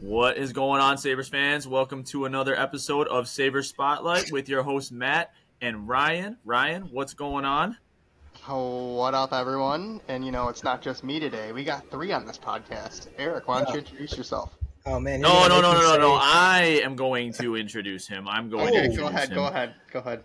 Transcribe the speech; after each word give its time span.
What 0.00 0.38
is 0.38 0.52
going 0.52 0.80
on, 0.80 0.96
Sabres 0.98 1.28
fans? 1.28 1.68
Welcome 1.68 2.04
to 2.04 2.24
another 2.24 2.58
episode 2.58 3.06
of 3.08 3.28
Sabres 3.28 3.68
Spotlight 3.68 4.32
with 4.32 4.48
your 4.48 4.62
host, 4.62 4.92
Matt 4.92 5.32
and 5.60 5.86
Ryan. 5.88 6.38
Ryan, 6.44 6.88
what's 6.90 7.12
going 7.12 7.44
on? 7.44 7.76
Oh, 8.48 8.94
what 8.94 9.14
up, 9.14 9.32
everyone? 9.32 10.00
And 10.08 10.24
you 10.24 10.32
know, 10.32 10.48
it's 10.48 10.64
not 10.64 10.80
just 10.80 11.04
me 11.04 11.20
today. 11.20 11.52
We 11.52 11.64
got 11.64 11.90
three 11.90 12.12
on 12.12 12.24
this 12.26 12.38
podcast. 12.38 13.08
Eric, 13.18 13.46
why 13.46 13.62
don't 13.62 13.72
you 13.74 13.80
introduce 13.80 14.16
yourself? 14.16 14.56
Oh 14.86 14.98
man! 14.98 15.20
No, 15.20 15.46
no, 15.48 15.60
no, 15.60 15.72
no, 15.74 15.80
no, 15.82 15.98
no. 15.98 16.18
I 16.18 16.80
am 16.82 16.96
going 16.96 17.34
to 17.34 17.56
introduce 17.56 18.06
him. 18.08 18.26
I'm 18.26 18.48
going 18.48 18.68
Okay, 18.68 18.76
introduce 18.86 18.98
go 19.00 19.06
ahead, 19.08 19.28
him. 19.28 19.34
go 19.34 19.46
ahead, 19.46 19.74
go 19.92 19.98
ahead. 19.98 20.24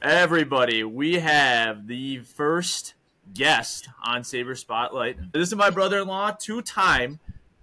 Everybody, 0.00 0.82
we 0.84 1.14
have 1.18 1.86
the 1.86 2.20
first 2.20 2.94
guest 3.34 3.90
on 4.02 4.24
Saber 4.24 4.54
Spotlight. 4.54 5.32
This 5.32 5.48
is 5.48 5.54
my 5.54 5.68
brother-in-law, 5.68 6.36
two-time, 6.40 7.20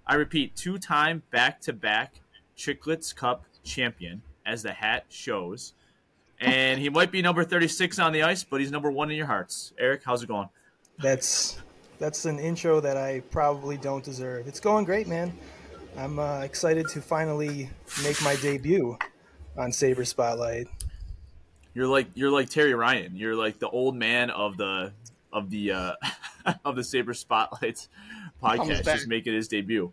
I 0.08 0.14
repeat, 0.14 0.56
two-time 0.56 1.22
back-to-back 1.30 2.14
Chicklets 2.56 3.14
Cup 3.14 3.44
champion, 3.62 4.22
as 4.46 4.62
the 4.62 4.72
hat 4.72 5.04
shows. 5.10 5.74
And 6.40 6.80
he 6.80 6.88
might 6.88 7.12
be 7.12 7.20
number 7.20 7.44
36 7.44 7.98
on 7.98 8.12
the 8.12 8.22
ice, 8.22 8.42
but 8.42 8.60
he's 8.60 8.70
number 8.70 8.90
one 8.90 9.10
in 9.10 9.16
your 9.16 9.26
hearts. 9.26 9.72
Eric, 9.78 10.02
how's 10.04 10.22
it 10.22 10.28
going? 10.28 10.48
That's 10.98 11.58
that's 11.98 12.24
an 12.24 12.38
intro 12.38 12.80
that 12.80 12.96
I 12.96 13.22
probably 13.30 13.76
don't 13.76 14.04
deserve. 14.04 14.46
It's 14.46 14.60
going 14.60 14.84
great, 14.84 15.08
man. 15.08 15.36
I'm 15.96 16.18
uh, 16.18 16.40
excited 16.40 16.88
to 16.90 17.00
finally 17.00 17.70
make 18.04 18.22
my 18.22 18.36
debut 18.36 18.96
on 19.56 19.72
Saber 19.72 20.04
Spotlight. 20.04 20.68
You're 21.74 21.88
like 21.88 22.06
you're 22.14 22.30
like 22.30 22.48
Terry 22.48 22.74
Ryan. 22.74 23.16
You're 23.16 23.34
like 23.34 23.58
the 23.58 23.68
old 23.68 23.96
man 23.96 24.30
of 24.30 24.56
the 24.56 24.92
of 25.32 25.50
the 25.50 25.72
uh, 25.72 25.92
of 26.64 26.76
the 26.76 26.84
Saber 26.84 27.14
Spotlights 27.14 27.88
podcast, 28.42 28.84
back. 28.84 28.96
just 28.96 29.08
making 29.08 29.34
his 29.34 29.48
debut. 29.48 29.92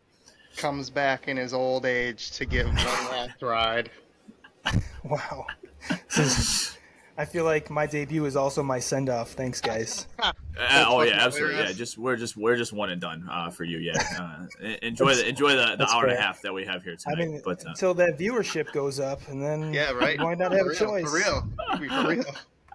Comes 0.57 0.89
back 0.89 1.27
in 1.27 1.37
his 1.37 1.53
old 1.53 1.85
age 1.85 2.31
to 2.31 2.45
give 2.45 2.67
one 2.67 2.75
last 3.11 3.41
ride. 3.41 3.89
Wow. 5.03 5.45
Is- 6.17 6.77
I 7.17 7.23
feel 7.23 7.45
like 7.45 7.69
my 7.69 7.85
debut 7.85 8.25
is 8.25 8.35
also 8.35 8.61
my 8.61 8.79
send 8.79 9.09
off. 9.09 9.31
Thanks, 9.31 9.61
guys. 9.61 10.07
Uh, 10.57 10.85
oh 10.87 11.01
yeah, 11.01 11.17
absolutely. 11.19 11.57
Yeah, 11.57 11.73
just 11.73 11.97
we're 11.97 12.15
just 12.15 12.37
we're 12.37 12.55
just 12.55 12.71
one 12.71 12.89
and 12.89 13.01
done 13.01 13.27
uh, 13.29 13.49
for 13.49 13.65
you. 13.65 13.77
Yeah, 13.77 14.01
uh, 14.17 14.45
enjoy 14.81 15.13
the 15.13 15.27
enjoy 15.27 15.49
the, 15.49 15.71
the 15.71 15.75
That's 15.79 15.91
hour 15.93 16.05
and 16.05 16.13
a 16.13 16.21
half 16.21 16.41
that 16.43 16.53
we 16.53 16.63
have 16.63 16.81
here 16.81 16.95
tonight. 16.95 17.21
I 17.21 17.25
mean, 17.25 17.41
but 17.43 17.65
uh, 17.65 17.71
until 17.71 17.93
that 17.95 18.17
viewership 18.17 18.71
goes 18.71 18.97
up, 18.97 19.27
and 19.27 19.41
then 19.41 19.73
Yeah, 19.73 19.91
right. 19.91 20.17
Why 20.17 20.33
not 20.33 20.53
For 20.53 20.57
have 20.57 20.67
a 20.67 20.73
choice? 20.73 21.03
For 21.03 21.17
real. 21.17 21.49
For 21.75 22.07
real. 22.07 22.23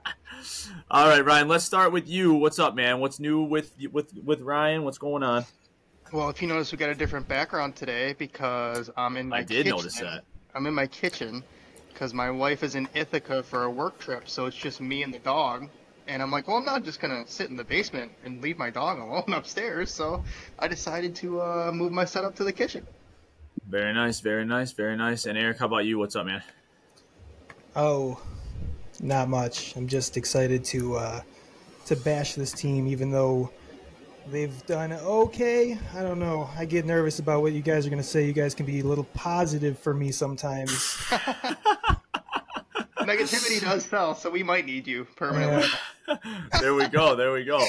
all 0.90 1.08
right, 1.08 1.24
Ryan, 1.24 1.48
let's 1.48 1.64
start 1.64 1.90
with 1.90 2.06
you. 2.06 2.34
What's 2.34 2.58
up, 2.58 2.74
man? 2.74 3.00
What's 3.00 3.18
new 3.18 3.40
with 3.40 3.74
with 3.90 4.12
with 4.22 4.42
Ryan? 4.42 4.84
What's 4.84 4.98
going 4.98 5.22
on? 5.22 5.46
Well, 6.12 6.28
if 6.28 6.42
you 6.42 6.48
notice, 6.48 6.72
we 6.72 6.78
got 6.78 6.90
a 6.90 6.94
different 6.94 7.28
background 7.28 7.76
today 7.76 8.14
because 8.18 8.90
I'm 8.96 9.16
in 9.16 9.28
my 9.28 9.38
I 9.38 9.42
did 9.42 9.64
kitchen. 9.64 9.70
notice 9.70 10.00
that. 10.00 10.24
I'm 10.56 10.66
in 10.66 10.74
my 10.74 10.88
kitchen 10.88 11.44
because 11.92 12.12
my 12.12 12.32
wife 12.32 12.64
is 12.64 12.74
in 12.74 12.88
Ithaca 12.94 13.44
for 13.44 13.62
a 13.62 13.70
work 13.70 14.00
trip, 14.00 14.28
so 14.28 14.46
it's 14.46 14.56
just 14.56 14.80
me 14.80 15.04
and 15.04 15.14
the 15.14 15.20
dog. 15.20 15.68
And 16.08 16.20
I'm 16.20 16.32
like, 16.32 16.48
well, 16.48 16.56
I'm 16.56 16.64
not 16.64 16.82
just 16.82 16.98
gonna 16.98 17.22
sit 17.28 17.48
in 17.48 17.56
the 17.56 17.62
basement 17.62 18.10
and 18.24 18.42
leave 18.42 18.58
my 18.58 18.70
dog 18.70 18.98
alone 18.98 19.32
upstairs. 19.32 19.92
So 19.92 20.24
I 20.58 20.66
decided 20.66 21.14
to 21.16 21.40
uh, 21.40 21.70
move 21.72 21.92
my 21.92 22.04
setup 22.04 22.34
to 22.36 22.44
the 22.44 22.52
kitchen. 22.52 22.84
Very 23.68 23.94
nice, 23.94 24.18
very 24.18 24.44
nice, 24.44 24.72
very 24.72 24.96
nice. 24.96 25.26
And 25.26 25.38
Eric, 25.38 25.58
how 25.58 25.66
about 25.66 25.84
you? 25.84 25.96
What's 25.96 26.16
up, 26.16 26.26
man? 26.26 26.42
Oh, 27.76 28.20
not 29.00 29.28
much. 29.28 29.76
I'm 29.76 29.86
just 29.86 30.16
excited 30.16 30.64
to 30.64 30.96
uh, 30.96 31.20
to 31.86 31.94
bash 31.94 32.34
this 32.34 32.50
team, 32.52 32.88
even 32.88 33.12
though 33.12 33.52
they've 34.30 34.66
done 34.66 34.92
okay. 34.92 35.78
I 35.94 36.02
don't 36.02 36.18
know. 36.18 36.48
I 36.56 36.64
get 36.64 36.84
nervous 36.86 37.18
about 37.18 37.42
what 37.42 37.52
you 37.52 37.62
guys 37.62 37.86
are 37.86 37.90
going 37.90 38.02
to 38.02 38.08
say. 38.08 38.24
You 38.26 38.32
guys 38.32 38.54
can 38.54 38.66
be 38.66 38.80
a 38.80 38.84
little 38.84 39.04
positive 39.14 39.78
for 39.78 39.92
me 39.94 40.10
sometimes. 40.12 40.70
Negativity 42.98 43.60
does 43.60 43.84
sell, 43.86 44.14
so 44.14 44.30
we 44.30 44.42
might 44.42 44.66
need 44.66 44.86
you 44.86 45.06
permanently. 45.16 45.68
there 46.60 46.74
we 46.74 46.86
go. 46.88 47.16
There 47.16 47.32
we 47.32 47.44
go. 47.44 47.64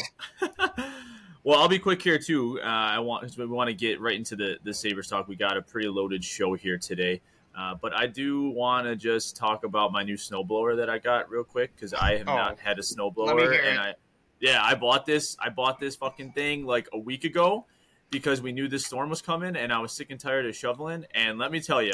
well, 1.44 1.60
I'll 1.60 1.70
be 1.70 1.80
quick 1.80 2.02
here 2.02 2.18
too. 2.20 2.60
Uh, 2.62 2.66
I 2.66 3.00
want 3.00 3.36
we 3.38 3.46
want 3.46 3.70
to 3.70 3.74
get 3.74 4.02
right 4.02 4.16
into 4.16 4.36
the 4.36 4.58
the 4.64 4.74
Sabres 4.74 5.08
talk. 5.08 5.28
We 5.28 5.36
got 5.36 5.56
a 5.58 5.62
pretty 5.62 5.88
loaded 5.88 6.24
show 6.24 6.54
here 6.54 6.78
today. 6.78 7.22
Uh, 7.58 7.76
but 7.82 7.94
I 7.94 8.08
do 8.08 8.50
want 8.50 8.88
to 8.88 8.96
just 8.96 9.36
talk 9.36 9.64
about 9.66 9.92
my 9.92 10.04
new 10.04 10.16
snowblower 10.16 10.78
that 10.78 10.90
I 10.90 10.98
got 11.00 11.30
real 11.30 11.44
quick 11.44 11.76
because 11.76 11.94
I 11.94 12.18
have 12.18 12.28
Oh. 12.30 12.36
not 12.36 12.60
had 12.60 12.78
a 12.80 12.82
Let 12.82 12.90
me 12.90 12.96
snowblower, 12.96 13.52
hear 13.52 13.62
and 13.62 13.78
it. 13.78 13.80
I 13.80 13.94
yeah 14.42 14.62
I 14.64 14.76
bought 14.76 15.06
this 15.06 15.38
I 15.40 15.50
bought 15.50 15.80
this 15.80 15.96
fucking 15.96 16.34
thing 16.34 16.66
like 16.66 16.90
a 16.92 17.00
week 17.00 17.24
ago 17.24 17.66
because 18.10 18.42
we 18.42 18.52
knew 18.52 18.68
this 18.68 18.86
storm 18.86 19.10
was 19.10 19.22
coming, 19.22 19.56
and 19.56 19.72
I 19.72 19.80
was 19.80 19.94
sick 19.94 20.10
and 20.12 20.20
tired 20.20 20.46
of 20.46 20.54
shoveling. 20.56 21.06
And 21.16 21.40
let 21.40 21.50
me 21.50 21.62
tell 21.62 21.82
you, 21.82 21.94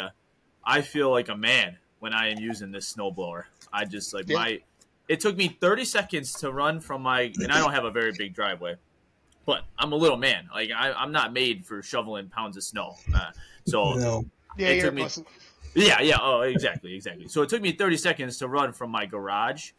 I 0.66 0.81
feel 0.81 1.12
like 1.12 1.30
a 1.30 1.38
man 1.38 1.78
when 2.00 2.12
I 2.13 2.30
am 2.31 2.40
using 2.40 2.72
this 2.72 2.91
snowblower. 2.91 3.44
I 3.72 3.85
just 3.85 4.13
like 4.16 4.28
Yeah. 4.28 4.35
my. 4.38 4.62
It 5.08 5.19
took 5.19 5.38
me 5.38 5.47
30 5.62 5.85
seconds 5.85 6.34
to 6.40 6.52
run 6.52 6.80
from 6.80 7.03
my, 7.03 7.31
and 7.38 7.52
I 7.52 7.59
don't 7.59 7.72
have 7.72 7.85
a 7.85 7.91
very 7.91 8.12
big 8.18 8.34
driveway, 8.34 8.75
but 9.46 9.62
I'm 9.78 9.91
a 9.94 9.96
little 9.96 10.18
man. 10.18 10.50
Like 10.53 10.72
I, 10.75 10.91
I'm 10.91 11.12
not 11.12 11.34
made 11.34 11.66
for 11.66 11.81
shoveling 11.84 12.29
pounds 12.29 12.58
of 12.58 12.64
snow. 12.64 12.96
Uh, 13.14 13.29
so 13.68 13.94
no. 13.94 14.25
Yeah, 14.58 14.69
It 14.69 14.81
took 14.81 14.94
me- 14.96 15.03
busting- 15.03 15.25
yeah, 15.75 16.02
yeah. 16.02 16.18
Oh, 16.19 16.41
exactly, 16.41 16.96
exactly. 16.96 17.28
So 17.28 17.44
it 17.44 17.50
took 17.50 17.62
me 17.62 17.74
30 17.74 17.96
seconds 17.97 18.38
to 18.40 18.47
run 18.47 18.74
from 18.74 18.90
my 18.90 19.06
garage 19.06 19.72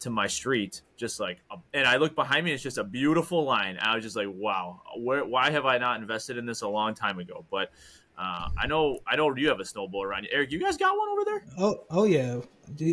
to 0.00 0.10
my 0.10 0.26
street, 0.26 0.82
just 0.96 1.20
like, 1.20 1.38
and 1.72 1.86
I 1.86 1.96
look 1.96 2.14
behind 2.14 2.44
me. 2.44 2.52
It's 2.52 2.62
just 2.62 2.78
a 2.78 2.84
beautiful 2.84 3.44
line. 3.44 3.78
I 3.80 3.94
was 3.94 4.04
just 4.04 4.16
like, 4.16 4.28
wow, 4.30 4.82
where, 4.98 5.24
why 5.24 5.50
have 5.50 5.66
I 5.66 5.78
not 5.78 6.00
invested 6.00 6.36
in 6.36 6.46
this 6.46 6.62
a 6.62 6.68
long 6.68 6.94
time 6.94 7.18
ago? 7.18 7.44
But 7.50 7.70
uh, 8.18 8.48
I 8.58 8.66
know, 8.66 8.98
I 9.06 9.16
know 9.16 9.34
you 9.36 9.48
have 9.48 9.60
a 9.60 9.64
snowblower 9.64 10.04
around 10.04 10.24
you. 10.24 10.30
Eric, 10.32 10.52
you 10.52 10.58
guys 10.58 10.76
got 10.76 10.96
one 10.96 11.08
over 11.08 11.24
there? 11.24 11.44
Oh, 11.58 11.84
oh 11.90 12.04
yeah. 12.04 12.40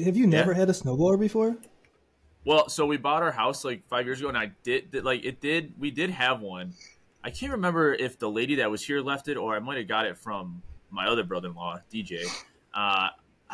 Have 0.04 0.18
you 0.18 0.28
never 0.28 0.54
had 0.54 0.70
a 0.70 0.74
snowblower 0.74 1.20
before? 1.20 1.58
Well, 2.46 2.68
so 2.68 2.86
we 2.86 2.98
bought 2.98 3.24
our 3.24 3.32
house 3.32 3.64
like 3.64 3.88
five 3.88 4.06
years 4.06 4.20
ago, 4.20 4.30
and 4.30 4.38
I 4.38 4.52
did, 4.64 4.92
did 4.92 5.06
like 5.06 5.24
it 5.24 5.40
did. 5.40 5.74
We 5.80 5.92
did 5.92 6.10
have 6.10 6.42
one. 6.42 6.74
I 7.24 7.30
can't 7.30 7.54
remember 7.54 7.94
if 7.94 8.20
the 8.20 8.30
lady 8.30 8.56
that 8.56 8.70
was 8.70 8.86
here 8.86 9.00
left 9.00 9.30
it, 9.30 9.38
or 9.38 9.56
I 9.56 9.60
might 9.60 9.78
have 9.78 9.88
got 9.88 10.06
it 10.06 10.18
from 10.18 10.62
my 10.92 11.08
other 11.08 11.24
brother-in-law, 11.24 11.80
DJ. 11.92 12.26
Uh, 12.74 13.08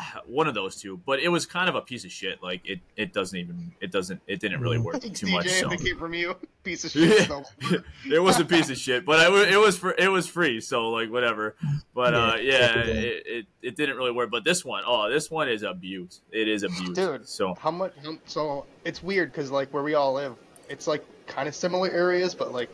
one 0.26 0.46
of 0.46 0.54
those 0.54 0.76
two, 0.76 1.00
but 1.04 1.20
it 1.20 1.28
was 1.28 1.46
kind 1.46 1.68
of 1.68 1.74
a 1.74 1.80
piece 1.80 2.04
of 2.04 2.10
shit. 2.10 2.42
Like 2.42 2.60
it, 2.64 2.80
it 2.96 3.12
doesn't 3.12 3.38
even, 3.38 3.72
it 3.80 3.90
doesn't, 3.90 4.20
it 4.26 4.40
didn't 4.40 4.60
really 4.60 4.78
work 4.78 5.00
too 5.00 5.26
DJ, 5.26 5.32
much. 5.32 5.48
So. 5.48 5.72
if 5.72 5.80
it 5.80 5.84
came 5.84 5.98
from 5.98 6.14
you, 6.14 6.36
piece 6.64 6.84
of 6.84 6.90
shit. 6.92 7.28
Yeah. 7.28 7.78
it 8.14 8.18
was 8.18 8.38
a 8.38 8.44
piece 8.44 8.70
of 8.70 8.76
shit, 8.76 9.04
but 9.04 9.20
I, 9.20 9.52
it 9.52 9.56
was 9.56 9.76
for, 9.76 9.94
it 9.98 10.08
was 10.08 10.26
free, 10.26 10.60
so 10.60 10.90
like 10.90 11.10
whatever. 11.10 11.56
But 11.94 12.14
uh, 12.14 12.36
Yeah, 12.40 12.76
yeah, 12.76 12.82
it, 12.84 13.22
it, 13.26 13.46
it 13.62 13.76
didn't 13.76 13.96
really 13.96 14.12
work. 14.12 14.30
But 14.30 14.44
this 14.44 14.64
one, 14.64 14.82
oh, 14.86 15.10
this 15.10 15.30
one 15.30 15.48
is 15.48 15.62
a 15.62 15.74
beaut. 15.74 16.20
It 16.30 16.48
is 16.48 16.62
a 16.62 16.68
beaut, 16.68 16.94
Dude. 16.94 17.28
So 17.28 17.54
How 17.54 17.70
much? 17.70 17.94
So 18.26 18.66
it's 18.84 19.02
weird 19.02 19.32
because 19.32 19.50
like 19.50 19.72
where 19.72 19.82
we 19.82 19.94
all 19.94 20.12
live, 20.12 20.36
it's 20.68 20.86
like 20.86 21.04
kind 21.26 21.48
of 21.48 21.54
similar 21.54 21.90
areas, 21.90 22.34
but 22.34 22.52
like, 22.52 22.70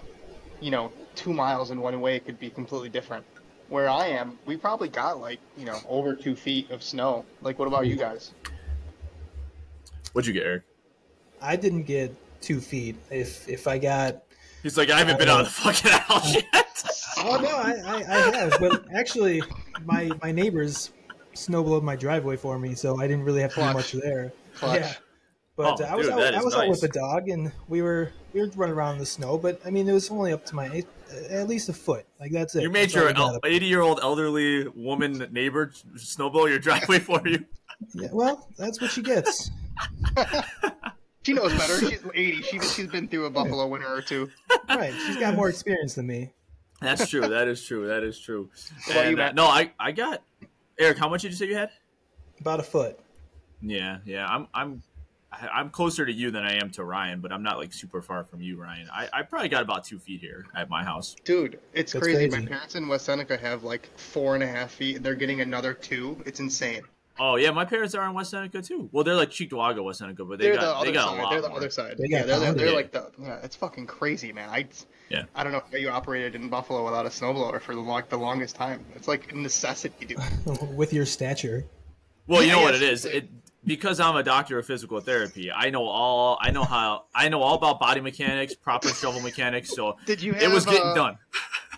you 0.60 0.70
know, 0.70 0.92
two 1.14 1.32
miles 1.32 1.70
in 1.70 1.80
one 1.80 2.00
way 2.00 2.18
could 2.20 2.38
be 2.38 2.50
completely 2.50 2.88
different. 2.88 3.24
Where 3.68 3.88
I 3.88 4.06
am, 4.06 4.38
we 4.46 4.56
probably 4.56 4.88
got 4.88 5.20
like 5.20 5.40
you 5.56 5.64
know 5.64 5.78
over 5.88 6.14
two 6.14 6.36
feet 6.36 6.70
of 6.70 6.82
snow. 6.82 7.24
Like, 7.42 7.58
what 7.58 7.68
about 7.68 7.86
you 7.86 7.96
guys? 7.96 8.32
what'd 10.12 10.26
you 10.26 10.32
get, 10.32 10.46
Eric? 10.46 10.62
I 11.42 11.56
didn't 11.56 11.82
get 11.82 12.14
two 12.40 12.60
feet. 12.60 12.96
If 13.10 13.48
if 13.48 13.66
I 13.66 13.78
got 13.78 14.22
He's 14.62 14.76
like, 14.76 14.90
I 14.90 14.98
haven't 14.98 15.18
been 15.18 15.28
out 15.28 15.40
of 15.40 15.46
the 15.46 15.52
fucking 15.52 15.90
house 15.92 16.34
yet. 16.34 16.82
Oh 17.18 17.38
no, 17.40 17.48
I, 17.48 17.74
I, 17.86 17.96
I 17.96 18.36
have, 18.36 18.56
but 18.58 18.84
actually, 18.92 19.42
my 19.84 20.10
my 20.22 20.32
neighbors 20.32 20.90
snowblowed 21.34 21.82
my 21.82 21.96
driveway 21.96 22.36
for 22.36 22.58
me, 22.58 22.74
so 22.74 23.00
I 23.00 23.06
didn't 23.06 23.24
really 23.24 23.40
have 23.42 23.54
to 23.54 23.60
do 23.60 23.72
much 23.72 23.92
there. 23.92 24.32
Clutch. 24.54 24.80
Yeah, 24.80 24.94
but 25.56 25.80
Oh, 25.80 25.84
uh, 25.84 25.88
I 25.88 25.94
was 25.96 26.06
dude, 26.06 26.14
out, 26.14 26.34
I 26.34 26.38
is 26.38 26.44
was 26.44 26.54
out 26.54 26.68
with 26.68 26.82
a 26.82 26.88
dog, 26.88 27.28
and 27.28 27.52
we 27.68 27.82
were 27.82 28.12
we 28.32 28.40
were 28.40 28.48
running 28.56 28.74
around 28.74 28.94
in 28.94 28.98
the 28.98 29.06
snow. 29.06 29.38
But 29.38 29.60
I 29.64 29.70
mean, 29.70 29.88
it 29.88 29.92
was 29.92 30.10
only 30.10 30.32
up 30.32 30.44
to 30.46 30.54
my 30.54 30.68
uh, 30.68 31.14
at 31.30 31.48
least 31.48 31.68
a 31.68 31.72
foot. 31.72 32.06
Like 32.20 32.32
that's 32.32 32.54
it. 32.54 32.62
You 32.62 32.70
made 32.70 32.90
That's 32.90 33.16
all 33.16 33.32
your 33.32 33.40
I 33.42 33.48
eighty-year-old 33.48 34.00
elderly 34.02 34.68
woman 34.68 35.26
neighbor 35.32 35.72
snowball 35.96 36.48
your 36.48 36.58
driveway 36.58 36.98
for 36.98 37.26
you. 37.26 37.44
Yeah, 37.94 38.08
well, 38.12 38.48
that's 38.56 38.80
what 38.80 38.90
she 38.90 39.02
gets. 39.02 39.50
She 41.26 41.32
knows 41.32 41.52
better. 41.54 41.80
She's 41.80 41.98
80. 42.14 42.42
She, 42.42 42.60
she's 42.60 42.86
been 42.86 43.08
through 43.08 43.24
a 43.24 43.30
buffalo 43.30 43.66
winter 43.66 43.92
or 43.92 44.00
two. 44.00 44.30
right, 44.68 44.94
she's 45.06 45.16
got 45.16 45.34
more 45.34 45.48
experience 45.48 45.96
than 45.96 46.06
me. 46.06 46.30
That's 46.80 47.08
true. 47.10 47.26
That 47.26 47.48
is 47.48 47.64
true. 47.64 47.88
That 47.88 48.04
is 48.04 48.20
true. 48.20 48.48
about 48.90 49.06
you, 49.06 49.10
And, 49.10 49.20
uh, 49.20 49.32
no, 49.32 49.46
I, 49.46 49.72
I 49.76 49.90
got 49.90 50.22
Eric. 50.78 50.98
How 50.98 51.08
much 51.08 51.22
did 51.22 51.32
you 51.32 51.36
say 51.36 51.46
you 51.46 51.56
had? 51.56 51.70
About 52.40 52.60
a 52.60 52.62
foot. 52.62 53.00
Yeah, 53.60 53.98
yeah. 54.04 54.24
I'm, 54.24 54.46
I'm, 54.54 54.84
I- 55.32 55.48
I'm 55.48 55.70
closer 55.70 56.06
to 56.06 56.12
you 56.12 56.30
than 56.30 56.44
I 56.44 56.54
am 56.54 56.70
to 56.72 56.84
Ryan, 56.84 57.20
but 57.20 57.32
I'm 57.32 57.42
not 57.42 57.58
like 57.58 57.72
super 57.72 58.00
far 58.00 58.24
from 58.24 58.40
you, 58.40 58.60
Ryan. 58.60 58.88
I, 58.92 59.08
I 59.12 59.22
probably 59.22 59.48
got 59.48 59.62
about 59.62 59.84
two 59.84 59.98
feet 59.98 60.20
here 60.20 60.46
at 60.54 60.70
my 60.70 60.82
house. 60.84 61.14
Dude, 61.24 61.58
it's 61.74 61.92
crazy. 61.92 62.28
crazy. 62.28 62.44
My 62.44 62.46
parents 62.48 62.74
in 62.74 62.86
West 62.88 63.04
Seneca 63.06 63.36
have 63.36 63.64
like 63.64 63.88
four 63.98 64.34
and 64.34 64.42
a 64.42 64.46
half 64.46 64.70
feet, 64.70 64.96
and 64.96 65.04
they're 65.04 65.14
getting 65.14 65.40
another 65.40 65.74
two. 65.74 66.22
It's 66.26 66.40
insane. 66.40 66.82
Oh 67.18 67.36
yeah, 67.36 67.50
my 67.50 67.64
parents 67.64 67.94
are 67.94 68.06
in 68.06 68.12
West 68.14 68.30
Seneca 68.30 68.60
too. 68.62 68.88
Well, 68.92 69.02
they're 69.02 69.14
like 69.14 69.30
Cheektowaga, 69.30 69.82
West 69.82 70.00
Seneca, 70.00 70.24
but 70.24 70.38
they 70.38 70.46
They're 70.46 70.56
got 70.56 70.76
other 70.76 70.86
they 70.86 70.92
got 70.92 71.08
side. 71.08 71.18
a 71.18 71.22
lot 71.22 71.30
They're 71.30 71.40
the 71.42 71.48
more. 71.48 71.56
other 71.56 71.70
side. 71.70 71.94
They 71.98 72.04
yeah, 72.08 72.22
they're, 72.24 72.38
they're, 72.38 72.52
they're 72.52 72.74
like 72.74 72.92
the 72.92 73.10
yeah. 73.18 73.38
It's 73.42 73.56
fucking 73.56 73.86
crazy, 73.86 74.32
man. 74.34 74.50
I 74.50 74.66
Yeah. 75.08 75.24
I 75.34 75.42
don't 75.42 75.52
know 75.52 75.62
how 75.72 75.78
you 75.78 75.88
operated 75.88 76.34
in 76.34 76.48
Buffalo 76.50 76.84
without 76.84 77.06
a 77.06 77.08
snowblower 77.08 77.60
for 77.62 77.74
the 77.74 77.80
long, 77.80 78.02
the 78.10 78.18
longest 78.18 78.54
time. 78.56 78.84
It's 78.94 79.08
like 79.08 79.32
a 79.32 79.34
necessity, 79.36 80.04
dude. 80.04 80.18
with 80.76 80.92
your 80.92 81.06
stature. 81.06 81.64
Well, 82.26 82.42
you 82.42 82.48
Yeah, 82.48 82.56
know 82.56 82.62
what 82.62 82.74
it 82.74 82.82
yes. 82.82 83.04
is. 83.04 83.04
It 83.06 83.28
because 83.66 84.00
I'm 84.00 84.16
a 84.16 84.22
doctor 84.22 84.58
of 84.58 84.66
physical 84.66 85.00
therapy. 85.00 85.50
I 85.52 85.70
know 85.70 85.84
all. 85.84 86.38
I 86.40 86.50
know 86.50 86.64
how. 86.64 87.04
I 87.14 87.28
know 87.28 87.42
all 87.42 87.56
about 87.56 87.80
body 87.80 88.00
mechanics, 88.00 88.54
proper 88.54 88.88
shovel 88.88 89.20
mechanics. 89.20 89.74
So 89.74 89.96
Did 90.06 90.22
you 90.22 90.32
have? 90.32 90.42
it 90.42 90.50
was 90.50 90.64
getting 90.64 90.82
uh, 90.82 90.94
done. 90.94 91.18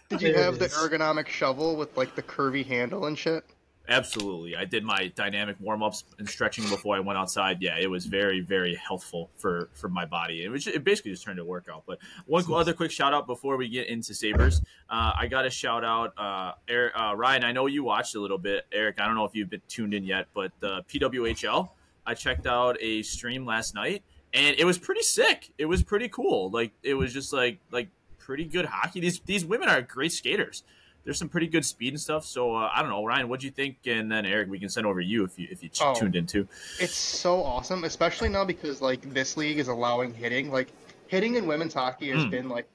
Did 0.08 0.23
you 0.23 0.35
have 0.35 0.58
the 0.58 0.69
ergonomic 0.69 1.29
shovel 1.29 1.76
with 1.76 1.96
like 1.96 2.14
the 2.14 2.23
curvy 2.23 2.64
handle 2.64 3.06
and 3.06 3.19
shit? 3.19 3.44
Absolutely. 3.90 4.55
I 4.55 4.67
did 4.67 4.85
my 4.85 5.11
dynamic 5.14 5.56
warm 5.61 5.82
ups 5.82 6.05
and 6.19 6.29
stretching 6.29 6.69
before 6.69 6.94
I 6.94 7.00
went 7.00 7.19
outside. 7.19 7.62
Yeah, 7.62 7.79
it 7.79 7.88
was 7.88 8.05
very, 8.05 8.40
very 8.40 8.75
healthful 8.75 9.31
for 9.37 9.70
for 9.73 9.88
my 9.88 10.05
body. 10.05 10.44
It 10.44 10.50
was 10.50 10.64
just, 10.64 10.76
it 10.76 10.85
basically 10.85 11.12
just 11.12 11.25
turned 11.25 11.38
to 11.38 11.43
a 11.43 11.46
workout. 11.46 11.85
But 11.87 11.99
one 12.26 12.44
other 12.52 12.75
quick 12.75 12.90
shout 12.90 13.14
out 13.14 13.26
before 13.26 13.56
we 13.56 13.67
get 13.69 13.88
into 13.88 14.12
Sabres. 14.12 14.61
Uh, 14.90 15.12
I 15.19 15.26
got 15.26 15.43
to 15.43 15.50
shout 15.50 15.85
out 15.85 16.12
uh, 16.19 16.52
Eric, 16.69 16.93
uh, 16.96 17.14
Ryan. 17.17 17.44
I 17.44 17.52
know 17.52 17.64
you 17.64 17.82
watched 17.82 18.14
a 18.14 18.20
little 18.20 18.37
bit. 18.37 18.67
Eric, 18.73 19.00
I 19.00 19.06
don't 19.06 19.14
know 19.14 19.25
if 19.25 19.35
you've 19.35 19.50
been 19.50 19.62
tuned 19.69 19.94
in 19.94 20.05
yet, 20.05 20.26
but 20.35 20.52
the 20.61 20.82
PWHL. 20.90 21.70
I 22.08 22.14
checked 22.14 22.46
out 22.46 22.78
a 22.81 23.02
stream 23.02 23.44
last 23.44 23.75
night 23.75 24.02
and 24.32 24.56
it 24.58 24.64
was 24.64 24.78
pretty 24.78 25.02
sick. 25.02 25.50
It 25.58 25.66
was 25.66 25.82
pretty 25.82 26.08
cool. 26.08 26.50
Like 26.50 26.72
it 26.82 26.94
was 26.94 27.12
just 27.12 27.32
like 27.34 27.58
like 27.70 27.88
pretty 28.19 28.46
good 28.46 28.64
hockey. 28.64 29.00
These 29.00 29.20
these 29.20 29.44
women 29.44 29.69
are 29.69 29.82
great 29.82 30.12
skaters 30.12 30.62
there's 31.05 31.19
some 31.19 31.28
pretty 31.31 31.46
good 31.46 31.64
speed 31.64 31.94
and 31.94 32.00
stuff. 32.00 32.22
So 32.26 32.55
uh, 32.55 32.70
I 32.70 32.82
don't 32.82 32.90
know, 32.90 33.02
Ryan, 33.02 33.31
what 33.31 33.40
do 33.40 33.46
you 33.46 33.50
think? 33.52 33.78
And 33.87 34.12
then 34.12 34.26
Eric, 34.26 34.50
we 34.50 34.58
can 34.58 34.69
send 34.69 34.87
over 34.87 35.00
you 35.00 35.25
if 35.25 35.38
you 35.38 35.49
if 35.50 35.62
you 35.62 35.70
Oh. 35.81 35.94
tuned 35.94 36.14
in 36.16 36.26
too. 36.26 36.46
It's 36.78 36.96
so 36.96 37.43
awesome, 37.43 37.84
especially 37.84 38.28
now 38.28 38.44
because 38.44 38.82
like 38.82 39.00
this 39.14 39.37
league 39.38 39.58
is 39.58 39.69
allowing 39.69 40.12
hitting. 40.12 40.50
Like 40.50 40.69
hitting 41.06 41.37
in 41.37 41.46
women's 41.46 41.72
hockey 41.72 42.11
has 42.11 42.25
Mm. 42.26 42.31
been 42.31 42.49
like 42.50 42.66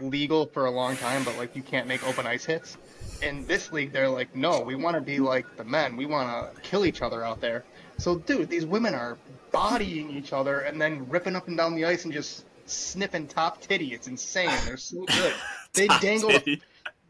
legal 0.00 0.46
for 0.46 0.64
a 0.66 0.70
long 0.70 0.96
time, 0.96 1.22
but 1.22 1.36
like 1.36 1.54
you 1.54 1.62
can't 1.62 1.86
make 1.86 2.06
open 2.08 2.26
ice 2.26 2.46
hits. 2.46 2.78
In 3.22 3.46
this 3.46 3.72
league, 3.72 3.92
they're 3.92 4.08
like, 4.08 4.34
no, 4.34 4.60
we 4.60 4.74
want 4.74 4.94
to 4.94 5.02
be 5.02 5.18
like 5.18 5.44
the 5.58 5.64
men. 5.64 5.94
We 5.96 6.06
want 6.06 6.54
to 6.54 6.60
kill 6.62 6.86
each 6.86 7.02
other 7.02 7.22
out 7.22 7.42
there. 7.42 7.62
So, 8.02 8.16
dude, 8.16 8.50
these 8.50 8.66
women 8.66 8.96
are 8.96 9.16
bodying 9.52 10.10
each 10.10 10.32
other 10.32 10.58
and 10.62 10.80
then 10.80 11.08
ripping 11.08 11.36
up 11.36 11.46
and 11.46 11.56
down 11.56 11.76
the 11.76 11.84
ice 11.84 12.04
and 12.04 12.12
just 12.12 12.44
sniffing 12.66 13.28
top 13.28 13.60
titty. 13.60 13.94
It's 13.94 14.08
insane. 14.08 14.50
They're 14.64 14.76
so 14.76 15.04
good. 15.06 15.34
They 15.72 15.86
dangle 15.86 16.30
the 16.30 16.60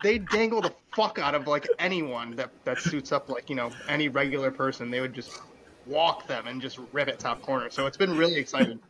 they 0.03 0.19
dangle 0.19 0.61
the 0.61 0.75
fuck 0.95 1.19
out 1.19 1.35
of 1.35 1.47
like 1.47 1.67
anyone 1.79 2.37
that 2.37 2.51
that 2.65 2.79
suits 2.79 3.11
up 3.11 3.31
like 3.31 3.49
you 3.49 3.57
know 3.57 3.71
any 3.89 4.09
regular 4.09 4.51
person. 4.51 4.91
They 4.91 5.01
would 5.01 5.15
just 5.15 5.41
walk 5.87 6.27
them 6.27 6.47
and 6.47 6.61
just 6.61 6.79
rip 6.93 7.09
at 7.09 7.19
top 7.19 7.41
corner. 7.41 7.71
So 7.71 7.87
it's 7.87 7.97
been 7.97 8.15
really 8.17 8.37
exciting. 8.37 8.79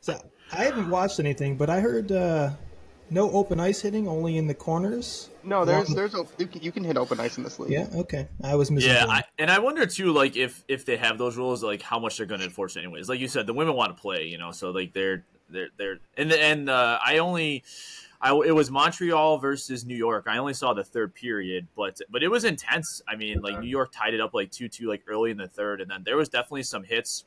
So 0.00 0.18
I 0.52 0.64
haven't 0.64 0.88
watched 0.88 1.20
anything, 1.20 1.56
but 1.56 1.68
I 1.68 1.80
heard 1.80 2.10
uh, 2.10 2.50
no 3.10 3.30
open 3.30 3.60
ice 3.60 3.80
hitting, 3.80 4.06
only 4.08 4.36
in 4.36 4.46
the 4.46 4.54
corners. 4.54 5.30
No, 5.42 5.64
there's 5.64 5.88
there's 5.88 6.14
a 6.14 6.24
you 6.38 6.46
can, 6.46 6.62
you 6.62 6.72
can 6.72 6.84
hit 6.84 6.96
open 6.96 7.18
ice 7.20 7.38
in 7.38 7.44
this 7.44 7.58
league. 7.58 7.72
Yeah, 7.72 7.86
okay. 7.94 8.28
I 8.42 8.54
was 8.54 8.70
missing. 8.70 8.90
Yeah, 8.90 9.06
I, 9.08 9.24
and 9.38 9.50
I 9.50 9.58
wonder 9.60 9.86
too, 9.86 10.12
like 10.12 10.36
if 10.36 10.62
if 10.68 10.84
they 10.84 10.96
have 10.96 11.16
those 11.16 11.36
rules, 11.36 11.62
like 11.62 11.82
how 11.82 11.98
much 11.98 12.18
they're 12.18 12.26
going 12.26 12.40
to 12.40 12.46
enforce 12.46 12.76
it 12.76 12.80
anyways. 12.80 13.08
Like 13.08 13.20
you 13.20 13.28
said, 13.28 13.46
the 13.46 13.54
women 13.54 13.74
want 13.74 13.96
to 13.96 14.00
play, 14.00 14.24
you 14.24 14.38
know, 14.38 14.50
so 14.50 14.70
like 14.70 14.92
they're 14.92 15.24
they're 15.48 15.68
they're 15.76 15.98
and 16.16 16.32
and 16.32 16.70
uh, 16.70 16.98
I 17.04 17.18
only. 17.18 17.64
I, 18.20 18.32
it 18.32 18.50
was 18.50 18.68
Montreal 18.68 19.38
versus 19.38 19.84
New 19.84 19.94
York. 19.96 20.24
I 20.26 20.38
only 20.38 20.52
saw 20.52 20.74
the 20.74 20.82
third 20.82 21.14
period, 21.14 21.68
but 21.76 22.00
but 22.10 22.24
it 22.24 22.28
was 22.28 22.42
intense. 22.44 23.00
I 23.06 23.14
mean, 23.14 23.40
like 23.42 23.60
New 23.60 23.68
York 23.68 23.92
tied 23.92 24.12
it 24.12 24.20
up 24.20 24.34
like 24.34 24.50
two 24.50 24.68
two 24.68 24.88
like 24.88 25.04
early 25.06 25.30
in 25.30 25.36
the 25.36 25.46
third, 25.46 25.80
and 25.80 25.88
then 25.88 26.02
there 26.04 26.16
was 26.16 26.28
definitely 26.28 26.64
some 26.64 26.82
hits. 26.82 27.24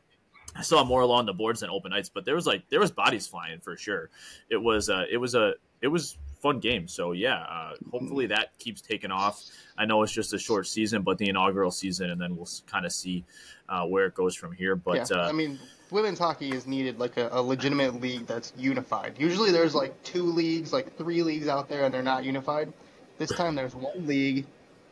I 0.53 0.63
saw 0.63 0.83
more 0.83 0.99
along 0.99 1.27
the 1.27 1.33
boards 1.33 1.61
than 1.61 1.69
open 1.69 1.93
ice, 1.93 2.09
but 2.09 2.25
there 2.25 2.35
was 2.35 2.45
like 2.45 2.67
there 2.67 2.81
was 2.81 2.91
bodies 2.91 3.25
flying 3.25 3.61
for 3.61 3.77
sure. 3.77 4.09
It 4.49 4.57
was 4.57 4.89
uh, 4.89 5.05
it 5.09 5.15
was 5.15 5.33
a 5.33 5.53
it 5.81 5.87
was 5.87 6.17
fun 6.41 6.59
game. 6.59 6.87
So 6.87 7.11
yeah, 7.11 7.37
uh, 7.37 7.73
hopefully 7.91 8.27
that 8.27 8.57
keeps 8.57 8.81
taking 8.81 9.11
off. 9.11 9.43
I 9.77 9.85
know 9.85 10.03
it's 10.03 10.11
just 10.11 10.33
a 10.33 10.39
short 10.39 10.67
season, 10.67 11.03
but 11.03 11.17
the 11.17 11.29
inaugural 11.29 11.71
season, 11.71 12.09
and 12.09 12.19
then 12.19 12.35
we'll 12.35 12.49
kind 12.67 12.85
of 12.85 12.91
see 12.91 13.23
uh, 13.69 13.85
where 13.85 14.05
it 14.05 14.15
goes 14.15 14.35
from 14.35 14.51
here. 14.51 14.75
But 14.75 15.09
yeah, 15.09 15.17
uh, 15.17 15.29
I 15.29 15.31
mean, 15.31 15.59
women's 15.91 16.19
hockey 16.19 16.51
is 16.51 16.67
needed 16.67 16.99
like 16.99 17.17
a, 17.17 17.29
a 17.31 17.41
legitimate 17.41 18.01
league 18.01 18.25
that's 18.25 18.53
unified. 18.57 19.15
Usually 19.17 19.51
there's 19.51 19.75
like 19.75 20.01
two 20.03 20.23
leagues, 20.23 20.73
like 20.73 20.97
three 20.97 21.23
leagues 21.23 21.47
out 21.47 21.69
there, 21.69 21.85
and 21.85 21.93
they're 21.93 22.03
not 22.03 22.23
unified. 22.23 22.73
This 23.17 23.31
time 23.31 23.55
there's 23.55 23.75
one 23.75 24.07
league, 24.07 24.45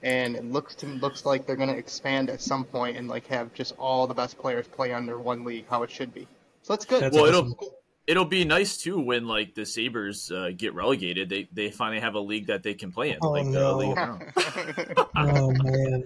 and 0.03 0.35
it 0.35 0.45
looks 0.45 0.75
to 0.75 0.85
looks 0.85 1.25
like 1.25 1.45
they're 1.45 1.55
gonna 1.55 1.73
expand 1.73 2.29
at 2.29 2.41
some 2.41 2.63
point 2.63 2.95
and 2.95 3.07
like 3.07 3.25
have 3.27 3.53
just 3.53 3.73
all 3.77 4.07
the 4.07 4.13
best 4.13 4.37
players 4.37 4.67
play 4.67 4.93
under 4.93 5.17
one 5.17 5.43
league, 5.43 5.65
how 5.69 5.83
it 5.83 5.91
should 5.91 6.13
be. 6.13 6.27
So 6.61 6.73
that's 6.73 6.85
good. 6.85 7.01
That's 7.01 7.15
well, 7.15 7.25
awesome. 7.25 7.55
it'll 7.59 7.78
it'll 8.09 8.25
be 8.25 8.43
nice 8.43 8.75
too 8.75 8.99
when 8.99 9.27
like 9.27 9.53
the 9.53 9.65
Sabres 9.65 10.31
uh, 10.31 10.49
get 10.57 10.73
relegated. 10.73 11.29
They 11.29 11.47
they 11.53 11.69
finally 11.69 12.01
have 12.01 12.15
a 12.15 12.19
league 12.19 12.47
that 12.47 12.63
they 12.63 12.73
can 12.73 12.91
play 12.91 13.11
in. 13.11 13.19
Oh, 13.21 13.29
like 13.29 13.45
the 13.45 13.51
no. 13.51 13.77
League 13.77 13.89
of 13.91 13.95
Their 13.95 14.09
Own. 14.09 15.05
Oh 15.15 15.51
man, 15.51 16.03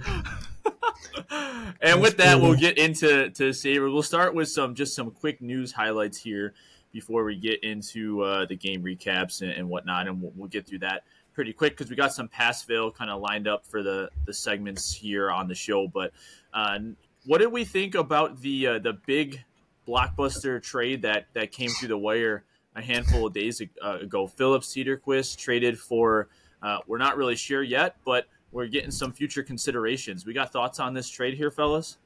and 1.81 2.01
with 2.01 2.17
that, 2.17 2.33
brutal. 2.33 2.49
we'll 2.49 2.59
get 2.59 2.77
into 2.77 3.29
to 3.31 3.53
Saber. 3.53 3.89
We'll 3.89 4.03
start 4.03 4.35
with 4.35 4.49
some 4.49 4.75
just 4.75 4.95
some 4.95 5.11
quick 5.11 5.41
news 5.41 5.71
highlights 5.71 6.17
here 6.19 6.53
before 6.91 7.23
we 7.23 7.35
get 7.37 7.63
into 7.63 8.21
uh, 8.21 8.45
the 8.45 8.55
game 8.55 8.83
recaps 8.83 9.41
and, 9.41 9.51
and 9.51 9.69
whatnot, 9.69 10.07
and 10.07 10.21
we'll, 10.21 10.33
we'll 10.35 10.49
get 10.49 10.67
through 10.67 10.79
that 10.79 11.03
pretty 11.33 11.53
quick 11.53 11.73
because 11.75 11.89
we 11.89 11.95
got 11.95 12.13
some 12.13 12.27
pass 12.27 12.61
fail 12.63 12.91
kind 12.91 13.09
of 13.09 13.21
lined 13.21 13.47
up 13.47 13.65
for 13.65 13.81
the 13.81 14.09
the 14.25 14.33
segments 14.33 14.93
here 14.93 15.31
on 15.31 15.47
the 15.47 15.55
show. 15.55 15.87
But 15.87 16.11
uh, 16.53 16.79
what 17.25 17.37
did 17.37 17.51
we 17.51 17.63
think 17.63 17.95
about 17.95 18.41
the 18.41 18.67
uh, 18.67 18.79
the 18.79 18.93
big 18.93 19.43
blockbuster 19.87 20.61
trade 20.61 21.01
that 21.01 21.27
that 21.33 21.51
came 21.51 21.69
through 21.71 21.89
the 21.89 21.97
wire 21.97 22.43
a 22.75 22.81
handful 22.81 23.27
of 23.27 23.33
days 23.33 23.61
uh, 23.83 23.99
ago? 23.99 24.27
Filip 24.27 24.63
Cederqvist 24.63 25.37
traded 25.37 25.79
for. 25.79 26.29
Uh, 26.61 26.77
we're 26.87 26.97
not 26.97 27.17
really 27.17 27.35
sure 27.35 27.61
yet, 27.61 27.97
but 28.05 28.27
we're 28.53 28.67
getting 28.67 28.91
some 28.91 29.11
future 29.11 29.43
considerations. 29.43 30.25
We 30.25 30.33
got 30.33 30.53
thoughts 30.53 30.79
on 30.79 30.93
this 30.93 31.09
trade 31.09 31.33
here, 31.33 31.51
fellas? 31.51 31.97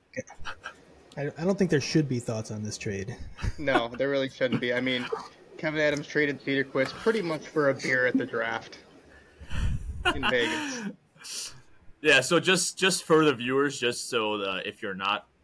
I, 1.16 1.30
I 1.38 1.44
don't 1.44 1.58
think 1.58 1.70
there 1.70 1.82
should 1.82 2.08
be 2.08 2.20
thoughts 2.20 2.52
on 2.52 2.64
this 2.64 2.78
trade. 2.78 3.16
no, 3.58 3.90
there 3.98 4.10
really 4.10 4.30
shouldn't 4.30 4.62
be. 4.62 4.74
I 4.74 4.82
mean, 4.82 5.06
Kevyn 5.58 5.80
Adams 5.80 6.08
traded 6.08 6.44
Cederqvist 6.44 6.94
pretty 6.94 7.22
much 7.22 7.48
for 7.48 7.70
a 7.70 7.74
beer 7.74 8.06
at 8.08 8.18
the 8.18 8.26
draft 8.26 8.80
in 10.16 10.24
Vegas. 10.30 10.90
Yeah. 12.00 12.22
So 12.22 12.40
just 12.40 12.78
just 12.78 13.06
for 13.06 13.26
the 13.26 13.34
viewers, 13.34 13.80
just 13.80 14.08
so 14.08 14.38
the, 14.38 14.62
if 14.68 14.84
you're 14.84 14.94
not 14.94 15.26
uh, 15.26 15.26
uh, 15.26 15.37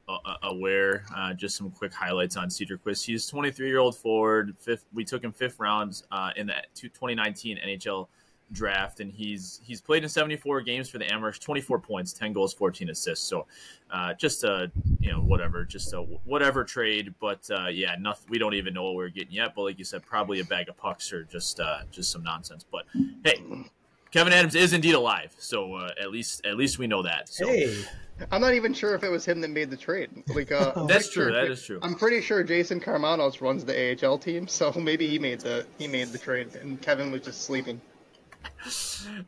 aware, 0.43 1.05
uh, 1.15 1.33
just 1.33 1.55
some 1.55 1.71
quick 1.71 1.93
highlights 1.93 2.37
on 2.37 2.49
Cederqvist. 2.49 3.05
He's 3.05 3.25
23 3.25 3.67
year 3.67 3.79
old 3.79 3.97
forward. 3.97 4.55
Fifth, 4.59 4.85
we 4.93 5.03
took 5.03 5.23
him 5.23 5.31
fifth 5.31 5.59
round 5.59 6.01
uh, 6.11 6.31
in 6.35 6.47
the 6.47 6.55
2019 6.75 7.59
NHL 7.65 8.07
draft, 8.51 8.99
and 8.99 9.11
he's 9.11 9.59
he's 9.63 9.81
played 9.81 10.03
in 10.03 10.09
74 10.09 10.61
games 10.61 10.89
for 10.89 10.97
the 10.97 11.05
Amerks, 11.05 11.39
24 11.39 11.79
points, 11.79 12.13
10 12.13 12.33
goals, 12.33 12.53
14 12.53 12.89
assists. 12.89 13.27
So 13.27 13.45
uh, 13.91 14.13
just 14.13 14.43
a 14.43 14.71
you 14.99 15.11
know 15.11 15.19
whatever, 15.19 15.65
just 15.65 15.93
a 15.93 15.97
whatever 15.97 16.63
trade. 16.63 17.13
But 17.19 17.49
uh, 17.49 17.67
yeah, 17.67 17.95
nothing. 17.99 18.27
We 18.29 18.37
don't 18.37 18.53
even 18.53 18.73
know 18.73 18.83
what 18.83 18.95
we're 18.95 19.09
getting 19.09 19.33
yet. 19.33 19.53
But 19.55 19.63
like 19.63 19.79
you 19.79 19.85
said, 19.85 20.05
probably 20.05 20.39
a 20.39 20.45
bag 20.45 20.69
of 20.69 20.77
pucks 20.77 21.11
or 21.11 21.23
just 21.23 21.59
uh, 21.59 21.79
just 21.91 22.11
some 22.11 22.23
nonsense. 22.23 22.65
But 22.69 22.85
hey. 23.23 23.43
Kevyn 24.11 24.31
Adams 24.31 24.53
is 24.53 24.73
indeed 24.73 24.93
alive, 24.93 25.33
so 25.39 25.73
uh, 25.73 25.89
at 25.99 26.11
least 26.11 26.45
at 26.45 26.55
least 26.55 26.77
we 26.77 26.85
know 26.85 27.01
that. 27.01 27.29
So. 27.29 27.47
Hey, 27.47 27.83
I'm 28.31 28.41
not 28.41 28.53
even 28.53 28.73
sure 28.73 28.95
if 28.95 29.03
it 29.03 29.09
was 29.09 29.25
him 29.25 29.41
that 29.41 29.49
made 29.49 29.69
the 29.69 29.77
trade. 29.77 30.09
Like, 30.33 30.51
uh, 30.51 30.85
That's 30.87 31.09
true. 31.09 31.23
sure- 31.25 31.31
That 31.31 31.49
is 31.51 31.63
true. 31.63 31.79
I'm 31.81 31.95
pretty 31.95 32.21
sure 32.21 32.43
Jason 32.43 32.79
Karmanos 32.79 33.41
runs 33.41 33.65
the 33.65 33.97
AHL 34.05 34.17
team, 34.17 34.47
so 34.47 34.71
maybe 34.79 35.07
he 35.07 35.19
made 35.19 35.41
the 35.41 35.65
he 35.77 35.87
made 35.87 36.09
the 36.09 36.17
trade, 36.19 36.55
and 36.55 36.81
Kevyn 36.81 37.11
was 37.11 37.21
just 37.21 37.41
sleeping. 37.41 37.81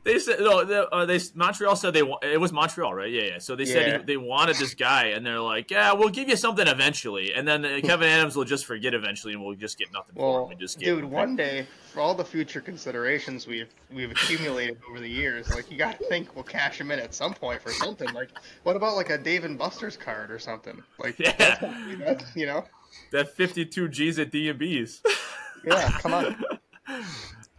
They 0.06 0.20
said 0.20 0.40
no. 0.40 0.64
They, 0.64 0.86
uh, 0.92 1.06
they 1.06 1.20
Montreal 1.34 1.76
said 1.76 1.94
they 1.94 2.02
wa- 2.04 2.20
it 2.24 2.40
was 2.40 2.54
Montreal, 2.54 2.94
right? 2.94 3.12
Yeah, 3.12 3.24
yeah. 3.24 3.38
So 3.40 3.56
they 3.58 3.66
said 3.66 3.88
Yeah. 3.88 3.98
he, 3.98 4.04
they 4.06 4.18
wanted 4.18 4.56
this 4.56 4.74
guy, 4.74 5.08
and 5.08 5.26
they're 5.26 5.42
like, 5.42 5.70
"Yeah, 5.70 5.92
we'll 5.94 6.10
give 6.10 6.30
you 6.30 6.38
something 6.38 6.66
eventually." 6.66 7.34
And 7.34 7.46
then 7.46 7.66
uh, 7.66 7.68
Kevyn 7.84 8.04
Adams 8.08 8.38
will 8.38 8.46
just 8.46 8.66
forget 8.66 8.94
eventually, 8.94 9.34
and 9.34 9.44
we'll 9.44 9.56
just 9.56 9.78
get 9.78 9.92
nothing 9.92 10.16
for 10.16 10.20
him. 10.22 10.34
Well, 10.42 10.48
We 10.48 10.56
just 10.56 10.80
get 10.80 10.86
dude, 10.86 11.04
one 11.04 11.36
day 11.36 11.68
for 11.92 12.00
all 12.00 12.16
the 12.16 12.24
future 12.24 12.62
considerations 12.62 13.48
we've 13.48 13.68
we've 13.92 14.12
accumulated 14.12 14.78
over 14.90 15.02
the 15.02 15.10
years, 15.10 15.54
like 15.54 15.70
you 15.70 15.78
got 15.78 16.00
to 16.00 16.06
think 16.08 16.34
we'll 16.36 16.44
cash 16.46 16.80
him 16.80 16.92
in 16.92 17.00
at 17.00 17.14
some 17.14 17.34
point 17.34 17.62
for 17.62 17.72
something. 17.72 18.12
Like, 18.14 18.30
what 18.64 18.78
about 18.78 18.96
like 18.96 19.10
a 19.10 19.18
Dave 19.18 19.44
and 19.44 19.58
Buster's 19.58 19.98
card 19.98 20.32
or 20.32 20.40
something? 20.40 20.82
Like, 21.00 21.20
Yeah. 21.20 21.34
that's, 21.38 21.66
that's, 22.00 22.36
you 22.36 22.46
know, 22.46 22.64
that 23.12 23.36
fifty-two 23.36 23.90
G's 23.90 24.20
at 24.20 24.32
D 24.32 24.48
and 24.50 24.58
B's. 24.58 25.02
yeah, 25.66 25.90
come 26.00 26.14
on. 26.14 26.36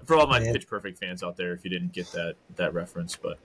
For 0.06 0.16
all 0.16 0.26
my 0.26 0.40
Man. 0.40 0.52
Pitch 0.52 0.66
Perfect 0.66 0.98
fans 0.98 1.22
out 1.22 1.36
there, 1.36 1.52
if 1.52 1.64
you 1.64 1.70
didn't 1.70 1.92
get 1.92 2.10
that 2.12 2.36
that 2.56 2.74
reference, 2.74 3.16
but 3.16 3.38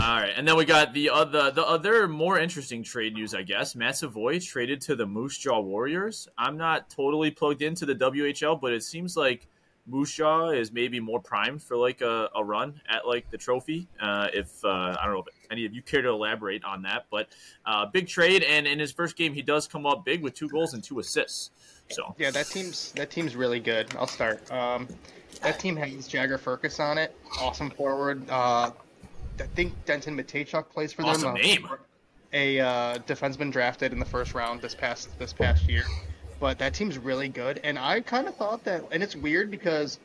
all 0.00 0.20
right. 0.20 0.32
And 0.36 0.46
then 0.46 0.56
we 0.56 0.64
got 0.64 0.92
the 0.92 1.10
other 1.10 1.50
the 1.50 1.66
other 1.66 2.06
more 2.06 2.38
interesting 2.38 2.82
trade 2.82 3.14
news, 3.14 3.34
I 3.34 3.42
guess. 3.42 3.74
Matt 3.74 3.96
Savoy 3.96 4.38
traded 4.38 4.80
to 4.82 4.94
the 4.94 5.06
Moose 5.06 5.38
Jaw 5.38 5.60
Warriors. 5.60 6.28
I'm 6.38 6.56
not 6.56 6.88
totally 6.90 7.30
plugged 7.30 7.62
into 7.62 7.84
the 7.84 7.94
WHL, 7.94 8.60
but 8.60 8.72
it 8.72 8.84
seems 8.84 9.16
like 9.16 9.48
Moose 9.88 10.14
Jaw 10.14 10.50
is 10.50 10.70
maybe 10.70 11.00
more 11.00 11.20
primed 11.20 11.62
for 11.62 11.76
like 11.76 12.00
a, 12.02 12.28
a 12.36 12.44
run 12.44 12.80
at 12.88 13.08
like 13.08 13.30
the 13.30 13.38
trophy. 13.38 13.88
Uh, 14.00 14.28
if 14.32 14.64
uh, 14.64 14.68
I 14.68 15.04
don't 15.04 15.14
know 15.14 15.24
if 15.26 15.34
any 15.50 15.64
of 15.64 15.74
you 15.74 15.82
care 15.82 16.02
to 16.02 16.10
elaborate 16.10 16.62
on 16.64 16.82
that, 16.82 17.06
but 17.10 17.28
uh, 17.64 17.86
big 17.86 18.06
trade, 18.06 18.42
and 18.42 18.66
in 18.66 18.78
his 18.78 18.92
first 18.92 19.16
game, 19.16 19.32
he 19.32 19.42
does 19.42 19.66
come 19.66 19.86
up 19.86 20.04
big 20.04 20.22
with 20.22 20.34
two 20.34 20.48
goals 20.48 20.74
and 20.74 20.84
two 20.84 20.98
assists. 20.98 21.50
So 21.90 22.14
Yeah, 22.18 22.30
that 22.30 22.46
team's 22.46 22.92
that 22.92 23.10
team's 23.10 23.34
really 23.36 23.60
good. 23.60 23.94
I'll 23.98 24.06
start. 24.06 24.50
Um, 24.50 24.88
that 25.42 25.58
team 25.58 25.76
has 25.76 26.08
Jagger 26.08 26.38
Firkus 26.38 26.80
on 26.80 26.98
it. 26.98 27.14
Awesome 27.40 27.70
forward. 27.70 28.28
Uh, 28.28 28.70
I 29.40 29.42
think 29.54 29.72
Denton 29.84 30.16
Mateychuk 30.16 30.68
plays 30.68 30.92
for 30.92 31.02
Awesome 31.04 31.34
them. 31.34 31.36
uh, 31.36 31.38
name. 31.38 31.68
A 32.32 32.60
uh, 32.60 32.98
defenseman 33.06 33.50
drafted 33.50 33.92
in 33.92 33.98
the 33.98 34.04
first 34.04 34.34
round 34.34 34.60
this 34.60 34.74
past 34.74 35.16
this 35.18 35.32
past 35.32 35.68
year. 35.68 35.84
But 36.40 36.58
that 36.58 36.74
team's 36.74 36.98
really 36.98 37.28
good, 37.28 37.60
and 37.64 37.78
I 37.78 38.00
kind 38.00 38.28
of 38.28 38.36
thought 38.36 38.62
that, 38.64 38.84
and 38.92 39.02
it's 39.02 39.16
weird 39.16 39.50
because 39.50 39.98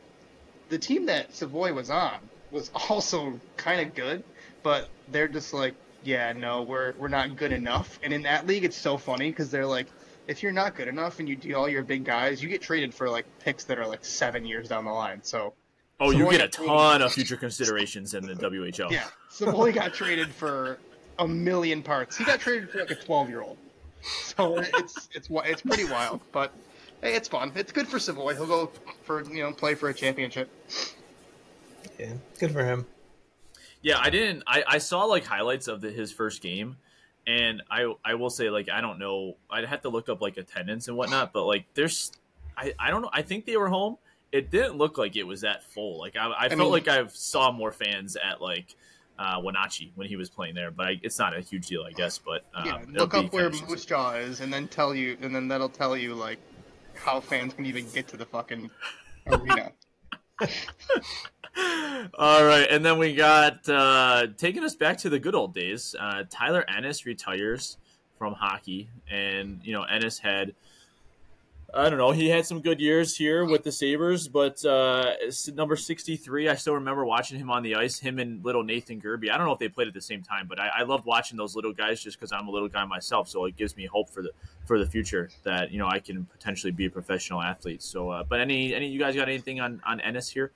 the 0.70 0.80
team 0.80 1.06
that 1.06 1.36
Savoy 1.36 1.74
was 1.74 1.90
on 1.92 2.18
was 2.50 2.72
also 2.90 3.40
kind 3.58 3.82
of 3.88 3.94
good, 3.94 4.24
but 4.64 4.90
they're 5.12 5.28
just 5.28 5.54
like, 5.54 5.76
yeah, 6.04 6.32
no, 6.34 6.62
we're 6.64 6.94
we're 6.98 7.08
not 7.10 7.36
good 7.36 7.52
enough. 7.52 8.00
And 8.04 8.14
in 8.14 8.24
that 8.24 8.48
league, 8.48 8.64
it's 8.64 8.78
so 8.78 8.98
funny 8.98 9.30
because 9.30 9.52
they're 9.52 9.66
like, 9.68 9.88
if 10.28 10.42
you're 10.44 10.52
not 10.52 10.76
good 10.76 10.88
enough 10.88 11.20
and 11.20 11.28
you 11.28 11.36
deal 11.36 11.60
all 11.60 11.70
your 11.70 11.84
big 11.84 12.04
guys, 12.04 12.42
you 12.42 12.50
get 12.50 12.62
traded 12.62 12.94
for 12.94 13.10
like 13.10 13.26
picks 13.40 13.64
that 13.66 13.78
are 13.78 13.88
like 13.88 14.04
seven 14.06 14.46
years 14.46 14.70
down 14.70 14.86
the 14.86 14.92
line. 14.92 15.20
So 15.24 15.54
oh, 16.00 16.12
you 16.12 16.26
get 16.30 16.36
a 16.36 16.38
got 16.38 16.52
traded- 16.52 16.74
ton 16.74 17.02
of 17.02 17.14
future 17.14 17.38
considerations 17.38 18.14
in 18.14 18.26
the 18.26 18.34
WHL. 18.36 18.92
yeah, 18.92 19.08
Savoy 19.30 19.74
got 19.74 19.94
traded 19.94 20.30
for 20.30 20.80
a 21.20 21.28
million 21.28 21.82
parts. 21.84 22.18
He 22.18 22.24
got 22.24 22.40
traded 22.40 22.70
for 22.70 22.80
like 22.80 22.92
a 22.92 22.96
12 22.96 23.30
year 23.30 23.42
old. 23.42 23.58
So 24.02 24.58
it's 24.58 25.08
it's 25.14 25.30
it's 25.32 25.62
pretty 25.62 25.86
wild, 25.86 26.20
but 26.34 26.52
hey, 27.02 27.16
it's 27.16 27.30
fun. 27.30 27.52
It's 27.56 27.72
good 27.72 27.88
for 27.88 28.00
Savoy. 28.00 28.34
He'll 28.34 28.46
go 28.48 28.72
for 29.04 29.24
you 29.24 29.44
know 29.44 29.54
play 29.54 29.76
for 29.76 29.90
a 29.90 29.94
championship. 29.94 30.50
Yeah, 31.98 32.14
good 32.40 32.52
for 32.52 32.66
him. 32.66 32.86
Yeah, 33.82 34.00
I 34.00 34.10
didn't. 34.10 34.44
I, 34.48 34.64
I 34.68 34.78
saw 34.78 35.04
like 35.06 35.26
highlights 35.26 35.68
of 35.68 35.82
the, 35.82 35.92
his 35.92 36.12
first 36.12 36.42
game, 36.42 36.78
and 37.28 37.62
I 37.70 37.94
I 38.04 38.16
will 38.16 38.30
say 38.30 38.50
like 38.50 38.70
I 38.70 38.82
don't 38.82 39.00
know. 39.00 39.38
I'd 39.50 39.66
have 39.66 39.82
to 39.84 39.90
look 39.90 40.10
up 40.10 40.22
like 40.22 40.38
attendance 40.38 40.88
and 40.88 40.98
whatnot, 40.98 41.34
but 41.34 41.46
like 41.46 41.66
there's, 41.74 42.12
I 42.58 42.74
I 42.80 42.90
don't 42.92 43.02
know. 43.02 43.10
I 43.14 43.22
think 43.22 43.46
they 43.46 43.58
were 43.58 43.70
home. 43.70 43.98
It 44.32 44.50
didn't 44.50 44.78
look 44.78 44.98
like 44.98 45.16
it 45.16 45.24
was 45.24 45.42
that 45.42 45.64
full. 45.64 46.00
Like 46.00 46.16
I, 46.16 46.32
I, 46.38 46.50
felt 46.50 46.60
mean- 46.60 46.72
like 46.72 46.88
I 46.88 47.06
saw 47.08 47.52
more 47.52 47.72
fans 47.72 48.16
at 48.18 48.42
like 48.42 48.76
uh, 49.20 49.40
Wenatchee 49.44 49.92
when 49.96 50.08
he 50.08 50.16
was 50.16 50.30
playing 50.30 50.56
there, 50.56 50.72
but 50.72 50.88
I, 50.88 51.00
it's 51.04 51.20
not 51.20 51.36
a 51.36 51.42
huge 51.42 51.68
deal, 51.68 51.84
I 51.84 51.92
guess. 51.92 52.18
But 52.18 52.44
um, 52.56 52.66
Yeah, 52.66 52.80
look 52.90 53.14
up 53.14 53.32
where 53.32 53.50
Moose 53.50 53.86
Jaw 53.86 54.14
is, 54.14 54.42
and 54.42 54.52
then 54.52 54.68
tell 54.68 54.96
you, 54.96 55.18
and 55.22 55.36
then 55.36 55.48
that'll 55.48 55.70
tell 55.70 55.96
you 55.96 56.16
like 56.16 56.40
how 56.96 57.20
fans 57.20 57.54
can 57.54 57.66
even 57.66 57.88
get 57.92 58.08
to 58.10 58.18
the 58.18 58.26
fucking 58.26 58.70
arena. 59.28 59.72
All 61.56 62.44
right, 62.44 62.68
and 62.70 62.84
then 62.84 62.98
we 62.98 63.14
got 63.14 63.68
uh, 63.70 64.28
taking 64.38 64.64
us 64.64 64.76
back 64.76 64.98
to 65.00 65.10
the 65.10 65.20
good 65.20 65.36
old 65.36 65.54
days. 65.54 65.96
Uh, 66.00 66.24
Tyler 66.30 66.66
Ennis 66.68 67.06
retires 67.06 67.78
from 68.18 68.34
hockey, 68.34 68.90
and 69.10 69.62
you 69.64 69.74
know 69.74 69.84
Ennis 69.84 70.20
had, 70.20 70.54
I 71.74 71.90
don't 71.90 71.98
know, 71.98 72.12
he 72.12 72.30
had 72.30 72.46
some 72.46 72.62
good 72.62 72.80
years 72.80 73.16
here 73.16 73.46
with 73.46 73.64
the 73.64 73.72
Sabres, 73.72 74.28
but 74.28 74.64
uh, 74.66 75.14
number 75.54 75.76
sixty 75.76 76.18
three, 76.18 76.50
I 76.50 76.56
still 76.56 76.74
remember 76.74 77.06
watching 77.06 77.40
him 77.40 77.52
on 77.52 77.64
the 77.64 77.76
ice. 77.76 78.00
Him 78.00 78.20
and 78.20 78.44
little 78.44 78.64
Nathan 78.64 79.00
Gerbe. 79.00 79.32
I 79.32 79.38
don't 79.38 79.46
know 79.46 79.54
if 79.54 79.60
they 79.60 79.70
played 79.70 79.88
at 79.88 79.94
the 79.94 80.02
same 80.02 80.24
time, 80.24 80.48
but 80.48 80.60
I, 80.60 80.70
I 80.80 80.84
loved 80.84 81.06
watching 81.06 81.38
those 81.38 81.56
little 81.56 81.74
guys 81.74 82.02
just 82.02 82.20
because 82.20 82.32
I'm 82.32 82.48
a 82.48 82.52
little 82.52 82.70
guy 82.70 82.84
myself. 82.86 83.30
So 83.30 83.46
it 83.46 83.56
gives 83.56 83.78
me 83.78 83.86
hope 83.86 84.10
for 84.10 84.22
the 84.22 84.32
for 84.66 84.80
the 84.80 84.86
future 84.86 85.30
that 85.44 85.72
you 85.72 85.80
know 85.80 85.88
I 85.88 86.00
can 86.00 86.26
potentially 86.26 86.72
be 86.72 86.86
a 86.86 86.90
professional 86.90 87.42
athlete. 87.42 87.84
So, 87.84 88.10
uh, 88.10 88.24
but 88.24 88.40
any 88.40 88.74
any 88.74 88.88
you 88.88 89.00
guys 89.00 89.16
got 89.16 89.30
anything 89.30 89.60
on 89.62 89.82
on 89.86 90.02
Ennis 90.02 90.30
here? 90.30 90.52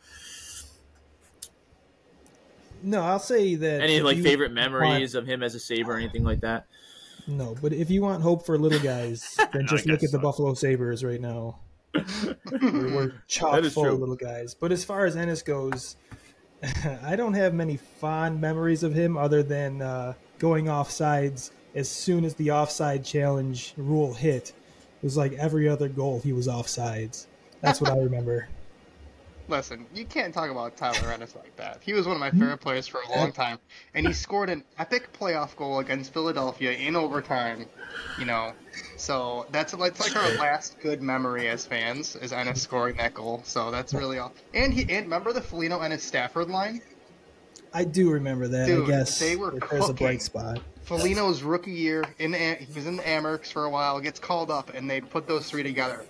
No, 2.84 3.02
I'll 3.02 3.20
say 3.20 3.56
that. 3.56 3.82
Any 3.82 4.00
like 4.02 4.18
you 4.18 4.24
favorite 4.24 4.48
want- 4.48 4.56
memories 4.56 5.16
of 5.16 5.26
him 5.28 5.44
as 5.44 5.56
a 5.56 5.60
Saber 5.60 5.94
or 5.94 5.98
anything 5.98 6.24
like 6.24 6.42
that? 6.42 6.66
No, 7.28 7.56
but 7.62 7.74
if 7.74 7.90
you 7.90 8.02
want 8.02 8.22
hope 8.24 8.46
for 8.46 8.58
little 8.58 8.80
guys, 8.80 9.36
then 9.54 9.64
I 9.64 9.66
just 9.68 9.86
look 9.86 10.00
guess 10.00 10.14
at 10.14 10.20
the. 10.20 10.20
Buffalo 10.20 10.54
Sabres 10.54 11.04
right 11.04 11.20
now. 11.20 11.60
We're, 11.94 12.62
we're 12.62 13.14
chock 13.28 13.64
full 13.66 13.84
true. 13.84 13.94
of 13.94 14.00
little 14.00 14.16
guys. 14.16 14.54
But 14.54 14.72
as 14.72 14.84
far 14.86 15.06
as 15.06 15.16
Ennis 15.16 15.42
goes, 15.42 15.96
I 17.04 17.16
don't 17.16 17.34
have 17.34 17.54
many 17.54 17.78
fond 17.78 18.40
memories 18.40 18.84
of 18.84 18.94
him 18.94 19.18
other 19.18 19.42
than 19.44 19.82
uh, 19.82 20.14
going 20.38 20.70
off 20.70 20.92
sides 20.92 21.52
as 21.76 21.90
soon 21.90 22.24
as 22.24 22.36
the 22.36 22.52
offside 22.52 23.04
challenge 23.04 23.74
rule 23.78 24.14
hit. 24.14 24.50
It 24.50 25.04
was 25.04 25.18
like 25.18 25.34
every 25.34 25.68
other 25.68 25.88
goal 25.90 26.20
he 26.24 26.34
was 26.34 26.48
offsides. 26.48 27.26
That's 27.62 27.82
what 27.82 27.92
I 27.92 27.98
remember. 27.98 28.48
Listen, 29.50 29.86
you 29.96 30.04
can't 30.04 30.34
talk 30.34 30.50
about 30.50 30.76
Tyler 30.76 31.12
Ennis 31.12 31.34
like 31.36 31.56
that. 31.56 31.80
He 31.82 31.94
was 31.94 32.06
one 32.06 32.16
of 32.16 32.20
my 32.20 32.32
favorite 32.32 32.58
players 32.58 32.86
for 32.86 33.00
a 33.02 33.18
long 33.18 33.32
time, 33.32 33.60
and 33.94 34.06
he 34.06 34.12
scored 34.12 34.50
an 34.50 34.64
epic 34.78 35.10
playoff 35.18 35.56
goal 35.56 35.80
against 35.80 36.12
Philadelphia 36.12 36.74
in 36.74 36.98
overtime. 36.98 37.66
You 38.20 38.26
know, 38.26 38.52
so 38.98 39.46
that's 39.52 39.74
it's 39.74 40.00
like 40.00 40.16
our 40.16 40.32
last 40.38 40.80
good 40.82 41.02
memory 41.02 41.48
as 41.48 41.66
fans 41.66 42.18
is 42.18 42.34
Ennis 42.34 42.62
scoring 42.62 42.98
that 42.98 43.14
goal. 43.14 43.42
So 43.46 43.72
that's 43.72 43.94
really 43.94 44.20
all. 44.20 44.34
And 44.54 44.74
he 44.74 44.82
and 44.82 45.06
remember 45.06 45.32
the 45.32 45.42
Foligno 45.42 45.80
Ennis 45.80 46.04
Stafford 46.04 46.50
line. 46.50 46.82
I 47.74 47.86
do 47.86 48.10
remember 48.10 48.48
that. 48.50 48.66
Dude, 48.66 48.84
I 48.86 48.88
guess 48.88 49.20
they 49.20 49.38
were 49.38 49.58
there's 49.72 49.90
a 49.90 49.94
bright 49.94 50.22
spot. 50.22 50.60
Foligno's 50.88 51.44
rookie 51.44 51.72
year 51.72 52.06
in 52.18 52.34
he 52.34 52.66
was 52.74 52.88
in 52.88 52.96
the 52.96 53.04
Amerks 53.04 53.52
for 53.52 53.66
a 53.66 53.70
while, 53.70 54.00
gets 54.00 54.20
called 54.20 54.50
up, 54.50 54.74
and 54.74 54.90
they 54.90 55.02
put 55.02 55.28
those 55.28 55.50
three 55.50 55.62
together. 55.62 56.06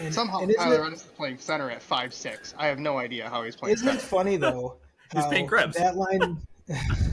And, 0.00 0.12
Somehow 0.12 0.40
and 0.40 0.50
isn't 0.50 0.62
Tyler 0.62 0.86
Ennis 0.86 1.04
is 1.04 1.10
playing 1.10 1.36
center 1.36 1.70
at 1.70 1.82
five 1.82 2.14
six. 2.14 2.54
I 2.56 2.68
have 2.68 2.78
no 2.78 2.96
idea 2.96 3.28
how 3.28 3.42
he's 3.42 3.56
playing 3.56 3.74
Isn't 3.74 3.88
it 3.88 4.00
funny 4.00 4.36
though? 4.38 4.76
He's 5.12 5.24
how 5.24 5.30
paying 5.30 5.46
Krebs. 5.46 5.76
That 5.76 5.96
line, 5.96 6.40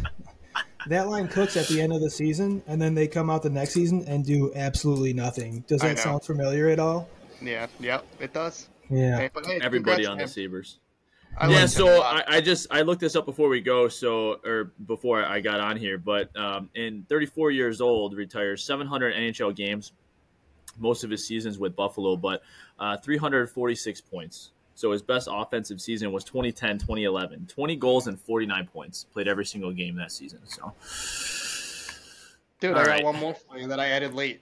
that 0.88 1.10
line 1.10 1.28
cooks 1.28 1.58
at 1.58 1.68
the 1.68 1.82
end 1.82 1.92
of 1.92 2.00
the 2.00 2.10
season, 2.10 2.64
and 2.66 2.82
then 2.82 2.96
they 2.96 3.10
come 3.10 3.30
out 3.30 3.44
the 3.44 3.50
next 3.50 3.74
season 3.74 4.06
and 4.08 4.26
do 4.26 4.54
absolutely 4.56 5.12
nothing. 5.12 5.66
Does 5.68 5.82
that 5.82 6.00
sound 6.00 6.24
familiar 6.24 6.70
at 6.70 6.80
all? 6.80 7.10
Yeah, 7.42 7.68
yep, 7.82 8.06
it 8.22 8.32
does. 8.32 8.70
Yeah. 8.90 9.18
Hey, 9.18 9.30
but 9.34 9.46
hey, 9.46 9.60
Everybody 9.62 10.06
on 10.06 10.18
to 10.18 10.28
the 10.28 10.42
him. 10.42 10.80
I 11.38 11.50
yeah, 11.50 11.64
a 11.64 11.68
so. 11.68 12.02
I, 12.02 12.24
I 12.28 12.42
just 12.42 12.68
I 12.72 12.82
looked 12.82 13.02
this 13.02 13.16
up 13.16 13.26
before 13.26 13.50
we 13.50 13.62
go, 13.62 13.88
so 13.88 14.40
or 14.46 14.72
before 14.86 15.24
I 15.24 15.40
got 15.40 15.60
on 15.60 15.78
here, 15.78 15.98
but 15.98 16.36
um, 16.38 16.70
in 16.76 17.06
34 17.08 17.52
years 17.52 17.82
old, 17.82 18.14
retires 18.14 18.64
700 18.64 19.16
NHL 19.16 19.56
games, 19.56 19.94
most 20.78 21.04
of 21.04 21.10
his 21.10 21.26
seasons 21.26 21.58
with 21.58 21.76
Buffalo, 21.76 22.16
but 22.16 22.42
uh, 22.80 22.98
346 22.98 24.02
points. 24.02 24.52
So 24.76 24.92
his 24.92 25.02
best 25.02 25.28
offensive 25.30 25.82
season 25.82 26.12
was 26.14 26.24
2010, 26.24 26.80
2011, 26.80 27.48
20 27.48 27.76
goals 27.76 28.08
and 28.08 28.20
49 28.20 28.68
points. 28.68 29.06
Played 29.12 29.28
every 29.28 29.46
single 29.46 29.74
game 29.74 29.96
that 29.98 30.12
season. 30.12 30.40
So 30.46 30.74
Dude, 32.60 32.74
all 32.74 32.80
I 32.80 32.86
got 32.86 33.04
one 33.04 33.20
more 33.20 33.34
for 33.34 33.58
you 33.58 33.68
that 33.68 33.80
I 33.80 33.90
added 33.90 34.14
late. 34.14 34.42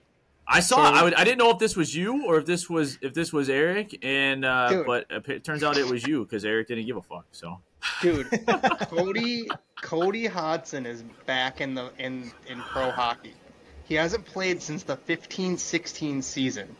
I 0.50 0.60
saw. 0.60 0.76
So- 0.76 0.82
I, 0.94 1.02
would, 1.02 1.14
I 1.14 1.24
didn't 1.24 1.38
know 1.38 1.50
if 1.50 1.58
this 1.58 1.76
was 1.76 1.94
you 1.94 2.24
or 2.26 2.38
if 2.38 2.46
this 2.46 2.68
was 2.70 2.98
if 3.02 3.12
this 3.14 3.32
was 3.32 3.48
Eric, 3.50 3.98
and 4.02 4.44
uh, 4.44 4.82
but 4.86 5.06
it 5.10 5.44
turns 5.44 5.62
out 5.62 5.76
it 5.76 5.86
was 5.90 6.06
you 6.06 6.24
because 6.24 6.44
Eric 6.44 6.68
didn't 6.68 6.86
give 6.86 6.96
a 6.96 7.02
fuck. 7.02 7.26
So 7.32 7.60
Dude, 8.02 8.28
Cody 8.88 9.48
Cody 9.82 10.26
Hodgson 10.26 10.86
is 10.86 11.02
back 11.26 11.60
in 11.60 11.74
the 11.74 11.90
in 11.98 12.32
in 12.48 12.60
pro 12.60 12.90
hockey. 12.90 13.34
He 13.84 13.94
hasn't 13.94 14.24
played 14.26 14.60
since 14.62 14.82
the 14.82 14.96
15-16 14.98 16.22
season. 16.22 16.76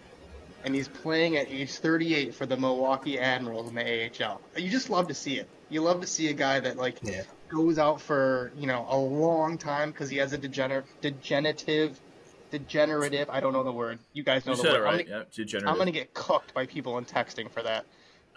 And 0.65 0.75
he's 0.75 0.89
playing 0.89 1.37
at 1.37 1.49
age 1.49 1.73
38 1.77 2.35
for 2.35 2.45
the 2.45 2.57
Milwaukee 2.57 3.19
Admirals 3.19 3.69
in 3.71 3.77
the 3.77 4.11
AHL. 4.27 4.41
You 4.57 4.69
just 4.69 4.91
love 4.91 5.09
to 5.09 5.15
see 5.15 5.39
it. 5.39 5.49
You 5.71 5.81
love 5.81 6.01
to 6.03 6.07
see 6.07 6.29
a 6.29 6.33
guy 6.35 6.61
that 6.61 6.77
like 6.77 6.99
Yeah. 7.03 7.23
goes 7.49 7.79
out 7.79 8.01
for, 8.01 8.53
you 8.59 8.67
know, 8.67 8.85
a 8.91 8.97
long 8.99 9.57
time 9.57 9.91
because 9.93 10.11
he 10.11 10.17
has 10.19 10.33
a 10.35 10.39
degener- 10.39 10.83
degenerative 11.01 11.99
degenerative, 12.51 13.29
I 13.31 13.41
don't 13.41 13.53
know 13.53 13.63
the 13.63 13.73
word. 13.73 13.99
You 14.13 14.23
guys 14.23 14.47
know 14.47 14.53
you 14.53 14.59
the 14.59 14.63
said 14.63 14.73
word. 14.73 14.85
it 14.85 14.87
I'm 14.89 14.97
gonna- 14.99 15.19
Yeah, 15.19 15.25
degenerate. 15.33 15.71
I'm 15.71 15.79
gonna 15.79 15.91
get 15.91 16.15
cooked 16.15 16.55
by 16.55 16.67
people 16.67 16.99
in 16.99 17.05
texting 17.05 17.51
for 17.51 17.63
that. 17.63 17.85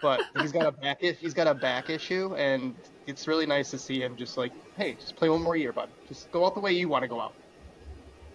But 0.00 0.20
he's 0.40 0.50
got 0.50 0.66
a 0.66 0.72
back 0.72 1.00
he's 1.00 1.32
got 1.34 1.46
a 1.46 1.54
back 1.54 1.88
issue, 1.88 2.34
and 2.34 2.74
it's 3.06 3.28
really 3.28 3.46
nice 3.46 3.70
to 3.70 3.78
see 3.78 4.02
him 4.02 4.16
just 4.16 4.36
like, 4.36 4.52
hey, 4.76 4.94
just 4.94 5.14
play 5.14 5.28
one 5.28 5.42
more 5.42 5.54
year, 5.56 5.72
bud. 5.72 5.88
Just 6.08 6.30
go 6.32 6.44
out 6.44 6.54
the 6.54 6.60
way 6.60 6.72
you 6.72 6.88
want 6.88 7.02
to 7.02 7.08
go 7.08 7.20
out. 7.20 7.34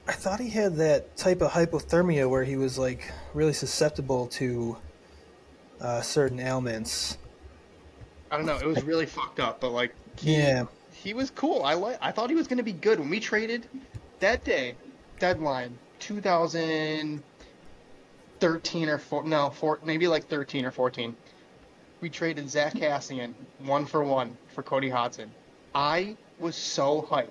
I 0.07 0.13
thought 0.13 0.39
he 0.39 0.49
had 0.49 0.77
that 0.77 1.17
type 1.17 1.41
of 1.41 1.51
hypothermia 1.51 2.29
where 2.29 2.45
he 2.45 2.55
was 2.55 2.77
like 2.77 3.11
really 3.33 3.51
susceptible 3.51 4.27
to 4.27 4.77
uh, 5.81 6.01
certain 6.01 6.39
ailments. 6.39 7.17
I 8.31 8.37
don't 8.37 8.45
know. 8.45 8.55
It 8.57 8.65
was 8.65 8.83
really 8.83 9.05
fucked 9.05 9.39
up, 9.41 9.59
but 9.59 9.71
like, 9.71 9.93
he, 10.17 10.37
Yeah. 10.37 10.65
he 10.93 11.13
was 11.13 11.29
cool. 11.31 11.63
I 11.63 11.73
like. 11.73 11.97
I 12.01 12.11
thought 12.11 12.29
he 12.29 12.35
was 12.37 12.47
gonna 12.47 12.63
be 12.63 12.71
good 12.73 12.97
when 12.99 13.09
we 13.09 13.19
traded 13.19 13.67
that 14.21 14.45
day. 14.45 14.75
Deadline 15.19 15.77
2013 15.99 18.89
or 18.89 18.97
four, 18.97 19.23
no, 19.23 19.49
four, 19.49 19.79
maybe 19.83 20.07
like 20.07 20.27
13 20.27 20.65
or 20.65 20.71
14. 20.71 21.15
We 22.01 22.09
traded 22.09 22.49
Zack 22.49 22.75
Kassian 22.75 23.33
one 23.59 23.85
for 23.85 24.03
one 24.03 24.37
for 24.53 24.61
Cody 24.61 24.89
Hodgson. 24.89 25.31
I 25.73 26.15
was 26.39 26.55
so 26.55 27.01
hyped. 27.01 27.29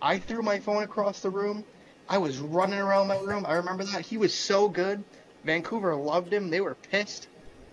I 0.00 0.18
threw 0.18 0.42
my 0.42 0.58
phone 0.58 0.82
across 0.82 1.20
the 1.20 1.30
room. 1.30 1.64
I 2.08 2.18
was 2.18 2.38
running 2.38 2.78
around 2.78 3.08
my 3.08 3.18
room. 3.18 3.44
I 3.46 3.54
remember 3.54 3.84
that. 3.84 4.06
He 4.06 4.16
was 4.16 4.32
so 4.32 4.68
good. 4.68 5.04
Vancouver 5.44 5.94
loved 5.94 6.32
him. 6.32 6.48
They 6.50 6.60
were 6.62 6.74
pissed. 6.74 7.28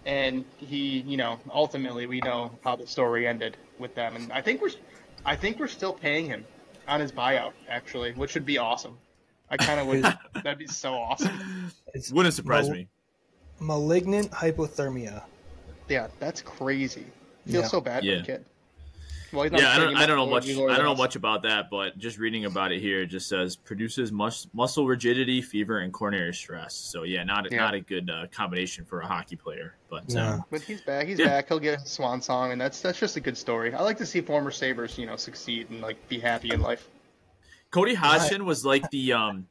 and 0.05 0.45
he, 0.57 0.99
you 1.01 1.17
know, 1.17 1.39
ultimately 1.51 2.05
we 2.05 2.19
know 2.19 2.51
how 2.63 2.75
the 2.75 2.85
story 2.85 3.27
ended 3.27 3.57
with 3.79 3.95
them, 3.95 4.15
and 4.15 4.31
I 4.31 4.41
think 4.41 4.61
we're, 4.61 4.69
I 5.25 5.35
think 5.35 5.59
we're 5.59 5.67
still 5.67 5.93
paying 5.93 6.27
him 6.27 6.45
on 6.87 6.99
his 6.99 7.11
buyout 7.11 7.53
actually, 7.67 8.11
which 8.13 8.35
would 8.35 8.45
be 8.45 8.59
awesome. 8.59 8.97
I 9.49 9.57
kind 9.57 9.79
of 9.79 9.87
would. 9.87 10.03
that'd 10.43 10.57
be 10.57 10.67
so 10.67 10.93
awesome. 10.93 11.71
It's 11.93 12.11
Wouldn't 12.11 12.33
surprise 12.35 12.67
mal- 12.67 12.77
me. 12.77 12.87
Malignant 13.59 14.31
hypothermia. 14.31 15.23
Yeah, 15.87 16.07
that's 16.19 16.41
crazy. 16.41 17.05
Feel 17.47 17.61
Yeah. 17.61 17.67
so 17.67 17.79
bad 17.79 17.99
for 18.01 18.05
Yeah. 18.05 18.17
the 18.17 18.23
kid. 18.23 18.45
Well, 19.31 19.43
he's 19.43 19.51
not 19.51 19.61
Yeah, 19.61 19.67
I 19.71 19.75
taking 19.75 19.87
don't, 19.93 19.97
I 19.97 20.05
don't 20.05 20.15
know 20.17 20.25
much 20.27 20.47
much. 20.47 20.55
more 20.55 20.69
I 20.69 20.75
don't 20.75 20.85
know 20.85 20.91
than 20.91 20.97
us. 21.01 21.05
much 21.07 21.15
about 21.15 21.43
that, 21.43 21.69
but 21.69 21.97
just 21.97 22.17
reading 22.17 22.45
about 22.45 22.71
it 22.71 22.79
here, 22.79 23.01
it 23.01 23.07
just 23.07 23.27
says 23.27 23.55
produces 23.55 24.11
mus- 24.11 24.47
muscle 24.53 24.87
rigidity, 24.87 25.41
fever, 25.41 25.79
and 25.79 25.91
coronary 25.91 26.33
stress. 26.33 26.73
So 26.73 27.03
yeah, 27.03 27.23
not 27.23 27.51
Yeah. 27.51 27.57
not 27.57 27.73
a 27.73 27.81
good 27.81 28.09
uh, 28.09 28.27
combination 28.31 28.85
for 28.85 29.01
a 29.01 29.07
hockey 29.07 29.35
player. 29.35 29.75
But 29.89 30.09
No. 30.09 30.25
um, 30.25 30.45
But 30.51 30.61
he's 30.61 30.81
back. 30.81 31.07
He's 31.07 31.19
Yeah. 31.19 31.25
back. 31.27 31.47
He'll 31.49 31.59
get 31.59 31.81
a 31.81 31.85
swan 31.85 32.21
song, 32.21 32.51
and 32.51 32.59
that's 32.61 32.81
that's 32.81 32.99
just 32.99 33.15
a 33.17 33.19
good 33.19 33.37
story. 33.37 33.73
I 33.73 33.81
like 33.83 33.97
to 33.97 34.05
see 34.05 34.21
former 34.21 34.51
Sabres, 34.51 34.97
you 34.97 35.05
know, 35.05 35.17
succeed 35.17 35.69
and 35.69 35.81
like 35.81 36.07
be 36.07 36.19
happy 36.19 36.51
in 36.51 36.61
life. 36.61 36.87
Cody 37.75 37.93
Hodgson 37.93 38.45
was 38.45 38.65
like 38.65 38.89
the 38.89 39.11
um, 39.11 39.47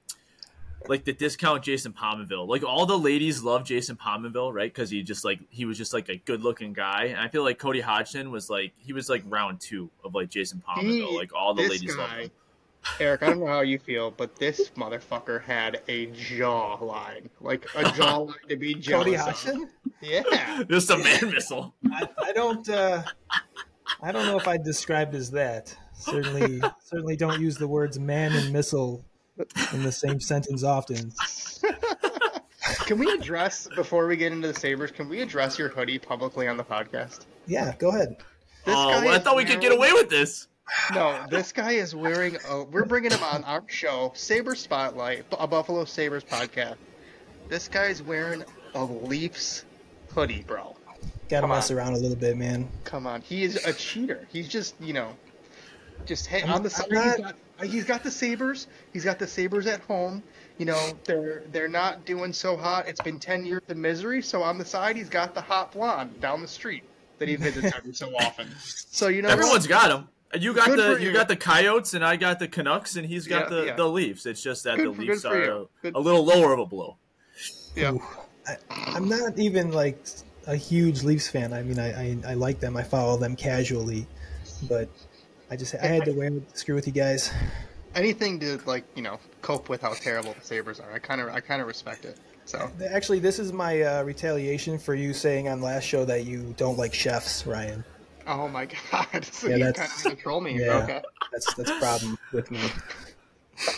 like 0.89 1.05
the 1.05 1.13
discount 1.13 1.63
Jason 1.63 1.93
Pominville. 1.93 2.49
Like 2.49 2.65
all 2.65 2.87
the 2.87 2.99
ladies 2.99 3.43
love 3.43 3.65
Jason 3.65 3.97
Pominville, 3.97 4.51
right? 4.51 4.73
Because 4.73 4.89
he 4.89 5.03
just 5.03 5.27
like 5.27 5.41
he 5.51 5.67
was 5.67 5.77
just 5.77 5.93
like 5.93 6.09
a 6.09 6.17
good 6.17 6.43
looking 6.43 6.73
guy, 6.73 7.05
and 7.05 7.21
I 7.21 7.29
feel 7.29 7.43
like 7.45 7.59
Cody 7.59 7.83
Hodgson 7.83 8.31
was 8.31 8.49
like 8.49 8.73
he 8.79 8.95
was 8.95 9.11
like 9.11 9.23
round 9.27 9.61
two 9.61 9.91
of 10.03 10.15
like 10.15 10.31
Jason 10.31 10.63
Pominville. 10.67 11.11
He- 11.11 11.19
like 11.19 11.35
all 11.35 11.53
the 11.53 11.65
this 11.65 11.71
ladies 11.73 11.97
love 11.99 12.11
him. 12.13 12.31
Eric, 12.99 13.23
I 13.23 13.27
don't 13.29 13.41
know 13.41 13.47
how 13.59 13.61
you 13.61 13.79
feel, 13.79 14.11
but 14.11 14.37
this 14.37 14.71
motherfucker 14.71 15.43
had 15.43 15.83
a 15.89 16.07
jawline, 16.07 17.29
like 17.43 17.67
a 17.75 17.83
jawline 17.93 18.33
to 18.49 18.57
be 18.57 18.73
jealous 18.73 19.05
Cody. 19.05 19.17
Hodgson? 19.17 19.69
Yeah, 20.01 20.63
Just 20.71 20.89
a 20.89 20.97
man 20.97 21.31
missile. 21.31 21.75
I, 21.93 22.09
I 22.23 22.33
don't. 22.33 22.67
Uh, 22.71 23.03
I 24.03 24.13
don't 24.13 24.25
know 24.25 24.39
if 24.39 24.49
I'd 24.49 24.65
describe 24.65 25.15
as 25.15 25.31
that. 25.33 25.77
Certainly, 25.95 26.61
certainly 26.83 27.17
don't 27.17 27.41
use 27.41 27.57
the 27.57 27.69
words 27.69 27.99
"man" 27.99 28.33
and 28.33 28.53
"missile" 28.53 29.05
in 29.73 29.83
the 29.83 29.93
same 29.93 30.21
sentence 30.21 30.63
often. 30.63 31.13
Can 32.87 32.99
we 32.99 33.11
address 33.13 33.69
before 33.75 34.07
we 34.07 34.17
get 34.17 34.33
into 34.33 34.49
the 34.49 34.59
Sabres? 34.59 34.91
Can 34.91 35.09
we 35.09 35.21
address 35.21 35.59
your 35.59 35.69
hoodie 35.69 35.99
publicly 35.99 36.49
on 36.49 36.57
the 36.57 36.65
podcast? 36.65 37.27
Yeah, 37.47 37.75
go 37.79 37.89
ahead. 37.91 38.17
This 38.65 38.75
oh, 38.77 38.91
guy 38.91 39.05
well, 39.05 39.15
I 39.15 39.17
is 39.17 39.23
thought 39.23 39.37
we 39.37 39.45
could 39.45 39.61
get 39.61 39.73
away 39.73 39.93
with 39.93 40.09
this. 40.09 40.49
No, 40.95 41.25
this 41.31 41.53
guy 41.53 41.73
is 41.73 41.95
wearing. 41.95 42.39
A, 42.49 42.65
we're 42.65 42.87
bringing 42.87 43.11
him 43.11 43.23
on 43.23 43.45
our 43.45 43.63
show, 43.67 44.13
Saber 44.15 44.55
Spotlight, 44.55 45.25
a 45.39 45.47
Buffalo 45.47 45.85
Sabres 45.85 46.25
podcast. 46.25 46.77
This 47.49 47.69
guy's 47.69 48.03
wearing 48.03 48.45
a 48.75 48.85
Leafs 48.85 49.65
hoodie, 50.15 50.45
bro. 50.47 50.75
Got 51.29 51.37
to 51.37 51.41
Come 51.43 51.51
mess 51.51 51.71
on. 51.71 51.77
around 51.77 51.93
a 51.95 51.99
little 51.99 52.17
bit, 52.17 52.37
man. 52.37 52.69
Come 52.85 53.07
on, 53.07 53.21
he 53.21 53.45
is 53.45 53.65
a 53.67 53.73
cheater. 53.73 54.27
He's 54.33 54.49
just, 54.49 54.75
you 54.81 54.95
know, 54.95 55.15
just 56.07 56.27
hey, 56.27 56.43
on 56.43 56.63
the 56.63 56.71
side. 56.71 56.87
He's 56.91 56.95
not- 56.99 57.19
got, 57.19 57.35
uh, 57.61 57.65
he's 57.65 57.85
got 57.85 58.03
the 58.03 58.11
Sabres. 58.11 58.67
He's 58.93 59.05
got 59.05 59.19
the 59.19 59.27
Sabres 59.27 59.67
at 59.67 59.81
home. 59.81 60.23
You 60.59 60.67
know, 60.67 60.93
they're 61.05 61.43
they're 61.53 61.69
not 61.69 62.05
doing 62.05 62.33
so 62.33 62.57
hot. 62.57 62.87
It's 62.89 63.01
been 63.01 63.19
ten 63.19 63.45
years 63.45 63.63
of 63.69 63.77
misery. 63.77 64.23
So 64.23 64.43
on 64.43 64.59
the 64.59 64.65
side, 64.65 64.97
he's 64.97 65.09
got 65.09 65.35
the 65.35 65.41
hot 65.41 65.73
blonde 65.73 66.21
down 66.21 66.41
the 66.43 66.49
street 66.49 66.85
that 67.19 67.29
he 67.29 67.37
visits 67.37 67.75
every 67.77 67.95
so 67.95 68.15
often. 68.17 68.49
So 68.95 69.09
you 69.09 69.23
know, 69.23 69.29
Everyone's 69.29 69.67
got 69.67 69.91
him. 69.91 70.09
You 70.41 70.53
got 70.55 70.67
Good 70.67 70.79
the 70.99 71.03
you 71.03 71.09
you. 71.09 71.13
got 71.13 71.27
the 71.29 71.37
Coyotes, 71.37 71.95
and 71.95 72.05
I 72.05 72.15
got 72.17 72.39
the 72.39 72.47
Canucks, 72.49 72.95
and 72.97 73.07
he's 73.07 73.27
got 73.27 73.51
Yeah, 73.51 73.57
the, 73.57 73.67
yeah. 73.67 73.75
the 73.77 73.89
Leafs. 73.89 74.25
It's 74.27 74.41
just 74.43 74.63
that 74.65 74.77
Good 74.77 74.89
the 74.91 74.95
for- 74.95 75.03
Leafs 75.03 75.25
are 75.25 75.43
a, 75.43 75.67
a 75.95 76.01
little 76.01 76.25
lower 76.25 76.53
of 76.53 76.61
a 76.61 76.67
blow. 76.67 76.97
Yeah. 77.75 77.93
Ooh. 77.95 78.03
I, 78.47 78.57
I'm 78.71 79.09
not 79.09 79.37
even 79.39 79.73
like 79.73 79.99
a 80.47 80.55
huge 80.55 81.03
Leafs 81.03 81.29
fan. 81.29 81.53
I 81.53 81.63
mean, 81.63 81.79
I, 81.81 81.93
I, 81.93 82.19
I 82.29 82.35
like 82.35 82.61
them. 82.61 82.77
I 82.77 82.83
follow 82.83 83.17
them 83.17 83.35
casually, 83.37 84.07
but 84.69 84.89
I 85.51 85.57
just 85.57 85.75
I 85.75 85.87
had 85.87 86.05
to 86.07 86.13
wear 86.13 86.29
it. 86.29 86.57
Screw 86.59 86.75
with 86.75 86.87
you 86.87 86.93
guys. 86.93 87.31
anything 87.95 88.41
to 88.41 88.59
like 88.67 88.85
you 88.97 89.03
know 89.03 89.19
cope 89.43 89.69
with 89.69 89.83
how 89.83 89.93
terrible 89.95 90.33
the 90.39 90.45
Sabres 90.45 90.81
are. 90.81 90.93
I 90.93 90.99
kind 90.99 91.21
of 91.21 91.29
I 91.29 91.41
kind 91.41 91.61
of 91.61 91.69
respect 91.69 92.05
it. 92.05 92.19
So 92.47 92.71
Actually, 92.91 93.21
this 93.21 93.39
is 93.39 93.53
my 93.53 93.81
uh, 93.83 94.03
retaliation 94.03 94.79
for 94.79 94.95
you 94.95 95.15
saying 95.15 95.49
on 95.49 95.63
last 95.63 95.85
show 95.85 96.05
that 96.05 96.25
you 96.27 96.55
don't 96.59 96.77
like 96.77 96.93
chefs, 96.93 97.47
Ryan. 97.47 97.83
oh 98.27 98.49
my 98.49 98.67
god, 98.93 99.25
so 99.25 99.49
Yeah, 99.49 99.57
you 99.57 99.65
that's- 99.65 99.89
kind 99.89 99.99
of 99.99 100.05
gonna 100.05 100.17
troll 100.23 100.41
me. 100.41 100.59
yeah. 100.61 100.83
Okay. 100.83 101.03
That's 101.33 101.55
that's 101.55 101.71
a 101.71 101.79
problem 101.79 102.19
with 102.33 102.51
me. 102.51 102.61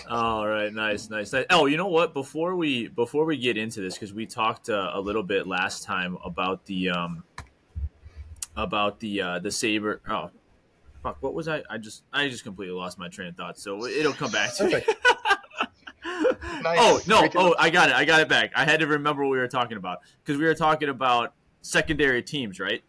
All 0.09 0.49
right, 0.49 0.73
nice, 0.73 1.11
nice. 1.11 1.33
nice. 1.33 1.45
Oh, 1.51 1.67
you 1.67 1.77
know 1.77 1.87
what? 1.89 2.15
Before 2.15 2.57
we 2.57 2.89
before 2.89 3.25
we 3.27 3.37
get 3.37 3.57
into 3.59 3.81
this, 3.83 3.95
because 3.95 4.13
we 4.15 4.25
talked 4.27 4.69
uh, 4.71 4.91
a 4.95 5.01
little 5.01 5.23
bit 5.23 5.47
last 5.47 5.83
time 5.85 6.17
about 6.25 6.65
the 6.65 6.91
um 6.91 7.23
about 8.57 9.01
the 9.01 9.21
uh, 9.21 9.39
the 9.39 9.51
saber. 9.51 10.01
Oh, 10.09 10.31
fuck! 11.07 11.23
What 11.23 11.35
was 11.35 11.47
I? 11.49 11.63
I 11.71 11.79
just 11.79 12.03
I 12.13 12.29
just 12.29 12.43
completely 12.45 12.75
lost 12.75 12.99
my 12.99 13.09
train 13.09 13.29
of 13.29 13.37
thought. 13.37 13.59
So 13.59 13.85
it'll 13.87 14.13
come 14.13 14.31
back 14.33 14.55
to 14.57 14.65
me. 14.67 14.75
Nice. 16.63 16.79
Oh 16.81 17.01
no! 17.07 17.29
Oh, 17.35 17.55
I 17.59 17.71
got 17.71 17.91
it! 17.91 17.95
I 17.97 18.05
got 18.05 18.21
it 18.21 18.29
back. 18.29 18.51
I 18.57 18.65
had 18.65 18.81
to 18.81 18.87
remember 18.87 19.23
what 19.23 19.31
we 19.31 19.39
were 19.39 19.47
talking 19.49 19.77
about 19.77 19.99
because 20.25 20.39
we 20.39 20.45
were 20.47 20.55
talking 20.55 20.89
about 20.89 21.35
secondary 21.63 22.23
teams, 22.23 22.59
right? 22.59 22.83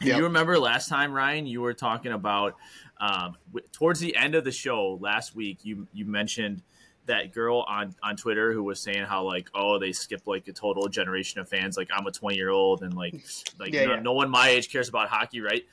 And 0.00 0.08
Yep. 0.08 0.16
You 0.18 0.24
remember 0.24 0.58
last 0.58 0.88
time, 0.88 1.12
Ryan? 1.12 1.46
You 1.46 1.60
were 1.60 1.74
talking 1.74 2.12
about 2.12 2.54
um, 3.00 3.36
w- 3.52 3.66
towards 3.72 4.00
the 4.00 4.14
end 4.16 4.34
of 4.34 4.44
the 4.44 4.52
show 4.52 4.96
last 5.00 5.34
week. 5.34 5.58
You 5.64 5.86
you 5.92 6.04
mentioned 6.06 6.62
that 7.06 7.32
girl 7.32 7.64
on 7.68 7.94
on 8.02 8.16
Twitter 8.16 8.52
who 8.52 8.62
was 8.62 8.80
saying 8.80 9.04
how 9.04 9.24
like 9.24 9.48
oh 9.54 9.78
they 9.78 9.92
skipped 9.92 10.26
like 10.26 10.46
a 10.48 10.52
total 10.52 10.86
generation 10.88 11.40
of 11.40 11.48
fans. 11.48 11.76
Like 11.76 11.88
I'm 11.92 12.06
a 12.06 12.12
20 12.12 12.36
year 12.36 12.50
old 12.50 12.82
and 12.82 12.94
like 12.94 13.14
like 13.58 13.72
Yeah, 13.74 13.86
no, 13.86 13.94
yeah. 13.94 14.00
no 14.00 14.12
one 14.12 14.30
my 14.30 14.48
age 14.50 14.70
cares 14.70 14.88
about 14.88 15.08
hockey, 15.08 15.40
right? 15.40 15.64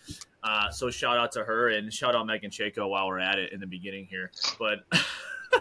Uh, 0.48 0.72
so 0.72 0.90
shout 0.90 1.18
out 1.18 1.34
to 1.34 1.44
her 1.44 1.70
and 1.70 1.92
shout 1.92 2.16
out 2.16 2.26
Megan 2.26 2.50
Chaco 2.50 2.88
while 2.88 3.06
we're 3.08 3.20
at 3.20 3.38
it 3.38 3.52
in 3.52 3.60
the 3.60 3.68
beginning 3.68 4.06
here. 4.06 4.32
But 4.58 4.86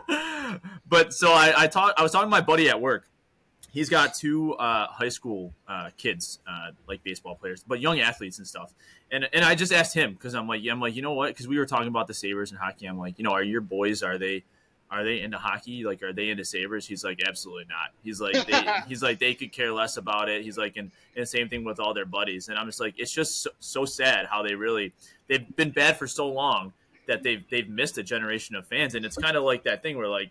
but 0.88 1.12
so 1.12 1.32
I 1.32 1.52
I 1.56 1.66
talked 1.66 1.98
I 1.98 2.04
was 2.04 2.12
talking 2.12 2.26
to 2.26 2.30
my 2.30 2.40
buddy 2.40 2.68
at 2.68 2.80
work. 2.80 3.08
He's 3.72 3.88
got 3.88 4.14
two 4.14 4.54
uh, 4.54 4.86
high 4.86 5.08
school 5.08 5.52
uh, 5.66 5.90
kids, 5.98 6.38
uh, 6.48 6.70
like 6.88 7.02
baseball 7.02 7.34
players, 7.34 7.64
but 7.66 7.80
young 7.80 7.98
athletes 7.98 8.38
and 8.38 8.46
stuff. 8.46 8.72
And 9.10 9.28
and 9.32 9.44
I 9.44 9.56
just 9.56 9.72
asked 9.72 9.92
him 9.92 10.12
because 10.12 10.34
I'm 10.36 10.46
like, 10.46 10.62
I'm 10.70 10.80
like, 10.80 10.94
you 10.94 11.02
know 11.02 11.14
what? 11.14 11.28
Because 11.28 11.48
we 11.48 11.58
were 11.58 11.66
talking 11.66 11.88
about 11.88 12.06
the 12.06 12.14
Sabres 12.14 12.52
and 12.52 12.60
hockey. 12.60 12.86
I'm 12.86 12.96
like, 12.96 13.18
you 13.18 13.24
know, 13.24 13.32
are 13.32 13.42
your 13.42 13.62
boys 13.62 14.04
are 14.04 14.18
they 14.18 14.44
are 14.90 15.04
they 15.04 15.20
into 15.20 15.38
hockey? 15.38 15.84
Like, 15.84 16.02
are 16.02 16.12
they 16.12 16.28
into 16.28 16.44
Sabres? 16.44 16.86
He's 16.86 17.04
like, 17.04 17.20
absolutely 17.26 17.64
not. 17.68 17.90
He's 18.02 18.20
like, 18.20 18.46
they, 18.46 18.72
he's 18.88 19.02
like, 19.02 19.18
they 19.18 19.34
could 19.34 19.52
care 19.52 19.72
less 19.72 19.96
about 19.96 20.28
it. 20.28 20.44
He's 20.44 20.56
like, 20.56 20.76
and, 20.76 20.90
and 21.14 21.22
the 21.22 21.26
same 21.26 21.48
thing 21.48 21.64
with 21.64 21.80
all 21.80 21.92
their 21.92 22.04
buddies. 22.04 22.48
And 22.48 22.58
I'm 22.58 22.66
just 22.66 22.80
like, 22.80 22.94
it's 22.98 23.12
just 23.12 23.42
so, 23.42 23.50
so 23.58 23.84
sad 23.84 24.26
how 24.26 24.42
they 24.42 24.54
really 24.54 24.92
they've 25.28 25.56
been 25.56 25.70
bad 25.70 25.96
for 25.96 26.06
so 26.06 26.28
long 26.28 26.72
that 27.06 27.22
they've 27.22 27.44
they've 27.50 27.68
missed 27.68 27.98
a 27.98 28.02
generation 28.02 28.54
of 28.54 28.66
fans. 28.66 28.94
And 28.94 29.04
it's 29.04 29.16
kind 29.16 29.36
of 29.36 29.42
like 29.42 29.64
that 29.64 29.82
thing 29.82 29.96
where 29.96 30.08
like 30.08 30.30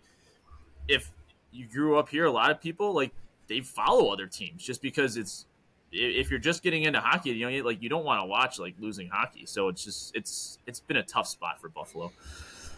if 0.88 1.10
you 1.52 1.66
grew 1.66 1.98
up 1.98 2.08
here, 2.08 2.24
a 2.24 2.30
lot 2.30 2.50
of 2.50 2.60
people 2.60 2.94
like 2.94 3.12
they 3.48 3.60
follow 3.60 4.12
other 4.12 4.26
teams 4.26 4.62
just 4.62 4.80
because 4.82 5.16
it's 5.16 5.46
if 5.92 6.30
you're 6.30 6.38
just 6.38 6.62
getting 6.62 6.82
into 6.82 7.00
hockey, 7.00 7.30
you 7.30 7.50
know, 7.50 7.64
like 7.64 7.82
you 7.82 7.88
don't 7.88 8.04
want 8.04 8.20
to 8.20 8.26
watch 8.26 8.58
like 8.58 8.74
losing 8.78 9.08
hockey. 9.08 9.46
So 9.46 9.68
it's 9.68 9.84
just 9.84 10.16
it's 10.16 10.58
it's 10.66 10.80
been 10.80 10.96
a 10.96 11.02
tough 11.02 11.28
spot 11.28 11.60
for 11.60 11.68
Buffalo. 11.68 12.12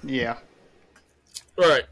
Yeah. 0.02 0.38
All 1.58 1.68
right. 1.68 1.84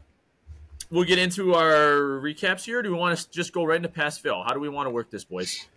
We'll 0.89 1.03
get 1.03 1.19
into 1.19 1.53
our 1.53 2.21
recaps 2.21 2.63
here. 2.63 2.81
Do 2.81 2.91
we 2.91 2.97
want 2.97 3.17
to 3.19 3.29
just 3.29 3.51
go 3.51 3.65
right 3.65 3.75
into 3.75 3.89
pass 3.89 4.17
fail? 4.17 4.43
How 4.45 4.53
do 4.53 4.59
we 4.59 4.69
want 4.69 4.87
to 4.87 4.91
work 4.91 5.09
this, 5.11 5.25
boys? 5.25 5.67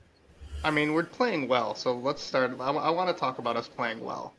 I 0.62 0.70
mean, 0.70 0.92
we're 0.92 1.04
playing 1.04 1.48
well, 1.48 1.74
so 1.74 1.96
let's 1.96 2.22
start. 2.22 2.52
I, 2.60 2.70
I 2.70 2.90
want 2.90 3.14
to 3.14 3.18
talk 3.18 3.38
about 3.38 3.56
us 3.56 3.66
playing 3.66 4.04
well. 4.04 4.34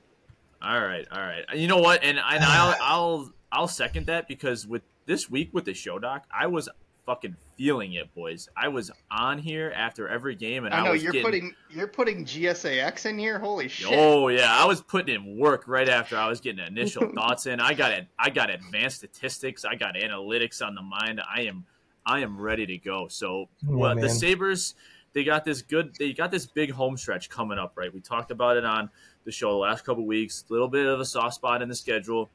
All 0.62 0.80
right, 0.80 1.08
all 1.12 1.20
right. 1.20 1.44
You 1.56 1.67
know 1.67 1.80
what? 1.80 2.04
And, 2.04 2.20
and 2.20 2.44
I'll 2.44 2.76
I'll 2.82 3.34
I'll 3.52 3.67
second 3.67 4.06
that 4.06 4.28
because 4.28 4.67
with 4.67 4.84
this 5.08 5.30
week 5.30 5.50
with 5.54 5.65
the 5.65 5.74
show 5.74 5.98
doc, 5.98 6.26
I 6.32 6.48
was 6.48 6.70
fucking 7.06 7.36
feeling 7.58 7.94
it, 7.94 8.14
boys. 8.14 8.50
I 8.56 8.68
was 8.68 8.92
on 9.10 9.38
here 9.38 9.74
after 9.76 10.08
every 10.08 10.36
game, 10.36 10.66
and 10.66 10.74
I, 10.74 10.80
I 10.80 10.84
know 10.84 10.92
was 10.92 11.04
you're 11.04 11.12
getting, 11.12 11.26
putting 11.26 11.56
you're 11.70 11.88
putting 11.88 12.26
GSAX 12.26 13.06
in 13.06 13.18
here. 13.18 13.40
Holy 13.40 13.68
shit! 13.68 13.90
Oh 13.92 14.28
yeah, 14.28 14.56
I 14.56 14.66
was 14.66 14.82
putting 14.82 15.16
in 15.16 15.38
work 15.38 15.68
right 15.68 15.90
after 15.90 16.18
I 16.18 16.28
was 16.28 16.42
getting 16.42 16.66
initial 16.66 17.12
thoughts 17.16 17.46
in. 17.46 17.60
I 17.60 17.74
got 17.74 17.92
it. 17.92 18.08
I 18.18 18.30
got 18.30 18.50
advanced 18.50 18.98
statistics. 18.98 19.66
I 19.66 19.76
got 19.76 19.96
analytics 19.96 20.66
on 20.66 20.76
the 20.76 20.82
mind. 20.82 21.22
I 21.34 21.42
am 21.42 21.66
I 22.06 22.20
am 22.20 22.40
ready 22.40 22.66
to 22.66 22.78
go. 22.78 23.08
So 23.08 23.50
Oh, 23.68 23.78
well, 23.78 23.96
the. 23.96 24.10
Sabres 24.10 24.76
they 25.14 25.24
got 25.24 25.44
this 25.44 25.62
good. 25.62 25.96
They 25.98 26.14
got 26.14 26.32
this 26.32 26.46
big 26.46 26.72
home 26.72 26.98
stretch 26.98 27.30
coming 27.30 27.58
up. 27.58 27.74
Right, 27.76 27.94
we 27.94 28.00
talked 28.00 28.32
about 28.32 28.58
it 28.58 28.66
on 28.66 28.90
the 29.26 29.32
show 29.32 29.52
the 29.52 29.58
last 29.58 29.86
couple 29.86 30.06
weeks. 30.06 30.44
A 30.50 30.54
little 30.54 30.68
bit 30.68 30.86
of 30.86 31.00
a 31.00 31.06
soft 31.06 31.36
spot 31.36 31.62
in 31.62 31.70
the 31.70 31.76
schedule. 31.76 32.30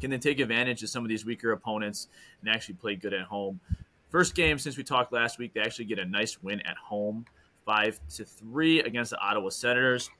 Can 0.00 0.10
they 0.10 0.18
take 0.18 0.38
advantage 0.38 0.82
of 0.82 0.90
some 0.90 1.04
of 1.04 1.08
these 1.08 1.24
weaker 1.24 1.52
opponents 1.52 2.08
and 2.40 2.50
actually 2.50 2.76
play 2.76 2.94
good 2.94 3.12
at 3.12 3.22
home? 3.22 3.60
First 4.10 4.34
game 4.34 4.58
since 4.58 4.76
we 4.76 4.84
talked 4.84 5.12
last 5.12 5.38
week, 5.38 5.54
they 5.54 5.60
actually 5.60 5.84
get 5.86 5.98
a 5.98 6.04
nice 6.04 6.42
win 6.42 6.60
at 6.62 6.76
home, 6.76 7.26
five 7.64 8.00
to 8.16 8.24
three 8.24 8.80
against 8.80 9.10
the 9.10 9.18
Ottawa 9.18 9.50
Senators. 9.50 10.10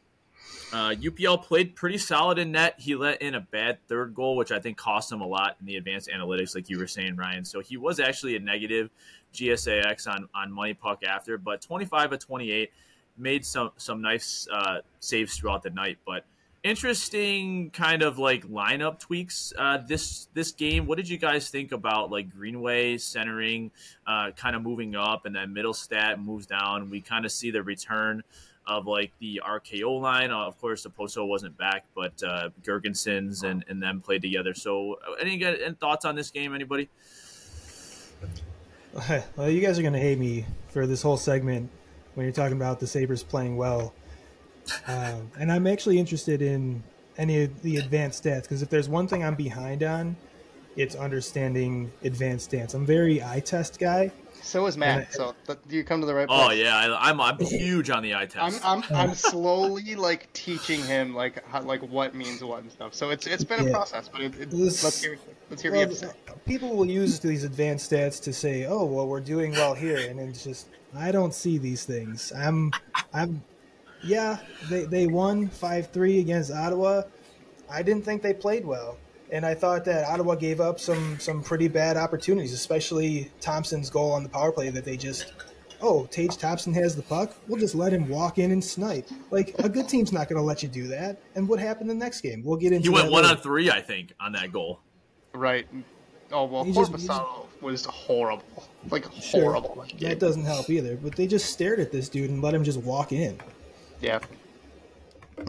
Uh, 0.72 0.90
UPL 0.90 1.42
played 1.42 1.74
pretty 1.74 1.98
solid 1.98 2.38
in 2.38 2.52
net. 2.52 2.74
He 2.78 2.94
let 2.94 3.22
in 3.22 3.34
a 3.34 3.40
bad 3.40 3.78
third 3.88 4.14
goal, 4.14 4.36
which 4.36 4.52
I 4.52 4.60
think 4.60 4.76
cost 4.76 5.10
him 5.10 5.20
a 5.20 5.26
lot 5.26 5.56
in 5.60 5.66
the 5.66 5.76
advanced 5.76 6.08
analytics, 6.14 6.54
like 6.54 6.68
you 6.68 6.78
were 6.78 6.86
saying, 6.86 7.16
Ryan. 7.16 7.44
So 7.44 7.60
he 7.60 7.76
was 7.76 7.98
actually 7.98 8.36
a 8.36 8.40
negative 8.40 8.90
GSAX 9.34 10.06
on 10.06 10.28
on 10.34 10.52
Money 10.52 10.74
Puck 10.74 11.02
after, 11.04 11.38
but 11.38 11.60
25 11.62 12.12
of 12.12 12.18
28, 12.20 12.70
made 13.16 13.44
some 13.44 13.70
some 13.76 14.00
nice 14.00 14.46
uh, 14.52 14.80
saves 15.00 15.36
throughout 15.36 15.62
the 15.62 15.70
night, 15.70 15.98
but 16.06 16.24
interesting 16.62 17.70
kind 17.70 18.02
of 18.02 18.18
like 18.18 18.44
lineup 18.46 18.98
tweaks 18.98 19.52
uh, 19.58 19.78
this 19.78 20.28
this 20.34 20.52
game. 20.52 20.86
What 20.86 20.96
did 20.96 21.08
you 21.08 21.18
guys 21.18 21.50
think 21.50 21.72
about 21.72 22.10
like 22.10 22.30
Greenway 22.30 22.98
centering, 22.98 23.70
uh, 24.06 24.30
kind 24.32 24.56
of 24.56 24.62
moving 24.62 24.94
up, 24.94 25.26
and 25.26 25.34
then 25.34 25.54
Mittelstadt 25.54 26.22
moves 26.22 26.46
down? 26.46 26.90
We 26.90 27.00
kind 27.00 27.24
of 27.24 27.32
see 27.32 27.50
the 27.50 27.62
return 27.62 28.22
of 28.66 28.86
like 28.86 29.12
the 29.18 29.40
RKO 29.44 30.00
line. 30.00 30.30
Uh, 30.30 30.46
of 30.46 30.60
course, 30.60 30.82
the 30.82 30.90
Poso 30.90 31.24
wasn't 31.24 31.56
back, 31.56 31.84
but 31.94 32.22
uh, 32.22 32.50
Girgensons 32.62 33.42
and 33.42 33.64
and 33.68 33.82
them 33.82 34.00
played 34.00 34.22
together. 34.22 34.54
So, 34.54 34.98
uh, 35.06 35.14
any, 35.20 35.42
any 35.44 35.74
thoughts 35.74 36.04
on 36.04 36.14
this 36.14 36.30
game? 36.30 36.54
Anybody? 36.54 36.88
Well, 39.36 39.48
you 39.48 39.60
guys 39.60 39.78
are 39.78 39.82
gonna 39.82 39.98
hate 39.98 40.18
me 40.18 40.44
for 40.68 40.84
this 40.84 41.02
whole 41.02 41.18
segment 41.18 41.70
when 42.14 42.24
you're 42.24 42.32
talking 42.32 42.56
about 42.56 42.80
the 42.80 42.86
Sabres 42.86 43.22
playing 43.22 43.56
well. 43.56 43.94
Um, 44.86 45.30
and 45.38 45.50
I'm 45.52 45.66
actually 45.66 45.98
interested 45.98 46.42
in 46.42 46.82
any 47.16 47.44
of 47.44 47.62
the 47.62 47.76
advanced 47.78 48.24
stats 48.24 48.42
because 48.42 48.62
if 48.62 48.68
there's 48.70 48.88
one 48.88 49.08
thing 49.08 49.24
I'm 49.24 49.34
behind 49.34 49.82
on, 49.82 50.16
it's 50.76 50.94
understanding 50.94 51.90
advanced 52.04 52.50
stats. 52.50 52.74
I'm 52.74 52.86
very 52.86 53.22
eye 53.22 53.40
test 53.40 53.78
guy. 53.78 54.12
So 54.40 54.66
is 54.66 54.76
Matt. 54.76 55.12
So 55.12 55.34
th- 55.46 55.58
you 55.68 55.82
come 55.82 56.00
to 56.00 56.06
the 56.06 56.14
right 56.14 56.28
place. 56.28 56.40
Oh 56.40 56.50
yeah, 56.52 56.76
I, 56.76 57.10
I'm 57.10 57.20
I'm 57.20 57.38
huge 57.40 57.90
on 57.90 58.04
the 58.04 58.14
eye 58.14 58.22
I'm, 58.22 58.28
test. 58.28 58.64
I'm 58.64 58.82
I'm 58.94 59.14
slowly 59.14 59.96
like 59.96 60.32
teaching 60.32 60.80
him 60.84 61.14
like 61.14 61.44
how, 61.48 61.60
like 61.62 61.82
what 61.82 62.14
means 62.14 62.42
what 62.44 62.62
and 62.62 62.70
stuff. 62.70 62.94
So 62.94 63.10
it's 63.10 63.26
it's 63.26 63.42
been 63.44 63.60
a 63.60 63.64
Yeah. 63.64 63.72
process, 63.72 64.08
but 64.08 64.20
it, 64.20 64.38
it, 64.40 64.50
This- 64.50 64.84
let's 64.84 65.02
hear 65.02 65.18
let's 65.50 65.60
hear 65.60 65.72
what 65.72 65.80
you 65.80 65.86
Well, 65.86 65.90
have 65.90 65.98
to 66.00 66.32
say. 66.34 66.40
people 66.46 66.76
will 66.76 66.86
use 66.88 67.18
these 67.18 67.42
advanced 67.42 67.90
stats 67.90 68.22
to 68.22 68.32
say, 68.32 68.64
"Oh, 68.66 68.84
well, 68.84 69.08
we're 69.08 69.20
doing 69.20 69.50
well 69.52 69.74
here," 69.74 70.08
and 70.08 70.20
it's 70.20 70.44
just 70.44 70.68
I 70.94 71.10
don't 71.10 71.34
see 71.34 71.58
these 71.58 71.84
things. 71.84 72.32
I'm, 72.34 72.72
I'm, 73.12 73.42
yeah, 74.02 74.38
they 74.68 74.84
they 74.84 75.06
won 75.06 75.48
five 75.48 75.90
three 75.90 76.20
against 76.20 76.52
Ottawa. 76.52 77.02
I 77.70 77.82
didn't 77.82 78.04
think 78.04 78.22
they 78.22 78.32
played 78.32 78.64
well, 78.64 78.96
and 79.30 79.44
I 79.44 79.54
thought 79.54 79.84
that 79.86 80.04
Ottawa 80.08 80.34
gave 80.34 80.60
up 80.60 80.80
some 80.80 81.18
some 81.20 81.42
pretty 81.42 81.68
bad 81.68 81.96
opportunities, 81.96 82.52
especially 82.52 83.30
Thompson's 83.40 83.90
goal 83.90 84.12
on 84.12 84.22
the 84.22 84.28
power 84.28 84.52
play 84.52 84.70
that 84.70 84.84
they 84.84 84.96
just. 84.96 85.32
Oh, 85.80 86.06
Tage 86.10 86.36
Thompson 86.36 86.74
has 86.74 86.96
the 86.96 87.02
puck. 87.02 87.32
We'll 87.46 87.60
just 87.60 87.76
let 87.76 87.92
him 87.92 88.08
walk 88.08 88.38
in 88.38 88.50
and 88.50 88.64
snipe. 88.64 89.06
Like 89.30 89.54
a 89.60 89.68
good 89.68 89.88
team's 89.88 90.12
not 90.12 90.28
going 90.28 90.36
to 90.40 90.42
let 90.44 90.60
you 90.60 90.68
do 90.68 90.88
that. 90.88 91.20
And 91.36 91.48
what 91.48 91.60
happened 91.60 91.88
the 91.88 91.94
next 91.94 92.20
game? 92.20 92.42
We'll 92.44 92.56
get 92.56 92.72
into. 92.72 92.82
he 92.82 92.88
went 92.92 93.04
that 93.06 93.12
one 93.12 93.22
later. 93.22 93.36
on 93.36 93.40
three, 93.42 93.70
I 93.70 93.80
think, 93.80 94.12
on 94.18 94.32
that 94.32 94.50
goal. 94.50 94.80
Right. 95.32 95.68
Oh 96.32 96.46
well, 96.46 96.64
He 96.64 96.72
just- 96.72 96.90
he 96.96 97.06
Korpisalo 97.06 97.46
was 97.60 97.84
horrible. 97.84 98.42
Like 98.90 99.04
Sure, 99.20 99.52
horrible. 99.52 99.86
That 100.00 100.18
doesn't 100.18 100.44
help 100.44 100.68
either. 100.68 100.96
But 100.96 101.14
they 101.14 101.28
just 101.28 101.50
stared 101.52 101.78
at 101.78 101.92
this 101.92 102.08
dude 102.08 102.30
and 102.30 102.42
let 102.42 102.54
him 102.54 102.64
just 102.64 102.80
walk 102.80 103.12
in 103.12 103.38
Yeah. 104.00 104.20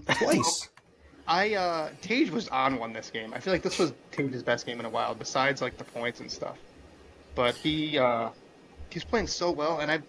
twice. 0.07 0.69
I 1.27 1.53
uh 1.53 1.89
Tage 2.01 2.31
was 2.31 2.47
on 2.49 2.79
one 2.79 2.93
this 2.93 3.11
game. 3.11 3.33
I 3.33 3.39
feel 3.39 3.53
like 3.53 3.61
this 3.61 3.77
was 3.77 3.93
Tage's 4.11 4.43
best 4.43 4.65
game 4.65 4.79
in 4.79 4.85
a 4.85 4.89
while, 4.89 5.13
besides 5.13 5.61
like 5.61 5.77
the 5.77 5.83
points 5.83 6.19
and 6.19 6.31
stuff. 6.31 6.57
But 7.35 7.55
he 7.55 7.99
uh 7.99 8.29
he's 8.89 9.03
playing 9.03 9.27
so 9.27 9.51
well 9.51 9.79
and 9.79 9.91
I 9.91 10.01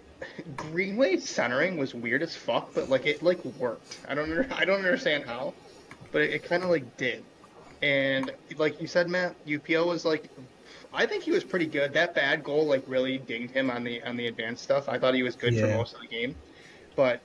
Greenway 0.56 1.18
centering 1.18 1.76
was 1.76 1.94
weird 1.94 2.22
as 2.22 2.34
fuck, 2.34 2.72
but 2.74 2.88
like 2.88 3.06
it 3.06 3.22
like 3.22 3.44
worked. 3.44 3.98
I 4.08 4.14
don't 4.14 4.30
under, 4.30 4.46
I 4.54 4.64
don't 4.64 4.78
understand 4.78 5.24
how, 5.24 5.52
but 6.10 6.22
it, 6.22 6.30
it 6.30 6.44
kind 6.44 6.62
of 6.62 6.70
like 6.70 6.96
did. 6.96 7.22
And 7.82 8.30
like 8.56 8.80
you 8.80 8.86
said, 8.86 9.08
Matt, 9.08 9.34
UPO 9.44 9.86
was 9.86 10.04
like 10.04 10.30
I 10.94 11.06
think 11.06 11.24
he 11.24 11.30
was 11.30 11.44
pretty 11.44 11.66
good. 11.66 11.92
That 11.94 12.14
bad 12.14 12.44
goal 12.44 12.66
like 12.66 12.84
really 12.86 13.18
dinged 13.18 13.52
him 13.52 13.70
on 13.70 13.84
the 13.84 14.02
on 14.02 14.16
the 14.16 14.26
advanced 14.26 14.62
stuff. 14.62 14.88
I 14.88 14.98
thought 14.98 15.14
he 15.14 15.22
was 15.22 15.36
good 15.36 15.58
for 15.58 15.66
most 15.66 15.94
of 15.94 16.00
the 16.00 16.06
game, 16.06 16.34
but 16.96 17.20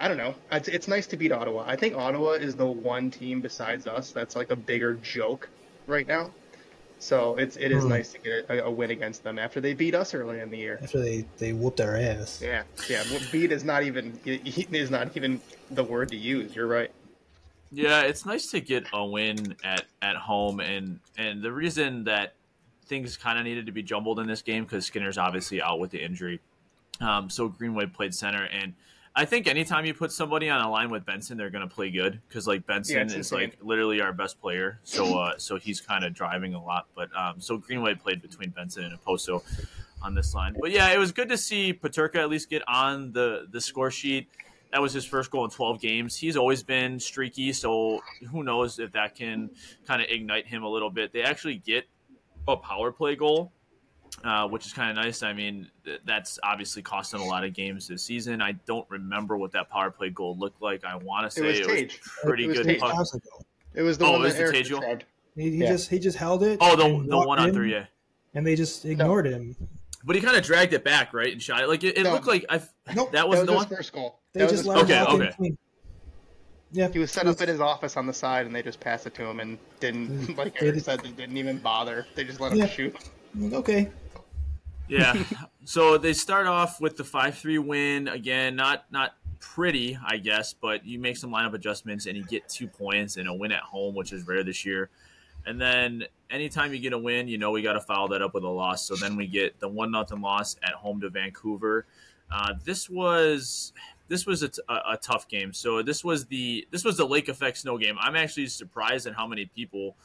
I 0.00 0.06
don't 0.08 0.16
know. 0.16 0.34
It's, 0.52 0.68
it's 0.68 0.86
nice 0.88 1.06
to 1.08 1.16
beat 1.16 1.32
Ottawa. 1.32 1.64
I 1.66 1.76
think 1.76 1.96
Ottawa 1.96 2.32
is 2.32 2.54
the 2.54 2.66
one 2.66 3.10
team 3.10 3.40
besides 3.40 3.86
us 3.86 4.10
that's 4.12 4.36
like 4.36 4.50
a 4.50 4.56
bigger 4.56 4.94
joke 4.94 5.48
right 5.86 6.06
now. 6.06 6.30
So 7.00 7.36
it's 7.36 7.56
it 7.56 7.70
is 7.70 7.84
Hmm. 7.84 7.90
nice 7.90 8.12
to 8.12 8.18
get 8.18 8.46
a, 8.50 8.64
a 8.66 8.70
win 8.70 8.90
against 8.90 9.22
them 9.22 9.38
after 9.38 9.60
they 9.60 9.72
beat 9.74 9.94
us 9.94 10.14
early 10.14 10.40
in 10.40 10.50
the 10.50 10.58
year. 10.58 10.78
After 10.82 11.00
they, 11.00 11.24
they 11.38 11.52
whooped 11.52 11.80
our 11.80 11.96
ass. 11.96 12.40
Yeah, 12.42 12.64
yeah. 12.88 13.04
Beat 13.30 13.52
is 13.52 13.62
not 13.62 13.84
even 13.84 14.18
is 14.24 14.90
not 14.90 15.16
even 15.16 15.40
the 15.70 15.84
word 15.84 16.08
to 16.10 16.16
use. 16.16 16.56
You're 16.56 16.66
right. 16.66 16.90
Yeah, 17.70 18.00
it's 18.00 18.24
nice 18.26 18.50
to 18.50 18.60
get 18.60 18.84
a 18.92 19.04
win 19.04 19.54
at 19.62 19.84
at 20.02 20.16
home, 20.16 20.58
and 20.58 20.98
and 21.16 21.40
the 21.42 21.52
reason 21.52 22.02
that 22.04 22.34
things 22.86 23.16
kind 23.16 23.38
of 23.38 23.44
needed 23.44 23.66
to 23.66 23.72
be 23.72 23.82
jumbled 23.82 24.18
in 24.18 24.26
this 24.26 24.42
game 24.42 24.64
because 24.64 24.86
Skinner's 24.86 25.18
obviously 25.18 25.60
out 25.62 25.78
with 25.78 25.90
the 25.90 26.02
injury. 26.02 26.40
Um, 27.00 27.28
so 27.30 27.46
Greenway 27.48 27.86
played 27.86 28.12
center, 28.14 28.44
and 28.44 28.74
I 29.18 29.24
think 29.24 29.48
anytime 29.48 29.84
you 29.84 29.94
put 29.94 30.12
somebody 30.12 30.48
on 30.48 30.60
a 30.60 30.70
line 30.70 30.90
with 30.90 31.04
Benson, 31.04 31.36
they're 31.36 31.50
going 31.50 31.68
to 31.68 31.74
play 31.74 31.90
good 31.90 32.20
because 32.28 32.46
like 32.46 32.64
Benson 32.68 33.00
it's 33.00 33.14
is 33.14 33.32
like 33.32 33.58
literally 33.60 34.00
our 34.00 34.12
best 34.12 34.40
player. 34.40 34.78
So 34.84 35.18
uh, 35.18 35.36
so 35.38 35.56
he's 35.56 35.80
kind 35.80 36.04
of 36.04 36.14
driving 36.14 36.54
a 36.54 36.62
lot. 36.62 36.86
But 36.94 37.08
um, 37.16 37.40
so 37.40 37.56
Greenway 37.56 37.96
played 37.96 38.22
between 38.22 38.50
Benson 38.50 38.84
and 38.84 38.96
Okposo 38.96 39.42
on 40.02 40.14
this 40.14 40.36
line. 40.36 40.54
But 40.60 40.70
yeah, 40.70 40.92
it 40.92 40.98
was 40.98 41.10
good 41.10 41.28
to 41.30 41.36
see 41.36 41.74
Peterka 41.74 42.14
at 42.20 42.28
least 42.28 42.48
get 42.48 42.62
on 42.68 43.10
the 43.10 43.48
the 43.50 43.60
score 43.60 43.90
sheet. 43.90 44.28
That 44.70 44.80
was 44.80 44.92
his 44.92 45.04
first 45.04 45.32
goal 45.32 45.44
in 45.44 45.50
12 45.50 45.80
games. 45.80 46.14
He's 46.14 46.36
always 46.36 46.62
been 46.62 47.00
streaky, 47.00 47.52
so 47.52 48.00
who 48.30 48.44
knows 48.44 48.78
if 48.78 48.92
that 48.92 49.16
can 49.16 49.50
kind 49.84 50.00
of 50.00 50.08
ignite 50.10 50.46
him 50.46 50.62
a 50.62 50.68
little 50.68 50.90
bit. 50.90 51.12
They 51.12 51.22
actually 51.22 51.56
get 51.56 51.88
a 52.46 52.56
power 52.56 52.92
play 52.92 53.16
goal, 53.16 53.50
uh, 54.24 54.48
which 54.48 54.66
is 54.66 54.72
kind 54.72 54.90
of 54.96 55.04
nice. 55.04 55.22
I 55.22 55.32
mean, 55.32 55.70
th- 55.84 56.00
that's 56.04 56.38
obviously 56.42 56.82
cost 56.82 57.12
them 57.12 57.20
a 57.20 57.24
lot 57.24 57.44
of 57.44 57.54
games 57.54 57.88
this 57.88 58.02
season. 58.04 58.42
I 58.42 58.52
don't 58.66 58.88
remember 58.90 59.36
what 59.36 59.52
that 59.52 59.70
power 59.70 59.90
play 59.90 60.10
goal 60.10 60.36
looked 60.38 60.60
like. 60.62 60.84
I 60.84 60.96
want 60.96 61.30
to 61.30 61.40
It 61.40 61.42
say 61.42 61.46
was 61.46 61.58
it 61.80 61.84
was, 61.86 61.98
pretty 62.24 62.44
It 62.44 62.48
was 62.48 62.58
good. 62.58 62.66
Tage. 62.66 62.80
puck. 62.80 62.92
Thompson 62.94 63.20
goal. 63.30 63.46
It 63.74 63.82
was 63.82 63.98
the 63.98 64.06
Oh, 64.06 64.12
one 64.12 64.20
it 64.20 64.24
was 64.24 64.32
that 64.34 64.38
the 64.38 64.42
Eric 64.44 64.54
Tage 64.56 64.70
goal? 64.70 64.80
described. 64.80 65.04
He, 65.36 65.50
he 65.50 65.56
Yeah. 65.58 65.68
just 65.68 65.88
he 65.90 65.98
just 65.98 66.16
held 66.18 66.42
it. 66.42 66.58
Oh, 66.60 66.74
the, 66.76 66.84
and 66.84 67.10
the 67.10 67.16
one 67.18 67.38
on 67.38 67.48
in, 67.48 67.54
three, 67.54 67.70
yeah. 67.72 67.86
And 68.34 68.46
they 68.46 68.56
just 68.56 68.84
ignored 68.84 69.26
him. 69.26 69.54
But 70.04 70.16
he 70.16 70.22
kind 70.22 70.36
of 70.36 70.42
dragged 70.44 70.72
it 70.72 70.84
back, 70.84 71.12
right, 71.14 71.32
and 71.32 71.42
shot 71.42 71.60
it. 71.62 71.68
Like 71.68 71.84
it, 71.84 71.96
it 71.98 72.02
No. 72.04 72.12
looked 72.12 72.26
like 72.26 72.44
I. 72.48 72.60
Nope. 72.94 73.12
That 73.12 73.28
was 73.28 73.40
that 73.40 73.46
the 73.46 73.52
was 73.52 73.66
one. 73.66 73.76
first 73.76 73.92
goal. 73.92 74.18
They 74.32 74.40
That 74.40 74.46
just 74.50 74.58
his 74.60 74.66
let 74.66 74.78
first 74.80 74.90
Okay, 74.90 74.98
walk 75.00 75.08
goal. 75.10 75.20
in 75.20 75.26
okay. 75.28 75.36
clean. 75.36 75.58
Yeah, 76.70 76.88
He 76.88 76.98
was 76.98 77.10
set 77.10 77.26
up 77.26 77.40
in 77.40 77.48
his 77.48 77.60
office 77.60 77.96
on 77.96 78.06
the 78.06 78.12
side, 78.12 78.44
and 78.46 78.54
they 78.54 78.62
just 78.62 78.78
passed 78.78 79.06
it 79.06 79.14
to 79.14 79.24
him 79.24 79.40
and 79.40 79.58
didn't, 79.80 80.36
like 80.36 80.52
They 80.58 80.66
Eric 80.66 80.74
did- 80.76 80.84
said, 80.84 81.00
they 81.00 81.10
didn't 81.10 81.36
even 81.38 81.58
bother. 81.58 82.06
They 82.14 82.24
just 82.24 82.40
let 82.40 82.52
him 82.52 82.58
Yeah. 82.58 82.66
shoot. 82.68 82.94
Okay. 83.52 83.90
Yeah. 84.88 85.22
so 85.64 85.98
they 85.98 86.12
start 86.12 86.46
off 86.46 86.80
with 86.80 86.96
the 86.96 87.04
five 87.04 87.36
three 87.36 87.58
win 87.58 88.08
again. 88.08 88.56
Not 88.56 88.90
not 88.90 89.14
pretty, 89.40 89.98
I 90.04 90.16
guess, 90.16 90.52
but 90.52 90.84
you 90.84 90.98
make 90.98 91.16
some 91.16 91.30
lineup 91.30 91.54
adjustments 91.54 92.06
and 92.06 92.16
you 92.16 92.24
get 92.24 92.48
two 92.48 92.66
points 92.66 93.16
and 93.16 93.28
a 93.28 93.34
win 93.34 93.52
at 93.52 93.62
home, 93.62 93.94
which 93.94 94.12
is 94.12 94.26
rare 94.26 94.42
this 94.42 94.64
year. 94.64 94.90
And 95.46 95.60
then 95.60 96.04
anytime 96.30 96.72
you 96.74 96.80
get 96.80 96.92
a 96.92 96.98
win, 96.98 97.28
you 97.28 97.38
know 97.38 97.50
we 97.50 97.62
got 97.62 97.74
to 97.74 97.80
follow 97.80 98.08
that 98.08 98.22
up 98.22 98.34
with 98.34 98.44
a 98.44 98.48
loss. 98.48 98.86
So 98.86 98.96
then 98.96 99.16
we 99.16 99.26
get 99.26 99.58
the 99.60 99.68
one 99.68 99.90
nothing 99.90 100.20
loss 100.20 100.56
at 100.62 100.72
home 100.72 101.00
to 101.00 101.10
Vancouver. 101.10 101.86
Uh, 102.30 102.54
this 102.64 102.90
was 102.90 103.72
this 104.08 104.26
was 104.26 104.42
a, 104.42 104.48
t- 104.48 104.62
a- 104.68 104.96
tough 104.96 105.28
game. 105.28 105.52
So 105.52 105.82
this 105.82 106.02
was 106.04 106.26
the 106.26 106.66
this 106.70 106.84
was 106.84 106.96
the 106.96 107.06
lake 107.06 107.28
effect 107.28 107.58
snow 107.58 107.78
game. 107.78 107.96
I'm 108.00 108.16
actually 108.16 108.46
surprised 108.46 109.06
at 109.06 109.14
how 109.14 109.26
many 109.26 109.46
people 109.46 109.96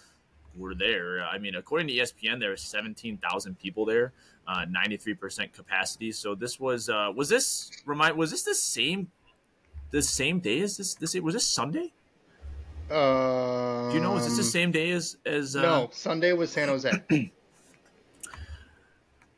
were 0.55 0.75
there. 0.75 1.23
I 1.23 1.37
mean, 1.37 1.55
according 1.55 1.87
to 1.87 1.93
ESPN, 1.93 2.39
there 2.39 2.49
were 2.49 2.57
17,000 2.57 3.57
people 3.57 3.85
there, 3.85 4.13
uh, 4.47 4.65
93% 4.65 5.53
capacity. 5.53 6.11
So 6.11 6.35
this 6.35 6.59
was 6.59 6.89
uh, 6.89 7.11
was 7.15 7.29
this 7.29 7.71
remind 7.85 8.17
was 8.17 8.31
this 8.31 8.43
the 8.43 8.55
same 8.55 9.11
the 9.91 10.01
same 10.01 10.39
day 10.39 10.61
as 10.61 10.77
this 10.77 10.95
this 10.95 11.15
was 11.15 11.33
this 11.33 11.47
Sunday? 11.47 11.93
Um, 12.91 13.89
Do 13.89 13.95
you 13.95 14.01
know? 14.01 14.11
Was 14.11 14.25
this 14.25 14.37
the 14.37 14.43
same 14.43 14.71
day 14.71 14.91
as 14.91 15.17
as? 15.25 15.55
Uh, 15.55 15.61
No, 15.61 15.89
Sunday 15.91 16.33
was 16.33 16.51
San 16.51 16.67
Jose. 16.67 16.91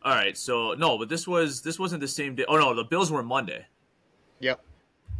All 0.03 0.13
right, 0.13 0.37
so 0.37 0.73
no, 0.73 0.97
but 0.99 1.09
this 1.09 1.27
was 1.27 1.61
this 1.63 1.79
wasn't 1.79 2.01
the 2.01 2.07
same 2.07 2.35
day. 2.35 2.45
Oh 2.47 2.57
no, 2.57 2.75
the 2.75 2.83
Bills 2.83 3.11
were 3.11 3.23
Monday. 3.23 3.65
yep. 4.39 4.61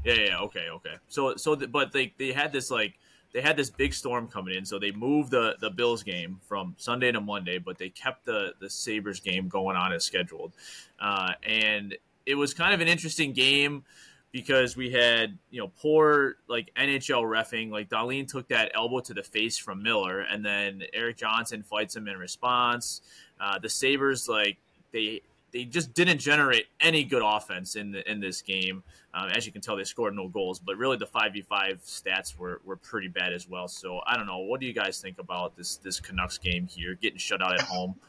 Yeah, 0.04 0.14
yeah, 0.14 0.40
okay, 0.42 0.70
okay. 0.70 0.94
So, 1.08 1.36
so, 1.36 1.56
the, 1.56 1.68
but 1.68 1.92
they 1.92 2.14
they 2.20 2.32
had 2.32 2.54
this 2.54 2.70
like 2.70 2.94
they 3.36 3.42
had 3.42 3.58
this 3.58 3.70
big 3.70 3.94
storm 3.94 4.30
coming 4.30 4.56
in, 4.56 4.64
so 4.64 4.80
they 4.80 4.92
moved 4.92 5.30
the 5.30 5.58
the 5.60 5.70
Bills 5.70 6.04
game 6.04 6.40
from 6.48 6.74
Sunday 6.78 7.12
to 7.12 7.20
Monday, 7.20 7.58
but 7.58 7.78
they 7.78 7.90
kept 7.90 8.26
the 8.26 8.54
the 8.62 8.70
Sabres 8.70 9.20
game 9.20 9.50
going 9.50 9.76
on 9.76 9.92
as 9.92 10.06
scheduled, 10.06 10.54
uh, 11.02 11.34
and 11.44 11.98
it 12.26 12.36
was 12.36 12.54
kind 12.54 12.74
of 12.74 12.80
an 12.80 12.88
interesting 12.88 13.34
game 13.34 13.84
because 14.32 14.78
we 14.78 14.90
had 14.90 15.38
you 15.52 15.60
know 15.60 15.70
poor 15.82 16.38
like 16.48 16.72
NHL 16.78 17.24
refing. 17.24 17.72
Like 17.72 17.90
Dahlin 17.90 18.26
took 18.26 18.48
that 18.48 18.72
elbow 18.74 19.02
to 19.02 19.14
the 19.14 19.24
face 19.24 19.58
from 19.58 19.84
Miller, 19.84 20.22
and 20.22 20.44
then 20.44 20.84
Erik 20.94 21.18
Johnson 21.18 21.62
fights 21.62 21.94
him 21.94 22.08
in 22.08 22.18
response. 22.18 23.02
Uh, 23.38 23.60
the 23.60 23.70
Sabres 23.70 24.30
like 24.30 24.56
they 24.94 25.24
they 25.56 25.64
just 25.64 25.94
didn't 25.94 26.18
generate 26.20 26.66
any 26.82 27.06
good 27.06 27.22
offense 27.26 27.78
in 27.78 27.94
the, 27.94 28.12
in 28.12 28.20
this 28.20 28.42
game. 28.42 28.84
Um, 29.14 29.30
as 29.30 29.46
you 29.46 29.54
can 29.54 29.62
tell, 29.62 29.78
they 29.78 29.86
scored 29.86 30.14
no 30.14 30.28
goals, 30.28 30.60
but 30.60 30.76
really 30.76 30.98
the 30.98 31.06
five 31.06 31.32
v 31.32 31.42
five 31.42 31.82
stats 31.86 32.38
were, 32.38 32.60
were 32.66 32.76
pretty 32.76 33.08
bad 33.08 33.32
as 33.32 33.48
well. 33.48 33.70
So 33.70 34.02
I 34.06 34.18
don't 34.18 34.28
know. 34.28 34.40
What 34.40 34.60
do 34.60 34.66
you 34.66 34.74
guys 34.74 35.00
think 35.00 35.18
about 35.18 35.56
this 35.56 35.78
this 35.78 36.02
Canucks 36.02 36.38
game 36.38 36.68
here, 36.68 36.96
getting 36.96 37.18
shut 37.18 37.42
out 37.42 37.54
at 37.54 37.62
home? 37.62 37.96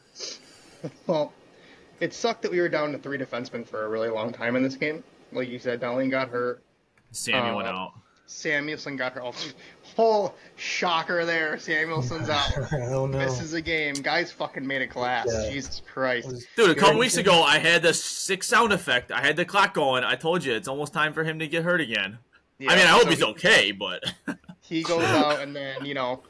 Well, 1.07 1.33
it 1.99 2.13
sucked 2.13 2.43
that 2.43 2.51
we 2.51 2.59
were 2.59 2.69
down 2.69 2.91
to 2.91 2.99
three 2.99 3.17
defensemen 3.17 3.67
for 3.67 3.85
a 3.85 3.89
really 3.89 4.09
long 4.09 4.31
time 4.31 4.55
in 4.55 4.61
this 4.61 4.75
game. 4.75 5.03
like 5.31 5.49
you 5.49 5.57
said, 5.57 5.81
Dahlin 5.81 6.11
got 6.11 6.29
hurt. 6.29 6.61
Sammy 7.11 7.49
Uh, 7.49 7.55
went 7.55 7.67
out. 7.67 7.93
Samuelsson 8.27 8.97
got 8.97 9.13
her 9.13 9.23
Oh, 9.23 9.33
full 9.95 10.35
shocker 10.57 11.25
there. 11.25 11.55
Samuelsson's 11.57 12.29
out. 12.29 12.51
oh 12.91 13.07
no. 13.07 13.17
Misses 13.17 13.53
a 13.53 13.61
game. 13.61 13.95
Guys 13.95 14.31
fucking 14.31 14.65
made 14.67 14.81
it 14.81 14.87
glass. 14.87 15.27
Yeah. 15.31 15.49
Jesus 15.49 15.81
Christ. 15.91 16.45
Dude, 16.55 16.69
a 16.71 16.75
couple 16.75 16.99
weeks 16.99 17.17
ago, 17.17 17.41
I 17.41 17.57
had 17.57 17.81
the 17.81 17.93
sick 17.93 18.43
sound 18.43 18.73
effect. 18.73 19.11
I 19.11 19.21
had 19.21 19.35
the 19.37 19.45
clock 19.45 19.73
going. 19.73 20.03
I 20.03 20.15
told 20.15 20.43
you 20.43 20.53
it's 20.53 20.67
almost 20.67 20.93
time 20.93 21.13
for 21.13 21.23
him 21.23 21.39
to 21.39 21.47
get 21.47 21.63
hurt 21.63 21.81
again. 21.81 22.19
Yeah, 22.59 22.71
I 22.71 22.75
mean, 22.75 22.85
I 22.85 22.89
hope 22.89 23.03
so 23.03 23.09
he's 23.09 23.19
he- 23.19 23.23
okay, 23.25 23.71
but 23.71 24.03
He 24.61 24.83
goes 24.83 25.03
out, 25.05 25.39
and 25.39 25.55
then 25.55 25.85
you 25.85 25.93
know, 25.93 26.23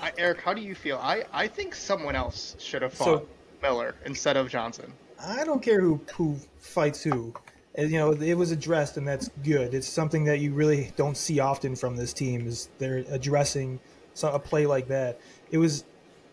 I, 0.00 0.12
Eric, 0.18 0.40
how 0.42 0.54
do 0.54 0.60
you 0.62 0.74
feel? 0.74 0.98
I 1.02 1.24
I 1.32 1.48
think 1.48 1.74
someone 1.74 2.14
else 2.14 2.54
should 2.58 2.82
have 2.82 2.92
fought 2.94 3.04
So- 3.22 3.28
Miller 3.60 3.94
instead 4.04 4.36
of 4.36 4.48
Johnson. 4.48 4.92
I 5.24 5.44
don't 5.44 5.62
care 5.62 5.80
who 5.80 6.00
who 6.14 6.36
fights 6.58 7.02
who. 7.02 7.34
You 7.76 7.98
know, 7.98 8.12
it 8.12 8.34
was 8.34 8.50
addressed, 8.50 8.96
and 8.98 9.08
that's 9.08 9.28
good. 9.42 9.72
It's 9.72 9.88
something 9.88 10.24
that 10.24 10.40
you 10.40 10.52
really 10.52 10.92
don't 10.96 11.16
see 11.16 11.40
often 11.40 11.74
from 11.74 11.96
this 11.96 12.12
team 12.12 12.46
is 12.46 12.68
they're 12.78 13.04
addressing 13.08 13.80
a 14.22 14.38
play 14.38 14.66
like 14.66 14.88
that. 14.88 15.20
It 15.50 15.58
was 15.58 15.84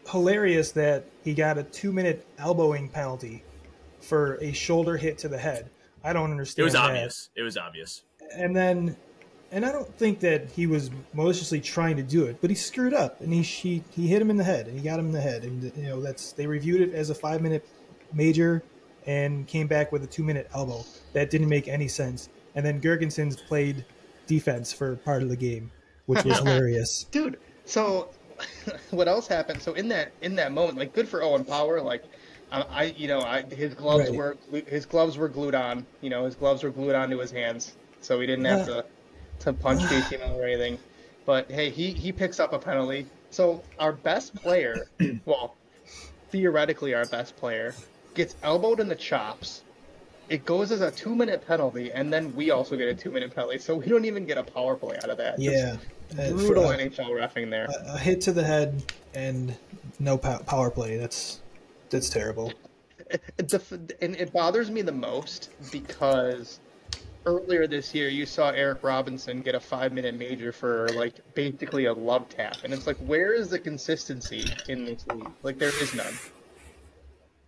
hilarious 0.10 0.72
that 0.74 1.06
he 1.24 1.34
got 1.34 1.58
a 1.58 1.64
two-minute 1.64 2.26
elbowing 2.38 2.90
penalty 2.90 3.44
for 4.02 4.36
a 4.42 4.52
shoulder 4.52 4.98
hit 4.98 5.18
to 5.20 5.30
the 5.30 5.38
head. 5.38 5.70
I 6.04 6.14
don't 6.14 6.32
understand. 6.32 6.64
it 6.64 6.66
was 6.66 6.74
that. 6.74 6.90
obvious. 6.90 7.30
It 7.36 7.44
was 7.44 7.58
obvious. 7.58 8.04
And 8.34 8.56
then, 8.56 8.98
and 9.52 9.66
I 9.66 9.72
don't 9.72 9.94
think 9.98 10.20
that 10.20 10.50
he 10.52 10.68
was 10.68 10.92
maliciously 11.14 11.62
trying 11.62 11.98
to 11.98 12.04
do 12.04 12.26
it, 12.26 12.40
but 12.42 12.50
he 12.50 12.56
screwed 12.56 12.94
up, 12.94 13.22
and 13.22 13.34
he 13.34 13.42
he, 13.42 13.84
he 13.92 14.08
hit 14.08 14.22
him 14.22 14.30
in 14.30 14.38
the 14.38 14.44
head, 14.44 14.68
and 14.68 14.78
he 14.78 14.84
got 14.84 15.00
him 15.00 15.08
in 15.08 15.12
the 15.12 15.22
head, 15.22 15.44
and 15.44 15.64
you 15.76 15.84
know 15.84 16.02
that's 16.02 16.34
they 16.34 16.48
reviewed 16.48 16.82
it 16.82 16.94
as 16.94 17.10
a 17.10 17.16
five-minute 17.16 17.66
major 18.14 18.64
and 19.06 19.48
came 19.48 19.68
back 19.68 19.92
with 19.92 20.04
a 20.04 20.08
two 20.08 20.24
minute 20.24 20.50
elbow. 20.54 20.84
That 21.14 21.30
didn't 21.30 21.50
make 21.50 21.68
any 21.68 21.88
sense. 21.88 22.30
And 22.56 22.66
then 22.66 22.82
Girgensons 22.82 23.38
played 23.48 23.86
defense 24.28 24.72
for 24.72 24.96
part 24.98 25.24
of 25.24 25.30
the 25.30 25.36
game, 25.36 25.72
which 26.06 26.24
was 26.24 26.38
hilarious. 26.40 27.06
dude. 27.12 27.38
So, 27.66 28.10
what 28.92 29.08
else 29.08 29.28
happened? 29.28 29.62
So 29.62 29.74
in 29.74 29.88
that 29.90 30.12
in 30.22 30.36
that 30.36 30.52
moment, 30.52 30.78
like, 30.78 30.94
good 30.94 31.08
for 31.08 31.22
Owen 31.22 31.44
Power. 31.44 31.82
Like, 31.82 32.04
I, 32.52 32.62
I 32.62 32.84
you 32.98 33.08
know, 33.08 33.22
I 33.22 33.44
his 33.44 33.74
gloves 33.74 34.10
Right. 34.10 34.18
were 34.18 34.38
his 34.68 34.86
gloves 34.86 35.18
were 35.18 35.30
glued 35.30 35.56
on. 35.56 35.86
You 36.02 36.10
know, 36.10 36.26
his 36.26 36.36
gloves 36.36 36.64
were 36.64 36.70
glued 36.70 36.96
onto 36.96 37.18
his 37.18 37.32
hands, 37.32 37.76
so 38.02 38.20
he 38.20 38.28
didn't 38.28 38.46
have 38.46 38.66
to 38.66 38.86
to 39.40 39.54
punch 39.54 39.82
Miller 40.12 40.42
or 40.42 40.44
anything. 40.46 40.78
But 41.26 41.52
hey, 41.52 41.70
he 41.70 41.92
he 41.92 42.12
picks 42.12 42.40
up 42.40 42.54
a 42.54 42.60
penalty. 42.60 43.06
So 43.32 43.64
our 43.78 43.94
best 43.94 44.36
player, 44.36 44.88
well, 45.26 45.56
theoretically 46.32 46.94
our 46.94 47.06
best 47.06 47.36
player, 47.38 47.76
gets 48.16 48.36
elbowed 48.44 48.80
in 48.80 48.88
the 48.88 48.96
chops. 48.96 49.64
It 50.30 50.46
goes 50.46 50.72
as 50.72 50.82
a 50.82 50.92
two 50.92 51.16
minute 51.16 51.46
penalty, 51.48 51.92
and 51.92 52.14
then 52.14 52.36
we 52.36 52.52
also 52.52 52.76
get 52.78 52.88
a 52.88 52.94
two 52.94 53.12
minute 53.12 53.34
penalty. 53.34 53.58
So 53.58 53.76
we 53.76 53.86
don't 53.88 54.06
even 54.06 54.26
get 54.26 54.38
a 54.38 54.44
power 54.44 54.76
play 54.76 54.98
out 55.04 55.10
of 55.10 55.18
that. 55.18 55.40
Yeah, 55.40 55.78
Uh, 56.12 56.30
brutal 56.32 56.68
for 56.68 56.74
a, 56.74 56.78
NHL 56.78 57.10
refing 57.10 57.50
there. 57.50 57.68
a 57.88 57.98
hit 57.98 58.22
to 58.22 58.32
the 58.32 58.44
head 58.44 58.84
and 59.14 59.56
no 60.00 60.18
pow- 60.18 60.40
power 60.40 60.70
play. 60.70 60.98
That's 60.98 61.40
that's 61.90 62.10
terrible. 62.10 62.54
It, 63.10 63.22
def- 63.48 63.72
and 63.72 64.16
it 64.16 64.32
bothers 64.32 64.70
me 64.70 64.84
the 64.84 64.92
most 64.92 65.50
because 65.72 66.60
earlier 67.26 67.66
this 67.68 67.94
year 67.96 68.08
you 68.08 68.26
saw 68.26 68.50
Eric 68.52 68.84
Robinson 68.84 69.42
get 69.42 69.56
a 69.56 69.60
five 69.60 69.92
minute 69.94 70.16
major 70.16 70.52
for 70.52 70.90
like 70.90 71.16
basically 71.34 71.86
a 71.86 71.94
love 71.94 72.30
tap, 72.30 72.58
and 72.64 72.72
it's 72.72 72.86
like 72.86 72.98
where 72.98 73.34
is 73.34 73.50
the 73.50 73.58
consistency 73.58 74.46
in 74.68 74.86
this 74.86 75.06
league? 75.08 75.28
Like 75.42 75.58
there 75.58 75.70
is 75.82 75.96
none. 75.96 76.14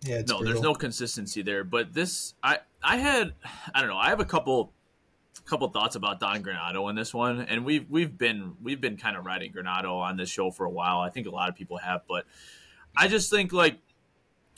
Yeah, 0.04 0.16
it's 0.16 0.30
no, 0.30 0.38
brutal. 0.38 0.52
there's 0.52 0.62
no 0.62 0.74
consistency 0.74 1.42
there. 1.42 1.64
But 1.64 1.92
this, 1.92 2.34
I, 2.42 2.58
I 2.82 2.96
had, 2.96 3.34
I 3.74 3.80
don't 3.80 3.90
know. 3.90 3.96
I 3.96 4.08
have 4.08 4.20
a 4.20 4.24
couple, 4.24 4.72
couple 5.44 5.68
thoughts 5.68 5.96
about 5.96 6.20
Don 6.20 6.42
Granato 6.42 6.88
in 6.90 6.96
this 6.96 7.14
one, 7.14 7.40
and 7.42 7.64
we've 7.64 7.88
we've 7.88 8.16
been 8.16 8.54
we've 8.62 8.80
been 8.80 8.96
kind 8.96 9.16
of 9.16 9.24
riding 9.24 9.52
Granato 9.52 9.94
on 10.00 10.16
this 10.16 10.28
show 10.28 10.50
for 10.50 10.64
a 10.64 10.70
while. 10.70 11.00
I 11.00 11.10
think 11.10 11.26
a 11.26 11.30
lot 11.30 11.48
of 11.48 11.54
people 11.54 11.78
have, 11.78 12.02
but 12.08 12.24
I 12.96 13.08
just 13.08 13.30
think 13.30 13.52
like, 13.52 13.78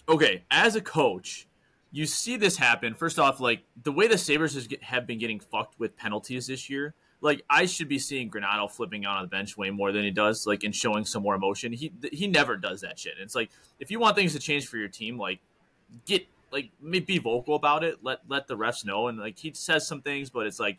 okay, 0.08 0.44
as 0.50 0.76
a 0.76 0.80
coach, 0.80 1.46
you 1.92 2.06
see 2.06 2.36
this 2.36 2.56
happen. 2.56 2.94
First 2.94 3.18
off, 3.18 3.40
like 3.40 3.62
the 3.82 3.92
way 3.92 4.08
the 4.08 4.18
Sabres 4.18 4.68
have 4.82 5.06
been 5.06 5.18
getting 5.18 5.40
fucked 5.40 5.78
with 5.78 5.96
penalties 5.96 6.46
this 6.46 6.68
year. 6.68 6.94
Like 7.20 7.42
I 7.48 7.66
should 7.66 7.88
be 7.88 7.98
seeing 7.98 8.30
Granato 8.30 8.70
flipping 8.70 9.06
out 9.06 9.16
on 9.16 9.22
the 9.22 9.28
bench 9.28 9.56
way 9.56 9.70
more 9.70 9.92
than 9.92 10.04
he 10.04 10.10
does, 10.10 10.46
like 10.46 10.62
and 10.64 10.74
showing 10.74 11.04
some 11.04 11.22
more 11.22 11.34
emotion. 11.34 11.72
He 11.72 11.92
he 12.12 12.26
never 12.26 12.56
does 12.56 12.82
that 12.82 12.98
shit. 12.98 13.14
It's 13.18 13.34
like 13.34 13.50
if 13.80 13.90
you 13.90 13.98
want 13.98 14.16
things 14.16 14.32
to 14.34 14.38
change 14.38 14.66
for 14.66 14.76
your 14.76 14.88
team, 14.88 15.18
like 15.18 15.40
get 16.06 16.26
like 16.50 16.70
be 17.06 17.18
vocal 17.18 17.54
about 17.54 17.82
it. 17.82 17.98
Let 18.02 18.20
let 18.28 18.46
the 18.46 18.56
refs 18.56 18.84
know. 18.84 19.08
And 19.08 19.18
like 19.18 19.38
he 19.38 19.52
says 19.54 19.86
some 19.86 20.02
things, 20.02 20.30
but 20.30 20.46
it's 20.46 20.60
like 20.60 20.78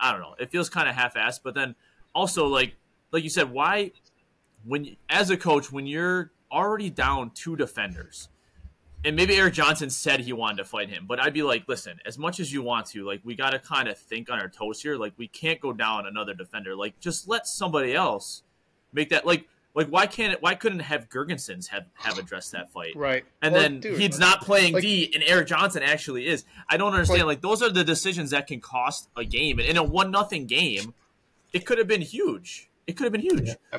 I 0.00 0.12
don't 0.12 0.20
know. 0.20 0.34
It 0.38 0.50
feels 0.50 0.68
kind 0.68 0.88
of 0.88 0.94
half-assed. 0.94 1.40
But 1.42 1.54
then 1.54 1.74
also 2.14 2.46
like 2.46 2.74
like 3.12 3.22
you 3.22 3.30
said, 3.30 3.50
why 3.50 3.92
when 4.64 4.96
as 5.08 5.30
a 5.30 5.36
coach 5.36 5.70
when 5.70 5.86
you're 5.86 6.32
already 6.50 6.90
down 6.90 7.30
two 7.34 7.56
defenders. 7.56 8.28
And 9.04 9.14
maybe 9.14 9.36
Erik 9.36 9.54
Johnson 9.54 9.90
said 9.90 10.20
he 10.20 10.32
wanted 10.32 10.56
to 10.58 10.64
fight 10.64 10.88
him, 10.90 11.04
but 11.06 11.20
I'd 11.20 11.32
be 11.32 11.44
like, 11.44 11.64
listen, 11.68 12.00
as 12.04 12.18
much 12.18 12.40
as 12.40 12.52
you 12.52 12.62
want 12.62 12.86
to, 12.86 13.04
like, 13.04 13.20
we 13.24 13.36
got 13.36 13.50
to 13.50 13.58
kind 13.60 13.88
of 13.88 13.96
think 13.96 14.28
on 14.28 14.40
our 14.40 14.48
toes 14.48 14.82
here. 14.82 14.96
Like, 14.96 15.12
we 15.16 15.28
can't 15.28 15.60
go 15.60 15.72
down 15.72 16.06
another 16.06 16.34
defender. 16.34 16.74
Like, 16.74 16.98
just 16.98 17.28
let 17.28 17.46
somebody 17.46 17.94
else 17.94 18.42
make 18.92 19.10
that. 19.10 19.24
Like, 19.24 19.46
like 19.74 19.86
why 19.86 20.06
can't 20.08 20.32
it? 20.32 20.42
Why 20.42 20.56
couldn't 20.56 20.80
have 20.80 21.08
Girgensons 21.08 21.68
have 21.68 21.84
have 21.94 22.18
addressed 22.18 22.50
that 22.52 22.72
fight? 22.72 22.96
Right. 22.96 23.24
and 23.40 23.54
Or, 23.54 23.60
then 23.60 23.78
dude, 23.80 24.00
he's 24.00 24.18
not 24.18 24.40
playing 24.42 24.74
like- 24.74 24.82
D, 24.82 25.12
and 25.14 25.22
Erik 25.24 25.46
Johnson 25.46 25.84
actually 25.84 26.26
is. 26.26 26.44
I 26.68 26.76
don't 26.76 26.92
understand. 26.92 27.24
Like, 27.26 27.40
those 27.40 27.62
are 27.62 27.70
the 27.70 27.84
decisions 27.84 28.30
that 28.30 28.48
can 28.48 28.60
cost 28.60 29.08
a 29.16 29.24
game. 29.24 29.60
And 29.60 29.68
in 29.68 29.76
a 29.76 29.82
one 29.84 30.10
nothing 30.10 30.46
game, 30.46 30.92
it 31.52 31.64
could 31.64 31.78
have 31.78 31.86
been 31.86 32.02
huge. 32.02 32.68
It 32.88 32.96
could 32.96 33.04
have 33.04 33.12
been 33.12 33.20
huge. 33.22 33.50
Yeah. 33.72 33.78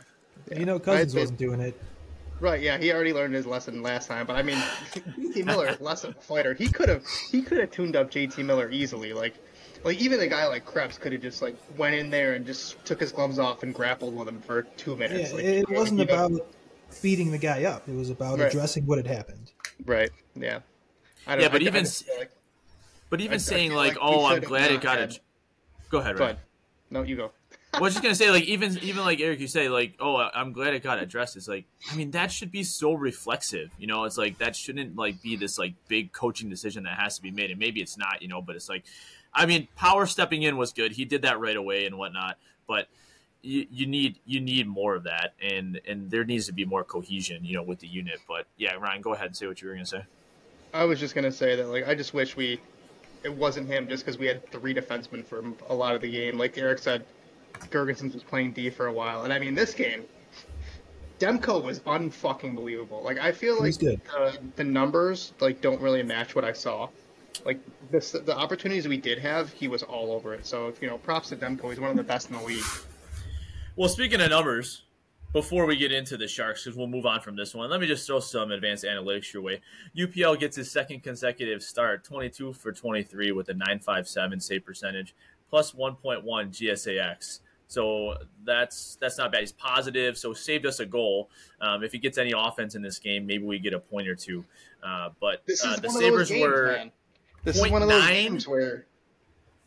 you 0.58 0.66
know, 0.66 0.80
Cousins 0.80 1.14
wasn't 1.14 1.40
doing 1.40 1.60
it. 1.60 1.78
Right, 2.39 2.62
yeah, 2.62 2.78
he 2.78 2.93
already 2.93 3.12
learned 3.13 3.34
his 3.36 3.45
lesson 3.45 3.82
last 3.84 4.08
time. 4.08 4.25
But 4.25 4.36
I 4.38 4.43
mean, 4.43 4.58
JT 4.93 5.45
Miller 5.45 5.75
less 5.82 6.04
of 6.04 6.12
a 6.17 6.21
fighter. 6.21 6.54
He 6.54 6.67
could 6.67 6.88
have 6.89 7.04
he 7.32 7.41
could 7.41 7.60
have 7.60 7.71
tuned 7.71 7.95
up 7.95 8.10
JT 8.12 8.43
Miller 8.45 8.69
easily. 8.71 9.12
Like, 9.13 9.34
like 9.84 9.99
even 9.99 10.19
a 10.21 10.28
guy 10.28 10.47
like 10.47 10.65
Krebs 10.65 10.97
could 10.97 11.12
have 11.12 11.21
just 11.21 11.41
like 11.41 11.56
went 11.78 11.95
in 11.95 12.10
there 12.10 12.34
and 12.34 12.45
just 12.45 12.84
took 12.86 12.99
his 13.02 13.12
gloves 13.12 13.39
off 13.39 13.63
and 13.63 13.73
grappled 13.73 14.15
with 14.15 14.28
him 14.28 14.41
for 14.41 14.63
two 14.78 14.91
Yeah, 14.91 14.97
minutes. 14.97 15.34
like, 15.34 15.43
it 15.43 15.69
you 15.69 15.75
wasn't 15.75 15.99
you 15.99 16.06
know- 16.06 16.25
about 16.25 16.47
beating 17.02 17.32
the 17.32 17.38
guy 17.38 17.65
up. 17.65 17.88
It 17.89 17.95
was 17.95 18.10
about 18.10 18.39
Right. 18.39 18.47
addressing 18.47 18.86
what 18.86 18.97
had 18.97 19.08
happened. 19.08 19.52
right. 19.86 20.10
Yeah. 20.36 20.60
I 21.28 21.36
don't, 21.36 21.43
Yeah, 21.43 21.49
but 21.49 21.62
I- 21.62 21.65
I 21.65 21.67
even 21.67 21.84
just 21.84 22.06
feel 22.06 22.17
like, 22.17 22.32
But 23.10 23.19
even 23.21 23.34
I- 23.34 23.36
I 23.36 23.38
saying 23.38 23.69
feel 23.71 23.78
like, 23.78 23.95
like 23.95 23.97
"Oh, 24.02 24.25
I'm 24.25 24.39
glad 24.41 24.71
it 24.71 24.82
got 24.82 24.97
had- 24.97 25.12
a," 25.12 25.15
go 25.89 25.99
ahead, 25.99 26.15
go 26.17 26.23
ahead. 26.23 26.38
No, 26.89 27.04
you 27.04 27.15
go. 27.17 27.32
I 27.74 27.82
was 27.82 27.94
just 27.94 28.04
gonna 28.04 28.16
say, 28.16 28.32
like, 28.32 28.46
even 28.46 28.78
even 28.80 29.04
like 29.04 29.20
Eric, 29.20 29.40
you 29.40 29.48
say, 29.48 29.70
like, 29.70 29.96
oh, 30.00 30.16
I'm 30.18 30.54
glad 30.54 30.74
it 30.74 30.82
got 30.82 31.02
addressed. 31.02 31.38
It's 31.38 31.48
like, 31.48 31.66
I 31.92 31.96
mean, 31.96 32.12
that 32.12 32.32
should 32.32 32.52
be 32.52 32.64
so 32.64 32.94
reflexive, 32.94 33.70
you 33.78 33.86
know. 33.86 34.06
It's 34.06 34.18
like 34.18 34.40
that 34.40 34.56
shouldn't 34.56 34.96
like 34.96 35.22
be 35.22 35.36
this 35.36 35.60
like 35.60 35.76
big 35.88 36.12
coaching 36.12 36.50
decision 36.50 36.84
that 36.84 36.98
has 36.98 37.16
to 37.18 37.22
be 37.22 37.32
made, 37.32 37.52
and 37.52 37.60
maybe 37.60 37.82
it's 37.82 37.98
not, 37.98 38.22
you 38.22 38.28
know. 38.28 38.42
But 38.42 38.56
it's 38.56 38.70
like, 38.70 38.86
I 39.34 39.46
mean, 39.46 39.68
Power 39.76 40.08
stepping 40.08 40.42
in 40.44 40.58
was 40.58 40.74
good. 40.74 40.94
He 40.94 41.06
did 41.06 41.22
that 41.22 41.40
right 41.40 41.56
away 41.56 41.86
and 41.86 41.98
whatnot. 41.98 42.38
But 42.68 42.88
you, 43.44 43.68
you 43.70 43.86
need 43.86 44.20
you 44.26 44.42
need 44.42 44.68
more 44.68 44.96
of 44.96 45.04
that, 45.04 45.34
and 45.42 45.80
and 45.88 46.10
there 46.10 46.24
needs 46.24 46.48
to 46.48 46.54
be 46.54 46.66
more 46.66 46.84
cohesion, 46.84 47.46
you 47.46 47.54
know, 47.54 47.64
with 47.64 47.80
the 47.80 47.88
unit. 47.88 48.20
But 48.28 48.48
yeah, 48.58 48.74
Ryan, 48.74 49.02
go 49.02 49.14
ahead 49.14 49.28
and 49.28 49.38
say 49.38 49.48
what 49.48 49.62
you 49.62 49.68
were 49.68 49.76
gonna 49.76 49.86
say. 49.86 50.04
I 50.74 50.86
was 50.86 51.00
just 51.00 51.16
gonna 51.16 51.32
say 51.32 51.56
that 51.56 51.68
like 51.68 51.88
I 51.88 51.96
just 51.96 52.14
wish 52.14 52.36
we 52.36 52.60
it 53.24 53.34
wasn't 53.34 53.68
him 53.68 53.88
just 53.88 54.06
because 54.06 54.18
we 54.18 54.28
had 54.28 54.50
three 54.52 54.74
defensemen 54.74 55.26
for 55.26 55.44
a 55.68 55.74
lot 55.74 55.96
of 55.96 56.02
the 56.02 56.12
game. 56.12 56.38
Like 56.38 56.58
Eric 56.58 56.80
said, 56.80 57.06
Gergensen 57.72 58.14
was 58.14 58.24
playing 58.24 58.54
D 58.54 58.70
for 58.70 58.88
a 58.88 58.94
while, 58.94 59.24
and 59.24 59.34
I 59.34 59.40
mean 59.40 59.56
this 59.56 59.74
game, 59.74 60.04
Demko 61.20 61.64
was 61.64 61.82
unfucking 61.82 62.56
believable. 62.56 63.02
Like 63.04 63.20
I 63.20 63.32
feel 63.32 63.60
like 63.60 63.78
good. 63.78 64.02
the, 64.06 64.40
the 64.56 64.64
numbers 64.64 65.34
like 65.40 65.62
don't 65.62 65.82
really 65.82 66.04
match 66.04 66.36
what 66.36 66.46
I 66.46 66.54
saw. 66.54 66.90
Like 67.46 67.60
this, 67.92 68.12
the 68.12 68.36
opportunities 68.36 68.88
we 68.88 68.98
did 68.98 69.20
have, 69.20 69.52
he 69.54 69.68
was 69.68 69.84
all 69.84 70.12
over 70.12 70.34
it. 70.34 70.46
So 70.46 70.68
if 70.68 70.82
you 70.82 70.90
know, 70.90 70.98
props 70.98 71.30
to 71.30 71.38
Demko. 71.38 71.70
He's 71.70 71.80
one 71.80 71.92
of 71.92 71.98
the 71.98 72.04
best 72.04 72.30
in 72.30 72.38
the 72.38 72.44
league. 72.44 72.64
Well, 73.76 73.88
speaking 73.88 74.20
of 74.20 74.30
numbers, 74.30 74.84
before 75.32 75.66
we 75.66 75.78
get 75.78 75.92
into 75.92 76.18
the 76.18 76.28
Sharks, 76.28 76.64
because 76.64 76.78
we'll 76.78 76.88
move 76.88 77.06
on 77.06 77.22
from 77.22 77.36
this 77.36 77.54
one, 77.54 77.70
let 77.70 77.80
me 77.80 77.88
just 77.88 78.08
throw 78.08 78.20
some 78.20 78.52
advanced 78.52 78.84
analytics 78.84 79.32
your 79.32 79.44
way. 79.44 79.62
UPL 79.96 80.40
gets 80.40 80.56
his 80.56 80.72
second 80.72 81.04
consecutive 81.04 81.62
start, 81.62 82.04
22 82.04 82.54
for 82.54 82.72
23 82.72 83.32
with 83.32 83.48
a 83.50 83.54
957 83.54 84.40
save 84.40 84.66
percentage, 84.66 85.16
plus 85.50 85.72
1.1 85.72 86.24
GSAX. 86.24 87.40
So 87.68 88.16
that's 88.46 88.98
that's 89.00 89.18
not 89.20 89.32
bad. 89.32 89.42
He's 89.42 89.52
positive, 89.52 90.18
so 90.18 90.34
saved 90.34 90.66
us 90.66 90.80
a 90.80 90.86
goal. 90.88 91.30
Um, 91.62 91.84
if 91.84 91.92
he 91.92 92.00
gets 92.00 92.18
any 92.18 92.34
offense 92.36 92.74
in 92.74 92.82
this 92.82 92.98
game, 92.98 93.28
maybe 93.28 93.44
we 93.44 93.60
get 93.60 93.74
a 93.74 93.80
point 93.80 94.08
or 94.08 94.16
two. 94.16 94.44
Uh, 94.84 95.10
but 95.20 95.44
This 95.46 95.64
is 95.64 95.78
uh, 95.78 95.80
the 95.80 95.90
Sabres 95.90 96.30
games, 96.30 96.42
were 96.42 96.68
man. 96.78 96.92
This 97.44 97.58
is 97.62 97.70
one 97.70 97.84
of 97.84 97.90
those 97.90 98.04
0.9? 98.04 98.08
games 98.10 98.48
where 98.48 98.86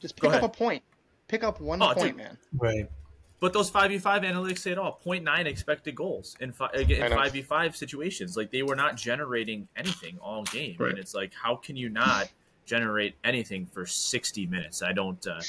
just 0.01 0.16
pick 0.21 0.33
up 0.33 0.42
a 0.42 0.49
point. 0.49 0.83
Pick 1.29 1.45
up 1.45 1.61
one 1.61 1.81
Oh, 1.81 1.95
point, 1.95 2.09
dude. 2.09 2.16
man. 2.16 2.38
Right. 2.59 2.90
But 3.38 3.53
those 3.53 3.71
five 3.71 3.90
v 3.90 3.99
five 3.99 4.23
analytics 4.23 4.59
say 4.59 4.73
it 4.73 4.79
all. 4.79 5.01
0.9 5.07 5.47
expected 5.47 5.95
goals 5.95 6.37
in 6.40 6.53
fi- 6.53 6.71
in 6.75 7.11
five 7.11 7.33
v 7.33 7.42
five 7.42 7.77
situations. 7.77 8.37
Like 8.37 8.51
they 8.51 8.62
were 8.64 8.77
not 8.77 8.97
generating 8.97 9.68
anything 9.77 10.18
all 10.21 10.42
game, 10.45 10.77
Right. 10.79 10.90
and 10.90 10.99
it's 10.99 11.14
like 11.14 11.33
how 11.40 11.55
can 11.57 11.77
you 11.77 11.88
not 11.88 12.29
generate 12.66 13.14
anything 13.25 13.66
for 13.66 13.85
60 13.87 14.47
minutes. 14.47 14.83
I 14.83 14.92
don't 14.92 15.25
uh, 15.27 15.40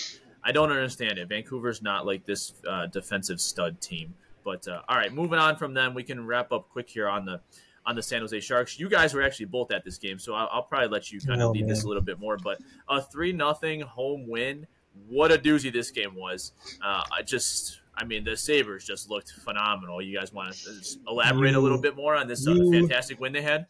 I 0.43 0.51
don't 0.51 0.71
understand 0.71 1.17
it. 1.17 1.27
Vancouver's 1.29 1.81
not 1.81 2.05
like 2.05 2.25
this 2.25 2.53
uh, 2.67 2.87
defensive 2.87 3.39
stud 3.39 3.79
team. 3.81 4.13
But 4.43 4.67
uh, 4.67 4.81
all 4.89 4.97
right, 4.97 5.13
moving 5.13 5.39
on 5.39 5.55
from 5.55 5.73
them, 5.73 5.93
we 5.93 6.03
can 6.03 6.25
wrap 6.27 6.51
up 6.51 6.69
quick 6.69 6.89
here 6.89 7.07
on 7.07 7.25
the 7.25 7.39
on 7.85 7.95
the 7.95 8.03
San 8.03 8.21
Jose 8.21 8.39
Sharks. 8.41 8.77
You 8.79 8.89
guys 8.89 9.13
were 9.13 9.21
actually 9.21 9.45
both 9.47 9.71
at 9.71 9.83
this 9.85 9.97
game, 9.97 10.19
so 10.19 10.33
I'll, 10.33 10.49
I'll 10.51 10.63
probably 10.63 10.87
let 10.89 11.11
you 11.11 11.19
kind 11.21 11.41
of 11.41 11.49
Oh, 11.49 11.51
lead 11.51 11.67
this 11.67 11.83
a 11.83 11.87
little 11.87 12.03
bit 12.03 12.19
more. 12.19 12.37
But 12.37 12.59
a 12.89 13.01
three 13.01 13.31
nothing 13.31 13.81
home 13.81 14.27
win. 14.27 14.67
What 15.09 15.31
a 15.31 15.37
doozy 15.37 15.71
this 15.71 15.91
game 15.91 16.13
was. 16.15 16.51
Uh, 16.83 17.03
I 17.11 17.23
just, 17.23 17.79
I 17.95 18.03
mean, 18.05 18.23
the 18.23 18.37
Sabres 18.37 18.85
just 18.85 19.09
looked 19.09 19.31
phenomenal. 19.43 20.01
You 20.01 20.17
guys 20.17 20.31
want 20.31 20.53
to 20.53 20.71
elaborate 21.07 21.55
a 21.55 21.59
little 21.59 21.79
bit 21.81 21.95
more 21.95 22.15
on 22.15 22.27
this 22.27 22.47
uh, 22.47 22.51
you- 22.51 22.71
fantastic 22.71 23.19
win 23.19 23.33
they 23.33 23.41
had? 23.41 23.65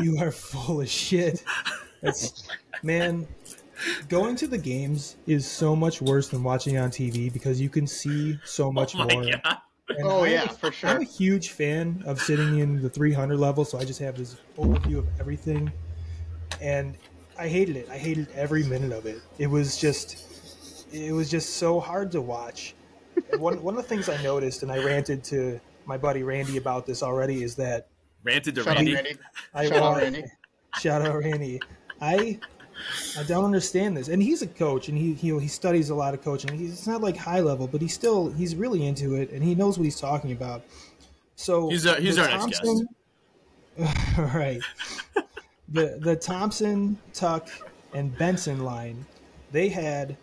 You 0.00 0.18
are 0.18 0.30
full 0.30 0.80
of 0.82 0.88
shit. 0.88 1.42
That's 2.02 2.44
man. 2.82 3.26
Going 4.08 4.36
to 4.36 4.46
the 4.46 4.58
games 4.58 5.16
is 5.26 5.46
so 5.46 5.74
much 5.76 6.00
worse 6.02 6.28
than 6.28 6.42
watching 6.42 6.78
on 6.78 6.90
TV 6.90 7.32
because 7.32 7.60
you 7.60 7.68
can 7.68 7.86
see 7.86 8.38
so 8.44 8.66
oh 8.68 8.72
much 8.72 8.94
oh 8.96 9.06
more. 9.06 9.22
And 9.22 9.42
Oh, 10.04 10.24
I'm 10.24 10.30
yeah, 10.30 10.44
a- 10.44 10.48
for 10.48 10.70
sure. 10.70 10.90
I'm 10.90 11.00
a 11.00 11.04
huge 11.04 11.50
fan 11.50 12.02
of 12.06 12.20
sitting 12.20 12.58
in 12.58 12.82
the 12.82 12.90
300 12.90 13.38
level, 13.38 13.64
so 13.64 13.78
I 13.78 13.84
just 13.84 13.98
have 14.00 14.16
this 14.18 14.36
overview 14.58 14.98
of 14.98 15.06
everything, 15.18 15.72
and 16.60 16.96
I 17.38 17.48
hated 17.48 17.76
it. 17.76 17.88
I 17.90 17.96
hated 17.96 18.28
every 18.34 18.64
minute 18.64 18.92
of 18.92 19.06
it. 19.06 19.20
It 19.38 19.46
was 19.46 19.78
just, 19.78 20.86
it 20.92 21.12
was 21.12 21.30
just 21.30 21.56
so 21.56 21.80
hard 21.80 22.12
to 22.12 22.20
watch. 22.20 22.74
One 23.38 23.62
one 23.62 23.76
of 23.76 23.82
the 23.82 23.88
things 23.88 24.08
I 24.10 24.22
noticed, 24.22 24.62
and 24.62 24.70
I 24.70 24.78
ranted 24.84 25.24
to 25.24 25.58
my 25.86 25.96
buddy 25.96 26.22
Randy 26.22 26.56
about 26.58 26.84
this 26.84 27.02
already, 27.02 27.42
is 27.42 27.54
that 27.56 27.86
Ranted 28.24 28.56
to 28.56 28.62
Shout 28.64 28.72
out 28.72 28.76
Randy. 28.76 28.94
Randy. 28.94 29.16
I 29.54 29.68
Shout 29.68 29.82
out 29.82 29.96
Randy. 29.96 30.24
Shout 30.80 31.02
out 31.02 31.16
Randy. 31.16 31.60
I 32.00 32.38
I 33.18 33.22
don't 33.24 33.44
understand 33.44 33.96
this, 33.96 34.08
and 34.08 34.22
he's 34.22 34.42
a 34.42 34.46
coach, 34.46 34.88
and 34.88 34.96
he 34.98 35.14
he, 35.14 35.38
he 35.38 35.48
studies 35.48 35.90
a 35.90 35.94
lot 35.94 36.14
of 36.14 36.22
coaching. 36.22 36.56
He's 36.58 36.72
it's 36.72 36.86
not 36.86 37.00
like 37.00 37.16
high 37.16 37.40
level, 37.40 37.66
but 37.66 37.80
he's 37.80 37.94
still 37.94 38.30
he's 38.32 38.54
really 38.56 38.86
into 38.86 39.14
it, 39.14 39.30
and 39.30 39.42
he 39.42 39.54
knows 39.54 39.78
what 39.78 39.84
he's 39.84 40.00
talking 40.00 40.32
about. 40.32 40.62
So 41.36 41.68
He's 41.70 41.86
our- 41.86 42.00
he's 42.00 42.16
the 42.16 42.22
our 42.30 42.46
next 42.46 42.60
guest. 42.62 42.84
All 44.18 44.24
right. 44.24 44.60
the 45.68 45.98
the 46.00 46.16
Thompson, 46.16 46.98
Tuch, 47.12 47.48
and 47.94 48.16
Benson 48.18 48.64
line, 48.64 49.06
they 49.52 49.68
had 49.68 50.16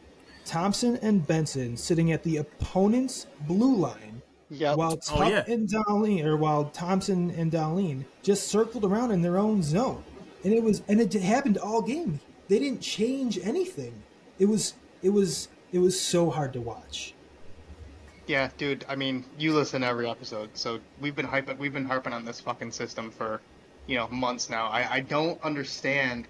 Thompson 0.45 0.97
and 1.01 1.25
Benson 1.25 1.77
sitting 1.77 2.11
at 2.11 2.23
the 2.23 2.37
opponent's 2.37 3.27
blue 3.47 3.75
line 3.75 4.21
Yep. 4.51 4.77
while 4.77 4.91
Oh, 4.93 5.17
Tuch 5.17 5.29
yeah. 5.29 5.43
and 5.53 5.67
Dahlin, 5.67 6.23
or 6.25 6.37
while 6.37 6.65
Thompson 6.65 7.31
and 7.31 7.51
Dahlin 7.51 8.05
just 8.21 8.47
circled 8.47 8.85
around 8.85 9.11
in 9.11 9.21
their 9.21 9.37
own 9.37 9.63
zone, 9.63 10.03
and 10.43 10.53
it 10.53 10.61
was 10.61 10.83
and 10.87 10.99
it 11.01 11.13
happened 11.13 11.57
all 11.57 11.81
game. 11.81 12.19
They 12.47 12.59
didn't 12.59 12.81
change 12.81 13.39
anything. 13.39 14.03
It 14.39 14.45
was 14.45 14.73
it 15.01 15.09
was 15.09 15.49
it 15.71 15.79
was 15.79 15.99
so 15.99 16.29
hard 16.29 16.53
to 16.53 16.61
watch. 16.61 17.13
Yeah, 18.27 18.49
dude. 18.57 18.85
I 18.89 18.95
mean, 18.95 19.23
you 19.37 19.53
listen 19.53 19.81
to 19.81 19.87
every 19.87 20.09
episode, 20.09 20.49
so 20.53 20.79
we've 20.99 21.15
been 21.15 21.27
hyping, 21.27 21.57
we've 21.59 21.73
been 21.73 21.85
harping 21.85 22.13
on 22.13 22.25
this 22.25 22.39
fucking 22.39 22.71
system 22.71 23.11
for, 23.11 23.39
you 23.85 23.97
know, 23.97 24.07
months 24.07 24.49
now. 24.49 24.65
I, 24.65 24.95
I 24.95 24.99
don't 25.01 25.39
understand 25.43 26.27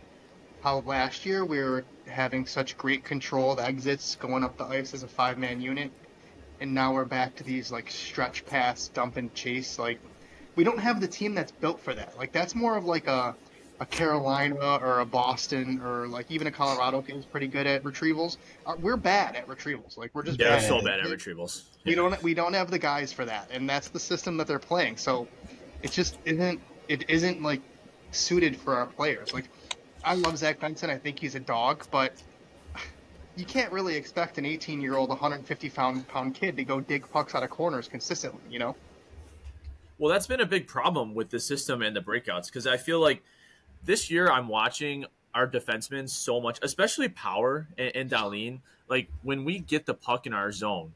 how 0.61 0.79
last 0.85 1.25
year 1.25 1.45
we 1.45 1.59
were 1.59 1.85
having 2.07 2.45
such 2.45 2.77
great 2.77 3.05
controlled 3.05 3.59
exits 3.59 4.15
going 4.15 4.43
up 4.43 4.57
the 4.57 4.65
ice 4.65 4.93
as 4.93 5.03
a 5.03 5.07
five 5.07 5.37
man 5.37 5.61
unit, 5.61 5.91
and 6.59 6.73
now 6.73 6.93
we're 6.93 7.05
back 7.05 7.35
to 7.35 7.43
these 7.43 7.71
like 7.71 7.89
stretch 7.89 8.45
pass, 8.45 8.89
dump 8.89 9.15
and 9.15 9.33
chase. 9.33 9.79
Like, 9.79 9.99
we 10.55 10.65
don't 10.65 10.79
have 10.79 10.99
the 10.99 11.07
team 11.07 11.33
that's 11.33 11.51
built 11.51 11.79
for 11.79 11.93
that. 11.93 12.17
Like, 12.17 12.33
that's 12.33 12.55
more 12.55 12.75
of 12.75 12.85
like 12.85 13.07
a 13.07 13.35
a 13.79 13.85
Carolina 13.85 14.77
or 14.81 14.99
a 15.01 15.05
Boston 15.05 15.81
or 15.83 16.07
like 16.07 16.31
even 16.31 16.47
a 16.47 16.51
Colorado 16.51 17.01
feels 17.01 17.25
pretty 17.25 17.47
good 17.47 17.67
at 17.67 17.83
retrievals. 17.83 18.37
Uh, 18.65 18.75
We're 18.79 18.95
bad 18.97 19.35
at 19.35 19.47
retrievals. 19.47 19.97
Like, 19.97 20.11
we're 20.13 20.23
just 20.23 20.39
Yeah, 20.39 20.55
bad. 20.55 20.63
so 20.67 20.77
it. 20.77 20.85
bad 20.85 20.99
at 21.01 21.07
retrievals. 21.07 21.63
We 21.83 21.91
Yeah. 21.91 21.95
don't 21.97 22.23
we 22.23 22.33
don't 22.33 22.53
have 22.53 22.71
the 22.71 22.79
guys 22.79 23.11
for 23.11 23.25
that, 23.25 23.49
and 23.51 23.69
that's 23.69 23.89
the 23.89 23.99
system 23.99 24.37
that 24.37 24.47
they're 24.47 24.59
playing. 24.59 24.97
So 24.97 25.27
it 25.83 25.91
just 25.91 26.17
isn't 26.25 26.61
it 26.87 27.09
isn't 27.09 27.41
like 27.41 27.61
suited 28.11 28.55
for 28.55 28.75
our 28.75 28.85
players. 28.85 29.33
Like 29.33 29.49
I 30.03 30.15
love 30.15 30.37
Zach 30.37 30.59
Benson, 30.59 30.89
I 30.89 30.97
think 30.97 31.19
he's 31.19 31.35
a 31.35 31.39
dog, 31.39 31.85
but 31.91 32.13
you 33.35 33.43
can't 33.45 33.73
really 33.73 33.95
expect 33.97 34.37
an 34.37 34.45
18 34.45 34.79
year 34.79 34.95
old, 34.95 35.09
150 35.09 35.69
pound 35.71 36.07
pound 36.07 36.33
kid 36.33 36.55
to 36.55 36.63
go 36.63 36.79
dig 36.79 37.09
pucks 37.11 37.35
out 37.35 37.43
of 37.43 37.49
corners 37.49 37.89
consistently. 37.89 38.41
You 38.49 38.59
know? 38.59 38.75
Well, 39.97 40.11
that's 40.11 40.27
been 40.27 40.41
a 40.41 40.45
big 40.45 40.67
problem 40.67 41.13
with 41.13 41.29
the 41.29 41.39
system 41.39 41.81
and 41.81 41.95
the 41.95 42.01
breakouts 42.01 42.47
because 42.47 42.67
I 42.67 42.77
feel 42.77 42.99
like 42.99 43.21
this 43.85 44.09
year 44.09 44.29
I'm 44.29 44.47
watching 44.47 45.05
our 45.33 45.47
defensemen 45.47 46.09
so 46.09 46.41
much, 46.41 46.59
especially 46.61 47.09
Power 47.09 47.67
and, 47.77 48.11
and. 48.13 48.61
Like 48.87 49.09
when 49.23 49.45
we 49.45 49.59
get 49.59 49.85
the 49.85 49.93
puck 49.93 50.27
in 50.27 50.33
our 50.33 50.51
zone, 50.51 50.93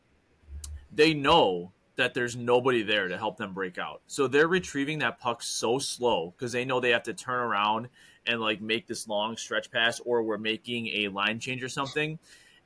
they 0.93 1.13
know 1.13 1.71
that 1.95 2.13
there's 2.13 2.35
nobody 2.35 2.81
there 2.81 3.07
to 3.07 3.17
help 3.17 3.37
them 3.37 3.53
break 3.53 3.77
out. 3.77 4.01
So 4.07 4.27
they're 4.27 4.47
retrieving 4.47 4.99
that 4.99 5.19
puck 5.19 5.43
so 5.43 5.79
slow 5.79 6.33
because 6.37 6.51
they 6.51 6.63
know 6.63 6.79
they 6.79 6.91
have 6.91 7.03
to 7.03 7.13
turn 7.13 7.39
around 7.39 7.89
and 8.25 8.39
like 8.39 8.61
make 8.61 8.87
this 8.87 9.07
long 9.07 9.35
stretch 9.35 9.69
pass 9.69 9.99
or 9.99 10.23
we're 10.23 10.37
making 10.37 10.87
a 10.87 11.07
line 11.09 11.39
change 11.39 11.63
or 11.63 11.69
something. 11.69 12.17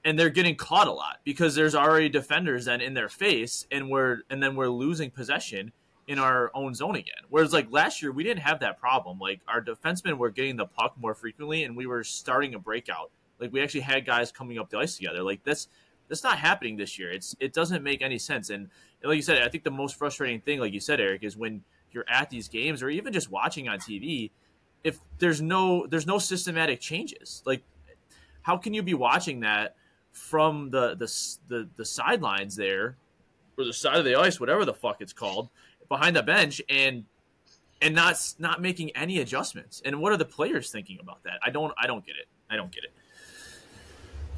And 0.05 0.19
they're 0.19 0.29
getting 0.29 0.55
caught 0.55 0.87
a 0.87 0.91
lot 0.91 1.19
because 1.23 1.55
there's 1.55 1.73
already 1.73 2.09
defenders 2.09 2.65
then 2.65 2.81
in 2.81 2.93
their 2.93 3.09
face 3.09 3.65
and 3.71 3.89
we're 3.89 4.19
and 4.29 4.43
then 4.43 4.55
we're 4.55 4.67
losing 4.67 5.09
possession 5.09 5.71
in 6.07 6.19
our 6.19 6.51
own 6.53 6.73
zone 6.73 6.95
again. 6.95 7.23
Whereas 7.29 7.53
like 7.53 7.67
last 7.71 8.01
year 8.01 8.11
we 8.11 8.23
didn't 8.23 8.41
have 8.41 8.59
that 8.59 8.79
problem. 8.79 9.19
Like 9.19 9.41
our 9.47 9.61
defensemen 9.61 10.17
were 10.17 10.29
getting 10.29 10.57
the 10.57 10.65
puck 10.65 10.95
more 10.99 11.13
frequently 11.13 11.63
and 11.63 11.75
we 11.75 11.85
were 11.85 12.03
starting 12.03 12.53
a 12.53 12.59
breakout. 12.59 13.11
Like 13.39 13.51
we 13.53 13.61
actually 13.61 13.81
had 13.81 14.05
guys 14.05 14.31
coming 14.31 14.59
up 14.59 14.69
the 14.69 14.77
ice 14.77 14.95
together. 14.95 15.23
Like 15.23 15.43
that's 15.43 15.67
that's 16.09 16.23
not 16.23 16.37
happening 16.37 16.77
this 16.77 16.99
year. 16.99 17.11
It's 17.11 17.35
it 17.39 17.53
doesn't 17.53 17.83
make 17.83 18.01
any 18.01 18.17
sense. 18.17 18.49
And 18.49 18.69
like 19.03 19.15
you 19.15 19.21
said, 19.21 19.41
I 19.41 19.49
think 19.49 19.63
the 19.63 19.71
most 19.71 19.97
frustrating 19.97 20.41
thing, 20.41 20.59
like 20.59 20.73
you 20.73 20.79
said, 20.79 20.99
Eric, 20.99 21.23
is 21.23 21.37
when 21.37 21.63
you're 21.91 22.05
at 22.09 22.29
these 22.29 22.47
games 22.47 22.83
or 22.83 22.89
even 22.89 23.13
just 23.13 23.31
watching 23.31 23.67
on 23.69 23.79
TV, 23.79 24.31
if 24.83 24.99
there's 25.19 25.41
no 25.41 25.87
there's 25.87 26.07
no 26.07 26.19
systematic 26.19 26.79
changes. 26.79 27.41
Like 27.45 27.63
how 28.41 28.57
can 28.57 28.73
you 28.73 28.83
be 28.83 28.93
watching 28.93 29.39
that 29.41 29.75
from 30.11 30.69
the 30.69 30.95
the 30.95 31.07
the, 31.47 31.69
the 31.75 31.85
sidelines 31.85 32.55
there 32.55 32.97
or 33.57 33.65
the 33.65 33.73
side 33.73 33.97
of 33.97 34.05
the 34.05 34.15
ice, 34.15 34.39
whatever 34.39 34.65
the 34.65 34.73
fuck 34.73 35.01
it's 35.01 35.13
called, 35.13 35.49
behind 35.89 36.15
the 36.15 36.23
bench 36.23 36.61
and 36.69 37.05
and 37.81 37.93
not 37.95 38.15
not 38.39 38.61
making 38.61 38.91
any 38.95 39.19
adjustments. 39.19 39.81
And 39.85 39.99
what 39.99 40.11
are 40.13 40.17
the 40.17 40.25
players 40.25 40.71
thinking 40.71 40.99
about 41.01 41.23
that? 41.23 41.39
I 41.45 41.49
don't 41.49 41.73
I 41.77 41.87
don't 41.87 42.05
get 42.05 42.15
it. 42.15 42.27
I 42.49 42.55
don't 42.55 42.71
get 42.71 42.83
it. 42.83 42.91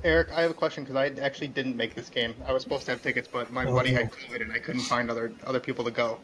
Eric, 0.04 0.30
I 0.36 0.42
have 0.42 0.52
a 0.52 0.56
question 0.56 0.84
because 0.84 0.96
I 0.96 1.08
actually 1.22 1.48
didn't 1.48 1.76
make 1.76 1.96
this 1.96 2.10
game. 2.10 2.36
I 2.48 2.54
was 2.54 2.62
supposed 2.62 2.86
to 2.86 2.92
have 2.92 3.02
tickets, 3.02 3.28
but 3.32 3.52
my 3.52 3.66
buddy 3.66 3.90
Okay. 3.90 4.04
had 4.04 4.12
COVID 4.12 4.42
and 4.42 4.52
I 4.52 4.60
couldn't 4.60 4.82
find 4.82 5.10
other 5.10 5.32
other 5.46 5.60
people 5.60 5.84
to 5.86 5.92
go. 5.92 6.20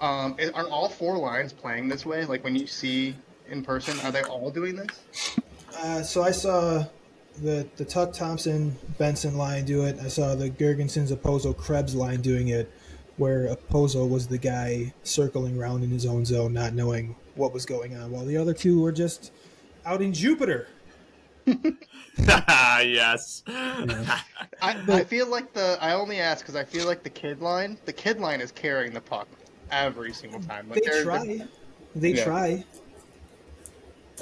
Um, 0.00 0.36
are 0.54 0.68
all 0.68 0.88
four 0.88 1.16
lines 1.16 1.52
playing 1.52 1.88
this 1.88 2.04
way? 2.04 2.24
Like 2.26 2.44
when 2.44 2.56
you 2.56 2.66
see 2.66 3.16
in 3.48 3.62
person, 3.62 3.98
are 4.00 4.12
they 4.12 4.22
all 4.22 4.50
doing 4.50 4.76
this? 4.76 5.38
Uh, 5.78 6.02
so 6.02 6.22
I 6.22 6.30
saw 6.30 6.84
the 7.42 7.66
the 7.76 7.84
Tuch 7.84 8.14
Thompson 8.16 8.76
Benson 8.98 9.36
line 9.38 9.64
do 9.64 9.84
it. 9.84 9.98
I 10.00 10.08
saw 10.08 10.34
the 10.34 10.50
Girgensons 10.50 11.12
Okposo 11.12 11.56
Krebs 11.56 11.94
line 11.94 12.20
doing 12.20 12.48
it, 12.48 12.70
where 13.16 13.48
Okposo 13.54 14.08
was 14.08 14.26
the 14.26 14.38
guy 14.38 14.92
circling 15.02 15.58
around 15.58 15.82
in 15.84 15.90
his 15.90 16.04
own 16.06 16.24
zone, 16.24 16.52
not 16.52 16.74
knowing 16.74 17.16
what 17.34 17.52
was 17.52 17.64
going 17.66 17.96
on, 17.96 18.10
while 18.10 18.24
the 18.24 18.36
other 18.36 18.52
two 18.54 18.80
were 18.80 18.92
just 18.92 19.32
out 19.84 20.02
in 20.02 20.12
Jupiter. 20.12 20.68
yes. 22.18 23.42
I, 23.46 24.22
I 24.60 25.04
feel 25.04 25.28
like 25.28 25.52
the 25.52 25.78
I 25.80 25.92
only 25.92 26.18
ask 26.18 26.44
because 26.44 26.56
I 26.56 26.64
feel 26.64 26.86
like 26.86 27.02
the 27.02 27.10
kid 27.10 27.40
line 27.40 27.78
the 27.84 27.92
kid 27.92 28.20
line 28.20 28.40
is 28.40 28.50
carrying 28.52 28.92
the 28.92 29.00
puck 29.00 29.28
every 29.70 30.12
single 30.12 30.40
time. 30.40 30.68
Like 30.68 30.82
They 30.82 30.90
they're- 30.90 31.04
try. 31.04 31.46
They 31.94 32.10
Yeah. 32.14 32.24
try. 32.24 32.64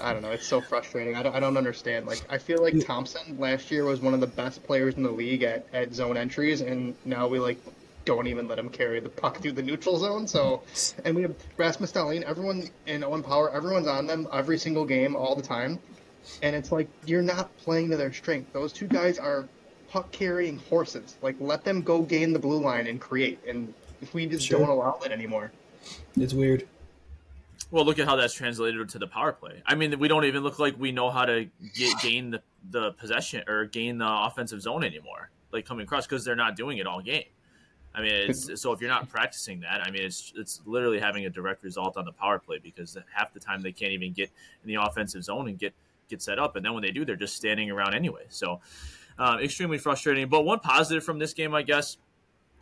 I 0.02 0.12
don't 0.12 0.22
know. 0.22 0.32
It's 0.32 0.46
so 0.46 0.60
frustrating. 0.60 1.14
I 1.14 1.22
don't, 1.22 1.36
I 1.36 1.40
don't 1.40 1.56
understand. 1.56 2.06
Like 2.06 2.20
I 2.28 2.36
feel 2.36 2.60
like 2.60 2.84
Thompson 2.84 3.38
last 3.38 3.70
year 3.70 3.84
was 3.84 4.00
one 4.00 4.12
of 4.12 4.20
the 4.20 4.26
best 4.26 4.64
players 4.64 4.94
in 4.96 5.02
the 5.04 5.10
league 5.10 5.44
at, 5.44 5.66
at 5.72 5.94
zone 5.94 6.16
entries, 6.16 6.60
and 6.62 6.96
now 7.04 7.28
we 7.28 7.38
like 7.38 7.58
don't 8.04 8.26
even 8.26 8.48
let 8.48 8.58
him 8.58 8.68
carry 8.68 9.00
the 9.00 9.08
puck 9.08 9.38
through 9.38 9.52
the 9.52 9.62
neutral 9.62 9.96
zone. 9.96 10.26
So, 10.26 10.62
and 11.04 11.14
we 11.14 11.22
have 11.22 11.34
Rasmus 11.56 11.92
Dahlin. 11.92 12.22
Everyone 12.22 12.68
in 12.86 13.02
Owen 13.04 13.22
Power. 13.22 13.50
Everyone's 13.50 13.86
on 13.86 14.06
them 14.06 14.28
every 14.32 14.58
single 14.58 14.84
game, 14.84 15.16
all 15.16 15.34
the 15.34 15.42
time. 15.42 15.78
And 16.42 16.56
it's 16.56 16.72
like 16.72 16.88
you're 17.06 17.22
not 17.22 17.54
playing 17.58 17.90
to 17.90 17.96
their 17.96 18.12
strength. 18.12 18.52
Those 18.52 18.72
two 18.72 18.86
guys 18.86 19.18
are 19.18 19.46
puck 19.88 20.10
carrying 20.10 20.58
horses. 20.70 21.16
Like 21.22 21.36
let 21.40 21.64
them 21.64 21.82
go 21.82 22.02
gain 22.02 22.32
the 22.32 22.38
blue 22.38 22.60
line 22.60 22.86
and 22.86 23.00
create. 23.00 23.38
And 23.46 23.72
we 24.12 24.26
just 24.26 24.46
Sure. 24.46 24.58
don't 24.60 24.68
allow 24.68 24.98
it 25.04 25.12
anymore. 25.12 25.52
It's 26.16 26.34
weird. 26.34 26.66
Well, 27.70 27.84
look 27.84 27.98
at 27.98 28.06
how 28.06 28.16
that's 28.16 28.34
translated 28.34 28.88
to 28.90 28.98
the 28.98 29.06
power 29.06 29.32
play. 29.32 29.62
I 29.66 29.74
mean, 29.74 29.98
we 29.98 30.08
don't 30.08 30.24
even 30.24 30.42
look 30.42 30.58
like 30.58 30.78
we 30.78 30.92
know 30.92 31.10
how 31.10 31.24
to 31.24 31.48
get, 31.74 31.98
gain 32.00 32.30
the, 32.30 32.42
the 32.70 32.92
possession 32.92 33.42
or 33.48 33.64
gain 33.64 33.98
the 33.98 34.08
offensive 34.08 34.62
zone 34.62 34.84
anymore, 34.84 35.30
like 35.52 35.66
coming 35.66 35.84
across 35.84 36.06
because 36.06 36.24
they're 36.24 36.36
not 36.36 36.56
doing 36.56 36.78
it 36.78 36.86
all 36.86 37.00
game. 37.00 37.24
I 37.94 38.02
mean, 38.02 38.12
it's 38.12 38.50
so 38.60 38.72
if 38.72 38.80
you're 38.80 38.90
not 38.90 39.08
practicing 39.08 39.60
that, 39.60 39.86
I 39.86 39.90
mean, 39.90 40.02
it's 40.02 40.32
it's 40.36 40.60
literally 40.66 40.98
having 40.98 41.26
a 41.26 41.30
direct 41.30 41.62
result 41.62 41.96
on 41.96 42.04
the 42.04 42.12
power 42.12 42.38
play 42.38 42.58
because 42.58 42.96
half 43.12 43.32
the 43.32 43.40
time 43.40 43.62
they 43.62 43.72
can't 43.72 43.92
even 43.92 44.12
get 44.12 44.30
in 44.62 44.68
the 44.68 44.82
offensive 44.82 45.24
zone 45.24 45.48
and 45.48 45.58
get 45.58 45.74
get 46.08 46.22
set 46.22 46.38
up, 46.38 46.56
and 46.56 46.64
then 46.64 46.74
when 46.74 46.82
they 46.82 46.90
do, 46.90 47.04
they're 47.04 47.16
just 47.16 47.36
standing 47.36 47.70
around 47.70 47.94
anyway. 47.94 48.24
So 48.28 48.60
um, 49.18 49.40
extremely 49.40 49.78
frustrating. 49.78 50.28
But 50.28 50.44
one 50.44 50.60
positive 50.60 51.04
from 51.04 51.18
this 51.18 51.32
game, 51.32 51.54
I 51.54 51.62
guess, 51.62 51.96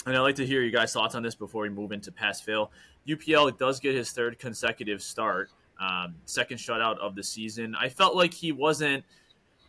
and 0.07 0.17
I'd 0.17 0.21
like 0.21 0.37
to 0.37 0.47
hear 0.47 0.63
you 0.63 0.71
guys' 0.71 0.93
thoughts 0.93 1.15
on 1.15 1.23
this 1.23 1.35
before 1.35 1.63
we 1.63 1.69
move 1.69 1.93
into 1.93 2.13
pass 2.13 2.41
fail. 2.41 2.71
UPL 3.07 3.57
does 3.59 3.81
get 3.81 3.95
his 3.95 4.11
third 4.13 4.39
consecutive 4.39 5.03
start, 5.03 5.51
um, 5.81 6.15
second 6.25 6.59
shutout 6.59 6.99
of 6.99 7.15
the 7.15 7.23
season. 7.23 7.75
I 7.75 7.89
felt 7.89 8.15
like 8.15 8.33
he 8.33 8.53
wasn't 8.53 9.05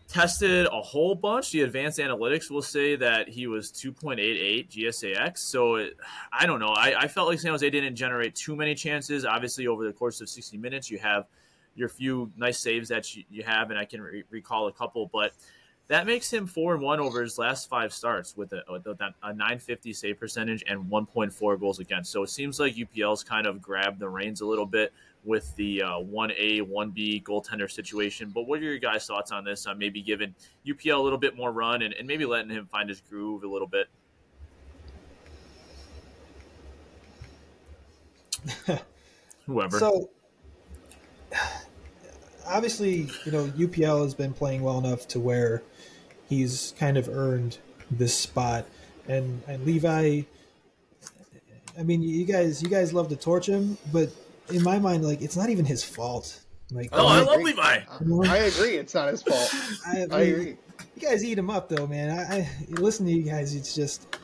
tested 0.08 0.68
a 0.72 0.82
whole 0.82 1.16
bunch. 1.16 1.52
The 1.52 1.62
advanced 1.62 2.00
analytics 2.00 2.50
will 2.50 2.62
say 2.62 2.96
that 2.98 3.28
he 3.28 3.48
was 3.48 3.72
2.88 3.72 4.70
GSAX. 4.70 5.40
So 5.40 5.76
it, 5.76 5.98
I 6.32 6.46
don't 6.46 6.60
know. 6.60 6.70
I, 6.70 7.02
I, 7.02 7.08
felt 7.08 7.28
like 7.28 7.40
San 7.40 7.52
Jose 7.52 7.68
didn't 7.70 7.96
generate 7.96 8.36
too 8.36 8.56
many 8.56 8.76
chances. 8.76 9.26
Obviously, 9.26 9.68
over 9.68 9.86
the 9.86 9.94
course 9.94 10.22
of 10.22 10.30
60 10.30 10.58
minutes, 10.58 10.92
you 10.92 11.00
have 11.00 11.26
your 11.76 11.90
few 11.90 12.32
nice 12.38 12.60
saves 12.60 12.90
that 12.90 13.16
you, 13.16 13.24
you 13.30 13.44
have, 13.44 13.70
and 13.70 13.80
I 13.80 13.86
can 13.86 14.02
re- 14.02 14.24
recall 14.30 14.68
a 14.68 14.72
couple, 14.72 15.10
but 15.12 15.34
that 15.88 16.06
makes 16.06 16.32
him 16.32 16.48
four 16.48 16.74
and 16.74 16.82
one 16.82 17.00
over 17.00 17.22
his 17.22 17.38
last 17.38 17.68
five 17.70 17.94
starts 17.94 18.38
with 18.38 18.54
a, 18.54 18.64
with 18.70 18.88
a, 18.88 19.14
a 19.24 19.34
950 19.34 19.94
save 19.94 20.20
percentage 20.20 20.64
and 20.68 20.86
1.4 20.86 21.60
goals 21.60 21.80
against. 21.80 22.12
So 22.12 22.24
it 22.24 22.30
seems 22.30 22.60
like 22.60 22.76
UPL's 22.76 23.24
kind 23.24 23.46
of 23.46 23.62
grabbed 23.62 24.00
the 24.00 24.08
reins 24.08 24.42
a 24.42 24.46
little 24.46 24.66
bit 24.66 24.94
with 25.24 25.56
the 25.56 25.82
uh, 25.82 26.00
1A, 26.00 26.62
1B 26.62 27.24
goaltender 27.24 27.72
situation. 27.72 28.32
But 28.34 28.44
what 28.44 28.60
are 28.60 28.64
your 28.64 28.78
guys' 28.78 29.06
thoughts 29.06 29.32
on 29.32 29.44
this? 29.44 29.66
On 29.66 29.78
maybe 29.78 30.02
giving 30.02 30.36
UPL 30.66 30.98
a 30.98 31.02
little 31.02 31.18
bit 31.18 31.36
more 31.36 31.52
run 31.52 31.82
and, 31.82 31.94
and 31.94 32.08
maybe 32.08 32.26
letting 32.26 32.50
him 32.50 32.68
find 32.68 32.90
his 32.90 33.02
groove 33.02 33.44
a 33.44 33.48
little 33.48 33.68
bit? 33.68 33.88
Whoever. 39.46 39.80
So, 39.80 40.10
obviously, 42.46 43.10
you 43.26 43.32
know, 43.32 43.46
UPL 43.48 44.04
has 44.04 44.14
been 44.14 44.34
playing 44.34 44.62
well 44.62 44.78
enough 44.78 45.08
to 45.10 45.20
where 45.20 45.64
he's 46.28 46.74
kind 46.78 46.98
of 46.98 47.08
earned 47.10 47.58
this 47.90 48.18
spot. 48.18 48.66
And, 49.08 49.42
and 49.48 49.66
Levi, 49.66 50.24
I 51.78 51.84
mean, 51.84 52.02
you 52.02 52.26
guys, 52.26 52.62
you 52.62 52.70
guys 52.70 52.94
love 52.94 53.10
to 53.10 53.16
torch 53.16 53.48
him, 53.48 53.78
but 53.92 54.10
in 54.50 54.64
my 54.64 54.80
mind, 54.80 55.04
like 55.06 55.22
it's 55.22 55.38
not 55.38 55.50
even 55.50 55.66
his 55.66 55.84
fault. 55.84 56.40
Like, 56.72 56.90
oh, 56.92 57.06
I, 57.06 57.20
I 57.20 57.22
love 57.22 57.42
Levi. 57.42 57.62
I 57.62 58.38
agree. 58.38 58.76
It's 58.78 58.94
not 58.94 59.10
his 59.10 59.22
fault. 59.28 59.54
I, 59.86 60.08
I, 60.12 60.18
I 60.18 60.22
agree. 60.22 60.58
You 60.96 61.02
guys 61.02 61.24
eat 61.24 61.38
him 61.38 61.50
up, 61.50 61.70
though, 61.70 61.88
man. 61.88 62.10
I, 62.10 62.38
I 62.38 62.50
listen 62.70 63.06
to 63.06 63.12
you 63.12 63.24
guys. 63.24 63.56
It's 63.56 63.76
just, 63.76 64.18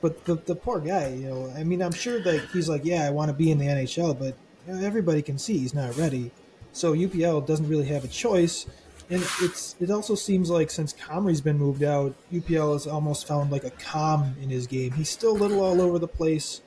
but 0.00 0.24
the 0.24 0.36
the 0.36 0.54
poor 0.54 0.80
guy. 0.80 1.08
You 1.08 1.28
know, 1.28 1.52
I 1.56 1.64
mean, 1.64 1.82
I'm 1.82 1.92
sure 1.92 2.22
that 2.22 2.48
he's 2.52 2.68
like, 2.68 2.84
yeah, 2.84 3.04
I 3.04 3.10
want 3.10 3.28
to 3.28 3.32
be 3.32 3.50
in 3.50 3.58
the 3.58 3.66
NHL, 3.66 4.18
but 4.18 4.36
you 4.66 4.74
know, 4.74 4.86
everybody 4.86 5.22
can 5.22 5.38
see 5.38 5.58
he's 5.58 5.74
not 5.74 5.96
ready. 5.96 6.30
So 6.72 6.94
UPL 6.94 7.46
doesn't 7.46 7.68
really 7.68 7.86
have 7.86 8.04
a 8.04 8.08
choice, 8.08 8.66
and 9.10 9.22
it's 9.40 9.74
it 9.80 9.90
also 9.90 10.14
seems 10.14 10.50
like 10.50 10.70
since 10.70 10.92
Comrie's 10.92 11.40
been 11.40 11.58
moved 11.58 11.82
out, 11.82 12.14
UPL 12.32 12.74
has 12.74 12.86
almost 12.86 13.26
found 13.26 13.50
like 13.50 13.64
a 13.64 13.70
calm 13.70 14.36
in 14.40 14.50
his 14.50 14.66
game. 14.66 14.92
He's 14.92 15.08
still 15.08 15.32
a 15.32 15.38
little 15.38 15.60
all 15.60 15.80
over 15.80 15.98
the 15.98 16.08
place 16.08 16.60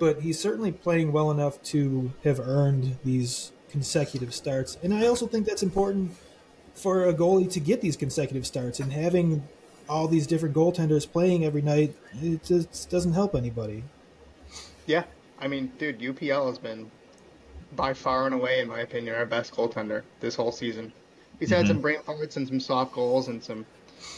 but 0.00 0.22
he's 0.22 0.40
certainly 0.40 0.72
playing 0.72 1.12
well 1.12 1.30
enough 1.30 1.62
to 1.62 2.10
have 2.24 2.40
earned 2.40 2.96
these 3.04 3.52
consecutive 3.70 4.34
starts. 4.34 4.78
And 4.82 4.92
I 4.92 5.06
also 5.06 5.28
think 5.28 5.46
that's 5.46 5.62
important 5.62 6.16
for 6.74 7.06
a 7.06 7.14
goalie 7.14 7.50
to 7.52 7.60
get 7.60 7.82
these 7.82 7.96
consecutive 7.96 8.46
starts 8.46 8.80
and 8.80 8.92
having 8.92 9.46
all 9.88 10.08
these 10.08 10.26
different 10.26 10.54
goaltenders 10.54 11.10
playing 11.10 11.44
every 11.44 11.62
night. 11.62 11.94
It 12.22 12.42
just 12.42 12.88
doesn't 12.90 13.12
help 13.12 13.34
anybody. 13.34 13.84
Yeah, 14.86 15.04
I 15.38 15.46
mean, 15.46 15.70
dude, 15.78 16.00
UPL 16.00 16.48
has 16.48 16.58
been 16.58 16.90
by 17.76 17.92
far 17.92 18.26
and 18.26 18.34
away, 18.34 18.60
in 18.60 18.68
my 18.68 18.80
opinion, 18.80 19.14
our 19.14 19.26
best 19.26 19.52
goaltender 19.52 20.02
this 20.20 20.34
whole 20.34 20.50
season. 20.50 20.92
He's 21.38 21.50
had 21.50 21.60
mm-hmm. 21.60 21.68
some 21.68 21.80
brain 21.80 21.98
farts 22.00 22.36
and 22.36 22.48
some 22.48 22.58
soft 22.58 22.94
goals 22.94 23.28
and 23.28 23.44
some, 23.44 23.66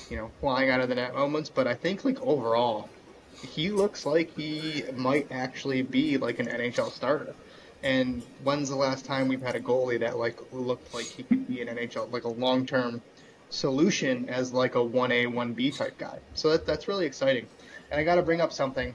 you 0.08 0.16
know, 0.16 0.30
flying 0.40 0.70
out 0.70 0.80
of 0.80 0.88
the 0.88 0.94
net 0.94 1.14
moments, 1.14 1.50
but 1.50 1.66
I 1.66 1.74
think 1.74 2.04
like 2.04 2.20
overall, 2.22 2.88
he 3.40 3.70
looks 3.70 4.06
like 4.06 4.34
he 4.36 4.84
might 4.94 5.30
actually 5.30 5.82
be 5.82 6.18
like 6.18 6.38
an 6.38 6.46
NHL 6.46 6.90
starter. 6.92 7.34
And 7.82 8.22
when's 8.44 8.68
the 8.68 8.76
last 8.76 9.04
time 9.04 9.28
we've 9.28 9.42
had 9.42 9.56
a 9.56 9.60
goalie 9.60 10.00
that 10.00 10.18
like 10.18 10.38
looked 10.52 10.94
like 10.94 11.06
he 11.06 11.24
could 11.24 11.48
be 11.48 11.60
an 11.60 11.68
NHL 11.68 12.12
like 12.12 12.24
a 12.24 12.28
long 12.28 12.66
term 12.66 13.02
solution 13.50 14.28
as 14.28 14.52
like 14.52 14.76
a 14.76 14.82
one 14.82 15.10
A 15.10 15.26
one 15.26 15.52
B 15.52 15.70
type 15.70 15.98
guy? 15.98 16.18
So 16.34 16.50
that, 16.50 16.66
that's 16.66 16.86
really 16.86 17.06
exciting. 17.06 17.46
And 17.90 18.00
I 18.00 18.04
got 18.04 18.14
to 18.16 18.22
bring 18.22 18.40
up 18.40 18.52
something 18.52 18.94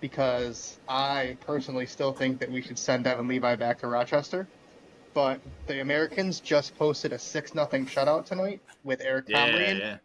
because 0.00 0.78
I 0.88 1.38
personally 1.46 1.86
still 1.86 2.12
think 2.12 2.40
that 2.40 2.50
we 2.50 2.60
should 2.60 2.78
send 2.78 3.04
Devon 3.04 3.26
Levi 3.28 3.56
back 3.56 3.80
to 3.80 3.86
Rochester. 3.86 4.46
But 5.14 5.40
the 5.66 5.80
Americans 5.80 6.40
just 6.40 6.76
posted 6.76 7.14
a 7.14 7.18
six 7.18 7.54
nothing 7.54 7.86
shutout 7.86 8.26
tonight 8.26 8.60
with 8.84 9.00
Eric 9.00 9.28
Comrie. 9.28 9.32
Yeah, 9.32 9.72
yeah. 9.72 9.96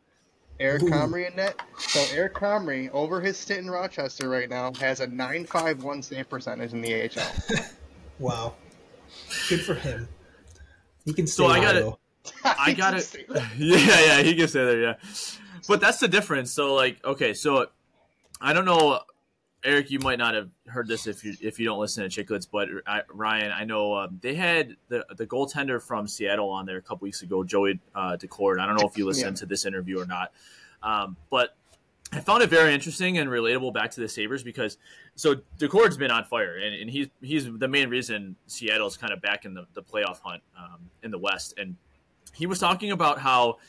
Eric 0.62 0.84
Ooh. 0.84 0.89
Comrie 0.89 1.30
in 1.30 1.36
net. 1.36 1.59
So 1.78 2.05
Eric 2.16 2.36
Comrie, 2.36 2.89
over 2.91 3.20
his 3.20 3.38
stint 3.38 3.62
in 3.62 3.70
Rochester 3.70 4.30
right 4.30 4.49
now, 4.49 4.72
has 4.80 4.99
a 4.99 5.07
9.51 5.07 6.03
save 6.03 6.30
percentage 6.30 6.72
in 6.74 6.82
the 6.82 7.03
AHL. 7.03 7.64
wow, 8.20 8.53
good 9.49 9.62
for 9.62 9.74
him. 9.74 10.07
He 11.03 11.14
can 11.14 11.26
stay. 11.26 11.43
So 11.43 11.47
I 11.47 11.59
got 11.59 11.76
it. 11.76 11.93
I 12.43 12.74
got 12.74 12.93
it. 12.93 13.16
Yeah, 13.57 13.78
yeah, 13.78 14.22
he 14.22 14.36
can 14.36 14.47
stay 14.47 14.64
there. 14.64 14.82
Yeah, 14.82 14.93
but 15.68 15.82
that's 15.82 15.99
the 15.99 16.07
difference. 16.07 16.51
So 16.51 16.76
like, 16.76 17.03
okay, 17.03 17.34
so 17.34 17.66
I 18.39 18.53
don't 18.53 18.66
know. 18.66 18.99
Eric, 19.64 19.91
you 19.91 19.99
might 19.99 20.18
not 20.18 20.34
have 20.34 20.49
heard 20.68 20.88
this 20.88 21.05
if 21.05 21.24
you 21.24 21.36
if 21.41 21.59
you 21.59 21.66
don't 21.66 21.80
listen 21.80 22.07
to 22.07 22.24
Chicklets, 22.24 22.47
but 22.51 22.68
I, 22.88 23.01
Ryan, 23.14 23.51
I 23.51 23.64
know 23.64 23.95
um, 23.95 24.20
they 24.22 24.34
had 24.34 24.76
the 24.88 25.05
the 25.16 25.28
goaltender 25.28 25.82
from 25.82 26.07
Seattle 26.07 26.49
on 26.49 26.66
there 26.66 26.78
a 26.78 26.82
couple 26.82 27.05
weeks 27.05 27.22
ago, 27.22 27.43
Joey 27.43 27.80
uh, 27.93 28.18
Daccord. 28.18 28.59
I 28.59 28.66
don't 28.66 28.80
know 28.80 28.88
if 28.88 28.97
you 28.97 29.05
listened 29.05 29.38
yeah. 29.38 29.41
to 29.41 29.45
this 29.45 29.66
interview 29.66 29.99
or 29.99 30.05
not, 30.05 30.32
um, 30.82 31.16
but 31.30 31.55
I 32.14 32.20
found 32.20 32.43
it 32.43 32.49
very 32.49 32.74
interesting 32.74 33.20
and 33.20 33.30
relatable 33.30 33.74
back 33.74 33.91
to 33.91 34.01
the 34.01 34.09
Sabres 34.09 34.43
because 34.43 34.78
so 35.16 35.36
Daccord's 35.57 35.95
been 35.95 36.12
on 36.12 36.26
fire 36.26 36.57
and, 36.57 36.76
and 36.76 36.89
he's 36.89 37.07
he's 37.22 37.45
the 37.45 37.68
main 37.68 37.89
reason 37.89 38.36
Seattle's 38.47 38.97
kind 38.97 39.14
of 39.14 39.22
back 39.22 39.45
in 39.45 39.53
the, 39.53 39.66
the 39.74 39.82
playoff 39.82 40.20
hunt 40.22 40.43
um, 40.57 40.89
in 41.03 41.12
the 41.12 41.18
West. 41.18 41.53
And 41.57 41.76
he 42.34 42.47
was 42.47 42.59
talking 42.59 42.91
about 42.91 43.20
how 43.20 43.59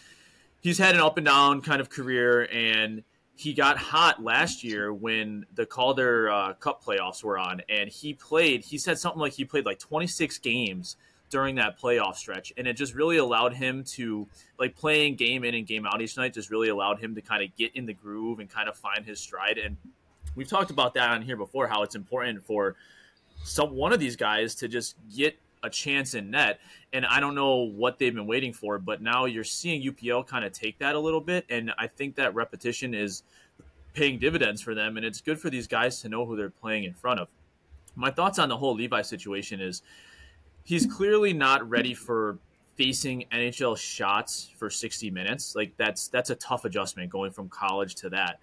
he's 0.61 0.79
had 0.79 0.95
an 0.95 1.01
up 1.01 1.19
and 1.19 1.27
down 1.27 1.63
kind 1.63 1.81
of 1.81 1.89
career 1.89 2.49
and 2.53 3.05
he 3.37 3.55
got 3.55 3.79
hot 3.79 4.23
last 4.23 4.63
year 4.63 4.93
when 4.93 5.47
the 5.55 5.67
Calder 5.67 6.31
uh, 6.31 6.53
Cup 6.55 6.85
playoffs 6.85 7.25
were 7.25 7.39
on, 7.39 7.63
and 7.69 7.89
he 7.89 8.15
played. 8.15 8.63
He 8.63 8.79
said 8.79 8.99
something 8.99 9.21
like 9.21 9.33
he 9.33 9.45
played 9.45 9.67
like 9.67 9.79
26 9.79 10.39
games 10.39 10.97
during 11.31 11.55
that 11.55 11.81
playoff 11.81 12.17
stretch, 12.17 12.53
and 12.57 12.67
it 12.67 12.75
just 12.75 12.95
really 12.95 13.17
allowed 13.17 13.55
him 13.55 13.85
to 13.85 14.29
like 14.59 14.77
playing 14.77 15.17
game 15.17 15.45
in 15.45 15.55
and 15.55 15.67
game 15.67 15.87
out 15.87 16.03
each 16.03 16.17
night. 16.17 16.35
Just 16.35 16.51
really 16.51 16.69
allowed 16.69 17.01
him 17.01 17.15
to 17.15 17.23
kind 17.23 17.43
of 17.43 17.55
get 17.57 17.75
in 17.75 17.87
the 17.87 17.95
groove 17.95 18.39
and 18.39 18.51
kind 18.51 18.69
of 18.69 18.77
find 18.77 19.05
his 19.05 19.19
stride. 19.19 19.59
And 19.59 19.77
we've 20.37 20.49
talked 20.49 20.71
about 20.71 20.95
that 20.95 21.11
on 21.11 21.23
here 21.23 21.37
before, 21.37 21.67
how 21.67 21.83
it's 21.83 21.95
important 21.95 22.45
for 22.45 22.77
some 23.45 23.75
one 23.75 23.93
of 23.93 23.99
these 23.99 24.15
guys 24.15 24.55
to 24.57 24.69
just 24.69 24.95
get 25.15 25.37
a 25.63 25.71
chance 25.71 26.15
in 26.15 26.31
net. 26.31 26.61
And 26.93 27.07
I 27.07 27.21
don't 27.21 27.35
know 27.35 27.57
what 27.57 27.99
they've 27.99 28.15
been 28.15 28.27
waiting 28.27 28.53
for, 28.53 28.79
but 28.79 29.01
now 29.01 29.25
you're 29.25 29.45
seeing 29.45 29.83
UPL 29.83 30.27
kind 30.27 30.45
of 30.45 30.53
take 30.53 30.79
that 30.79 30.95
a 30.95 30.99
little 30.99 31.21
bit. 31.21 31.47
And 31.49 31.73
I 31.79 31.87
think 31.87 32.17
that 32.17 32.35
repetition 32.35 32.95
is 32.95 33.23
paying 33.95 34.19
dividends 34.19 34.61
for 34.61 34.75
them. 34.75 34.97
And 34.97 35.07
it's 35.07 35.21
good 35.21 35.39
for 35.39 35.51
these 35.51 35.67
guys 35.67 36.01
to 36.03 36.09
know 36.09 36.25
who 36.25 36.37
they're 36.37 36.51
playing 36.51 36.85
in 36.85 36.95
front 36.95 37.21
of. 37.21 37.29
My 37.95 38.11
thoughts 38.11 38.39
on 38.39 38.49
the 38.49 38.57
whole 38.57 38.75
Levi 38.75 39.03
situation 39.03 39.61
is 39.61 39.83
he's 40.65 40.87
clearly 40.87 41.33
not 41.33 41.69
ready 41.69 41.95
for 41.95 42.39
facing 42.77 43.27
NHL 43.31 43.77
shots 43.77 44.51
for 44.57 44.71
60 44.71 45.11
minutes. 45.11 45.55
Like 45.55 45.77
that's 45.77 46.09
that's 46.09 46.31
a 46.31 46.35
tough 46.37 46.65
adjustment 46.65 47.11
going 47.11 47.33
from 47.33 47.49
college 47.49 47.95
to 47.97 48.11
that 48.11 48.39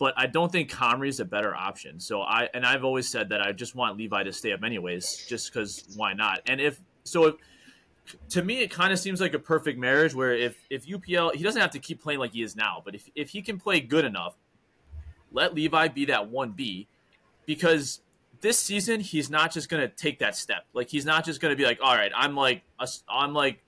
but 0.00 0.14
I 0.16 0.26
don't 0.26 0.50
think 0.50 0.70
Comrie 0.70 1.10
is 1.10 1.20
a 1.20 1.26
better 1.26 1.54
option. 1.54 2.00
So 2.00 2.22
I 2.22 2.48
and 2.54 2.64
I've 2.64 2.84
always 2.84 3.08
said 3.08 3.28
that 3.28 3.42
I 3.42 3.52
just 3.52 3.76
want 3.76 3.98
Levi 3.98 4.24
to 4.24 4.32
stay 4.32 4.50
up 4.52 4.64
anyways, 4.64 5.26
just 5.28 5.52
because 5.52 5.84
why 5.94 6.14
not? 6.14 6.40
And 6.46 6.58
if 6.58 6.80
so, 7.04 7.26
if, 7.26 7.34
to 8.30 8.42
me 8.42 8.62
it 8.62 8.70
kind 8.70 8.92
of 8.94 8.98
seems 8.98 9.20
like 9.20 9.34
a 9.34 9.38
perfect 9.38 9.78
marriage 9.78 10.14
where 10.14 10.32
if 10.32 10.56
if 10.70 10.86
UPL 10.86 11.34
he 11.34 11.44
doesn't 11.44 11.60
have 11.60 11.70
to 11.72 11.78
keep 11.78 12.02
playing 12.02 12.18
like 12.18 12.32
he 12.32 12.42
is 12.42 12.56
now, 12.56 12.82
but 12.82 12.94
if 12.94 13.08
if 13.14 13.28
he 13.28 13.42
can 13.42 13.60
play 13.60 13.78
good 13.78 14.06
enough, 14.06 14.34
let 15.32 15.54
Levi 15.54 15.88
be 15.88 16.06
that 16.06 16.30
one 16.30 16.52
B, 16.52 16.88
because 17.44 18.00
this 18.40 18.58
season 18.58 19.00
he's 19.00 19.28
not 19.28 19.52
just 19.52 19.68
gonna 19.68 19.86
take 19.86 20.18
that 20.20 20.34
step. 20.34 20.64
Like 20.72 20.88
he's 20.88 21.04
not 21.04 21.26
just 21.26 21.42
gonna 21.42 21.56
be 21.56 21.64
like, 21.64 21.78
all 21.82 21.94
right, 21.94 22.10
I'm 22.16 22.34
like 22.34 22.62
I'm 23.06 23.34
like 23.34 23.62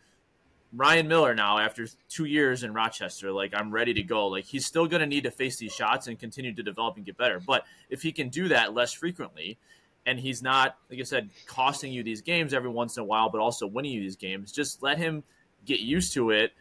Ryan 0.74 1.06
Miller 1.06 1.34
now 1.34 1.58
after 1.58 1.86
two 2.08 2.24
years 2.24 2.62
in 2.62 2.72
Rochester. 2.72 3.30
Like 3.30 3.52
I'm 3.54 3.70
ready 3.70 3.92
to 3.94 4.02
go. 4.02 4.28
Like 4.28 4.44
he's 4.44 4.66
still 4.66 4.86
going 4.86 5.00
to 5.00 5.06
need 5.06 5.24
to 5.24 5.30
face 5.30 5.58
these 5.58 5.72
shots 5.72 6.06
and 6.06 6.18
continue 6.18 6.54
to 6.54 6.62
develop 6.62 6.96
and 6.96 7.04
get 7.04 7.16
better. 7.16 7.40
But 7.40 7.64
if 7.90 8.02
he 8.02 8.12
can 8.12 8.28
do 8.28 8.48
that 8.48 8.74
less 8.74 8.92
frequently, 8.92 9.58
and 10.06 10.18
he's 10.18 10.42
not, 10.42 10.76
like 10.90 10.98
I 10.98 11.04
said, 11.04 11.30
costing 11.46 11.92
you 11.92 12.02
these 12.02 12.22
games 12.22 12.52
every 12.54 12.70
once 12.70 12.96
in 12.96 13.02
a 13.02 13.04
while, 13.04 13.28
but 13.28 13.40
also 13.40 13.66
winning 13.66 13.92
you 13.92 14.00
these 14.00 14.16
games, 14.16 14.50
just 14.50 14.82
let 14.82 14.98
him 14.98 15.22
get 15.64 15.80
used 15.80 16.12
to 16.14 16.30
it, 16.30 16.52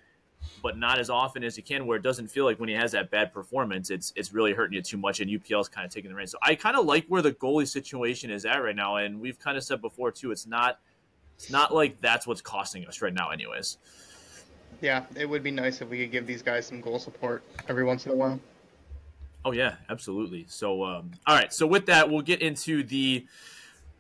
but 0.62 0.78
not 0.78 1.00
as 1.00 1.10
often 1.10 1.44
as 1.44 1.56
he 1.56 1.62
can. 1.62 1.88
Where 1.88 1.98
it 1.98 2.04
doesn't 2.04 2.28
feel 2.28 2.46
like 2.46 2.60
when 2.60 2.70
he 2.70 2.76
has 2.76 2.92
that 2.92 3.10
bad 3.10 3.34
performance, 3.34 3.90
it's 3.90 4.14
it's 4.16 4.34
really 4.34 4.54
hurting 4.54 4.76
you 4.76 4.82
too 4.82 4.98
much, 4.98 5.22
and 5.22 5.30
UPL 5.30 5.62
is 5.62 5.70
kind 5.70 5.86
of 5.86 5.92
taking 5.92 6.10
the 6.10 6.16
reins. 6.16 6.32
So 6.32 6.38
I 6.42 6.56
kind 6.56 6.76
of 6.76 6.86
like 6.86 7.06
where 7.08 7.22
the 7.22 7.32
goalie 7.32 7.68
situation 7.68 8.30
is 8.30 8.46
at 8.46 8.58
right 8.58 8.76
now, 8.76 8.98
and 8.98 9.20
we've 9.20 9.40
kind 9.40 9.58
of 9.58 9.64
said 9.64 9.82
before 9.82 10.12
too, 10.12 10.32
it's 10.32 10.46
not 10.46 10.80
it's 11.42 11.50
not 11.50 11.74
like 11.74 12.00
that's 12.02 12.28
what's 12.28 12.42
costing 12.42 12.86
us 12.86 13.02
right 13.02 13.14
now, 13.14 13.32
anyways. 13.32 13.80
Yeah, 14.80 15.06
it 15.16 15.28
would 15.28 15.42
be 15.42 15.50
nice 15.50 15.82
if 15.82 15.90
we 15.90 15.98
could 16.00 16.12
give 16.12 16.28
these 16.28 16.44
guys 16.44 16.68
some 16.68 16.82
goal 16.82 17.00
support 17.00 17.42
every 17.68 17.84
once 17.84 18.06
in 18.06 18.12
a 18.12 18.16
while. 18.16 18.40
Oh 19.44 19.52
yeah, 19.52 19.76
absolutely. 19.90 20.46
So, 20.48 20.84
um, 20.84 21.12
all 21.26 21.36
right. 21.36 21.52
So 21.52 21.66
with 21.66 21.88
that, 21.88 22.12
we'll 22.12 22.22
get 22.22 22.44
into 22.44 22.84
the 22.84 23.26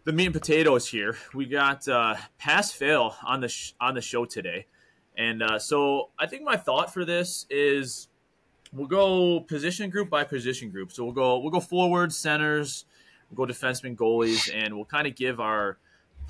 the 0.03 0.13
meat 0.13 0.27
and 0.27 0.33
potatoes 0.35 0.87
here. 0.87 1.17
We 1.33 1.47
got 1.47 1.87
uh, 1.87 2.15
pass 2.37 2.71
fail 2.71 3.15
on 3.23 3.41
the 3.41 3.49
sh- 3.49 3.73
on 3.81 3.95
the 3.95 4.01
show 4.01 4.25
today, 4.25 4.67
and 5.17 5.41
uh, 5.41 5.57
so 5.57 6.09
I 6.19 6.27
think 6.27 6.43
my 6.43 6.57
thought 6.57 6.93
for 6.93 7.05
this 7.05 7.47
is 7.49 8.07
we'll 8.71 8.85
go 8.85 9.39
position 9.39 9.89
group 9.89 10.11
by 10.11 10.25
position 10.25 10.69
group. 10.69 10.91
So 10.91 11.05
we'll 11.05 11.13
go 11.13 11.39
we'll 11.39 11.51
go 11.51 11.59
forward, 11.59 12.13
centers, 12.13 12.85
we'll 13.31 13.47
go 13.47 13.51
defensemen, 13.51 13.95
goalies, 13.95 14.47
and 14.53 14.75
we'll 14.75 14.85
kind 14.85 15.07
of 15.07 15.15
give 15.15 15.39
our 15.39 15.79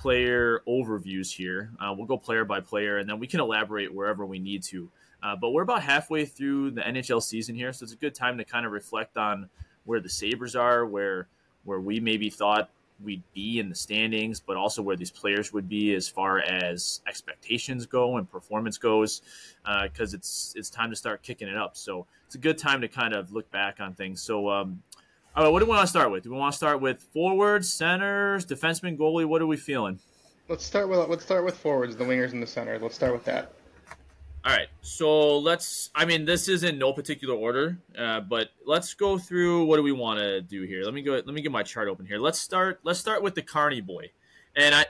player 0.02 0.64
overviews 0.68 1.32
here. 1.32 1.70
Uh, 1.80 1.94
we'll 1.96 2.08
go 2.08 2.18
player 2.18 2.44
by 2.44 2.60
player, 2.60 2.98
and 2.98 3.08
then 3.08 3.20
we 3.20 3.28
can 3.28 3.40
elaborate 3.40 3.94
wherever 3.94 4.26
we 4.26 4.40
need 4.40 4.64
to. 4.64 4.90
Uh, 5.22 5.36
but 5.36 5.52
we're 5.52 5.62
about 5.62 5.84
halfway 5.84 6.26
through 6.26 6.72
the 6.72 6.82
NHL 6.82 7.22
season 7.22 7.54
here, 7.54 7.72
so 7.72 7.84
it's 7.84 7.94
a 7.94 7.98
good 7.98 8.16
time 8.16 8.40
to 8.40 8.44
kind 8.44 8.66
of 8.66 8.72
reflect 8.72 9.16
on 9.16 9.48
where 9.86 10.00
the 10.00 10.10
Sabres 10.10 10.56
are, 10.56 10.86
where 10.86 11.28
where 11.64 11.80
we 11.80 12.00
maybe 12.00 12.32
thought 12.32 12.72
we'd 13.04 13.22
be 13.34 13.60
in 13.60 13.70
the 13.70 13.76
standings, 13.76 14.40
but 14.40 14.58
also 14.58 14.82
where 14.82 14.96
these 14.96 15.12
players 15.12 15.54
would 15.54 15.70
be 15.70 15.94
as 15.94 16.08
far 16.08 16.40
as 16.40 17.02
expectations 17.08 17.86
go 17.86 18.18
and 18.18 18.30
performance 18.30 18.80
goes, 18.80 19.22
because 19.84 20.16
uh, 20.16 20.18
it's 20.18 20.54
it's 20.56 20.72
time 20.72 20.90
to 20.90 20.96
start 20.96 21.22
kicking 21.22 21.48
it 21.48 21.58
up. 21.58 21.78
So 21.78 22.08
it's 22.26 22.36
a 22.36 22.40
good 22.40 22.58
time 22.58 22.82
to 22.82 22.88
kind 22.88 23.14
of 23.14 23.32
look 23.32 23.52
back 23.52 23.80
on 23.80 23.94
things. 23.94 24.22
So, 24.22 24.50
um, 24.50 24.82
all 25.36 25.44
right, 25.46 25.50
what 25.50 25.60
do 25.60 25.66
we 25.66 25.70
want 25.70 25.82
to 25.82 25.88
start 25.88 26.12
with? 26.12 26.24
Do 26.24 26.32
we 26.32 26.38
want 26.38 26.52
to 26.52 26.58
start 26.58 26.82
with 26.82 27.02
forwards, 27.14 27.74
centers, 27.74 28.46
defenseman, 28.46 28.98
goalie? 28.98 29.26
What 29.26 29.42
are 29.42 29.48
we 29.48 29.56
feeling? 29.56 30.00
Let's 30.50 30.66
start 30.66 30.90
with 30.90 31.08
let's 31.08 31.24
start 31.24 31.46
with 31.46 31.56
forwards, 31.56 31.96
the 31.96 32.04
wingers 32.04 32.34
and 32.34 32.44
the 32.44 32.48
center. 32.48 32.78
Let's 32.78 32.96
start 32.96 33.14
with 33.14 33.24
that. 33.26 33.54
All 34.44 34.52
right, 34.52 34.68
so 34.82 35.38
let's. 35.38 35.90
I 35.96 36.04
mean, 36.04 36.26
this 36.26 36.50
is 36.50 36.64
in 36.64 36.78
no 36.78 36.92
particular 36.92 37.36
order, 37.36 37.78
uh, 37.98 38.22
but 38.22 38.50
let's 38.66 38.94
go 38.94 39.18
through. 39.18 39.66
What 39.66 39.78
do 39.78 39.84
we 39.84 39.94
want 39.94 40.20
to 40.20 40.42
do 40.42 40.64
here? 40.64 40.84
Let 40.84 40.94
me 40.94 41.02
go. 41.02 41.14
Let 41.14 41.28
me 41.28 41.42
get 41.42 41.52
my 41.52 41.64
chart 41.64 41.88
open 41.88 42.06
here. 42.06 42.18
Let's 42.18 42.40
start. 42.40 42.82
Let's 42.84 43.00
start 43.00 43.24
with 43.24 43.36
the 43.36 43.44
Carney 43.44 43.80
boy, 43.80 44.10
and 44.56 44.76
I, 44.76 44.86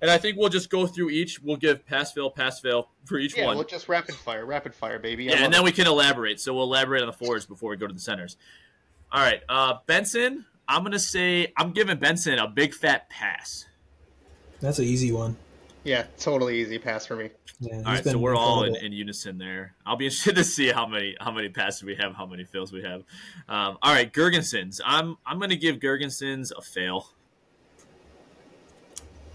and 0.00 0.10
I 0.10 0.16
think 0.16 0.38
we'll 0.38 0.48
just 0.48 0.70
go 0.70 0.86
through 0.86 1.10
each. 1.10 1.42
We'll 1.42 1.56
give 1.56 1.84
pass 1.84 2.12
fail, 2.12 2.30
pass 2.30 2.60
fail 2.60 2.88
for 3.04 3.18
each 3.18 3.36
yeah, 3.36 3.46
one. 3.46 3.56
Yeah, 3.56 3.58
we'll 3.58 3.68
just 3.68 3.88
rapid 3.88 4.14
fire, 4.14 4.46
rapid 4.46 4.74
fire, 4.74 4.98
baby. 4.98 5.24
Yeah, 5.24 5.44
and 5.44 5.52
then 5.52 5.62
it. 5.62 5.64
we 5.64 5.72
can 5.72 5.88
elaborate. 5.88 6.40
So 6.40 6.54
we'll 6.54 6.64
elaborate 6.64 7.02
on 7.02 7.08
the 7.08 7.12
forwards 7.12 7.44
before 7.44 7.70
we 7.70 7.76
go 7.76 7.86
to 7.86 7.92
the 7.92 8.00
centers. 8.00 8.36
All 9.14 9.20
right, 9.22 9.40
uh, 9.48 9.74
Benson. 9.86 10.44
I'm 10.66 10.82
gonna 10.82 10.98
say 10.98 11.52
I'm 11.56 11.70
giving 11.70 11.98
Benson 11.98 12.36
a 12.38 12.48
big 12.48 12.74
fat 12.74 13.08
pass. 13.10 13.66
That's 14.60 14.78
an 14.80 14.86
easy 14.86 15.12
one. 15.12 15.36
yeah, 15.84 16.06
totally 16.18 16.60
easy 16.60 16.78
pass 16.78 17.06
for 17.06 17.14
me. 17.14 17.30
Yeah, 17.60 17.74
All 17.74 17.78
he's 17.78 17.86
right, 17.86 18.04
so 18.04 18.18
we're 18.18 18.34
all 18.34 18.64
in, 18.64 18.74
in 18.74 18.90
unison 18.92 19.38
there. 19.38 19.74
I'll 19.86 19.94
be 19.96 20.06
interested 20.06 20.34
to 20.34 20.42
see 20.44 20.68
how 20.72 20.86
many 20.86 21.14
how 21.20 21.30
many 21.30 21.48
passes 21.48 21.84
we 21.84 21.94
have, 21.94 22.14
how 22.16 22.26
many 22.26 22.42
fails 22.44 22.72
we 22.72 22.82
have. 22.82 23.02
Um, 23.48 23.78
all 23.82 23.92
right, 23.94 24.12
Girgensons. 24.12 24.80
I'm 24.84 25.16
I'm 25.24 25.38
going 25.38 25.50
to 25.50 25.56
give 25.56 25.76
Girgensons 25.76 26.50
a 26.56 26.60
fail. 26.60 27.10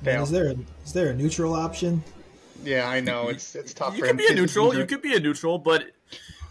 Man, 0.01 0.15
Fail. 0.15 0.23
is 0.23 0.31
there 0.31 0.47
a, 0.49 0.55
is 0.85 0.93
there 0.93 1.09
a 1.11 1.13
neutral 1.13 1.53
option? 1.53 2.03
Yeah, 2.65 2.89
I 2.89 2.99
know 2.99 3.29
it's 3.29 3.55
it's 3.55 3.73
tough 3.73 3.93
You 3.95 3.99
for 3.99 4.07
could 4.07 4.11
him. 4.11 4.17
be 4.17 4.27
a 4.27 4.35
neutral. 4.35 4.75
You 4.75 4.85
could 4.85 5.01
be 5.01 5.15
a 5.15 5.19
neutral, 5.21 5.57
but 5.57 5.85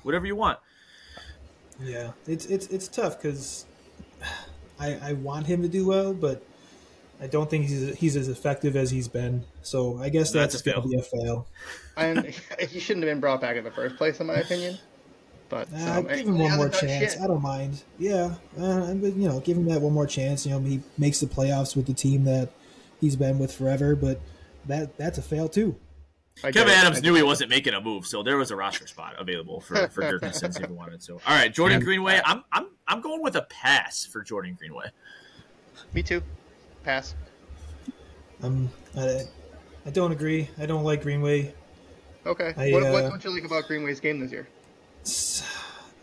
whatever 0.03 0.24
you 0.26 0.37
want. 0.37 0.59
Yeah, 1.81 2.12
it's 2.26 2.47
it's 2.47 2.66
it's 2.68 2.89
tough 2.89 3.20
because 3.20 3.64
I 4.81 4.99
I 5.03 5.12
want 5.14 5.47
him 5.47 5.62
to 5.62 5.68
do 5.68 5.87
well, 5.87 6.12
but 6.14 6.43
I 7.20 7.26
don't 7.26 7.49
think 7.51 7.66
he's 7.66 7.97
he's 7.97 8.16
as 8.16 8.29
effective 8.29 8.76
as 8.76 8.91
he's 8.91 9.09
been. 9.09 9.45
So 9.62 9.99
I 9.99 10.09
guess 10.09 10.31
That's 10.31 10.55
that's, 10.62 10.66
a 10.66 10.70
going 10.81 10.83
to 10.83 10.89
be 10.89 10.99
a 10.99 11.03
fail. 11.03 11.47
and 11.97 12.24
he 12.68 12.81
shouldn't 12.81 13.05
have 13.05 13.12
been 13.12 13.20
brought 13.20 13.41
back 13.41 13.57
in 13.57 13.64
the 13.64 13.70
first 13.70 13.97
place, 13.97 14.20
in 14.20 14.26
my 14.26 14.35
opinion. 14.37 14.79
But 15.49 15.68
Uh, 15.72 15.99
um, 15.99 16.07
give 16.07 16.26
him 16.26 16.39
one 16.39 16.57
more 16.57 16.68
chance. 16.68 17.14
shit. 17.14 17.22
I 17.22 17.26
don't 17.26 17.43
mind. 17.43 17.83
Yeah, 17.99 18.35
uh, 18.61 18.93
but 18.95 19.14
you 19.16 19.29
know, 19.29 19.41
give 19.41 19.57
him 19.57 19.64
that 19.66 19.81
one 19.81 19.93
more 19.95 20.07
chance. 20.07 20.45
You 20.45 20.53
know, 20.53 20.61
he 20.61 20.81
makes 20.99 21.20
the 21.20 21.26
playoffs 21.26 21.74
with 21.74 21.87
the 21.87 21.95
team 21.95 22.24
that 22.24 22.51
he's 23.01 23.16
been 23.16 23.39
with 23.39 23.53
forever, 23.53 23.97
but 23.97 24.20
that 24.66 24.97
that's 24.99 25.16
a 25.18 25.22
fail 25.22 25.49
too. 25.49 25.74
I 26.45 26.53
Kevyn. 26.53 26.68
Adams 26.68 27.03
knew 27.03 27.14
he 27.14 27.22
wasn't 27.22 27.51
making 27.51 27.74
a 27.74 27.80
move, 27.80 28.07
so 28.07 28.22
there 28.22 28.36
was 28.36 28.51
a 28.51 28.57
roster 28.57 28.86
spot 28.86 29.14
available 29.18 29.61
for 29.61 29.89
for 29.89 30.03
Girgensons 30.18 30.61
if 30.61 30.66
he 30.66 30.72
wanted 30.72 31.01
to. 31.03 31.14
All 31.14 31.20
right, 31.26 31.53
Jordan 31.53 31.80
Greenway. 31.80 32.20
I'm 32.24 32.45
I'm 32.53 32.68
I'm 32.86 33.01
going 33.01 33.22
with 33.22 33.36
a 33.36 33.43
pass 33.43 34.05
for 34.05 34.22
Jordan 34.22 34.57
Greenway. 34.59 34.86
Me 35.93 36.03
too. 36.03 36.22
Pass. 36.84 37.14
Um, 38.43 38.70
I, 38.97 39.22
I 39.86 39.91
don't 39.91 40.12
agree. 40.12 40.49
I 40.59 40.66
don't 40.66 40.84
like 40.84 41.03
Greenway. 41.03 41.55
Okay. 42.26 42.55
I, 42.57 42.72
what, 42.72 42.82
uh, 42.82 42.91
what 42.91 43.01
don't 43.03 43.24
you 43.24 43.34
like 43.34 43.45
about 43.45 43.66
Greenway's 43.66 44.01
game 44.01 44.20
this 44.20 44.32
year? 44.32 44.49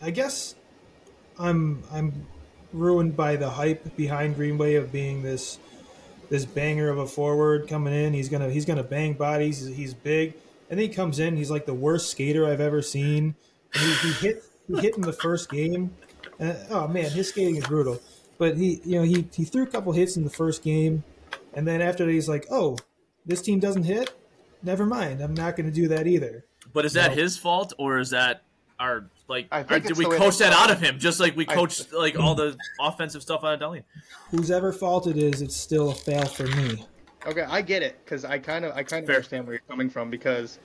I 0.01 0.11
guess 0.11 0.55
I'm 1.39 1.83
I'm 1.91 2.27
ruined 2.73 3.15
by 3.15 3.36
the 3.36 3.49
hype 3.49 3.95
behind 3.95 4.36
Greenway 4.36 4.75
of 4.75 4.91
being 4.91 5.23
this 5.23 5.59
this 6.30 6.45
banger 6.45 6.89
of 6.89 6.97
a 6.97 7.07
forward 7.07 7.67
coming 7.67 7.93
in. 7.93 8.13
He's 8.13 8.30
gonna 8.30 8.49
he's 8.49 8.65
gonna 8.65 8.84
bang 8.84 9.13
bodies. 9.13 9.65
He's, 9.65 9.76
he's 9.76 9.93
big, 9.93 10.34
and 10.69 10.80
then 10.80 10.88
he 10.89 10.93
comes 10.93 11.19
in. 11.19 11.36
He's 11.36 11.51
like 11.51 11.65
the 11.65 11.73
worst 11.73 12.09
skater 12.11 12.45
I've 12.45 12.61
ever 12.61 12.82
seen. 12.82 13.36
And 13.73 13.84
he, 13.84 14.07
he 14.07 14.13
hit 14.13 14.43
he 14.67 14.80
hit 14.80 14.95
in 14.95 15.01
the 15.01 15.13
first 15.13 15.49
game. 15.49 15.95
And, 16.39 16.57
oh 16.69 16.88
man, 16.88 17.09
his 17.11 17.30
skating 17.30 17.55
is 17.57 17.65
brutal. 17.67 18.01
But 18.38 18.57
he 18.57 18.82
you 18.84 18.99
know 18.99 19.03
he 19.03 19.28
he 19.34 19.45
threw 19.45 19.63
a 19.63 19.67
couple 19.67 19.91
hits 19.93 20.17
in 20.17 20.23
the 20.23 20.30
first 20.30 20.63
game, 20.63 21.03
and 21.53 21.67
then 21.67 21.82
after 21.82 22.05
that 22.05 22.11
he's 22.11 22.30
like, 22.30 22.45
oh, 22.49 22.78
this 23.26 23.41
team 23.41 23.59
doesn't 23.59 23.84
hit. 23.84 24.13
Never 24.63 24.86
mind. 24.86 25.21
I'm 25.21 25.34
not 25.36 25.55
going 25.55 25.67
to 25.67 25.71
do 25.71 25.88
that 25.89 26.07
either. 26.07 26.43
But 26.73 26.86
is 26.86 26.93
that 26.93 27.11
No. 27.11 27.21
his 27.21 27.38
fault 27.38 27.73
or 27.78 27.99
is 27.99 28.09
that 28.09 28.44
our 28.80 29.05
like? 29.28 29.47
I 29.51 29.61
Or 29.61 29.80
did 29.80 29.97
we 29.97 30.05
coach 30.05 30.38
that 30.39 30.53
out 30.53 30.71
of 30.71 30.80
him 30.82 30.99
just 30.99 31.19
like 31.19 31.36
we 31.36 31.45
I- 31.47 31.53
coached 31.53 31.91
like 31.93 32.17
all 32.19 32.36
the 32.36 32.57
offensive 32.80 33.21
stuff 33.21 33.43
out 33.43 33.53
of 33.53 33.59
Dahlin? 33.59 33.84
Whosever 34.32 34.71
fault 34.73 35.07
it 35.07 35.17
is, 35.17 35.41
it's 35.41 35.55
still 35.55 35.91
a 35.91 35.95
fail 35.95 36.26
for 36.26 36.47
me. 36.47 36.86
Okay, 37.28 37.41
I 37.43 37.61
get 37.61 37.82
it 37.82 37.97
because 38.03 38.26
I 38.26 38.38
kind 38.38 38.65
of 38.65 38.76
I 38.76 38.84
kind 38.84 39.03
of 39.03 39.07
Fair. 39.07 39.15
understand 39.15 39.45
where 39.47 39.53
you're 39.53 39.61
coming 39.67 39.89
from 39.89 40.09
because 40.09 40.59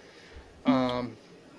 um, 0.67 1.17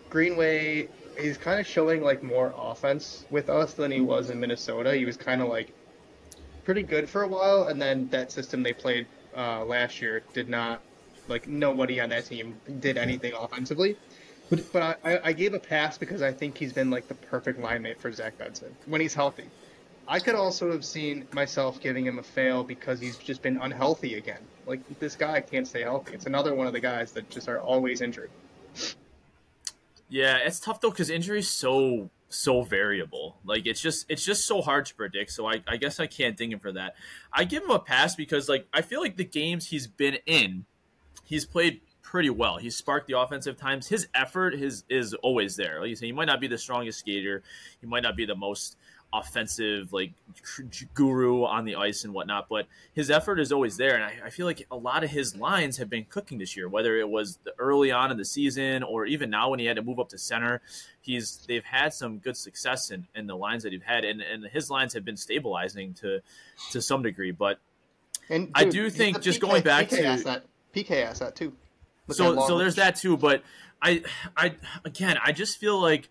Greenway 0.09 0.87
he's 1.19 1.37
kind 1.37 1.59
of 1.59 1.67
showing 1.67 2.01
like 2.03 2.23
more 2.23 2.53
offense 2.57 3.25
with 3.29 3.49
us 3.49 3.73
than 3.73 3.91
he 3.91 4.01
was 4.01 4.29
in 4.29 4.39
Minnesota. 4.39 4.95
He 4.95 5.05
was 5.05 5.17
kind 5.17 5.41
of 5.41 5.47
like 5.49 5.73
pretty 6.65 6.83
good 6.83 7.09
for 7.09 7.23
a 7.23 7.27
while, 7.27 7.67
and 7.67 7.81
then 7.81 8.07
that 8.09 8.31
system 8.31 8.61
they 8.63 8.73
played 8.73 9.07
uh, 9.35 9.65
last 9.65 10.01
year 10.01 10.21
did 10.33 10.49
not 10.49 10.81
like 11.27 11.47
nobody 11.47 11.99
on 11.99 12.09
that 12.09 12.25
team 12.25 12.55
did 12.79 12.97
anything 12.97 13.33
offensively. 13.33 13.97
But- 14.51 14.73
But 14.73 14.99
I, 15.03 15.19
I, 15.23 15.33
gave 15.33 15.53
a 15.53 15.59
pass 15.59 15.97
because 15.97 16.21
I 16.21 16.33
think 16.33 16.57
he's 16.57 16.73
been 16.73 16.91
like 16.91 17.07
the 17.07 17.15
perfect 17.15 17.59
line 17.59 17.81
mate 17.83 17.99
for 17.99 18.11
Zach 18.11 18.37
Benson 18.37 18.75
when 18.85 18.99
he's 18.99 19.13
healthy. 19.13 19.45
I 20.09 20.19
could 20.19 20.35
also 20.35 20.69
have 20.71 20.83
seen 20.83 21.25
myself 21.31 21.79
giving 21.79 22.05
him 22.05 22.19
a 22.19 22.23
fail 22.23 22.63
because 22.63 22.99
he's 22.99 23.15
just 23.15 23.41
been 23.41 23.57
unhealthy 23.61 24.15
again. 24.15 24.41
Like 24.65 24.81
this 24.99 25.15
guy 25.15 25.39
can't 25.39 25.65
stay 25.65 25.83
healthy. 25.83 26.13
It's 26.13 26.25
another 26.25 26.53
one 26.53 26.67
of 26.67 26.73
the 26.73 26.81
guys 26.81 27.13
that 27.13 27.29
just 27.29 27.47
are 27.47 27.61
always 27.61 28.01
injured. 28.01 28.29
Yeah, 30.09 30.37
it's 30.37 30.59
tough 30.59 30.81
though 30.81 30.89
because 30.89 31.09
injury's 31.09 31.47
so 31.47 32.09
so 32.27 32.61
variable. 32.61 33.37
Like 33.45 33.65
it's 33.65 33.79
just 33.79 34.05
it's 34.09 34.25
just 34.25 34.45
so 34.45 34.61
hard 34.61 34.85
to 34.87 34.95
predict. 34.95 35.31
So 35.31 35.45
I, 35.45 35.63
I 35.65 35.77
guess 35.77 35.97
I 35.97 36.07
can't 36.07 36.35
ding 36.35 36.51
him 36.51 36.59
for 36.59 36.73
that. 36.73 36.95
I 37.31 37.45
give 37.45 37.63
him 37.63 37.71
a 37.71 37.79
pass 37.79 38.15
because 38.15 38.49
like 38.49 38.67
I 38.73 38.81
feel 38.81 38.99
like 38.99 39.15
the 39.15 39.23
games 39.23 39.67
he's 39.67 39.87
been 39.87 40.17
in, 40.25 40.65
he's 41.23 41.45
played 41.45 41.79
pretty 42.11 42.29
well. 42.29 42.57
He's 42.57 42.75
sparked 42.75 43.07
the 43.07 43.17
offensive 43.17 43.55
times. 43.55 43.87
His 43.87 44.09
effort 44.13 44.53
his 44.53 44.83
is 44.89 45.13
always 45.13 45.55
there. 45.55 45.79
Like 45.79 45.89
you 45.91 45.95
say, 45.95 46.07
he 46.07 46.11
might 46.11 46.25
not 46.25 46.41
be 46.41 46.47
the 46.47 46.57
strongest 46.57 46.99
skater. 46.99 47.41
He 47.79 47.87
might 47.87 48.03
not 48.03 48.17
be 48.17 48.25
the 48.25 48.35
most 48.35 48.75
offensive 49.13 49.91
like 49.93 50.11
guru 50.93 51.43
on 51.43 51.65
the 51.65 51.75
ice 51.75 52.05
and 52.05 52.13
whatnot 52.13 52.47
but 52.47 52.65
his 52.93 53.11
effort 53.11 53.41
is 53.41 53.51
always 53.51 53.75
there 53.75 53.95
and 53.95 54.05
I, 54.05 54.27
I 54.27 54.29
feel 54.29 54.45
like 54.45 54.65
a 54.71 54.77
lot 54.77 55.03
of 55.03 55.09
his 55.09 55.35
lines 55.35 55.75
have 55.79 55.89
been 55.89 56.05
cooking 56.05 56.37
this 56.37 56.55
year 56.55 56.69
whether 56.69 56.97
it 56.97 57.09
was 57.09 57.37
the 57.43 57.51
early 57.59 57.91
on 57.91 58.09
in 58.09 58.15
the 58.15 58.23
season 58.23 58.83
or 58.83 59.05
even 59.05 59.29
now 59.29 59.49
when 59.49 59.59
he 59.59 59.65
had 59.65 59.75
to 59.75 59.81
move 59.81 59.99
up 59.99 60.07
to 60.09 60.17
center 60.17 60.61
he's 61.01 61.43
they've 61.45 61.65
had 61.65 61.93
some 61.93 62.19
good 62.19 62.37
success 62.37 62.89
in, 62.89 63.05
in 63.13 63.27
the 63.27 63.35
lines 63.35 63.63
that 63.63 63.73
he've 63.73 63.83
had 63.83 64.05
and, 64.05 64.21
and 64.21 64.45
his 64.45 64.69
lines 64.69 64.93
have 64.93 65.03
been 65.03 65.17
stabilizing 65.17 65.93
to 65.95 66.21
to 66.71 66.81
some 66.81 67.01
degree 67.01 67.31
but 67.31 67.59
And 68.29 68.49
I 68.55 68.63
do 68.63 68.89
think 68.89 69.19
just 69.21 69.39
PK 69.39 69.41
going 69.41 69.61
back 69.63 69.87
PK 69.89 69.97
to- 69.97 70.05
asked 70.05 70.23
that 70.23 70.45
PK 70.73 71.03
asked 71.03 71.19
that 71.19 71.35
too. 71.35 71.51
So 72.11 72.47
so 72.47 72.57
there's 72.57 72.75
that 72.75 72.95
too 72.95 73.17
but 73.17 73.43
i 73.81 74.03
i 74.37 74.55
again 74.85 75.17
i 75.23 75.31
just 75.31 75.57
feel 75.57 75.79
like 75.79 76.09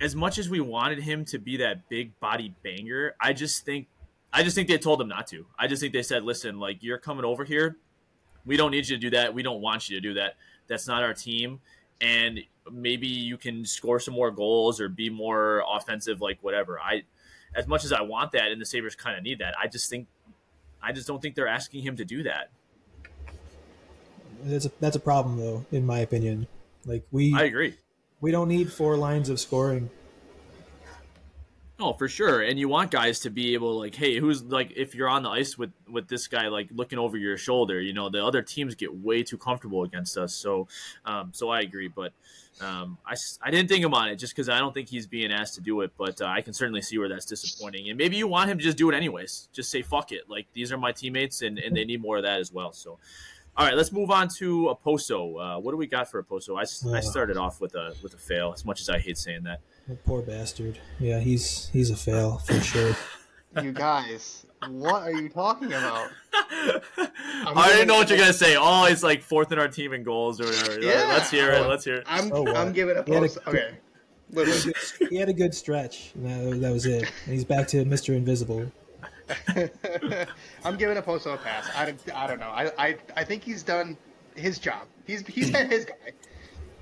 as 0.00 0.14
much 0.14 0.38
as 0.38 0.48
we 0.48 0.60
wanted 0.60 1.00
him 1.00 1.24
to 1.24 1.38
be 1.38 1.56
that 1.58 1.88
big 1.88 2.18
body 2.20 2.54
banger 2.62 3.14
i 3.20 3.32
just 3.32 3.64
think 3.64 3.88
i 4.32 4.42
just 4.42 4.54
think 4.54 4.68
they 4.68 4.78
told 4.78 5.00
him 5.00 5.08
not 5.08 5.26
to. 5.28 5.46
I 5.58 5.66
just 5.66 5.80
think 5.80 5.92
they 5.92 6.02
said 6.02 6.22
listen 6.22 6.58
like 6.60 6.82
you're 6.82 6.98
coming 6.98 7.24
over 7.24 7.44
here. 7.44 7.76
We 8.44 8.56
don't 8.56 8.70
need 8.70 8.88
you 8.88 8.96
to 8.96 9.00
do 9.00 9.10
that. 9.10 9.34
We 9.34 9.42
don't 9.42 9.60
want 9.60 9.88
you 9.88 9.96
to 9.96 10.00
do 10.00 10.14
that. 10.14 10.34
That's 10.68 10.86
not 10.86 11.02
our 11.02 11.14
team. 11.14 11.60
And 12.00 12.40
maybe 12.70 13.08
you 13.08 13.36
can 13.36 13.64
score 13.64 13.98
some 13.98 14.14
more 14.14 14.30
goals 14.30 14.80
or 14.80 14.88
be 14.88 15.10
more 15.10 15.64
offensive 15.68 16.20
like 16.20 16.38
whatever. 16.42 16.78
I 16.78 17.02
as 17.56 17.66
much 17.66 17.84
as 17.84 17.92
i 17.92 18.02
want 18.02 18.32
that 18.32 18.52
and 18.52 18.60
the 18.60 18.66
sabres 18.66 18.94
kind 18.94 19.16
of 19.16 19.22
need 19.24 19.38
that 19.38 19.54
i 19.60 19.66
just 19.66 19.88
think 19.88 20.06
i 20.82 20.92
just 20.92 21.06
don't 21.06 21.20
think 21.20 21.34
they're 21.34 21.48
asking 21.48 21.82
him 21.82 21.96
to 21.96 22.04
do 22.04 22.22
that 22.22 22.50
That's 24.44 24.66
a, 24.66 24.70
that's 24.80 24.96
a 24.96 25.00
problem, 25.00 25.38
though, 25.38 25.64
in 25.72 25.86
my 25.86 26.00
opinion. 26.00 26.46
Like 26.84 27.04
we, 27.10 27.34
I 27.34 27.44
agree. 27.44 27.74
we 28.20 28.30
don't 28.30 28.48
need 28.48 28.72
four 28.72 28.96
lines 28.96 29.28
of 29.28 29.40
scoring. 29.40 29.90
Oh, 31.78 31.92
for 31.92 32.08
sure. 32.08 32.40
And 32.40 32.58
you 32.58 32.68
want 32.68 32.90
guys 32.90 33.20
to 33.20 33.30
be 33.30 33.52
able 33.52 33.78
like, 33.78 33.94
hey, 33.94 34.18
who's 34.18 34.42
like 34.42 34.72
if 34.76 34.94
you're 34.94 35.10
on 35.10 35.22
the 35.22 35.28
ice 35.28 35.58
with 35.58 35.72
with 35.90 36.08
this 36.08 36.26
guy 36.26 36.48
like 36.48 36.68
looking 36.70 36.98
over 36.98 37.18
your 37.18 37.36
shoulder, 37.36 37.80
you 37.80 37.92
know, 37.92 38.08
the 38.08 38.24
other 38.24 38.40
teams 38.40 38.74
get 38.74 38.94
way 38.94 39.22
too 39.22 39.36
comfortable 39.36 39.82
against 39.82 40.16
us. 40.16 40.32
So 40.32 40.68
um 41.04 41.32
so 41.34 41.50
I 41.50 41.60
agree, 41.60 41.88
but 41.88 42.12
um, 42.60 42.96
I, 43.04 43.16
I 43.42 43.50
didn't 43.50 43.68
think 43.68 43.84
on 43.84 44.08
it 44.08 44.16
just 44.16 44.34
because 44.34 44.48
I 44.48 44.58
don't 44.58 44.72
think 44.72 44.88
he's 44.88 45.06
being 45.06 45.30
asked 45.30 45.56
to 45.56 45.60
do 45.60 45.82
it, 45.82 45.92
but 45.98 46.20
uh, 46.22 46.26
I 46.26 46.40
can 46.40 46.54
certainly 46.54 46.80
see 46.80 46.96
where 46.96 47.08
that's 47.08 47.26
disappointing. 47.26 47.90
And 47.90 47.98
maybe 47.98 48.16
you 48.16 48.26
want 48.26 48.50
him 48.50 48.56
to 48.56 48.64
just 48.64 48.78
do 48.78 48.88
it 48.88 48.94
anyways. 48.94 49.48
Just 49.52 49.70
say 49.70 49.82
fuck 49.82 50.10
it. 50.12 50.28
Like 50.28 50.46
these 50.54 50.72
are 50.72 50.78
my 50.78 50.92
teammates, 50.92 51.42
and, 51.42 51.58
and 51.58 51.76
they 51.76 51.84
need 51.84 52.00
more 52.00 52.16
of 52.16 52.22
that 52.22 52.40
as 52.40 52.50
well. 52.50 52.72
So, 52.72 52.98
all 53.56 53.66
right, 53.66 53.76
let's 53.76 53.92
move 53.92 54.10
on 54.10 54.28
to 54.38 54.74
Okposo. 54.74 55.56
Uh, 55.56 55.60
what 55.60 55.70
do 55.70 55.76
we 55.76 55.86
got 55.86 56.10
for 56.10 56.22
Okposo? 56.22 56.56
I, 56.58 56.96
I 56.96 57.00
started 57.00 57.36
off 57.36 57.60
with 57.60 57.74
a 57.74 57.94
with 58.02 58.14
a 58.14 58.18
fail. 58.18 58.52
As 58.52 58.64
much 58.64 58.80
as 58.80 58.88
I 58.88 58.98
hate 58.98 59.16
saying 59.18 59.44
that, 59.44 59.60
poor 60.04 60.22
bastard. 60.22 60.78
Yeah, 60.98 61.20
he's 61.20 61.68
he's 61.72 61.90
a 61.90 61.96
fail 61.96 62.38
for 62.38 62.60
sure. 62.60 62.96
You 63.62 63.72
guys, 63.72 64.44
what 64.68 65.04
are 65.04 65.12
you 65.12 65.30
talking 65.30 65.68
about? 65.68 66.10
I 66.34 67.70
didn't 67.72 67.88
know 67.88 67.94
what 67.94 68.10
you're 68.10 68.18
gonna 68.18 68.34
say. 68.34 68.54
Oh, 68.58 68.84
it's 68.84 69.02
like 69.02 69.22
fourth 69.22 69.50
in 69.50 69.58
our 69.58 69.68
team 69.68 69.94
in 69.94 70.02
goals 70.02 70.42
or 70.42 70.44
whatever. 70.44 70.80
Yeah. 70.82 71.06
Let's 71.08 71.30
hear 71.30 71.52
it. 71.52 71.66
Let's 71.66 71.82
hear 71.82 71.94
it. 71.94 72.04
I'm 72.06 72.30
oh, 72.34 72.46
I'm 72.54 72.74
giving 72.74 72.98
a 72.98 73.02
post. 73.02 73.38
A, 73.46 73.48
okay. 73.48 73.78
he 75.08 75.16
had 75.16 75.30
a 75.30 75.32
good 75.32 75.54
stretch. 75.54 76.12
That, 76.16 76.60
that 76.60 76.72
was 76.72 76.84
it. 76.84 77.10
And 77.24 77.34
he's 77.34 77.44
back 77.44 77.68
to 77.68 77.84
Mr. 77.84 78.14
Invisible. 78.14 78.70
I'm 80.64 80.76
giving 80.76 80.96
Okposo 80.96 81.34
a 81.34 81.36
pass. 81.36 81.68
I, 81.74 81.94
I 82.14 82.26
don't 82.26 82.38
know. 82.38 82.50
I, 82.50 82.70
I 82.78 82.96
I 83.16 83.24
think 83.24 83.42
he's 83.42 83.62
done 83.62 83.96
his 84.36 84.58
job. 84.58 84.86
He's 85.06 85.26
he's 85.26 85.50
had 85.50 85.70
his 85.70 85.84
guy. 85.84 86.12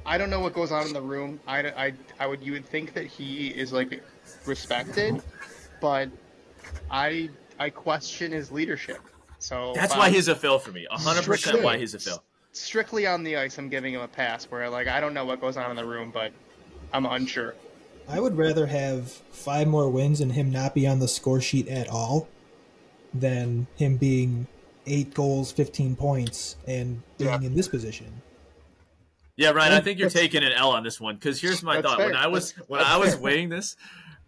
I 0.07 0.19
don't 0.19 0.29
know 0.29 0.41
what 0.41 0.53
goes 0.53 0.71
on 0.71 0.87
in 0.87 0.93
the 0.93 1.01
room. 1.01 1.41
I, 1.47 1.61
I, 1.61 1.93
I 2.21 2.27
would 2.27 2.43
you 2.43 2.53
would 2.53 2.67
think 2.67 2.93
that 2.95 3.07
he 3.07 3.49
is 3.49 3.73
like 3.73 4.03
respected, 4.45 5.23
but 5.81 6.11
I 6.91 7.31
I 7.59 7.71
question 7.71 8.33
his 8.33 8.53
leadership. 8.53 9.01
So 9.39 9.73
that's 9.75 9.97
why 9.97 10.09
um, 10.09 10.13
he's 10.13 10.29
a 10.29 10.35
fill 10.35 10.59
for 10.59 10.73
me. 10.73 10.87
hundred 10.91 11.25
percent 11.25 11.63
why 11.63 11.79
he's 11.79 11.95
a 11.95 11.99
fill. 11.99 12.23
Strictly 12.53 13.07
on 13.07 13.25
the 13.25 13.37
ice, 13.37 13.59
I'm 13.59 13.69
giving 13.69 13.95
him 13.95 14.03
a 14.03 14.09
pass. 14.09 14.45
Where 14.45 14.69
like 14.69 14.87
I 14.87 15.01
don't 15.01 15.15
know 15.15 15.25
what 15.25 15.41
goes 15.41 15.57
on 15.57 15.71
in 15.71 15.77
the 15.77 15.85
room, 15.85 16.11
but 16.13 16.33
I'm 16.93 17.07
unsure. 17.07 17.55
I 18.07 18.21
would 18.21 18.37
rather 18.37 18.67
have 18.67 19.11
five 19.11 19.67
more 19.67 19.89
wins 19.89 20.21
and 20.21 20.33
him 20.33 20.51
not 20.51 20.75
be 20.75 20.87
on 20.87 20.99
the 20.99 21.09
score 21.09 21.41
sheet 21.41 21.69
at 21.69 21.89
all 21.89 22.29
than 23.15 23.67
him 23.77 23.97
being 23.97 24.47
eight 24.87 25.15
goals, 25.15 25.53
15 25.53 25.97
points, 25.97 26.57
and 26.67 27.03
being 27.19 27.31
yeah. 27.31 27.47
in 27.47 27.55
this 27.55 27.69
position. 27.69 28.23
Yeah, 29.37 29.51
Ryan, 29.51 29.73
I 29.73 29.81
think 29.81 29.99
you're 29.99 30.11
taking 30.11 30.45
an 30.45 30.53
L 30.53 30.71
on 30.71 30.85
this 30.85 31.01
one 31.01 31.17
because 31.17 31.41
here's 31.41 31.63
my 31.63 31.83
thought. 31.83 31.99
Fair. 31.99 32.07
When 32.07 32.17
I 32.17 32.29
was 32.29 32.53
that's, 32.53 32.69
when 32.69 32.79
that's 32.79 32.91
I 32.91 32.97
was 32.99 33.15
fair. 33.15 33.23
weighing 33.23 33.49
this, 33.49 33.77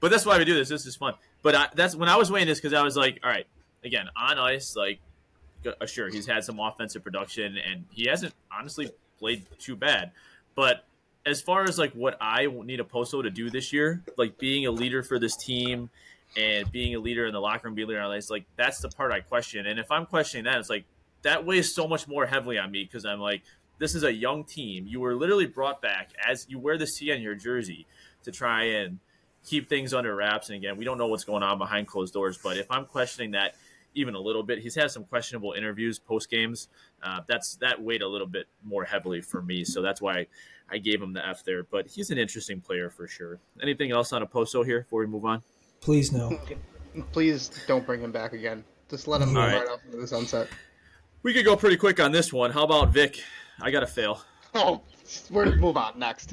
but 0.00 0.10
that's 0.10 0.26
why 0.26 0.38
we 0.38 0.44
do 0.44 0.54
this. 0.54 0.68
This 0.68 0.84
is 0.86 0.96
fun. 0.96 1.14
But 1.42 1.54
I, 1.54 1.68
that's 1.74 1.94
when 1.94 2.08
I 2.08 2.16
was 2.16 2.30
weighing 2.30 2.48
this 2.48 2.58
because 2.58 2.72
I 2.72 2.82
was 2.82 2.96
like, 2.96 3.20
all 3.22 3.30
right, 3.30 3.46
again 3.84 4.08
on 4.16 4.38
ice, 4.38 4.74
like 4.74 4.98
uh, 5.64 5.86
sure 5.86 6.08
he's 6.08 6.26
had 6.26 6.42
some 6.42 6.58
offensive 6.58 7.04
production 7.04 7.56
and 7.56 7.84
he 7.90 8.08
hasn't 8.08 8.34
honestly 8.50 8.90
played 9.18 9.46
too 9.58 9.76
bad, 9.76 10.10
but 10.56 10.84
as 11.24 11.40
far 11.40 11.64
as 11.64 11.78
like 11.78 11.92
what 11.92 12.16
I 12.20 12.46
need 12.46 12.80
Okposo 12.80 13.22
to 13.22 13.30
do 13.30 13.50
this 13.50 13.72
year, 13.72 14.02
like 14.16 14.38
being 14.38 14.66
a 14.66 14.70
leader 14.70 15.02
for 15.02 15.18
this 15.18 15.36
team 15.36 15.90
and 16.36 16.70
being 16.70 16.94
a 16.94 16.98
leader 16.98 17.26
in 17.26 17.32
the 17.32 17.40
locker 17.40 17.68
room, 17.68 17.74
being 17.74 17.88
a 17.88 17.90
leader 17.90 18.02
ice, 18.02 18.30
like 18.30 18.46
that's 18.56 18.80
the 18.80 18.88
part 18.88 19.12
I 19.12 19.20
question. 19.20 19.66
And 19.66 19.78
if 19.78 19.90
I'm 19.90 20.06
questioning 20.06 20.44
that, 20.44 20.58
it's 20.58 20.70
like 20.70 20.84
that 21.22 21.44
weighs 21.44 21.74
so 21.74 21.88
much 21.88 22.06
more 22.06 22.26
heavily 22.26 22.58
on 22.58 22.70
me 22.70 22.84
because 22.84 23.04
I'm 23.04 23.20
like, 23.20 23.42
this 23.78 23.94
is 23.94 24.04
a 24.04 24.12
young 24.12 24.44
team. 24.44 24.86
You 24.86 25.00
were 25.00 25.14
literally 25.14 25.46
brought 25.46 25.82
back 25.82 26.10
as 26.26 26.46
you 26.48 26.58
wear 26.58 26.78
the 26.78 26.86
C 26.86 27.12
on 27.12 27.20
your 27.20 27.34
jersey 27.34 27.86
to 28.24 28.32
try 28.32 28.64
and 28.64 28.98
keep 29.44 29.68
things 29.68 29.94
under 29.94 30.14
wraps. 30.14 30.48
And 30.48 30.56
again, 30.56 30.76
we 30.76 30.84
don't 30.84 30.98
know 30.98 31.06
what's 31.06 31.24
going 31.24 31.42
on 31.42 31.58
behind 31.58 31.86
closed 31.86 32.14
doors. 32.14 32.38
But 32.42 32.56
if 32.56 32.70
I'm 32.70 32.86
questioning 32.86 33.32
that 33.32 33.54
even 33.94 34.14
a 34.14 34.20
little 34.20 34.42
bit, 34.42 34.58
he's 34.58 34.74
had 34.74 34.90
some 34.90 35.04
questionable 35.04 35.52
interviews 35.52 35.98
post 35.98 36.30
games. 36.30 36.68
Uh, 37.02 37.20
that's 37.26 37.56
that 37.56 37.82
weighed 37.82 38.02
a 38.02 38.08
little 38.08 38.26
bit 38.26 38.46
more 38.64 38.84
heavily 38.84 39.20
for 39.20 39.40
me. 39.40 39.64
So 39.64 39.82
that's 39.82 40.00
why 40.00 40.26
I 40.70 40.78
gave 40.78 41.00
him 41.00 41.12
the 41.12 41.26
F 41.26 41.44
there. 41.44 41.62
But 41.62 41.86
he's 41.86 42.10
an 42.10 42.18
interesting 42.18 42.60
player 42.60 42.90
for 42.90 43.06
sure. 43.06 43.38
Anything 43.62 43.92
else 43.92 44.12
on 44.12 44.24
Okposo 44.24 44.64
here 44.64 44.82
before 44.82 45.00
we 45.00 45.06
move 45.06 45.24
on? 45.24 45.42
Please 45.86 46.10
no. 46.10 46.36
Please 47.12 47.48
don't 47.68 47.86
bring 47.86 48.00
him 48.00 48.10
back 48.10 48.32
again. 48.32 48.64
Just 48.90 49.06
let 49.06 49.22
him 49.22 49.28
move 49.28 49.36
right. 49.36 49.54
right 49.54 49.68
off 49.68 49.84
into 49.84 49.98
the 49.98 50.06
sunset. 50.08 50.48
We 51.22 51.32
could 51.32 51.44
go 51.44 51.54
pretty 51.54 51.76
quick 51.76 52.00
on 52.00 52.10
this 52.10 52.32
one. 52.32 52.50
How 52.50 52.64
about 52.64 52.88
Vic? 52.88 53.22
I 53.60 53.70
got 53.70 53.80
to 53.80 53.86
fail. 53.86 54.20
Oh, 54.58 54.80
we're 55.28 55.44
to 55.44 55.54
move 55.56 55.76
on 55.76 55.98
next. 55.98 56.32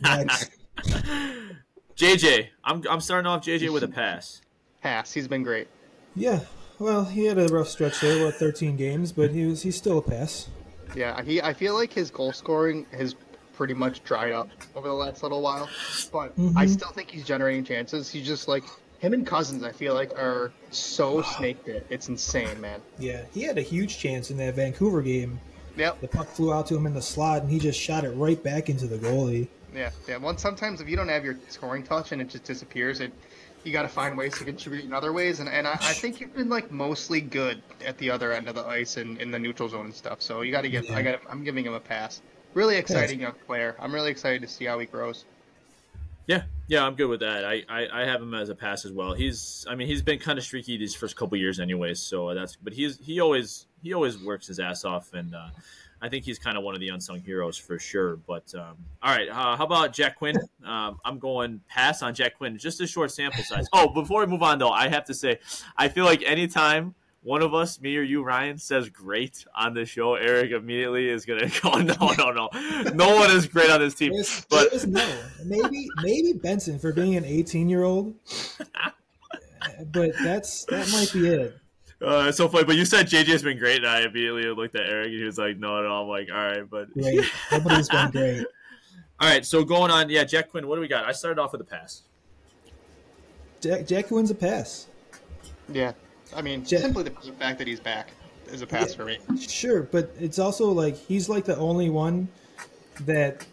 Next. 0.00 0.52
JJ, 1.96 2.46
I'm 2.62 2.84
I'm 2.88 3.00
starting 3.00 3.26
off 3.26 3.44
JJ 3.44 3.72
with 3.72 3.82
a 3.82 3.88
pass. 3.88 4.42
Pass. 4.80 5.12
He's 5.12 5.26
been 5.26 5.42
great. 5.42 5.66
Yeah. 6.14 6.40
Well, 6.78 7.04
he 7.04 7.24
had 7.24 7.36
a 7.36 7.48
rough 7.48 7.66
stretch 7.66 8.00
there, 8.00 8.24
what 8.24 8.36
13 8.36 8.76
games, 8.76 9.10
but 9.10 9.32
he 9.32 9.44
was 9.44 9.62
he's 9.62 9.76
still 9.76 9.98
a 9.98 10.02
pass. 10.02 10.48
Yeah, 10.94 11.20
he. 11.22 11.42
I 11.42 11.52
feel 11.52 11.74
like 11.74 11.92
his 11.92 12.12
goal 12.12 12.32
scoring 12.32 12.86
has 12.92 13.16
pretty 13.54 13.74
much 13.74 14.04
dried 14.04 14.30
up 14.30 14.50
over 14.76 14.86
the 14.86 14.94
last 14.94 15.24
little 15.24 15.42
while, 15.42 15.68
but 16.12 16.38
mm-hmm. 16.38 16.56
I 16.56 16.66
still 16.66 16.90
think 16.90 17.10
he's 17.10 17.24
generating 17.24 17.64
chances. 17.64 18.08
He's 18.08 18.26
just 18.26 18.46
like 18.46 18.62
him 19.04 19.12
and 19.12 19.26
Cozens, 19.26 19.62
I 19.62 19.72
feel 19.72 19.94
like 19.94 20.12
are 20.18 20.52
so 20.70 21.22
snake 21.36 21.64
bit. 21.64 21.86
It's 21.90 22.08
insane, 22.08 22.60
man. 22.60 22.80
Yeah, 22.98 23.22
he 23.32 23.42
had 23.42 23.58
a 23.58 23.62
huge 23.62 23.98
chance 23.98 24.30
in 24.30 24.36
that 24.38 24.54
Vancouver 24.54 25.02
game. 25.02 25.38
Yep. 25.76 26.00
The 26.00 26.08
puck 26.08 26.28
flew 26.28 26.52
out 26.52 26.66
to 26.68 26.76
him 26.76 26.86
in 26.86 26.94
the 26.94 27.02
slot, 27.02 27.42
and 27.42 27.50
he 27.50 27.58
just 27.58 27.78
shot 27.78 28.04
it 28.04 28.10
right 28.10 28.40
back 28.42 28.70
into 28.70 28.86
the 28.86 28.96
goalie. 28.96 29.48
Yeah, 29.74 29.90
yeah. 30.08 30.18
Well, 30.18 30.36
sometimes 30.38 30.80
if 30.80 30.88
you 30.88 30.96
don't 30.96 31.08
have 31.08 31.24
your 31.24 31.36
scoring 31.48 31.82
touch 31.82 32.12
and 32.12 32.22
it 32.22 32.28
just 32.28 32.44
disappears, 32.44 33.00
it 33.00 33.12
you 33.64 33.72
got 33.72 33.82
to 33.82 33.88
find 33.88 34.16
ways 34.16 34.36
to 34.38 34.44
contribute 34.44 34.84
in 34.84 34.92
other 34.92 35.12
ways. 35.12 35.40
And, 35.40 35.48
and 35.48 35.66
I, 35.66 35.72
I, 35.72 35.94
think 35.94 36.20
you've 36.20 36.34
been 36.34 36.50
like 36.50 36.70
mostly 36.70 37.20
good 37.20 37.62
at 37.84 37.96
the 37.98 38.10
other 38.10 38.32
end 38.32 38.48
of 38.48 38.54
the 38.54 38.64
ice 38.64 38.98
and 38.98 39.20
in 39.20 39.30
the 39.30 39.38
neutral 39.38 39.68
zone 39.68 39.86
and 39.86 39.94
stuff. 39.94 40.20
So 40.20 40.42
you 40.42 40.52
got 40.52 40.62
to 40.62 40.68
give. 40.68 40.84
Yeah. 40.84 40.96
I 40.96 41.02
got. 41.02 41.20
I'm 41.28 41.42
giving 41.42 41.64
him 41.64 41.72
a 41.72 41.80
pass. 41.80 42.22
Really 42.52 42.76
exciting 42.76 43.20
young 43.20 43.34
player. 43.46 43.74
I'm 43.80 43.92
really 43.92 44.12
excited 44.12 44.42
to 44.42 44.48
see 44.48 44.64
how 44.64 44.78
he 44.78 44.86
grows. 44.86 45.24
Yeah, 46.26 46.42
yeah, 46.68 46.84
I'm 46.84 46.94
good 46.94 47.08
with 47.08 47.20
that. 47.20 47.44
I, 47.44 47.62
I, 47.68 47.88
I, 47.92 48.04
have 48.06 48.22
him 48.22 48.32
as 48.32 48.48
a 48.48 48.54
pass 48.54 48.86
as 48.86 48.92
well. 48.92 49.12
He's, 49.12 49.66
I 49.68 49.74
mean, 49.74 49.88
he's 49.88 50.00
been 50.00 50.18
kind 50.18 50.38
of 50.38 50.44
streaky 50.44 50.78
these 50.78 50.94
first 50.94 51.16
couple 51.16 51.36
years, 51.36 51.60
anyways. 51.60 52.00
So 52.00 52.32
that's, 52.32 52.56
but 52.56 52.72
he's 52.72 52.98
he 52.98 53.20
always 53.20 53.66
he 53.82 53.92
always 53.92 54.18
works 54.18 54.46
his 54.46 54.58
ass 54.58 54.86
off, 54.86 55.12
and 55.12 55.34
uh, 55.34 55.48
I 56.00 56.08
think 56.08 56.24
he's 56.24 56.38
kind 56.38 56.56
of 56.56 56.64
one 56.64 56.74
of 56.74 56.80
the 56.80 56.88
unsung 56.88 57.20
heroes 57.20 57.58
for 57.58 57.78
sure. 57.78 58.16
But 58.16 58.54
um, 58.54 58.76
all 59.02 59.14
right, 59.14 59.28
uh, 59.28 59.56
how 59.56 59.64
about 59.64 59.92
Jack 59.92 60.16
Quinn? 60.16 60.36
Um, 60.64 60.98
I'm 61.04 61.18
going 61.18 61.60
pass 61.68 62.02
on 62.02 62.14
Jack 62.14 62.38
Quinn. 62.38 62.56
Just 62.56 62.80
a 62.80 62.86
short 62.86 63.10
sample 63.10 63.44
size. 63.44 63.66
Oh, 63.72 63.88
before 63.88 64.20
we 64.20 64.26
move 64.26 64.42
on 64.42 64.58
though, 64.58 64.70
I 64.70 64.88
have 64.88 65.04
to 65.06 65.14
say, 65.14 65.38
I 65.76 65.88
feel 65.88 66.06
like 66.06 66.22
anytime 66.22 66.94
one 67.24 67.40
of 67.40 67.54
us, 67.54 67.80
me 67.80 67.96
or 67.96 68.02
you, 68.02 68.22
Ryan, 68.22 68.58
says 68.58 68.90
great 68.90 69.46
on 69.56 69.72
the 69.72 69.86
show, 69.86 70.14
Eric 70.14 70.52
immediately 70.52 71.08
is 71.08 71.24
gonna 71.24 71.50
go, 71.62 71.78
no, 71.78 72.12
no, 72.18 72.30
no, 72.30 72.48
no 72.92 73.16
one 73.16 73.30
is 73.30 73.46
great 73.46 73.70
on 73.70 73.80
this 73.80 73.94
team. 73.94 74.12
There's, 74.12 74.44
but 74.50 74.70
there's 74.70 74.86
no, 74.86 75.04
maybe 75.44 75.88
maybe 76.02 76.34
Benson 76.34 76.78
for 76.78 76.92
being 76.92 77.16
an 77.16 77.24
18 77.24 77.68
year 77.68 77.82
old, 77.82 78.14
but 79.86 80.12
that's 80.22 80.66
that 80.66 80.88
might 80.92 81.10
be 81.12 81.28
it. 81.28 81.58
Uh, 82.02 82.26
it's 82.28 82.36
so 82.36 82.48
funny, 82.48 82.64
but 82.64 82.76
you 82.76 82.84
said 82.84 83.06
JJ's 83.06 83.42
been 83.42 83.58
great, 83.58 83.78
and 83.78 83.86
I 83.86 84.02
immediately 84.02 84.44
looked 84.50 84.76
at 84.76 84.86
Eric, 84.86 85.06
and 85.06 85.16
he 85.16 85.24
was 85.24 85.38
like, 85.38 85.56
"No, 85.56 85.80
no." 85.80 86.02
I'm 86.02 86.08
like, 86.08 86.28
"All 86.30 86.36
right, 86.36 86.68
but 86.68 86.92
great. 86.92 87.24
Everybody's 87.50 87.88
been 87.88 88.10
great." 88.10 88.46
All 89.20 89.28
right, 89.28 89.46
so 89.46 89.64
going 89.64 89.90
on, 89.90 90.10
yeah, 90.10 90.24
Jack 90.24 90.50
Quinn. 90.50 90.66
What 90.66 90.74
do 90.74 90.82
we 90.82 90.88
got? 90.88 91.06
I 91.06 91.12
started 91.12 91.40
off 91.40 91.52
with 91.52 91.60
a 91.60 91.64
pass. 91.64 92.02
Jack, 93.60 93.86
Jack 93.86 94.08
Quinn's 94.08 94.30
a 94.30 94.34
pass. 94.34 94.88
Yeah, 95.72 95.92
I 96.36 96.42
mean, 96.42 96.64
Jack, 96.64 96.80
simply 96.80 97.04
the 97.04 97.10
fact 97.10 97.58
that 97.58 97.66
he's 97.66 97.80
back 97.80 98.10
is 98.48 98.62
a 98.62 98.66
pass 98.66 98.90
yeah, 98.90 98.96
for 98.96 99.04
me. 99.04 99.18
Sure, 99.38 99.82
but 99.82 100.14
it's 100.18 100.38
also 100.38 100.70
like 100.70 100.96
he's 100.96 101.28
like 101.28 101.44
the 101.44 101.56
only 101.56 101.90
one 101.90 102.28
that 103.00 103.46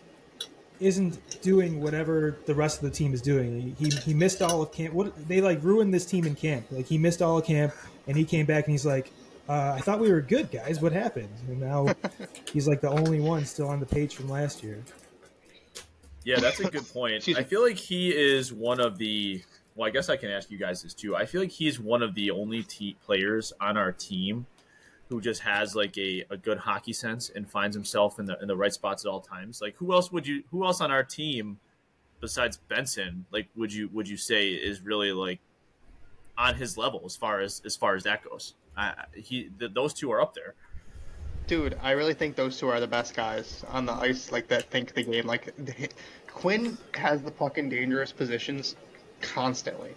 isn't 0.80 1.42
doing 1.42 1.80
whatever 1.80 2.38
the 2.46 2.56
rest 2.56 2.78
of 2.78 2.90
the 2.90 2.96
team 2.96 3.14
is 3.14 3.22
doing. 3.22 3.76
He 3.80 3.90
he 3.90 4.14
missed 4.14 4.42
all 4.42 4.62
of 4.62 4.72
camp. 4.72 4.94
What 4.94 5.28
they 5.28 5.42
like 5.42 5.64
ruined 5.64 5.94
this 5.94 6.06
team 6.06 6.26
in 6.26 6.36
camp. 6.36 6.66
Like 6.72 6.88
he 6.88 6.98
missed 6.98 7.22
all 7.22 7.38
of 7.38 7.46
camp 7.46 7.74
and 8.08 8.18
he 8.18 8.26
came 8.26 8.46
back 8.46 8.66
and 8.66 8.72
he's 8.72 8.86
like, 8.86 9.12
uh, 9.48 9.76
"I 9.78 9.80
thought 9.80 10.00
we 10.00 10.12
were 10.12 10.22
good 10.22 10.52
guys. 10.52 10.82
What 10.82 10.92
happened?" 10.92 11.30
And 11.48 11.62
now 11.62 11.88
he's 12.54 12.68
like 12.68 12.82
the 12.82 12.90
only 12.90 13.20
one 13.20 13.46
still 13.46 13.68
on 13.68 13.80
the 13.80 13.86
page 13.86 14.16
from 14.16 14.28
last 14.28 14.64
year. 14.64 14.84
Yeah, 16.24 16.40
that's 16.40 16.60
a 16.60 16.70
good 16.70 16.88
point. 16.92 17.28
I 17.38 17.44
feel 17.44 17.62
like 17.62 17.78
he 17.78 18.10
is 18.10 18.52
one 18.52 18.80
of 18.80 18.98
the. 18.98 19.42
Well, 19.76 19.88
I 19.88 19.92
guess 19.92 20.10
I 20.10 20.18
can 20.18 20.30
ask 20.30 20.52
you 20.52 20.58
guys 20.58 20.84
this 20.84 20.94
too. 20.94 21.16
I 21.16 21.26
feel 21.26 21.42
like 21.42 21.52
he's 21.52 21.80
one 21.80 22.02
of 22.02 22.14
the 22.14 22.32
only 22.32 22.64
te- 22.64 22.98
players 23.06 23.54
on 23.62 23.78
our 23.78 23.92
team 23.92 24.46
who 25.10 25.20
just 25.20 25.42
has 25.42 25.76
like 25.76 25.98
a, 25.98 26.26
a 26.30 26.38
good 26.38 26.58
hockey 26.58 26.94
sense 26.94 27.30
and 27.30 27.50
finds 27.50 27.76
himself 27.76 28.18
in 28.20 28.26
the 28.26 28.38
in 28.42 28.48
the 28.48 28.56
right 28.56 28.74
spots 28.74 29.06
at 29.06 29.10
all 29.10 29.20
times. 29.20 29.62
Like 29.62 29.76
who 29.76 29.94
else 29.94 30.12
would 30.12 30.26
you 30.26 30.44
who 30.52 30.66
else 30.66 30.80
on 30.82 30.90
our 30.92 31.04
team 31.04 31.60
besides 32.22 32.58
Benson 32.58 33.26
like 33.32 33.48
would 33.56 33.74
you 33.74 33.90
would 33.92 34.08
you 34.08 34.16
say 34.16 34.50
is 34.50 34.82
really 34.82 35.12
like 35.12 35.40
on 36.38 36.56
his 36.56 36.78
level 36.78 37.02
as 37.06 37.16
far 37.16 37.42
as 37.42 37.62
as 37.66 37.76
far 37.76 37.96
as 37.96 38.04
that 38.04 38.24
goes. 38.24 38.54
he 39.16 39.50
those 39.60 39.94
two 39.94 40.12
are 40.12 40.22
up 40.22 40.34
there. 40.34 40.56
dude, 41.48 41.78
I 41.82 41.92
really 41.92 42.14
think 42.14 42.36
those 42.36 42.58
two 42.58 42.70
are 42.70 42.80
the 42.80 42.88
best 42.88 43.14
guys 43.14 43.66
on 43.70 43.86
the 43.86 43.94
ice, 43.94 44.32
like 44.32 44.48
that 44.48 44.70
think 44.70 44.94
the 44.94 45.04
game. 45.04 45.28
Like 45.28 45.54
Quinn 46.28 46.78
has 46.94 47.22
the 47.22 47.32
puck 47.32 47.58
in 47.58 47.68
dangerous 47.68 48.14
positions 48.14 48.76
constantly. 49.22 49.94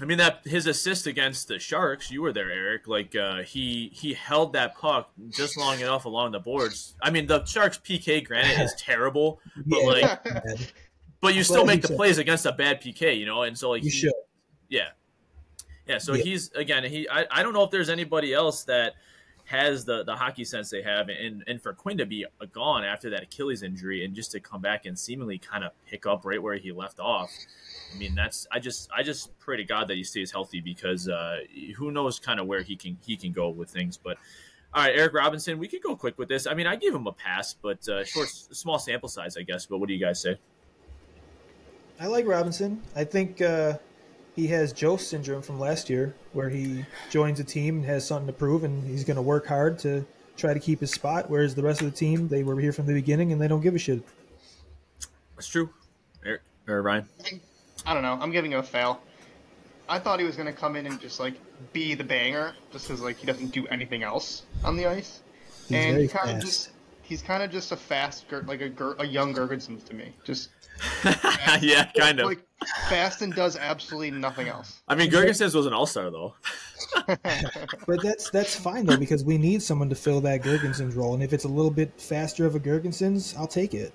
I 0.00 0.04
mean 0.04 0.18
that 0.18 0.42
his 0.44 0.66
assist 0.68 1.08
against 1.08 1.48
the 1.48 1.58
Sharks, 1.58 2.08
you 2.10 2.22
were 2.22 2.32
there, 2.32 2.50
Eric. 2.52 2.86
Like 2.86 3.16
uh, 3.16 3.42
he 3.42 3.90
he 3.92 4.14
held 4.14 4.52
that 4.52 4.76
puck 4.76 5.10
just 5.30 5.56
long 5.56 5.80
enough 5.80 6.04
along 6.04 6.30
the 6.32 6.38
boards. 6.38 6.94
I 7.02 7.10
mean 7.10 7.26
the 7.26 7.44
Sharks 7.44 7.78
PK, 7.78 8.24
granted, 8.24 8.62
is 8.62 8.74
terrible, 8.78 9.40
but 9.66 9.80
Yeah. 9.80 9.86
like, 10.24 10.72
but 11.20 11.34
you 11.34 11.42
still 11.42 11.64
make 11.66 11.82
the 11.82 11.88
said 11.88 11.96
plays 11.96 12.18
against 12.18 12.46
a 12.46 12.52
bad 12.52 12.80
PK, 12.80 13.18
you 13.18 13.26
know. 13.26 13.42
And 13.42 13.58
so 13.58 13.70
like, 13.70 13.82
You 13.82 13.90
he- 13.90 13.96
should. 13.96 14.12
yeah, 14.68 14.90
yeah. 15.88 15.98
So 15.98 16.14
Yeah. 16.14 16.22
he's 16.22 16.52
again, 16.52 16.84
he 16.84 17.08
I, 17.08 17.26
I 17.30 17.42
don't 17.42 17.52
know 17.52 17.64
if 17.64 17.72
there's 17.72 17.90
anybody 17.90 18.32
else 18.32 18.62
that 18.64 18.92
has 19.48 19.86
the 19.86 20.04
the 20.04 20.14
hockey 20.14 20.44
sense 20.44 20.68
they 20.68 20.82
have, 20.82 21.08
and 21.08 21.42
and 21.46 21.60
for 21.60 21.72
Quinn 21.72 21.96
to 21.98 22.06
be 22.06 22.26
gone 22.52 22.84
after 22.84 23.08
that 23.10 23.22
Achilles 23.22 23.62
injury 23.62 24.04
and 24.04 24.14
just 24.14 24.30
to 24.32 24.40
come 24.40 24.60
back 24.60 24.84
and 24.84 24.98
seemingly 24.98 25.38
kind 25.38 25.64
of 25.64 25.72
pick 25.86 26.04
up 26.04 26.26
right 26.26 26.42
where 26.42 26.56
he 26.56 26.70
left 26.70 27.00
off. 27.00 27.30
I 27.94 27.98
mean, 27.98 28.14
that's 28.14 28.46
I 28.52 28.58
just 28.58 28.90
I 28.94 29.02
just 29.02 29.36
pray 29.38 29.56
to 29.56 29.64
God 29.64 29.88
that 29.88 29.96
he 29.96 30.04
stays 30.04 30.30
healthy 30.30 30.60
because 30.60 31.08
uh, 31.08 31.38
who 31.76 31.90
knows 31.90 32.18
kind 32.18 32.38
of 32.38 32.46
where 32.46 32.60
he 32.60 32.76
can 32.76 32.98
he 33.06 33.16
can 33.16 33.32
go 33.32 33.48
with 33.48 33.70
things. 33.70 33.96
But 33.96 34.18
all 34.74 34.84
right, 34.84 34.94
Eric 34.94 35.14
Robinson, 35.14 35.58
we 35.58 35.66
could 35.66 35.82
go 35.82 35.96
quick 35.96 36.18
with 36.18 36.28
this. 36.28 36.46
I 36.46 36.52
mean, 36.52 36.66
I 36.66 36.76
give 36.76 36.94
him 36.94 37.06
a 37.06 37.12
pass, 37.12 37.54
but 37.54 37.88
uh, 37.88 38.04
short, 38.04 38.28
small 38.28 38.78
sample 38.78 39.08
size, 39.08 39.38
I 39.38 39.42
guess. 39.42 39.64
But 39.64 39.78
what 39.78 39.88
do 39.88 39.94
you 39.94 40.04
guys 40.04 40.20
say? 40.20 40.38
I 41.98 42.06
like 42.06 42.26
Robinson. 42.26 42.82
I 42.94 43.04
think 43.04 43.40
uh, 43.40 43.78
he 44.38 44.46
has 44.46 44.72
Joe 44.72 44.96
syndrome 44.96 45.42
from 45.42 45.58
last 45.58 45.90
year, 45.90 46.14
where 46.32 46.48
he 46.48 46.84
joins 47.10 47.40
a 47.40 47.44
team 47.44 47.78
and 47.78 47.84
has 47.86 48.06
something 48.06 48.28
to 48.28 48.32
prove, 48.32 48.62
and 48.62 48.88
he's 48.88 49.02
going 49.02 49.16
to 49.16 49.22
work 49.22 49.48
hard 49.48 49.80
to 49.80 50.06
try 50.36 50.54
to 50.54 50.60
keep 50.60 50.78
his 50.78 50.92
spot. 50.92 51.28
Whereas 51.28 51.56
the 51.56 51.62
rest 51.64 51.82
of 51.82 51.90
the 51.90 51.96
team, 51.96 52.28
they 52.28 52.44
were 52.44 52.60
here 52.60 52.72
from 52.72 52.86
the 52.86 52.92
beginning 52.92 53.32
and 53.32 53.40
they 53.40 53.48
don't 53.48 53.62
give 53.62 53.74
a 53.74 53.80
shit. 53.80 54.00
That's 55.34 55.48
true. 55.48 55.70
Eric 56.24 56.42
or 56.68 56.82
Ryan? 56.82 57.08
I 57.84 57.94
don't 57.94 58.04
know. 58.04 58.16
I'm 58.20 58.30
giving 58.30 58.52
him 58.52 58.60
a 58.60 58.62
fail. 58.62 59.00
I 59.88 59.98
thought 59.98 60.20
he 60.20 60.24
was 60.24 60.36
gonna 60.36 60.52
come 60.52 60.76
in 60.76 60.86
and 60.86 61.00
just 61.00 61.18
like 61.18 61.34
be 61.72 61.94
the 61.94 62.04
banger, 62.04 62.54
just 62.70 62.86
because 62.86 63.02
like 63.02 63.16
he 63.16 63.26
doesn't 63.26 63.48
do 63.48 63.66
anything 63.68 64.04
else 64.04 64.42
on 64.62 64.76
the 64.76 64.86
ice, 64.86 65.22
He's 65.66 65.76
and 65.78 65.94
very 65.94 66.02
he 66.02 66.08
kind 66.08 66.30
of 66.30 66.40
just 66.40 66.70
he's 67.08 67.22
kind 67.22 67.42
of 67.42 67.50
just 67.50 67.72
a 67.72 67.76
fast, 67.76 68.28
Ger- 68.28 68.44
like 68.46 68.60
a 68.60 68.68
Ger- 68.68 68.96
a 68.98 69.06
young 69.06 69.34
Gergensen 69.34 69.82
to 69.86 69.94
me, 69.94 70.12
just 70.24 70.50
yeah, 71.60 71.90
kind 71.96 72.20
of. 72.20 72.26
like 72.26 72.42
fast 72.88 73.22
and 73.22 73.34
does 73.34 73.56
absolutely 73.56 74.10
nothing 74.10 74.48
else. 74.48 74.82
I 74.86 74.94
mean, 74.94 75.10
Girgensons 75.10 75.54
was 75.54 75.66
an 75.66 75.72
all 75.72 75.86
star 75.86 76.10
though. 76.10 76.34
But 77.86 78.02
that's 78.02 78.30
that's 78.30 78.54
fine 78.54 78.84
though 78.84 78.98
because 78.98 79.24
we 79.24 79.38
need 79.38 79.62
someone 79.62 79.88
to 79.88 79.94
fill 79.94 80.20
that 80.20 80.42
Girgensons 80.42 80.94
role, 80.94 81.14
and 81.14 81.22
if 81.22 81.32
it's 81.32 81.44
a 81.44 81.48
little 81.48 81.70
bit 81.70 81.98
faster 82.00 82.44
of 82.44 82.54
a 82.54 82.60
Girgensons, 82.60 83.36
I'll 83.36 83.46
take 83.46 83.74
it. 83.74 83.92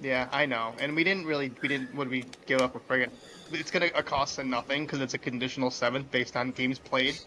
Yeah, 0.00 0.28
I 0.32 0.46
know. 0.46 0.74
And 0.80 0.96
we 0.96 1.04
didn't 1.04 1.26
really, 1.26 1.52
we 1.62 1.68
didn't, 1.68 1.94
what 1.94 2.04
did 2.04 2.10
we 2.10 2.24
give 2.46 2.60
up 2.60 2.74
a 2.74 2.80
friggin'? 2.80 3.10
It's 3.52 3.70
going 3.70 3.90
to 3.90 4.02
cost 4.02 4.36
them 4.36 4.50
nothing 4.50 4.84
because 4.84 5.00
it's 5.00 5.14
a 5.14 5.18
conditional 5.18 5.70
seventh 5.70 6.10
based 6.10 6.36
on 6.36 6.50
games 6.50 6.78
played. 6.78 7.18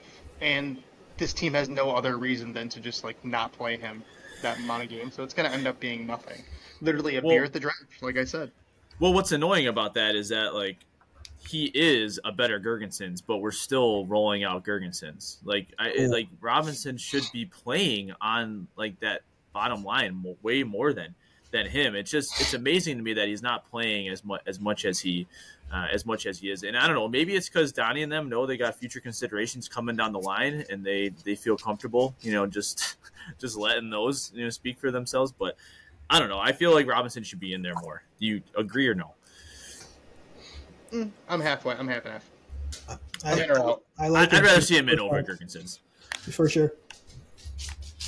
And 0.41 0.83
this 1.17 1.33
team 1.33 1.53
has 1.53 1.69
no 1.69 1.91
other 1.91 2.17
reason 2.17 2.53
than 2.53 2.69
to 2.69 2.79
just, 2.79 3.03
like, 3.03 3.23
not 3.23 3.53
play 3.53 3.77
him 3.77 4.03
that 4.41 4.57
amount 4.59 4.83
of 4.83 4.89
games. 4.89 5.13
So 5.15 5.23
it's 5.23 5.33
going 5.33 5.49
to 5.49 5.55
end 5.55 5.67
up 5.67 5.79
being 5.79 6.05
nothing. 6.07 6.41
Literally 6.81 7.17
a 7.17 7.21
Well- 7.21 7.29
beer 7.35 7.43
at 7.45 7.53
the 7.53 7.59
draft, 7.59 7.83
like 8.01 8.17
I 8.17 8.23
said. 8.25 8.51
Well, 8.99 9.13
what's 9.13 9.31
annoying 9.31 9.67
about 9.67 9.93
that 9.93 10.15
is 10.15 10.29
that 10.29 10.53
like 10.55 10.77
he 11.47 11.71
is 11.75 12.19
a 12.25 12.31
better 12.31 12.59
Girgensons, 12.59 13.21
but 13.25 13.37
we're 13.37 13.51
still 13.51 14.05
rolling 14.07 14.43
out 14.43 14.63
Girgensons. 14.65 15.37
Like 15.43 15.67
I 15.77 15.91
Cool. 15.95 16.11
like 16.11 16.27
Robinson 16.41 16.97
should 16.97 17.23
be 17.31 17.45
playing 17.45 18.11
on 18.21 18.67
like 18.75 18.99
that 19.01 19.21
bottom 19.53 19.83
line 19.83 20.23
way 20.41 20.63
more 20.63 20.93
than 20.93 21.13
than 21.51 21.65
him. 21.65 21.95
It's 21.95 22.11
just 22.11 22.39
it's 22.39 22.53
amazing 22.53 22.97
to 22.97 23.03
me 23.03 23.13
that 23.13 23.27
he's 23.27 23.41
not 23.41 23.69
playing 23.69 24.09
as 24.09 24.23
much 24.23 24.41
as 24.47 24.59
much 24.59 24.85
as 24.85 24.99
he 24.99 25.27
uh, 25.71 25.87
as 25.91 26.05
much 26.05 26.25
as 26.25 26.39
he 26.39 26.49
is. 26.49 26.63
And 26.63 26.77
I 26.77 26.87
don't 26.87 26.95
know, 26.95 27.07
maybe 27.07 27.35
it's 27.35 27.49
because 27.49 27.71
Donnie 27.71 28.03
and 28.03 28.11
them 28.11 28.29
know 28.29 28.45
they 28.45 28.57
got 28.57 28.75
future 28.75 28.99
considerations 28.99 29.67
coming 29.67 29.95
down 29.95 30.11
the 30.11 30.19
line, 30.19 30.65
and 30.69 30.83
they 30.83 31.09
they 31.23 31.35
feel 31.35 31.57
comfortable, 31.57 32.15
you 32.21 32.31
know, 32.31 32.45
just 32.45 32.97
just 33.39 33.57
letting 33.57 33.89
those 33.89 34.31
you 34.33 34.43
know 34.43 34.49
speak 34.49 34.79
for 34.79 34.91
themselves. 34.91 35.31
But 35.31 35.57
I 36.09 36.19
don't 36.19 36.29
know. 36.29 36.39
I 36.39 36.51
feel 36.51 36.73
like 36.73 36.87
Robinson 36.87 37.23
should 37.23 37.39
be 37.39 37.53
in 37.53 37.61
there 37.61 37.75
more. 37.81 38.03
Do 38.19 38.25
you 38.25 38.41
agree 38.55 38.87
or 38.87 38.95
no? 38.95 39.13
Mm, 40.91 41.11
I'm 41.27 41.41
halfway. 41.41 41.75
I'm 41.75 41.87
half 41.87 42.05
and 42.05 42.13
half. 42.13 42.29
I, 43.25 43.41
In 43.41 43.51
or 43.51 43.59
out. 43.59 43.83
I 43.97 44.07
like 44.07 44.33
I'd, 44.33 44.39
I'd 44.39 44.45
rather 44.45 44.61
see 44.61 44.77
him 44.77 44.89
in 44.89 44.97
for 44.97 45.03
over 45.03 45.23
five, 45.23 45.25
Girgensons. 45.25 45.79
for 46.31 46.47
sure. 46.47 46.73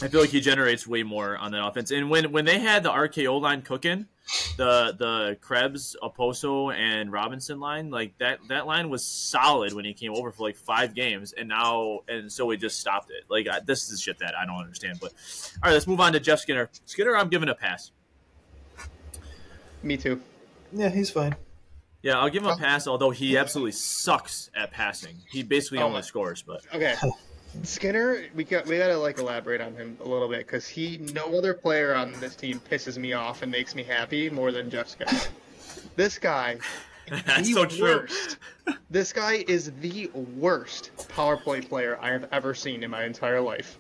I 0.02 0.08
feel 0.08 0.22
like 0.22 0.30
he 0.30 0.40
generates 0.40 0.88
way 0.88 1.04
more 1.04 1.38
on 1.38 1.52
that 1.52 1.66
offense. 1.66 1.92
And 1.92 2.10
when 2.10 2.32
when 2.32 2.46
they 2.46 2.60
had 2.60 2.84
the 2.84 2.90
RKO 2.90 3.42
line 3.42 3.62
cooking, 3.62 4.06
the 4.58 4.96
the 4.98 5.38
Krebs, 5.42 5.96
Okposo, 6.02 6.74
and 6.74 7.12
Robinson 7.12 7.60
line, 7.60 7.90
like 7.90 8.18
that 8.20 8.40
that 8.48 8.66
line 8.66 8.90
was 8.90 9.06
solid 9.06 9.74
when 9.74 9.84
he 9.84 9.94
came 9.94 10.14
over 10.16 10.32
for 10.32 10.44
like 10.44 10.56
five 10.56 10.96
games, 10.96 11.34
and 11.34 11.50
now 11.50 12.00
and 12.08 12.32
so 12.32 12.46
we 12.46 12.56
just 12.56 12.80
stopped 12.80 13.12
it. 13.12 13.26
Like 13.30 13.48
I, 13.50 13.60
this 13.60 13.90
is 13.92 14.02
shit 14.02 14.20
that 14.20 14.36
I 14.38 14.46
don't 14.46 14.56
understand. 14.62 15.00
But 15.02 15.12
all 15.62 15.68
right, 15.70 15.74
let's 15.74 15.88
move 15.88 16.00
on 16.00 16.14
to 16.14 16.20
Jeff 16.22 16.40
Skinner. 16.40 16.70
Skinner, 16.86 17.18
I'm 17.18 17.28
giving 17.30 17.50
a 17.50 17.56
pass. 17.56 17.92
Me 19.84 19.98
too. 19.98 20.22
Yeah, 20.72 20.90
he's 20.90 21.10
fine. 21.10 21.36
Yeah, 22.02 22.20
I'll 22.20 22.30
give 22.30 22.44
him 22.44 22.50
a 22.50 22.58
pass. 22.58 22.88
Although 22.88 23.10
he 23.10 23.38
absolutely 23.38 23.74
sucks 23.74 24.50
at 24.56 24.72
passing. 24.72 25.18
He 25.30 25.44
basically 25.44 25.80
Oh 25.80 25.84
only 25.88 25.96
my- 25.96 26.02
scores. 26.02 26.42
But 26.42 26.62
Okay. 26.74 26.96
Skinner, 27.64 28.26
we 28.36 28.44
got 28.44 28.66
we 28.68 28.78
gotta 28.78 28.98
like 28.98 29.18
elaborate 29.18 29.62
on 29.62 29.74
him 29.76 29.98
a 30.04 30.08
little 30.08 30.28
bit 30.30 30.46
because 30.46 30.68
he 30.68 30.98
no 31.14 31.38
other 31.38 31.54
player 31.54 31.94
on 31.96 32.14
this 32.20 32.36
team 32.36 32.62
pisses 32.70 32.98
me 32.98 33.14
off 33.14 33.42
and 33.42 33.52
makes 33.52 33.76
me 33.76 33.84
happy 33.84 34.30
more 34.30 34.52
than 34.52 34.70
Jeff 34.70 34.88
Skinner. 34.88 35.20
this 35.96 36.18
guy, 36.18 36.58
that's 37.10 37.48
the 37.48 37.54
so 37.54 37.66
true. 37.66 37.82
worst. 37.82 38.38
This 38.90 39.12
guy 39.14 39.44
is 39.48 39.72
the 39.82 40.10
worst 40.14 40.92
power 41.10 41.38
play 41.38 41.62
player 41.62 41.98
I 42.02 42.12
have 42.12 42.28
ever 42.32 42.54
seen 42.54 42.84
in 42.84 42.92
my 42.92 43.04
entire 43.04 43.42
life. 43.42 43.78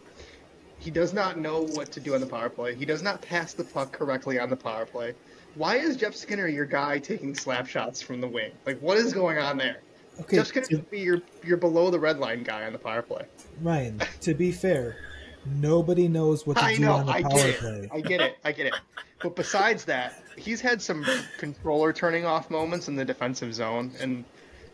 He 0.79 0.91
does 0.91 1.13
not 1.13 1.37
know 1.37 1.61
what 1.61 1.91
to 1.91 1.99
do 1.99 2.15
on 2.15 2.21
the 2.21 2.27
power 2.27 2.49
play. 2.49 2.73
He 2.73 2.85
does 2.85 3.03
not 3.03 3.21
pass 3.21 3.53
the 3.53 3.65
puck 3.65 3.91
correctly 3.91 4.39
on 4.39 4.49
the 4.49 4.55
power 4.55 4.85
play. 4.85 5.13
Why 5.55 5.75
is 5.75 5.97
Jeff 5.97 6.15
Skinner 6.15 6.47
your 6.47 6.65
guy 6.65 6.99
taking 6.99 7.35
slap 7.35 7.67
shots 7.67 8.01
from 8.01 8.21
the 8.21 8.27
wing? 8.27 8.51
Like, 8.65 8.79
what 8.79 8.97
is 8.97 9.13
going 9.13 9.37
on 9.37 9.57
there? 9.57 9.81
Okay, 10.21 10.37
Jeff 10.37 10.47
Skinner 10.47 10.65
to, 10.67 10.75
should 10.77 10.91
be 10.91 10.99
your 10.99 11.21
your 11.43 11.57
below 11.57 11.89
the 11.89 11.99
red 11.99 12.19
line 12.19 12.43
guy 12.43 12.65
on 12.65 12.73
the 12.73 12.79
power 12.79 13.01
play. 13.01 13.25
Ryan. 13.61 14.01
To 14.21 14.33
be 14.33 14.51
fair, 14.51 14.97
nobody 15.45 16.07
knows 16.07 16.45
what 16.45 16.57
to 16.57 16.63
I 16.63 16.75
do 16.75 16.81
know, 16.81 16.93
on 16.93 17.05
the 17.05 17.11
I 17.11 17.21
power 17.21 17.31
get 17.33 17.45
it, 17.49 17.59
play. 17.59 17.89
I 17.91 18.01
get 18.01 18.21
it, 18.21 18.37
I 18.43 18.51
get 18.51 18.65
it. 18.67 18.73
But 19.21 19.35
besides 19.35 19.85
that, 19.85 20.23
he's 20.37 20.61
had 20.61 20.81
some 20.81 21.05
controller 21.37 21.91
turning 21.93 22.25
off 22.25 22.49
moments 22.49 22.87
in 22.87 22.95
the 22.95 23.05
defensive 23.05 23.53
zone, 23.53 23.91
and 23.99 24.23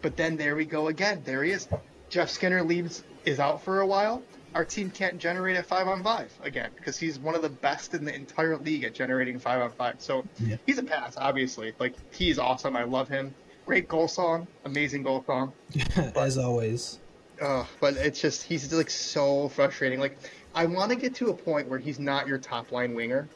but 0.01 0.15
then 0.17 0.37
there 0.37 0.55
we 0.55 0.65
go 0.65 0.87
again. 0.87 1.21
There 1.25 1.43
he 1.43 1.51
is. 1.51 1.67
Jeff 2.09 2.29
Skinner 2.29 2.61
leaves 2.63 3.03
is 3.25 3.39
out 3.39 3.61
for 3.63 3.81
a 3.81 3.87
while. 3.87 4.21
Our 4.53 4.63
team 4.63 4.89
can't 4.89 5.17
generate 5.17 5.57
a 5.57 5.63
five 5.63 5.87
on 5.87 6.01
five 6.03 6.31
again 6.43 6.69
because 6.77 6.97
he's 6.97 7.19
one 7.19 7.35
of 7.35 7.41
the 7.41 7.49
best 7.49 7.93
in 7.93 8.05
the 8.05 8.15
entire 8.15 8.55
league 8.57 8.83
at 8.85 8.93
generating 8.93 9.37
five 9.37 9.61
on 9.61 9.71
five. 9.71 9.95
So 9.97 10.23
Yeah. 10.39 10.55
he's 10.65 10.77
a 10.77 10.83
pass, 10.83 11.17
obviously. 11.17 11.73
Like 11.77 11.95
he's 12.13 12.39
awesome. 12.39 12.75
I 12.77 12.83
love 12.83 13.09
him. 13.09 13.33
Great 13.65 13.87
goal 13.87 14.07
song, 14.07 14.47
amazing 14.65 15.03
goal 15.03 15.23
song. 15.25 15.51
As 16.15 16.37
always. 16.37 16.99
Ugh, 17.41 17.65
but 17.81 17.95
it's 17.95 18.21
just 18.21 18.43
he's 18.43 18.71
like 18.71 18.89
so 18.89 19.49
frustrating. 19.49 19.99
Like 19.99 20.17
I 20.53 20.65
want 20.65 20.91
to 20.91 20.95
get 20.95 21.15
to 21.15 21.29
a 21.29 21.33
point 21.33 21.67
where 21.67 21.79
he's 21.79 21.99
not 21.99 22.27
your 22.27 22.37
top 22.37 22.71
line 22.71 22.93
winger. 22.93 23.27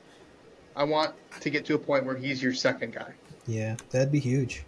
I 0.76 0.84
want 0.84 1.14
to 1.42 1.50
get 1.50 1.66
to 1.66 1.76
a 1.76 1.80
point 1.80 2.06
where 2.06 2.16
he's 2.16 2.42
your 2.42 2.54
second 2.54 2.94
guy. 2.94 3.14
Yeah, 3.48 3.76
that'd 3.90 4.12
be 4.12 4.20
huge. 4.20 4.64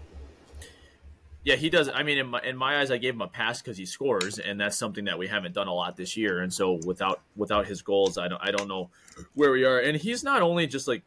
Yeah, 1.44 1.56
he 1.56 1.70
does. 1.70 1.90
I 1.90 2.04
mean, 2.04 2.18
in 2.20 2.28
my, 2.28 2.42
in 2.42 2.56
my 2.56 2.82
eyes, 2.82 2.92
I 2.92 2.98
gave 2.98 3.16
him 3.16 3.22
a 3.22 3.28
pass 3.28 3.62
because 3.62 3.78
he 3.78 3.86
scores, 3.86 4.38
and 4.38 4.60
that's 4.60 4.78
something 4.78 5.06
that 5.06 5.18
we 5.18 5.28
haven't 5.28 5.54
done 5.54 5.68
a 5.68 5.74
lot 5.74 5.98
this 5.98 6.16
year. 6.16 6.40
And 6.42 6.54
so 6.54 6.80
without 6.86 7.22
without 7.36 7.68
his 7.68 7.82
goals, 7.82 8.18
I 8.18 8.28
don't 8.28 8.42
I 8.42 8.52
don't 8.52 8.68
know 8.68 8.90
where 9.34 9.52
we 9.52 9.64
are. 9.64 9.80
And 9.80 9.98
he's 9.98 10.24
not 10.24 10.42
only 10.42 10.68
just 10.68 10.88
like 10.88 11.04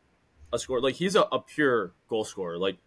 a 0.52 0.58
scorer, 0.58 0.80
like 0.80 0.94
he's 0.94 1.14
a, 1.14 1.22
a 1.22 1.40
pure 1.40 1.92
goal 2.08 2.24
scorer. 2.24 2.58
Like 2.58 2.78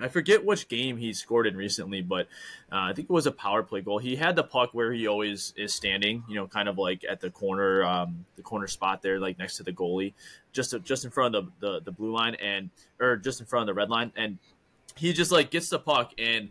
I 0.00 0.08
forget 0.08 0.44
which 0.44 0.68
game 0.68 0.96
he 0.96 1.12
scored 1.12 1.46
in 1.46 1.56
recently, 1.56 2.02
but 2.02 2.26
uh, 2.70 2.90
I 2.90 2.92
think 2.92 3.10
it 3.10 3.12
was 3.12 3.26
a 3.26 3.32
power 3.32 3.62
play 3.62 3.80
goal. 3.80 3.98
He 3.98 4.16
had 4.16 4.36
the 4.36 4.44
puck 4.44 4.70
where 4.72 4.92
he 4.92 5.06
always 5.06 5.52
is 5.56 5.74
standing, 5.74 6.24
you 6.28 6.36
know, 6.36 6.46
kind 6.46 6.68
of 6.68 6.78
like 6.78 7.04
at 7.08 7.20
the 7.20 7.30
corner, 7.30 7.84
um, 7.84 8.24
the 8.36 8.42
corner 8.42 8.66
spot 8.66 9.02
there, 9.02 9.18
like 9.18 9.38
next 9.38 9.56
to 9.56 9.62
the 9.62 9.72
goalie, 9.72 10.14
just 10.52 10.74
just 10.82 11.04
in 11.04 11.10
front 11.10 11.34
of 11.34 11.46
the, 11.60 11.72
the 11.72 11.80
the 11.86 11.92
blue 11.92 12.12
line 12.12 12.34
and 12.36 12.70
or 13.00 13.16
just 13.16 13.40
in 13.40 13.46
front 13.46 13.62
of 13.62 13.66
the 13.66 13.74
red 13.74 13.90
line, 13.90 14.12
and 14.16 14.38
he 14.96 15.12
just 15.12 15.32
like 15.32 15.50
gets 15.50 15.68
the 15.68 15.78
puck 15.78 16.12
and 16.18 16.50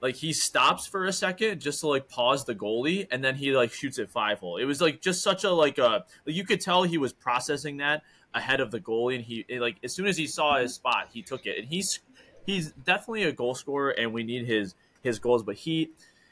like 0.00 0.14
he 0.14 0.32
stops 0.32 0.86
for 0.86 1.06
a 1.06 1.12
second 1.12 1.60
just 1.60 1.80
to 1.80 1.88
like 1.88 2.08
pause 2.08 2.44
the 2.44 2.54
goalie 2.54 3.06
and 3.10 3.22
then 3.22 3.34
he 3.34 3.52
like 3.52 3.72
shoots 3.72 3.98
it 3.98 4.10
five 4.10 4.38
hole. 4.38 4.56
It 4.56 4.64
was 4.64 4.80
like 4.80 5.00
just 5.00 5.22
such 5.22 5.44
a 5.44 5.50
like 5.50 5.78
a 5.78 6.04
like 6.26 6.36
you 6.36 6.44
could 6.44 6.60
tell 6.60 6.84
he 6.84 6.98
was 6.98 7.12
processing 7.12 7.78
that 7.78 8.02
ahead 8.34 8.60
of 8.60 8.70
the 8.70 8.80
goalie 8.80 9.16
and 9.16 9.24
he 9.24 9.44
it, 9.48 9.60
like 9.60 9.76
as 9.82 9.92
soon 9.92 10.06
as 10.06 10.16
he 10.16 10.26
saw 10.26 10.58
his 10.58 10.74
spot 10.74 11.08
he 11.12 11.22
took 11.22 11.46
it 11.46 11.58
and 11.58 11.66
he's 11.66 12.00
he's 12.48 12.72
definitely 12.72 13.24
a 13.24 13.32
goal 13.32 13.54
scorer 13.54 13.90
and 13.90 14.12
we 14.12 14.24
need 14.24 14.46
his 14.46 14.74
his 15.02 15.18
goals 15.18 15.42
but 15.42 15.54
he 15.56 15.90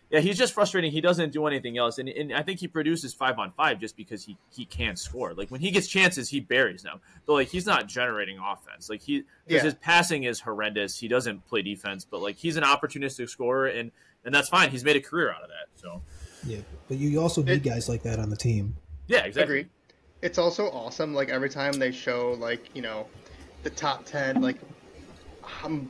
yeah, 0.08 0.20
he's 0.20 0.38
just 0.38 0.52
frustrating. 0.54 0.92
He 0.92 1.00
doesn't 1.00 1.32
do 1.32 1.48
anything 1.48 1.76
else, 1.78 1.98
and, 1.98 2.08
and 2.08 2.32
I 2.32 2.42
think 2.42 2.60
he 2.60 2.68
produces 2.68 3.12
five 3.12 3.40
on 3.40 3.50
five 3.50 3.80
just 3.80 3.96
because 3.96 4.22
he 4.22 4.38
he 4.50 4.64
can't 4.64 4.96
score. 4.96 5.34
Like 5.34 5.50
when 5.50 5.60
he 5.60 5.72
gets 5.72 5.88
chances, 5.88 6.28
he 6.28 6.38
buries 6.38 6.84
them. 6.84 7.00
But 7.26 7.32
like 7.32 7.48
he's 7.48 7.66
not 7.66 7.88
generating 7.88 8.38
offense. 8.38 8.88
Like 8.88 9.02
he 9.02 9.24
because 9.48 9.62
Yeah. 9.62 9.70
his 9.70 9.74
passing 9.74 10.22
is 10.22 10.38
horrendous. 10.38 10.96
He 10.96 11.08
doesn't 11.08 11.44
play 11.48 11.62
defense, 11.62 12.04
but 12.08 12.22
like 12.22 12.36
he's 12.36 12.56
an 12.56 12.62
opportunistic 12.62 13.28
scorer, 13.28 13.66
and 13.66 13.90
and 14.24 14.32
that's 14.32 14.48
fine. 14.48 14.70
He's 14.70 14.84
made 14.84 14.94
a 14.94 15.00
career 15.00 15.32
out 15.32 15.42
of 15.42 15.48
that. 15.48 15.66
So 15.74 16.00
Yeah, 16.46 16.58
but 16.86 16.98
you 16.98 17.20
also 17.20 17.42
need 17.42 17.54
It- 17.54 17.62
guys 17.64 17.88
like 17.88 18.04
that 18.04 18.20
on 18.20 18.30
the 18.30 18.36
team. 18.36 18.76
yeah, 19.08 19.24
exactly. 19.24 19.42
Agreed. 19.62 19.68
It's 20.22 20.38
also 20.38 20.66
awesome. 20.70 21.14
Like 21.14 21.30
every 21.30 21.50
time 21.50 21.72
they 21.72 21.90
show 21.90 22.36
like 22.38 22.70
you 22.74 22.82
know, 22.82 23.08
the 23.64 23.70
top 23.70 24.04
ten 24.04 24.40
like 24.40 24.60
hum- 24.60 24.68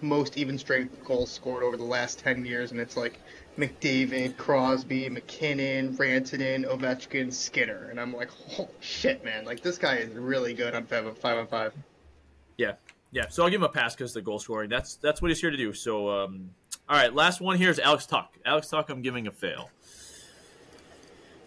most 0.03 0.37
even 0.37 0.59
strength 0.59 1.05
goals 1.05 1.31
scored 1.31 1.63
over 1.63 1.77
the 1.77 1.85
last 1.85 2.19
ten 2.19 2.45
years, 2.45 2.71
and 2.73 2.81
it's 2.81 2.97
like 2.97 3.21
McDavid, 3.59 4.37
Crosby, 4.37 5.09
MacKinnon, 5.09 5.97
Rantanen, 5.97 6.67
Ovechkin, 6.67 7.33
Skinner, 7.33 7.89
and 7.91 7.99
I'm 8.01 8.15
like, 8.15 8.31
holy 8.49 8.69
shit, 8.81 9.25
man! 9.25 9.45
Like 9.45 9.61
this 9.63 9.79
guy 9.79 9.97
is 9.97 10.11
really 10.15 10.55
good 10.55 10.75
on 10.75 10.85
five 10.87 11.19
five 11.19 11.39
on 11.39 11.47
five. 11.47 11.73
Yeah, 12.57 12.73
yeah. 13.13 13.29
So 13.29 13.43
I'll 13.45 13.51
give 13.51 13.61
him 13.61 13.65
a 13.65 13.69
pass 13.69 13.95
because 13.95 14.13
the 14.13 14.23
goal 14.23 14.39
scoring. 14.39 14.69
That's 14.71 14.97
that's 14.97 15.23
what 15.23 15.31
he's 15.31 15.41
here 15.41 15.51
to 15.51 15.57
do. 15.57 15.73
So, 15.73 16.11
um, 16.11 16.51
all 16.89 16.97
right. 16.97 17.13
Last 17.13 17.41
one 17.41 17.57
here 17.57 17.71
is 17.71 17.79
Alex 17.79 18.07
Tuch. 18.07 18.29
Alex 18.45 18.69
Tuch, 18.69 18.87
I'm 18.89 19.03
giving 19.03 19.27
a 19.27 19.33
fail. 19.33 19.71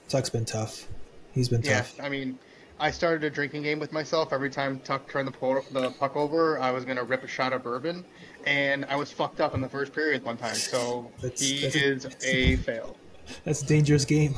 Tuch's 0.07 0.29
been 0.29 0.45
tough. 0.45 0.87
He's 1.33 1.49
been 1.49 1.61
Yeah, 1.61 1.79
tough. 1.79 1.95
Yeah. 1.97 2.05
I 2.05 2.09
mean, 2.09 2.39
I 2.79 2.91
started 2.91 3.23
a 3.25 3.29
drinking 3.29 3.63
game 3.63 3.79
with 3.79 3.91
myself. 3.91 4.31
Every 4.31 4.49
time 4.49 4.79
Tuch 4.79 5.01
turned 5.09 5.27
the, 5.27 5.31
po- 5.31 5.63
the 5.71 5.91
puck 5.91 6.15
over, 6.15 6.59
I 6.59 6.71
was 6.71 6.85
gonna 6.85 7.03
rip 7.03 7.23
a 7.23 7.27
shot 7.27 7.51
of 7.51 7.63
bourbon, 7.63 8.05
and 8.45 8.85
I 8.85 8.95
was 8.95 9.11
fucked 9.11 9.41
up 9.41 9.53
in 9.53 9.61
the 9.61 9.67
first 9.69 9.93
period 9.93 10.23
one 10.23 10.37
time. 10.37 10.55
So 10.55 11.11
That's- 11.21 11.41
he 11.41 11.61
that's- 11.67 11.75
is 11.75 12.07
a 12.23 12.55
fail. 12.63 12.95
That's 13.43 13.61
a 13.61 13.65
dangerous 13.65 14.05
game. 14.05 14.33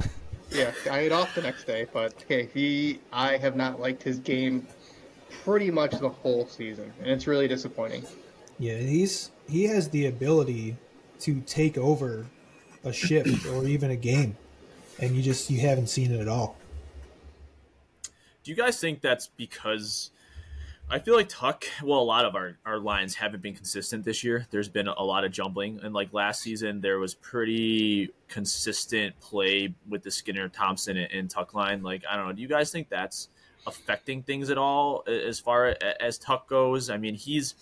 Yeah, 0.51 0.71
I 0.89 0.99
ate 1.01 1.11
off 1.13 1.33
the 1.35 1.41
next 1.41 1.65
day, 1.65 1.85
but 1.93 2.13
okay, 2.23 2.49
he 2.53 2.99
I 3.13 3.37
have 3.37 3.55
not 3.55 3.79
liked 3.79 4.03
his 4.03 4.19
game 4.19 4.67
pretty 5.45 5.71
much 5.71 5.91
the 5.99 6.09
whole 6.09 6.45
season, 6.47 6.91
and 6.99 7.09
it's 7.09 7.25
really 7.27 7.47
disappointing. 7.47 8.03
Yeah, 8.59 8.77
he's 8.77 9.31
he 9.47 9.63
has 9.65 9.87
the 9.89 10.07
ability 10.07 10.75
to 11.21 11.39
take 11.41 11.77
over 11.77 12.25
a 12.83 12.91
shift 12.91 13.45
or 13.45 13.65
even 13.65 13.91
a 13.91 13.95
game, 13.95 14.35
and 14.99 15.15
you 15.15 15.21
just 15.21 15.49
you 15.49 15.61
haven't 15.61 15.87
seen 15.87 16.11
it 16.11 16.19
at 16.19 16.27
all. 16.27 16.57
Do 18.43 18.51
you 18.51 18.57
guys 18.57 18.79
think 18.79 19.01
that's 19.01 19.27
because 19.27 20.11
I 20.89 20.99
feel 20.99 21.15
like 21.15 21.29
Tuch, 21.29 21.69
well, 21.83 21.99
a 21.99 22.03
lot 22.03 22.25
of 22.25 22.35
our, 22.35 22.57
our 22.65 22.77
lines 22.77 23.15
haven't 23.15 23.41
been 23.41 23.53
consistent 23.53 24.03
this 24.03 24.25
year. 24.25 24.45
There's 24.51 24.67
been 24.67 24.89
a 24.89 25.03
lot 25.03 25.23
of 25.23 25.31
jumbling. 25.31 25.79
And 25.81 25.93
like 25.93 26.11
last 26.11 26.41
season, 26.41 26.81
there 26.81 26.99
was 26.99 27.13
pretty 27.13 28.11
consistent 28.27 29.17
play 29.21 29.73
with 29.87 30.03
the 30.03 30.11
Skinner, 30.11 30.49
Thompson, 30.49 30.97
and, 30.97 31.09
and 31.11 31.29
Tuch 31.29 31.53
line. 31.53 31.81
Like, 31.81 32.03
I 32.09 32.17
don't 32.17 32.27
know. 32.27 32.33
Do 32.33 32.41
you 32.41 32.49
guys 32.49 32.71
think 32.71 32.89
that's 32.89 33.29
affecting 33.65 34.23
things 34.23 34.49
at 34.49 34.57
all 34.57 35.05
as 35.07 35.39
far 35.39 35.77
as 36.01 36.17
Tuch 36.17 36.45
goes? 36.47 36.89
I 36.89 36.97
mean, 36.97 37.15
he's. 37.15 37.55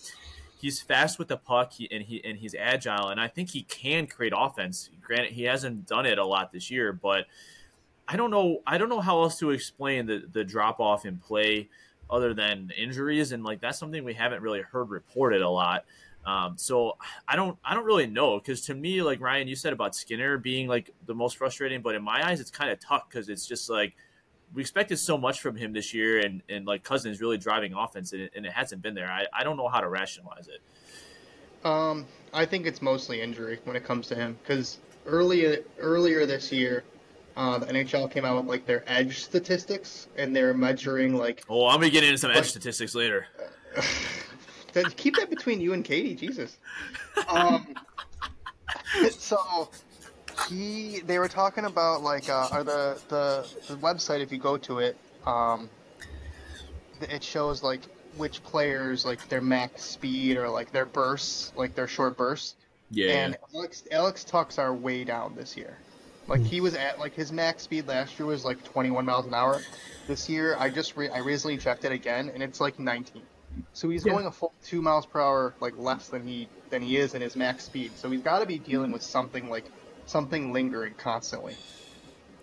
He's 0.60 0.78
fast 0.78 1.18
with 1.18 1.28
the 1.28 1.38
puck, 1.38 1.72
he, 1.72 1.90
and 1.90 2.04
he 2.04 2.22
and 2.22 2.36
he's 2.36 2.54
agile, 2.54 3.08
and 3.08 3.18
I 3.18 3.28
think 3.28 3.48
he 3.48 3.62
can 3.62 4.06
create 4.06 4.34
offense. 4.36 4.90
Granted, 5.00 5.32
he 5.32 5.44
hasn't 5.44 5.86
done 5.86 6.04
it 6.04 6.18
a 6.18 6.26
lot 6.26 6.52
this 6.52 6.70
year, 6.70 6.92
but 6.92 7.24
I 8.10 8.16
don't 8.16 8.32
know. 8.32 8.60
I 8.66 8.76
don't 8.76 8.88
know 8.88 9.00
how 9.00 9.22
else 9.22 9.38
to 9.38 9.50
explain 9.50 10.06
the 10.06 10.24
the 10.32 10.42
drop 10.42 10.80
off 10.80 11.06
in 11.06 11.18
play 11.18 11.68
other 12.10 12.34
than 12.34 12.72
injuries, 12.76 13.30
and 13.30 13.44
like 13.44 13.60
that's 13.60 13.78
something 13.78 14.02
we 14.02 14.14
haven't 14.14 14.42
really 14.42 14.62
heard 14.62 14.90
reported 14.90 15.42
a 15.42 15.48
lot. 15.48 15.84
Um, 16.26 16.54
so 16.58 16.98
I 17.28 17.36
don't 17.36 17.56
I 17.64 17.74
don't 17.74 17.84
really 17.84 18.08
know 18.08 18.38
because 18.38 18.62
to 18.62 18.74
me, 18.74 19.00
like 19.02 19.20
Ryan, 19.20 19.46
you 19.46 19.54
said 19.54 19.72
about 19.72 19.94
Skinner 19.94 20.38
being 20.38 20.66
like 20.66 20.90
the 21.06 21.14
most 21.14 21.36
frustrating, 21.36 21.82
but 21.82 21.94
in 21.94 22.02
my 22.02 22.28
eyes, 22.28 22.40
it's 22.40 22.50
kind 22.50 22.68
of 22.68 22.80
tough 22.80 23.08
because 23.08 23.28
it's 23.28 23.46
just 23.46 23.70
like 23.70 23.94
we 24.52 24.60
expected 24.60 24.98
so 24.98 25.16
much 25.16 25.40
from 25.40 25.54
him 25.54 25.72
this 25.72 25.94
year, 25.94 26.18
and 26.18 26.42
and 26.48 26.66
like 26.66 26.82
Cozens 26.82 27.20
really 27.20 27.38
driving 27.38 27.74
offense, 27.74 28.12
and 28.12 28.22
it, 28.22 28.32
and 28.34 28.44
it 28.44 28.52
hasn't 28.52 28.82
been 28.82 28.96
there. 28.96 29.08
I, 29.08 29.26
I 29.32 29.44
don't 29.44 29.56
know 29.56 29.68
how 29.68 29.80
to 29.80 29.88
rationalize 29.88 30.48
it. 30.48 30.60
Um, 31.64 32.06
I 32.32 32.44
think 32.44 32.66
it's 32.66 32.82
mostly 32.82 33.22
injury 33.22 33.60
when 33.64 33.76
it 33.76 33.84
comes 33.84 34.08
to 34.08 34.16
him 34.16 34.36
because 34.42 34.78
earlier 35.06 35.58
earlier 35.78 36.26
this 36.26 36.50
year, 36.50 36.82
uh, 37.36 37.58
the 37.58 37.66
NHL 37.66 38.10
came 38.10 38.24
out 38.24 38.36
with 38.36 38.46
like 38.46 38.66
their 38.66 38.84
edge 38.86 39.20
statistics, 39.20 40.08
and 40.16 40.34
they're 40.34 40.54
measuring 40.54 41.16
like 41.16 41.44
Oh, 41.48 41.66
I'm 41.66 41.76
gonna 41.76 41.90
get 41.90 42.04
into 42.04 42.18
some 42.18 42.30
edge 42.30 42.46
statistics 42.50 42.94
later. 42.94 43.26
Then 44.72 44.84
keep 44.92 45.16
that 45.16 45.30
between 45.30 45.60
you 45.60 45.72
and 45.72 45.84
Katie, 45.84 46.14
Jesus. 46.14 46.56
Um, 47.28 47.74
so 49.10 49.68
he, 50.48 51.00
they 51.00 51.18
were 51.18 51.28
talking 51.28 51.64
about 51.64 52.02
like, 52.02 52.28
uh, 52.28 52.48
or 52.52 52.64
the, 52.64 53.00
the 53.08 53.48
the 53.68 53.76
website. 53.76 54.20
If 54.20 54.32
you 54.32 54.38
go 54.38 54.56
to 54.58 54.78
it, 54.78 54.96
um, 55.26 55.68
it 57.00 57.22
shows 57.22 57.62
like 57.62 57.82
which 58.16 58.42
players 58.42 59.04
like 59.04 59.28
their 59.28 59.40
max 59.40 59.82
speed 59.82 60.36
or 60.36 60.48
like 60.48 60.72
their 60.72 60.86
bursts, 60.86 61.52
like 61.56 61.74
their 61.74 61.88
short 61.88 62.16
bursts. 62.16 62.56
Yeah, 62.90 63.24
And 63.24 63.36
Alex 63.54 63.84
Alex 63.90 64.24
Tuch's 64.24 64.58
are 64.58 64.74
way 64.74 65.04
down 65.04 65.34
this 65.36 65.56
year. 65.56 65.78
Like 66.30 66.42
mm. 66.42 66.46
he 66.46 66.60
was 66.60 66.74
at 66.76 67.00
like 67.00 67.14
his 67.14 67.32
max 67.32 67.64
speed 67.64 67.88
last 67.88 68.18
year 68.18 68.24
was 68.24 68.44
like 68.44 68.62
21 68.62 69.04
miles 69.04 69.26
an 69.26 69.34
hour. 69.34 69.60
This 70.06 70.28
year 70.28 70.56
I 70.56 70.70
just 70.70 70.96
re- 70.96 71.10
I 71.10 71.18
recently 71.18 71.58
checked 71.58 71.84
it 71.84 71.90
again 71.90 72.30
and 72.32 72.40
it's 72.42 72.60
like 72.60 72.78
19. 72.78 73.20
So 73.72 73.90
he's 73.90 74.06
Yeah. 74.06 74.12
going 74.12 74.26
a 74.26 74.30
full 74.30 74.52
two 74.64 74.80
miles 74.80 75.06
per 75.06 75.20
hour 75.20 75.54
like 75.60 75.76
less 75.76 76.08
than 76.08 76.26
he 76.26 76.48
than 76.70 76.82
he 76.82 76.96
is 76.96 77.14
in 77.14 77.20
his 77.20 77.34
max 77.34 77.64
speed. 77.64 77.90
So 77.96 78.08
he's 78.08 78.22
got 78.22 78.38
to 78.38 78.46
be 78.46 78.58
dealing 78.58 78.92
with 78.92 79.02
something 79.02 79.50
like 79.50 79.64
something 80.06 80.52
lingering 80.52 80.94
constantly. 80.96 81.56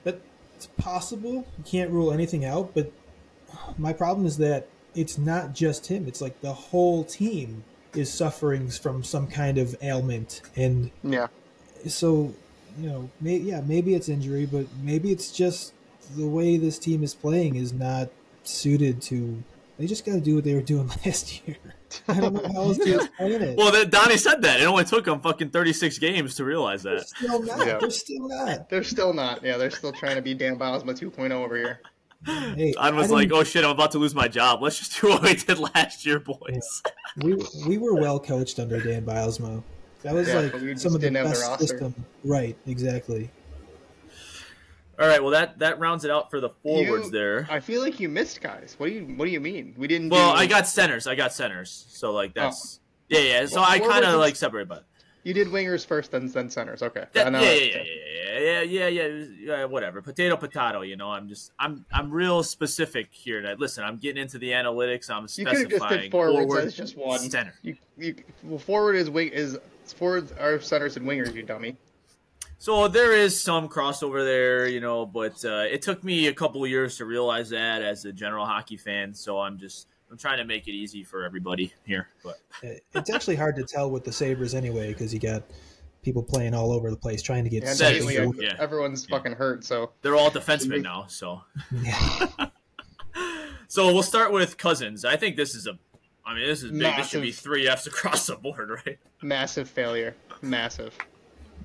But 0.04 0.20
it's 0.58 0.68
possible. 0.78 1.48
You 1.58 1.64
can't 1.64 1.90
rule 1.90 2.12
anything 2.12 2.44
out. 2.44 2.74
But 2.74 2.92
my 3.78 3.94
problem 3.94 4.28
is 4.28 4.38
that 4.38 4.68
it's 4.96 5.18
not 5.18 5.54
just 5.54 5.88
him. 5.88 6.08
It's 6.08 6.20
like 6.20 6.42
the 6.42 6.54
whole 6.54 7.06
team 7.06 7.64
is 7.96 8.12
suffering 8.12 8.68
from 8.70 9.04
some 9.04 9.28
kind 9.28 9.58
of 9.58 9.76
ailment, 9.82 10.42
and 10.58 10.92
Yeah. 11.04 11.28
so 11.88 12.34
you 12.78 12.90
know, 12.90 13.10
may, 13.22 13.38
yeah, 13.38 13.62
maybe 13.62 13.96
it's 13.96 14.10
injury, 14.10 14.46
but 14.46 14.66
maybe 14.82 15.12
it's 15.12 15.32
just 15.32 15.74
the 16.16 16.28
way 16.28 16.58
this 16.58 16.80
team 16.80 17.04
is 17.04 17.14
playing 17.14 17.56
is 17.56 17.74
not 17.74 18.10
suited 18.44 19.02
to. 19.04 19.44
They 19.78 19.86
just 19.86 20.06
got 20.06 20.14
to 20.14 20.22
do 20.22 20.36
what 20.36 20.44
they 20.44 20.56
were 20.56 20.62
doing 20.62 20.88
last 21.06 21.48
year. 21.48 21.58
I 22.08 22.20
don't 22.20 22.34
know 22.34 22.50
how 22.54 22.64
else 22.64 22.78
to 22.80 22.96
explain 22.96 23.42
it. 23.42 23.58
Well, 23.58 23.72
that, 23.72 23.92
Donnie 23.92 24.18
said 24.18 24.42
that. 24.42 24.60
It 24.60 24.66
only 24.66 24.84
took 24.84 25.06
them 25.06 25.22
fucking 25.22 25.52
36 25.52 26.00
games 26.00 26.36
to 26.36 26.44
realize 26.44 26.84
they're 26.84 26.98
that. 26.98 27.08
still 27.08 27.44
not. 27.44 27.66
Yeah. 27.66 27.78
They're 27.78 27.90
still 27.92 28.28
not. 28.28 28.70
They're 28.70 28.84
still 28.84 29.14
not. 29.14 29.44
Yeah, 29.44 29.58
they're 29.58 29.72
still 29.72 29.92
trying 29.92 30.16
to 30.16 30.22
be 30.22 30.34
Dan 30.34 30.58
Bylsma 30.58 31.00
2.0 31.00 31.32
over 31.32 31.56
here. 31.56 31.82
Hey, 32.26 32.74
I 32.80 32.90
was 32.90 33.12
I 33.12 33.16
like, 33.16 33.32
oh 33.32 33.44
shit, 33.44 33.64
I'm 33.64 33.70
about 33.72 33.92
to 33.92 34.00
lose 34.00 34.16
my 34.16 34.28
job. 34.28 34.62
Let's 34.62 34.80
just 34.80 35.00
do 35.00 35.10
what 35.10 35.22
we 35.22 35.36
did 35.36 35.60
last 35.76 36.06
year, 36.06 36.20
boys. 36.20 36.82
we 37.18 37.38
we 37.68 37.78
were 37.78 37.94
well 37.94 38.20
coached 38.20 38.60
under 38.60 38.82
Dan 38.82 39.06
Bylsma. 39.06 39.64
That 40.08 40.14
was 40.14 40.30
Yeah, 40.30 40.40
like 40.40 40.52
but 40.54 40.62
we 40.62 40.72
just 40.72 40.84
some 40.84 40.96
of 40.96 41.02
the 41.02 41.10
didn't 41.10 41.24
the 41.26 41.30
best 41.32 41.44
roster. 41.44 41.68
system. 41.68 41.96
Right, 42.24 42.56
exactly. 42.66 43.30
All 44.98 45.06
right, 45.06 45.22
well 45.22 45.32
that 45.32 45.60
that 45.60 45.80
rounds 45.80 46.06
it 46.06 46.12
out 46.12 46.32
for 46.32 46.40
the 46.40 46.50
forwards 46.64 47.08
You- 47.08 47.12
there. 47.12 47.48
I 47.52 47.60
feel 47.60 47.82
like 47.82 48.00
you 48.00 48.08
missed 48.08 48.40
guys. 48.40 48.76
What 48.78 48.88
do 48.88 48.94
you 48.94 49.02
What 49.02 49.26
do 49.26 49.32
you 49.32 49.42
mean? 49.42 49.76
We 49.78 49.86
didn't. 49.86 50.08
Well, 50.10 50.32
do, 50.34 50.40
I 50.40 50.46
got 50.46 50.66
centers. 50.66 51.08
I 51.08 51.16
got 51.16 51.34
centers. 51.34 51.88
So 51.90 52.14
like 52.14 52.32
oh. 52.38 52.42
that's 52.42 52.80
yeah, 53.10 53.20
yeah. 53.20 53.46
So 53.48 53.58
Well, 53.58 53.70
I 53.70 53.80
kind 53.80 54.06
of 54.06 54.14
is- 54.14 54.20
like 54.20 54.38
separate, 54.38 54.70
but 54.70 54.86
You 55.24 55.34
did 55.34 55.50
wingers 55.50 55.86
first, 55.86 56.12
then 56.12 56.28
then 56.30 56.50
centers. 56.50 56.82
Okay. 56.82 57.04
that, 57.12 57.36
I 57.36 57.42
yeah, 57.42 57.52
yeah, 57.52 57.60
yeah, 57.60 57.84
yeah, 57.84 58.62
yeah, 58.62 58.88
yeah, 58.88 58.88
yeah, 58.88 59.26
yeah, 59.42 59.66
whatever. 59.66 60.02
Potato, 60.02 60.38
potato. 60.38 60.82
You 60.84 60.96
know, 60.96 61.12
I'm 61.12 61.28
just 61.28 61.52
I'm 61.60 61.86
I'm 61.92 62.10
real 62.12 62.44
specific 62.44 63.10
here. 63.12 63.42
That 63.42 63.60
listen, 63.60 63.84
I'm 63.84 63.98
getting 63.98 64.22
into 64.22 64.38
the 64.40 64.52
analytics. 64.52 65.10
I'm 65.10 65.28
You 65.36 65.46
could 65.46 65.58
have 65.58 65.70
just 65.70 65.76
specifying 65.76 66.02
did 66.04 66.12
forwards 66.12 66.38
forward, 66.48 66.64
as 66.64 66.74
just 66.74 66.96
one. 66.98 67.20
center. 67.20 67.54
You, 67.62 67.76
you, 67.98 68.16
well, 68.44 68.58
forward 68.58 68.96
is 68.96 69.10
wing 69.10 69.28
is 69.30 69.60
forward 69.94 70.30
our 70.40 70.60
centers 70.60 70.98
and 70.98 71.06
wingers. 71.08 71.34
You 71.34 71.44
dummy. 71.44 71.78
So 72.60 72.88
there 72.88 73.14
is 73.14 73.40
some 73.40 73.70
crossover 73.70 74.24
there, 74.26 74.68
you 74.68 74.80
know, 74.80 75.06
but 75.06 75.44
uh, 75.46 75.66
it 75.70 75.84
took 75.84 76.04
me 76.04 76.28
a 76.28 76.34
couple 76.34 76.64
of 76.64 76.70
years 76.72 76.98
to 76.98 77.06
realize 77.06 77.50
that 77.52 77.84
as 77.84 78.04
a 78.06 78.12
general 78.12 78.46
hockey 78.48 78.78
fan. 78.78 79.14
So 79.14 79.40
I'm 79.40 79.60
just 79.60 79.88
I'm 80.10 80.18
trying 80.18 80.38
to 80.40 80.46
make 80.46 80.68
it 80.68 80.72
easy 80.72 81.04
for 81.04 81.24
everybody 81.24 81.74
here. 81.86 82.08
But 82.24 82.40
It's 82.96 83.12
actually 83.14 83.36
hard 83.36 83.56
to 83.58 83.64
tell 83.64 83.92
with 83.92 84.04
the 84.04 84.12
Sabres 84.12 84.56
anyway 84.56 84.88
because 84.88 85.14
you 85.14 85.20
got 85.20 85.44
people 86.02 86.24
playing 86.24 86.54
all 86.56 86.72
over 86.72 86.90
the 86.90 86.98
place 86.98 87.22
trying 87.22 87.44
to 87.44 87.50
get 87.50 87.64
And 87.64 87.78
That 87.78 87.94
is 87.94 88.04
something. 88.04 88.18
lately, 88.18 88.34
true, 88.38 88.44
yeah. 88.48 88.56
everyone's 88.60 89.06
Yeah. 89.08 89.18
fucking 89.18 89.34
hurt. 89.34 89.64
So 89.64 89.92
they're 90.02 90.16
all 90.16 90.32
defensemen 90.32 90.82
now. 90.82 91.06
So 91.08 91.42
Yeah. 91.84 92.28
so 93.68 93.94
we'll 93.94 94.04
start 94.04 94.32
with 94.32 94.58
Cozens. 94.58 95.06
I 95.06 95.16
think 95.18 95.36
this 95.36 95.54
is 95.56 95.68
a. 95.68 95.78
I 96.28 96.34
mean, 96.34 96.46
this 96.46 96.62
is 96.62 96.72
big. 96.72 96.96
This 96.98 97.08
should 97.08 97.22
be 97.22 97.32
three 97.32 97.68
Fs 97.68 97.88
across 97.88 98.28
the 98.28 98.36
board, 98.36 98.70
right? 98.86 99.00
massive 99.22 99.70
failure. 99.70 100.14
Massive. 100.42 100.94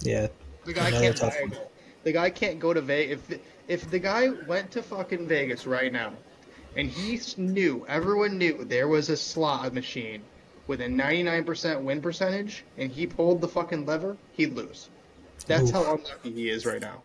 yeah. 0.00 0.28
The 0.64 0.72
guy 0.72 0.88
Another 0.88 1.04
can't 1.04 1.16
tough 1.16 1.32
buy 1.34 1.38
a 1.38 1.42
one. 1.42 1.50
goal. 1.50 1.72
The 2.04 2.12
guy 2.12 2.30
can't 2.30 2.60
go 2.60 2.72
to 2.72 2.80
Vegas. 2.80 3.20
If 3.28 3.40
if 3.68 3.90
the 3.90 3.98
guy 3.98 4.28
went 4.46 4.70
to 4.72 4.82
fucking 4.82 5.26
Vegas 5.26 5.66
right 5.66 5.92
now, 5.92 6.12
and 6.76 6.88
he 6.88 7.20
knew, 7.36 7.84
everyone 7.88 8.38
knew 8.38 8.64
there 8.64 8.86
was 8.88 9.08
a 9.10 9.16
slot 9.16 9.74
machine 9.74 10.22
with 10.68 10.80
a 10.80 10.86
99% 10.86 11.82
win 11.82 12.00
percentage, 12.00 12.64
and 12.78 12.90
he 12.92 13.06
pulled 13.06 13.40
the 13.40 13.48
fucking 13.48 13.84
lever, 13.84 14.16
he'd 14.32 14.54
lose. 14.54 14.88
That's 15.46 15.64
Oof. 15.64 15.72
how 15.72 15.82
unlucky 15.94 16.30
he 16.32 16.48
is 16.48 16.64
right 16.64 16.80
now. 16.80 17.02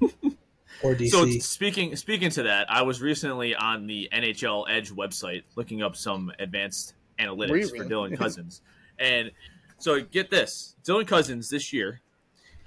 Or 0.82 0.94
DC. 0.94 1.08
So 1.10 1.28
speaking 1.40 1.94
speaking 1.96 2.30
to 2.30 2.44
that, 2.44 2.70
I 2.70 2.82
was 2.82 3.00
recently 3.00 3.54
on 3.54 3.86
the 3.86 4.08
NHL 4.12 4.66
Edge 4.68 4.90
website 4.90 5.42
looking 5.54 5.82
up 5.82 5.96
some 5.96 6.32
advanced 6.38 6.94
analytics 7.18 7.72
Were 7.72 7.84
for? 7.84 7.88
Dylan 7.88 8.18
Cozens, 8.18 8.62
and 8.98 9.30
so 9.78 10.00
get 10.00 10.30
this: 10.30 10.74
Dylan 10.84 11.06
Cozens 11.06 11.48
this 11.50 11.72
year, 11.72 12.00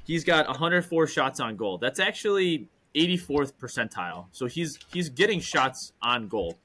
he's 0.05 0.24
got 0.24 0.47
104 0.47 1.07
shots 1.07 1.39
on 1.39 1.55
goal. 1.57 1.78
That's 1.78 1.99
actually 1.99 2.70
84th 2.95 3.53
percentile. 3.53 4.28
So 4.32 4.45
he's 4.45 4.80
he's 4.93 5.09
getting 5.09 5.39
shots 5.39 5.91
on 6.01 6.28
goal. 6.28 6.57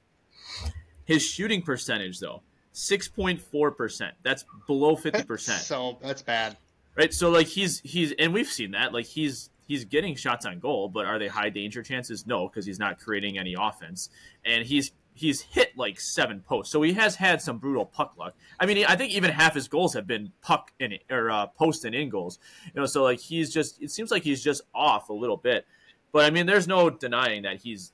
His 1.04 1.22
shooting 1.24 1.62
percentage 1.62 2.20
though, 2.20 2.42
6.4 2.74 3.76
percent. 3.76 4.14
That's 4.22 4.44
below 4.66 4.94
50 4.96 5.24
percent 5.24 5.60
So 5.62 5.98
that's 6.00 6.22
bad. 6.22 6.56
right? 6.96 7.12
So 7.12 7.30
like 7.30 7.48
he's 7.48 7.80
he's 7.80 8.12
and 8.18 8.32
we've 8.32 8.46
seen 8.48 8.72
that 8.72 8.92
like 8.92 9.06
he's 9.06 9.50
he's 9.70 9.84
getting 9.84 10.16
shots 10.16 10.44
on 10.44 10.58
goal, 10.58 10.88
but 10.88 11.06
are 11.06 11.16
they 11.16 11.28
high 11.28 11.48
danger 11.48 11.80
chances? 11.80 12.26
No, 12.26 12.48
because 12.48 12.66
he's 12.66 12.80
not 12.80 12.98
creating 12.98 13.38
any 13.38 13.54
offense, 13.56 14.10
and 14.44 14.66
he's 14.66 14.90
he's 15.14 15.42
hit 15.42 15.76
like 15.76 16.00
seven 16.00 16.40
posts, 16.40 16.72
so 16.72 16.82
he 16.82 16.92
has 16.94 17.14
had 17.14 17.40
some 17.40 17.58
brutal 17.58 17.86
puck 17.86 18.14
luck. 18.18 18.34
I 18.58 18.66
mean, 18.66 18.84
I 18.84 18.96
think 18.96 19.12
even 19.12 19.30
half 19.30 19.54
his 19.54 19.68
goals 19.68 19.94
have 19.94 20.08
been 20.08 20.32
puck 20.42 20.72
in 20.80 20.98
or 21.08 21.30
uh, 21.30 21.46
post 21.46 21.84
and 21.84 21.94
in 21.94 22.08
goals. 22.08 22.40
You 22.74 22.80
know, 22.80 22.86
so 22.86 23.04
like 23.04 23.20
he's 23.20 23.54
just 23.54 23.80
it 23.80 23.92
seems 23.92 24.10
like 24.10 24.24
he's 24.24 24.42
just 24.42 24.62
off 24.74 25.08
a 25.08 25.12
little 25.12 25.36
bit, 25.36 25.66
but 26.10 26.24
I 26.24 26.30
mean, 26.30 26.46
there's 26.46 26.66
no 26.66 26.90
denying 26.90 27.42
that 27.42 27.60
he's 27.60 27.92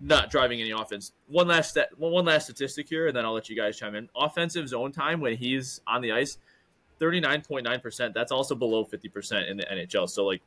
not 0.00 0.30
driving 0.30 0.60
any 0.60 0.70
offense. 0.70 1.10
One 1.26 1.48
last 1.48 1.70
stat, 1.70 1.88
one 1.98 2.24
last 2.24 2.44
statistic 2.44 2.88
here, 2.88 3.08
and 3.08 3.16
then 3.16 3.24
I'll 3.24 3.32
let 3.32 3.48
you 3.48 3.56
guys 3.56 3.76
chime 3.76 3.96
in. 3.96 4.08
Offensive 4.14 4.68
zone 4.68 4.92
time 4.92 5.20
when 5.20 5.36
he's 5.36 5.80
on 5.88 6.02
the 6.02 6.12
ice, 6.12 6.38
thirty 7.00 7.18
nine 7.18 7.42
point 7.42 7.64
nine 7.64 7.80
percent. 7.80 8.14
That's 8.14 8.30
also 8.30 8.54
below 8.54 8.84
fifty 8.84 9.08
percent 9.08 9.48
in 9.48 9.56
the 9.56 9.64
NHL. 9.64 10.08
So 10.08 10.24
like 10.24 10.40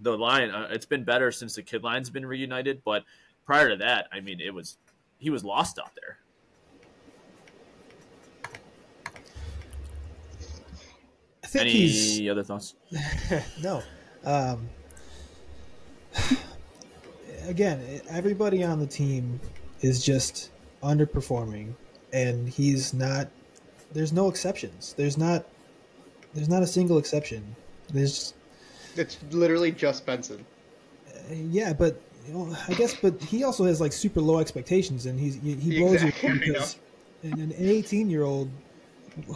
the 0.00 0.16
line, 0.16 0.50
uh, 0.50 0.68
it's 0.70 0.86
been 0.86 1.04
better 1.04 1.32
since 1.32 1.54
the 1.54 1.62
kid 1.62 1.82
line's 1.82 2.10
been 2.10 2.26
reunited, 2.26 2.82
but 2.84 3.04
prior 3.44 3.70
to 3.70 3.76
that, 3.76 4.08
I 4.12 4.20
mean, 4.20 4.40
it 4.40 4.52
was 4.52 4.76
he 5.18 5.30
was 5.30 5.44
lost 5.44 5.78
out 5.78 5.92
there. 5.94 6.18
I 11.42 11.46
think 11.46 11.62
Any 11.62 11.70
he's 11.70 12.28
other 12.28 12.42
thoughts? 12.42 12.74
no. 13.62 13.82
Um, 14.24 14.68
again, 17.46 18.00
everybody 18.10 18.64
on 18.64 18.80
the 18.80 18.86
team 18.86 19.40
is 19.80 20.04
just 20.04 20.50
underperforming, 20.82 21.72
and 22.12 22.48
he's 22.48 22.92
not. 22.92 23.28
There's 23.92 24.12
no 24.12 24.28
exceptions. 24.28 24.94
There's 24.94 25.16
not. 25.16 25.46
There's 26.34 26.48
not 26.48 26.62
a 26.62 26.66
single 26.66 26.98
exception. 26.98 27.54
There's 27.92 28.34
It's 28.96 29.18
literally 29.30 29.72
just 29.72 30.06
Benson. 30.06 30.46
uh, 31.08 31.34
yeah, 31.34 31.72
but 31.72 32.00
you 32.26 32.34
know, 32.34 32.56
I 32.68 32.74
guess, 32.74 32.94
but 32.94 33.20
he 33.22 33.44
also 33.44 33.64
has 33.64 33.80
like 33.80 33.92
super 33.92 34.20
low 34.20 34.38
expectations, 34.38 35.06
and 35.06 35.18
he's 35.18 35.36
he, 35.36 35.54
he 35.54 35.72
blows 35.72 36.02
Exactly, 36.02 36.30
I 36.30 36.34
because 36.38 36.78
an 37.22 37.40
an 37.40 37.54
18 37.58 38.10
year 38.10 38.22
old 38.24 38.50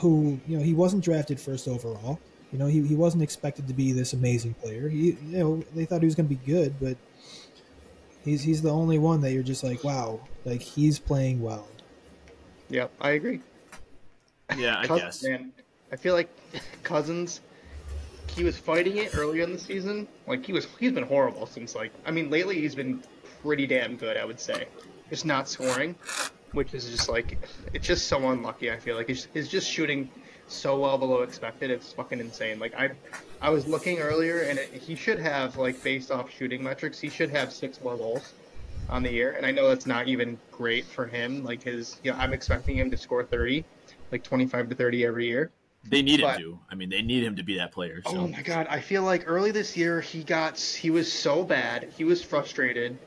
who 0.00 0.40
you 0.46 0.56
know 0.58 0.62
he 0.62 0.74
wasn't 0.74 1.04
drafted 1.04 1.40
first 1.40 1.68
overall. 1.68 2.20
You 2.52 2.58
know, 2.58 2.66
he, 2.66 2.84
he 2.86 2.96
wasn't 2.96 3.22
expected 3.22 3.68
to 3.68 3.74
be 3.74 3.92
this 3.92 4.12
amazing 4.12 4.54
player. 4.54 4.88
He 4.88 5.12
you 5.12 5.38
know 5.38 5.64
they 5.74 5.84
thought 5.84 6.00
he 6.02 6.06
was 6.06 6.14
going 6.14 6.28
to 6.28 6.34
be 6.34 6.44
good, 6.46 6.74
but 6.80 6.96
he's 8.24 8.42
he's 8.42 8.62
the 8.62 8.70
only 8.70 8.98
one 8.98 9.20
that 9.22 9.32
you're 9.32 9.42
just 9.42 9.62
like, 9.64 9.84
wow, 9.84 10.20
like 10.44 10.62
he's 10.62 10.98
playing 10.98 11.40
well. 11.42 11.68
Yeah, 12.68 12.88
I 13.00 13.11
agree. 13.11 13.40
Yeah, 14.56 14.78
I 14.78 14.86
Cozens, 14.86 15.22
guess. 15.22 15.22
man, 15.22 15.52
I 15.92 15.96
feel 15.96 16.14
like 16.14 16.28
Cozens. 16.82 17.40
He 18.34 18.44
was 18.44 18.56
fighting 18.56 18.96
it 18.98 19.16
earlier 19.16 19.42
in 19.42 19.52
the 19.52 19.58
season. 19.58 20.08
Like 20.26 20.44
he 20.44 20.52
was, 20.52 20.66
he's 20.78 20.92
been 20.92 21.04
horrible 21.04 21.46
since 21.46 21.74
like. 21.74 21.92
I 22.06 22.10
mean, 22.10 22.30
lately 22.30 22.60
he's 22.60 22.74
been 22.74 23.02
pretty 23.42 23.66
damn 23.66 23.96
good. 23.96 24.16
I 24.16 24.24
would 24.24 24.40
say, 24.40 24.66
just 25.08 25.26
not 25.26 25.48
scoring, 25.48 25.94
which 26.52 26.74
is 26.74 26.88
just 26.90 27.08
like 27.08 27.38
it's 27.72 27.86
just 27.86 28.06
so 28.06 28.30
unlucky. 28.30 28.70
I 28.70 28.78
feel 28.78 28.96
like 28.96 29.08
he's, 29.08 29.28
he's 29.32 29.48
just 29.48 29.68
shooting 29.68 30.10
so 30.48 30.78
well 30.78 30.98
below 30.98 31.22
expected. 31.22 31.70
It's 31.70 31.92
fucking 31.92 32.20
insane. 32.20 32.58
Like 32.58 32.74
I, 32.74 32.90
I 33.40 33.50
was 33.50 33.66
looking 33.66 33.98
earlier, 33.98 34.40
and 34.40 34.58
it, 34.58 34.72
he 34.72 34.94
should 34.94 35.18
have 35.18 35.56
like 35.56 35.82
based 35.82 36.10
off 36.10 36.30
shooting 36.30 36.62
metrics, 36.62 36.98
he 37.00 37.08
should 37.08 37.30
have 37.30 37.52
six 37.52 37.80
more 37.82 37.96
goals 37.96 38.34
on 38.88 39.02
the 39.02 39.12
year. 39.12 39.32
And 39.32 39.46
I 39.46 39.50
know 39.50 39.68
that's 39.68 39.86
not 39.86 40.08
even 40.08 40.38
great 40.50 40.84
for 40.84 41.06
him. 41.06 41.44
Like 41.44 41.62
his, 41.62 42.00
you 42.02 42.12
know, 42.12 42.18
I'm 42.18 42.32
expecting 42.32 42.76
him 42.76 42.90
to 42.90 42.96
score 42.96 43.24
30, 43.24 43.64
like 44.12 44.22
25 44.22 44.70
to 44.70 44.74
30 44.74 45.06
every 45.06 45.26
year. 45.26 45.50
They 45.84 46.02
need 46.02 46.20
him 46.20 46.38
to. 46.38 46.58
I 46.70 46.74
mean, 46.74 46.90
they 46.90 47.02
need 47.02 47.24
him 47.24 47.36
to 47.36 47.42
be 47.42 47.56
that 47.56 47.72
player. 47.72 48.02
So. 48.06 48.16
Oh 48.16 48.28
my 48.28 48.42
god, 48.42 48.66
I 48.68 48.80
feel 48.80 49.02
like 49.02 49.24
early 49.26 49.50
this 49.50 49.76
year 49.76 50.00
he 50.00 50.22
got 50.22 50.58
he 50.58 50.90
was 50.90 51.12
so 51.12 51.42
bad, 51.42 51.92
he 51.96 52.04
was 52.04 52.22
frustrated. 52.22 52.98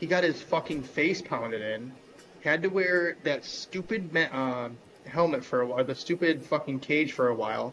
He 0.00 0.06
got 0.06 0.24
his 0.24 0.42
fucking 0.42 0.82
face 0.82 1.22
pounded 1.22 1.60
in. 1.60 1.92
Had 2.42 2.62
to 2.62 2.68
wear 2.68 3.16
that 3.22 3.44
stupid 3.44 4.16
uh, 4.16 4.70
helmet 5.06 5.44
for 5.44 5.60
a 5.60 5.66
while, 5.66 5.84
the 5.84 5.94
stupid 5.94 6.44
fucking 6.44 6.80
cage 6.80 7.12
for 7.12 7.28
a 7.28 7.34
while. 7.34 7.72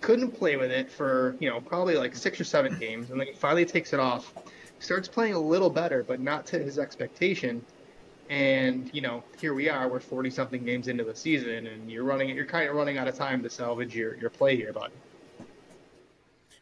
Couldn't 0.00 0.30
play 0.30 0.56
with 0.56 0.70
it 0.70 0.90
for, 0.90 1.36
you 1.40 1.50
know, 1.50 1.60
probably 1.60 1.96
like 1.96 2.16
6 2.16 2.40
or 2.40 2.44
7 2.44 2.78
games 2.78 3.10
and 3.10 3.20
then 3.20 3.26
he 3.26 3.34
finally 3.34 3.66
takes 3.66 3.92
it 3.92 4.00
off. 4.00 4.32
Starts 4.78 5.08
playing 5.08 5.34
a 5.34 5.38
little 5.38 5.68
better, 5.68 6.02
but 6.02 6.20
not 6.20 6.46
to 6.46 6.58
his 6.58 6.78
expectation. 6.78 7.62
And, 8.28 8.90
you 8.92 9.00
know, 9.00 9.24
here 9.40 9.54
we 9.54 9.68
are, 9.70 9.88
we're 9.88 10.00
40 10.00 10.30
something 10.30 10.64
games 10.64 10.88
into 10.88 11.02
the 11.04 11.14
season 11.14 11.66
and 11.66 11.90
you're 11.90 12.04
running 12.04 12.28
you're 12.30 12.44
kind 12.44 12.68
of 12.68 12.76
running 12.76 12.98
out 12.98 13.08
of 13.08 13.16
time 13.16 13.42
to 13.42 13.50
salvage 13.50 13.96
your 13.96 14.16
your 14.16 14.30
play 14.30 14.54
here, 14.56 14.72
bud. 14.72 14.90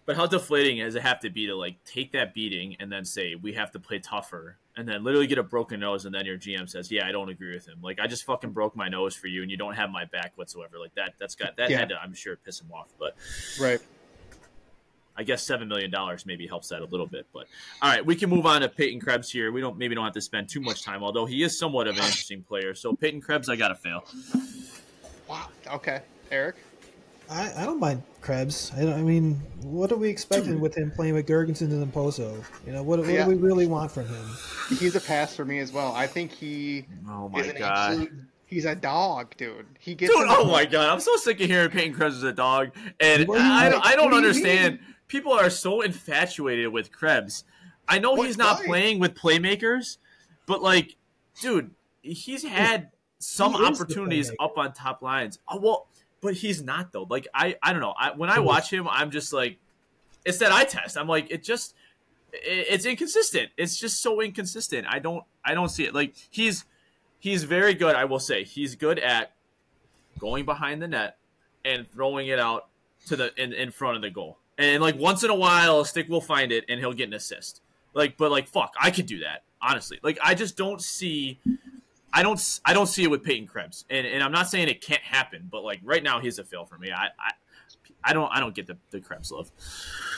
But 0.05 0.15
how 0.15 0.27
deflating 0.27 0.79
does 0.79 0.95
it 0.95 1.03
have 1.03 1.19
to 1.21 1.31
be 1.31 1.47
to 1.49 1.57
like 1.57 1.83
take 1.85 2.13
that 2.13 2.33
beating 2.33 2.77
and 2.79 2.93
then 2.93 3.05
say 3.05 3.35
we 3.35 3.55
have 3.55 3.73
to 3.73 3.81
play 3.81 3.99
tougher, 3.99 4.59
and 4.77 4.89
then 4.89 5.03
literally 5.03 5.27
get 5.27 5.39
a 5.39 5.43
broken 5.43 5.81
nose, 5.81 6.05
and 6.05 6.15
then 6.15 6.25
your 6.25 6.39
GM 6.39 6.71
says, 6.71 6.93
"Yeah, 6.93 7.09
I 7.09 7.11
don't 7.11 7.29
agree 7.29 7.53
with 7.53 7.67
him. 7.67 7.79
Like 7.83 7.99
I 7.99 8.07
just 8.07 8.23
fucking 8.25 8.53
broke 8.53 8.77
my 8.77 8.89
nose 8.89 9.17
for 9.17 9.27
you, 9.27 9.43
and 9.43 9.51
you 9.51 9.57
don't 9.57 9.75
have 9.75 9.91
my 9.91 10.05
back 10.05 10.33
whatsoever." 10.37 10.79
Like 10.79 10.95
that. 10.95 11.15
That's 11.19 11.35
got 11.35 11.57
that 11.57 11.71
Yeah. 11.71 11.81
had 11.81 11.89
to, 11.89 12.01
I'm 12.01 12.15
sure, 12.15 12.37
piss 12.37 12.61
him 12.61 12.71
off. 12.73 12.87
But 13.01 13.17
Right. 13.59 13.81
I 15.19 15.23
guess 15.23 15.43
seven 15.43 15.69
million 15.69 15.91
dollars 15.91 16.27
maybe 16.27 16.47
helps 16.47 16.69
that 16.69 16.83
a 16.83 16.85
little 16.87 17.07
bit. 17.07 17.27
But 17.33 17.47
all 17.83 17.91
right, 17.91 18.05
we 18.05 18.15
can 18.17 18.29
move 18.31 18.47
on 18.47 18.61
to 18.61 18.69
Peyton 18.69 19.01
Krebs 19.01 19.31
here. 19.31 19.51
We 19.53 19.61
don't 19.61 19.79
maybe 19.79 19.95
don't 19.95 20.05
have 20.05 20.15
to 20.15 20.21
spend 20.21 20.49
too 20.49 20.61
much 20.61 20.83
time, 20.83 21.03
although 21.03 21.27
he 21.27 21.43
is 21.43 21.59
somewhat 21.59 21.87
of 21.87 21.97
an 21.97 22.03
interesting 22.05 22.43
player. 22.43 22.75
So 22.75 22.93
Peyton 22.95 23.21
Krebs, 23.21 23.49
I 23.49 23.57
gotta 23.57 23.75
fail. 23.75 24.05
Wow. 25.29 25.49
Okay. 25.73 26.01
Eric? 26.31 26.57
I, 27.29 27.53
I 27.57 27.65
don't 27.65 27.81
mind 27.81 28.03
Krebs. 28.21 28.71
I, 28.77 28.83
don't, 28.83 28.93
I 28.93 29.03
mean, 29.03 29.35
what 29.63 29.91
are 29.91 29.97
we 29.97 30.09
expecting 30.09 30.61
with 30.61 30.77
him 30.77 30.93
playing 30.93 31.15
with 31.15 31.27
Girgensons 31.27 31.73
and 31.73 31.93
Okposo? 31.93 32.45
You 32.65 32.73
know, 32.73 32.85
what, 32.85 33.01
what 33.01 33.09
Yeah. 33.09 33.25
do 33.25 33.31
we 33.31 33.37
really 33.37 33.67
want 33.67 33.91
from 33.91 34.07
him? 34.07 34.25
He's 34.79 34.95
a 34.95 35.01
pass 35.01 35.35
for 35.35 35.45
me 35.45 35.59
as 35.59 35.73
well. 35.73 35.93
I 35.93 36.07
think 36.07 36.31
he 36.31 36.87
Oh 37.09 37.27
is 37.27 37.33
my 37.33 37.41
an 37.43 37.59
god. 37.59 37.89
absolute. 37.91 38.13
He's 38.49 38.65
a 38.65 38.77
dog, 38.77 39.37
dude. 39.37 39.67
He 39.81 39.97
gets. 39.97 40.13
Dude, 40.15 40.25
oh 40.29 40.45
my 40.49 40.65
god, 40.67 40.89
I'm 40.89 41.01
so 41.01 41.17
sick 41.17 41.41
of 41.41 41.49
hearing 41.49 41.69
Peyton 41.71 41.95
Krebs 41.95 42.15
as 42.17 42.23
a 42.23 42.33
dog, 42.33 42.71
and 43.01 43.27
What 43.27 43.41
I, 43.41 43.71
mean? 43.71 43.81
I 43.83 43.97
don't 43.97 44.05
What 44.05 44.19
do 44.21 44.23
you 44.23 44.29
understand. 44.29 44.79
People 45.09 45.33
are 45.33 45.51
so 45.51 45.81
infatuated 45.83 46.69
with 46.73 46.91
Krebs. 46.93 47.45
I 47.89 47.99
know 47.99 48.13
What- 48.13 48.27
he's 48.27 48.37
not 48.37 48.61
why? 48.61 48.67
playing 48.67 48.99
with 48.99 49.15
playmakers, 49.15 49.99
but 50.47 50.63
like, 50.63 50.97
dude, 51.41 51.71
he's 52.03 52.43
had 52.43 52.91
some 53.19 53.55
He 53.55 53.65
opportunities 53.65 54.33
up 54.41 54.59
on 54.59 54.73
top 54.73 55.03
lines. 55.03 55.39
Oh 55.49 55.59
well, 55.61 55.89
but 56.21 56.35
he's 56.35 56.63
not 56.63 56.93
though. 56.93 57.07
Like 57.09 57.29
I, 57.33 57.57
I 57.63 57.73
don't 57.73 57.81
know. 57.81 57.95
I, 57.99 58.11
when 58.13 58.31
I 58.31 58.41
watch 58.41 58.73
him, 58.73 58.89
I'm 58.89 59.11
just 59.11 59.33
like, 59.33 59.59
it's 60.25 60.39
that 60.39 60.51
eye 60.53 60.65
test. 60.65 60.97
I'm 60.99 61.07
like, 61.09 61.31
it 61.31 61.43
just, 61.45 61.75
it, 62.33 62.67
it's 62.71 62.85
inconsistent. 62.85 63.51
It's 63.57 63.79
just 63.79 64.03
so 64.03 64.21
inconsistent. 64.21 64.87
I 64.91 64.99
don't, 64.99 65.23
I 65.45 65.55
don't 65.55 65.69
see 65.69 65.85
it. 65.85 65.95
Like 65.95 66.15
he's, 66.31 66.65
he's 67.21 67.45
very 67.45 67.75
good. 67.75 67.95
I 67.95 68.05
will 68.07 68.19
say 68.19 68.43
he's 68.43 68.75
good 68.75 68.99
at 68.99 69.33
going 70.19 70.45
behind 70.45 70.83
the 70.83 70.89
net 70.89 71.19
and 71.65 71.89
throwing 71.93 72.27
it 72.27 72.39
out 72.41 72.69
to 73.07 73.15
the 73.17 73.33
in, 73.41 73.53
in 73.53 73.71
front 73.71 73.97
of 73.97 74.03
the 74.03 74.11
goal. 74.11 74.39
And 74.59 74.83
like 74.83 74.99
once 74.99 75.23
in 75.23 75.31
a 75.31 75.35
while, 75.35 75.81
a 75.81 75.87
stick 75.87 76.09
will 76.09 76.21
find 76.21 76.53
it 76.53 76.65
and 76.69 76.81
he'll 76.81 76.93
get 76.93 77.09
an 77.09 77.15
assist. 77.15 77.61
Like, 77.95 78.17
but 78.17 78.31
like 78.31 78.49
fuck, 78.49 78.75
I 78.81 78.91
could 78.91 79.07
do 79.07 79.21
that 79.21 79.43
honestly. 79.61 79.99
Like 80.03 80.19
I 80.23 80.35
just 80.35 80.57
don't 80.57 80.81
see. 80.81 81.39
I 82.13 82.23
don't. 82.23 82.61
I 82.65 82.73
don't 82.73 82.87
see 82.87 83.05
it 83.05 83.11
with 83.11 83.23
Peyton 83.23 83.47
Krebs, 83.47 83.85
and, 83.91 84.07
and 84.07 84.23
I'm 84.23 84.33
not 84.33 84.49
saying 84.49 84.69
it 84.69 84.81
can't 84.81 85.03
happen, 85.03 85.49
but 85.51 85.65
like 85.65 85.81
right 85.83 86.03
now 86.03 86.21
he's 86.21 86.39
a 86.39 86.45
fail 86.45 86.65
for 86.65 86.79
me. 86.79 86.91
I 86.93 87.07
I, 87.07 87.33
I 88.05 88.13
don't. 88.13 88.31
I 88.33 88.41
don't 88.41 88.55
get 88.55 88.67
the, 88.67 88.77
the 88.91 89.01
Krebs 89.01 89.31
love. 89.31 89.51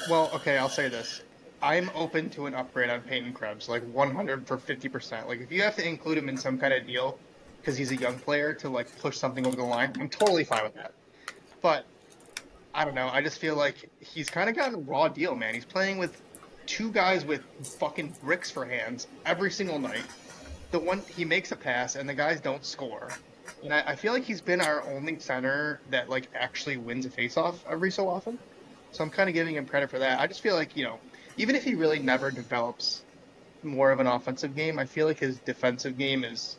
Well, 0.08 0.30
okay. 0.34 0.58
I'll 0.58 0.68
say 0.68 0.88
this. 0.88 1.22
I'm 1.60 1.90
open 1.94 2.30
to 2.30 2.46
an 2.46 2.54
upgrade 2.54 2.88
on 2.88 3.00
Peyton 3.00 3.32
Krebs, 3.32 3.68
like 3.68 3.82
100 3.92 4.46
for 4.46 4.58
50 4.58 4.88
percent. 4.88 5.28
Like 5.28 5.40
if 5.40 5.50
you 5.50 5.62
have 5.62 5.74
to 5.76 5.86
include 5.86 6.18
him 6.18 6.28
in 6.28 6.36
some 6.36 6.56
kind 6.58 6.72
of 6.72 6.86
deal 6.86 7.18
because 7.60 7.76
he's 7.76 7.90
a 7.90 7.96
young 7.96 8.16
player 8.16 8.54
to 8.54 8.68
like 8.68 8.96
push 9.00 9.16
something 9.16 9.44
over 9.44 9.56
the 9.56 9.64
line, 9.64 9.92
I'm 9.98 10.08
totally 10.08 10.44
fine 10.44 10.62
with 10.62 10.74
that. 10.74 10.92
But 11.60 11.84
I 12.78 12.84
don't 12.84 12.94
know. 12.94 13.08
I 13.08 13.22
just 13.22 13.40
feel 13.40 13.56
like 13.56 13.90
he's 13.98 14.30
kind 14.30 14.48
of 14.48 14.54
gotten 14.54 14.74
a 14.76 14.78
raw 14.78 15.08
deal, 15.08 15.34
man. 15.34 15.52
He's 15.52 15.64
playing 15.64 15.98
with 15.98 16.22
two 16.64 16.92
guys 16.92 17.24
with 17.24 17.42
fucking 17.60 18.14
bricks 18.22 18.52
for 18.52 18.64
hands 18.64 19.08
every 19.26 19.50
single 19.50 19.80
night. 19.80 20.04
The 20.70 20.78
one 20.78 21.02
he 21.16 21.24
makes 21.24 21.50
a 21.50 21.56
pass 21.56 21.96
and 21.96 22.08
the 22.08 22.14
guys 22.14 22.40
don't 22.40 22.64
score. 22.64 23.08
And 23.64 23.74
I, 23.74 23.82
I 23.84 23.96
feel 23.96 24.12
like 24.12 24.22
he's 24.22 24.40
been 24.40 24.60
our 24.60 24.84
only 24.92 25.18
center 25.18 25.80
that 25.90 26.08
like 26.08 26.28
actually 26.36 26.76
wins 26.76 27.04
a 27.04 27.10
faceoff 27.10 27.56
every 27.68 27.90
so 27.90 28.08
often. 28.08 28.38
So 28.92 29.02
I'm 29.02 29.10
kind 29.10 29.28
of 29.28 29.34
giving 29.34 29.56
him 29.56 29.66
credit 29.66 29.90
for 29.90 29.98
that. 29.98 30.20
I 30.20 30.28
just 30.28 30.40
feel 30.40 30.54
like 30.54 30.76
you 30.76 30.84
know, 30.84 31.00
even 31.36 31.56
if 31.56 31.64
he 31.64 31.74
really 31.74 31.98
never 31.98 32.30
develops 32.30 33.02
more 33.64 33.90
of 33.90 33.98
an 33.98 34.06
offensive 34.06 34.54
game, 34.54 34.78
I 34.78 34.84
feel 34.84 35.08
like 35.08 35.18
his 35.18 35.40
defensive 35.40 35.98
game 35.98 36.22
is 36.22 36.58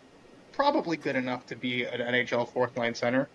probably 0.51 0.97
good 0.97 1.15
enough 1.15 1.45
to 1.45 1.55
be 1.55 1.85
an 1.85 2.01
NHL 2.01 2.49
fourth 2.49 2.75
line 2.75 2.93
center. 2.93 3.29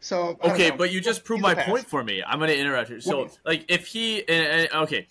So 0.00 0.36
Okay, 0.42 0.70
but 0.70 0.92
you 0.92 1.00
just 1.00 1.24
proved 1.24 1.42
my 1.42 1.54
pass. 1.54 1.66
point 1.68 1.86
for 1.86 2.04
me. 2.04 2.22
I'm 2.22 2.38
going 2.38 2.50
to 2.50 2.58
interrupt 2.58 2.90
you. 2.90 3.00
So, 3.00 3.20
Okay. 3.20 3.34
like, 3.44 3.64
if 3.68 3.86
he, 3.88 4.20
and, 4.28 4.46
and- 4.70 4.82
okay, 4.82 5.06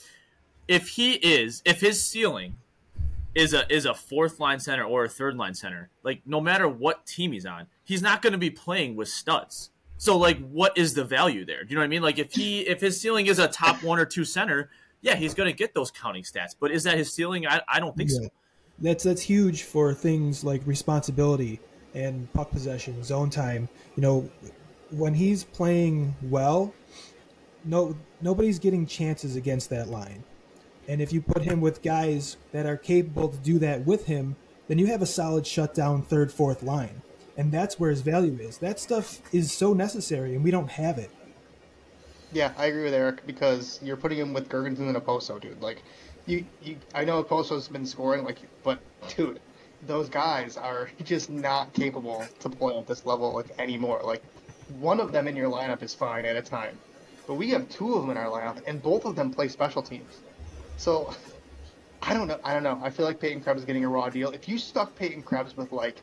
if 0.67 0.87
he 0.89 1.13
is, 1.13 1.61
if 1.65 1.81
his 1.81 2.03
ceiling 2.03 2.55
is 3.33 3.53
a 3.53 3.71
is 3.73 3.85
a 3.85 3.93
fourth 3.93 4.39
line 4.39 4.59
center 4.59 4.83
or 4.83 5.03
a 5.03 5.09
third 5.09 5.35
line 5.35 5.53
center, 5.53 5.89
like, 6.03 6.21
no 6.25 6.39
matter 6.39 6.67
what 6.67 7.05
team 7.05 7.31
he's 7.33 7.45
on, 7.45 7.67
he's 7.83 8.01
not 8.01 8.21
going 8.21 8.33
to 8.33 8.39
be 8.39 8.49
playing 8.49 8.95
with 8.95 9.09
studs. 9.09 9.71
So, 9.97 10.17
like, 10.17 10.37
what 10.49 10.77
is 10.77 10.93
the 10.93 11.03
value 11.03 11.45
there? 11.45 11.63
Do 11.63 11.69
you 11.69 11.75
know 11.75 11.81
what 11.81 11.85
I 11.85 11.89
mean? 11.89 12.01
Like, 12.01 12.19
if 12.19 12.33
he, 12.33 12.61
if 12.61 12.79
his 12.81 12.99
ceiling 12.99 13.27
is 13.27 13.39
a 13.39 13.47
top 13.47 13.83
one 13.83 13.99
or 13.99 14.05
two 14.05 14.23
center, 14.25 14.69
yeah, 15.01 15.15
he's 15.15 15.33
going 15.33 15.49
to 15.49 15.55
get 15.55 15.73
those 15.73 15.91
counting 15.91 16.23
stats. 16.23 16.55
But 16.59 16.71
is 16.71 16.83
that 16.83 16.97
his 16.97 17.11
ceiling? 17.13 17.45
I, 17.47 17.61
I 17.67 17.79
don't 17.79 17.95
think 17.95 18.09
Yeah. 18.11 18.17
so. 18.23 18.29
That's 18.79 19.03
that's 19.05 19.21
huge 19.21 19.63
for 19.63 19.93
things 19.93 20.43
like 20.43 20.61
responsibility 20.65 21.61
and 21.93 22.31
puck 22.33 22.51
possession, 22.51 23.01
zone 23.05 23.29
time. 23.29 23.69
You 23.95 24.01
know, 24.01 24.29
when 24.91 25.13
he's 25.13 25.43
playing 25.43 26.15
well, 26.23 26.73
no 27.63 27.95
nobody's 28.21 28.59
getting 28.59 28.85
chances 28.85 29.35
against 29.35 29.69
that 29.69 29.89
line. 29.89 30.23
And 30.87 31.01
if 31.01 31.11
you 31.11 31.21
put 31.21 31.43
him 31.43 31.61
with 31.61 31.81
guys 31.81 32.37
that 32.51 32.65
are 32.65 32.77
capable 32.77 33.29
to 33.29 33.37
do 33.37 33.57
that 33.59 33.85
with 33.85 34.05
him, 34.05 34.35
then 34.67 34.77
you 34.77 34.87
have 34.87 35.01
a 35.01 35.05
solid 35.05 35.45
shutdown 35.47 36.03
third, 36.03 36.31
fourth 36.31 36.63
line. 36.63 37.01
And 37.37 37.51
that's 37.51 37.79
where 37.79 37.89
his 37.89 38.01
value 38.01 38.37
is. 38.39 38.59
That 38.59 38.79
stuff 38.79 39.21
is 39.33 39.51
so 39.51 39.73
necessary 39.73 40.35
and 40.35 40.43
we 40.43 40.51
don't 40.51 40.69
have 40.71 40.97
it. 40.97 41.09
Yeah, 42.31 42.53
I 42.57 42.67
agree 42.67 42.83
with 42.83 42.93
Eric 42.93 43.25
because 43.25 43.79
you're 43.81 43.97
putting 43.97 44.19
him 44.19 44.33
with 44.33 44.49
Girgensons 44.49 44.89
and 44.89 44.95
Okposo, 44.95 45.39
dude. 45.39 45.61
Like, 45.61 45.83
you, 46.25 46.45
you, 46.61 46.77
I 46.93 47.05
know 47.05 47.23
Okposo's 47.23 47.67
been 47.67 47.85
scoring, 47.85 48.23
like, 48.23 48.39
but 48.63 48.79
dude, 49.15 49.39
those 49.85 50.09
guys 50.09 50.57
are 50.57 50.89
just 51.03 51.29
not 51.29 51.73
capable 51.73 52.25
to 52.39 52.49
play 52.49 52.77
at 52.77 52.87
this 52.87 53.05
level 53.05 53.33
like 53.33 53.57
anymore. 53.59 54.01
Like, 54.03 54.23
one 54.79 54.99
of 54.99 55.11
them 55.11 55.27
in 55.27 55.35
your 55.35 55.49
lineup 55.49 55.83
is 55.83 55.93
fine 55.93 56.25
at 56.25 56.35
a 56.35 56.41
time, 56.41 56.77
but 57.27 57.35
we 57.35 57.49
have 57.49 57.69
two 57.69 57.93
of 57.93 58.01
them 58.01 58.11
in 58.11 58.17
our 58.17 58.29
lineup, 58.29 58.61
and 58.67 58.81
both 58.81 59.05
of 59.05 59.15
them 59.15 59.31
play 59.31 59.47
special 59.47 59.81
teams. 59.81 60.21
So, 60.77 61.13
I 62.01 62.13
don't 62.13 62.27
know. 62.27 62.39
I 62.43 62.53
don't 62.53 62.63
know. 62.63 62.79
I 62.83 62.89
feel 62.89 63.05
like 63.05 63.19
Peyton 63.19 63.41
Krebs 63.41 63.61
is 63.61 63.65
getting 63.65 63.85
a 63.85 63.89
raw 63.89 64.09
deal. 64.09 64.31
If 64.31 64.47
you 64.47 64.57
stuck 64.57 64.95
Peyton 64.95 65.23
Krebs 65.23 65.55
with 65.55 65.71
like 65.71 66.01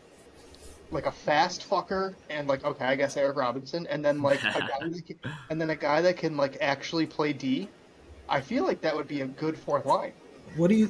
like 0.91 1.07
a 1.07 1.13
fast 1.13 1.69
fucker 1.69 2.15
and 2.29 2.49
like 2.49 2.65
okay, 2.65 2.85
I 2.85 2.97
guess 2.97 3.17
Eric 3.17 3.37
Robinson, 3.37 3.87
and 3.87 4.05
then 4.05 4.23
like 4.23 4.43
a 4.43 4.61
guy 4.61 4.89
that 4.89 5.07
can, 5.07 5.19
and 5.51 5.61
then 5.61 5.71
a 5.71 5.77
guy 5.77 6.01
that 6.03 6.17
can 6.17 6.37
like 6.37 6.59
actually 6.61 7.07
play 7.07 7.33
D, 7.33 7.69
I 8.29 8.41
feel 8.41 8.65
like 8.65 8.81
that 8.83 8.95
would 8.97 9.09
be 9.09 9.23
a 9.23 9.27
good 9.27 9.57
fourth 9.57 9.87
line. 9.87 10.13
What 10.57 10.69
do 10.69 10.75
you 10.77 10.89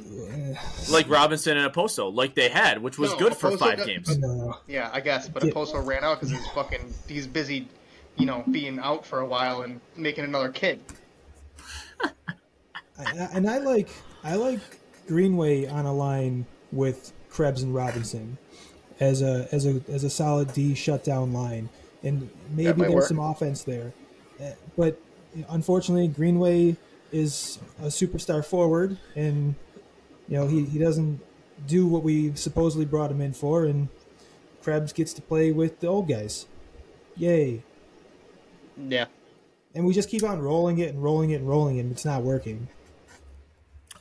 uh, 0.57 0.91
Like 0.91 1.09
Robinson 1.09 1.57
and 1.57 1.71
Okposo, 1.71 2.13
like 2.13 2.35
they 2.35 2.49
had, 2.49 2.81
which 2.81 2.97
was 2.97 3.11
No, 3.11 3.17
good 3.19 3.35
for 3.35 3.57
five 3.57 3.77
got- 3.77 3.87
games. 3.87 4.17
no. 4.17 4.57
Yeah, 4.67 4.89
I 4.93 4.99
guess, 4.99 5.27
but 5.29 5.43
Yeah. 5.43 5.51
Okposo 5.51 5.85
ran 5.85 6.03
out 6.03 6.19
because 6.19 6.31
he's 6.35 6.47
fucking 6.49 6.93
he's 7.07 7.27
busy, 7.27 7.67
you 8.17 8.25
know, 8.25 8.43
being 8.51 8.79
out 8.79 9.05
for 9.05 9.19
a 9.19 9.25
while 9.25 9.61
and 9.61 9.79
making 9.95 10.23
another 10.25 10.49
kid. 10.49 10.79
And 13.33 13.49
I 13.49 13.57
like 13.57 13.89
I 14.23 14.35
like 14.35 14.59
Greenway 15.07 15.65
on 15.67 15.85
a 15.85 15.93
line 15.93 16.45
with 16.71 17.11
Krebs 17.29 17.63
and 17.63 17.73
Robinson 17.73 18.37
as 18.99 19.21
a 19.21 19.47
as 19.51 19.65
a 19.65 19.81
as 19.89 20.03
a 20.03 20.09
solid 20.09 20.53
D 20.53 20.75
shutdown 20.75 21.33
line, 21.33 21.69
and 22.03 22.29
maybe 22.55 22.71
there's 22.81 22.93
work. 22.93 23.07
some 23.07 23.19
offense 23.19 23.63
there, 23.63 23.93
Uh, 24.39 24.51
but 24.77 24.99
unfortunately 25.49 26.07
Greenway 26.07 26.75
is 27.13 27.59
a 27.79 27.85
superstar 27.85 28.43
forward, 28.43 28.97
and 29.15 29.55
you 30.27 30.37
know 30.37 30.47
he, 30.47 30.65
he 30.65 30.79
doesn't 30.79 31.21
do 31.67 31.87
what 31.87 32.03
we 32.03 32.35
supposedly 32.35 32.85
brought 32.85 33.11
him 33.11 33.21
in 33.21 33.33
for, 33.33 33.65
and 33.65 33.87
Krebs 34.61 34.91
gets 34.91 35.13
to 35.13 35.21
play 35.21 35.51
with 35.51 35.79
the 35.79 35.87
old 35.87 36.09
guys. 36.09 36.47
Yay! 37.15 37.63
Yeah. 38.77 39.05
And 39.75 39.85
we 39.85 39.93
just 39.93 40.09
keep 40.09 40.23
on 40.23 40.41
rolling 40.41 40.79
it 40.79 40.89
and 40.89 41.03
rolling 41.03 41.31
it 41.31 41.35
and 41.35 41.47
rolling 41.47 41.77
it, 41.77 41.81
and 41.81 41.91
it's 41.91 42.05
not 42.05 42.23
working. 42.23 42.67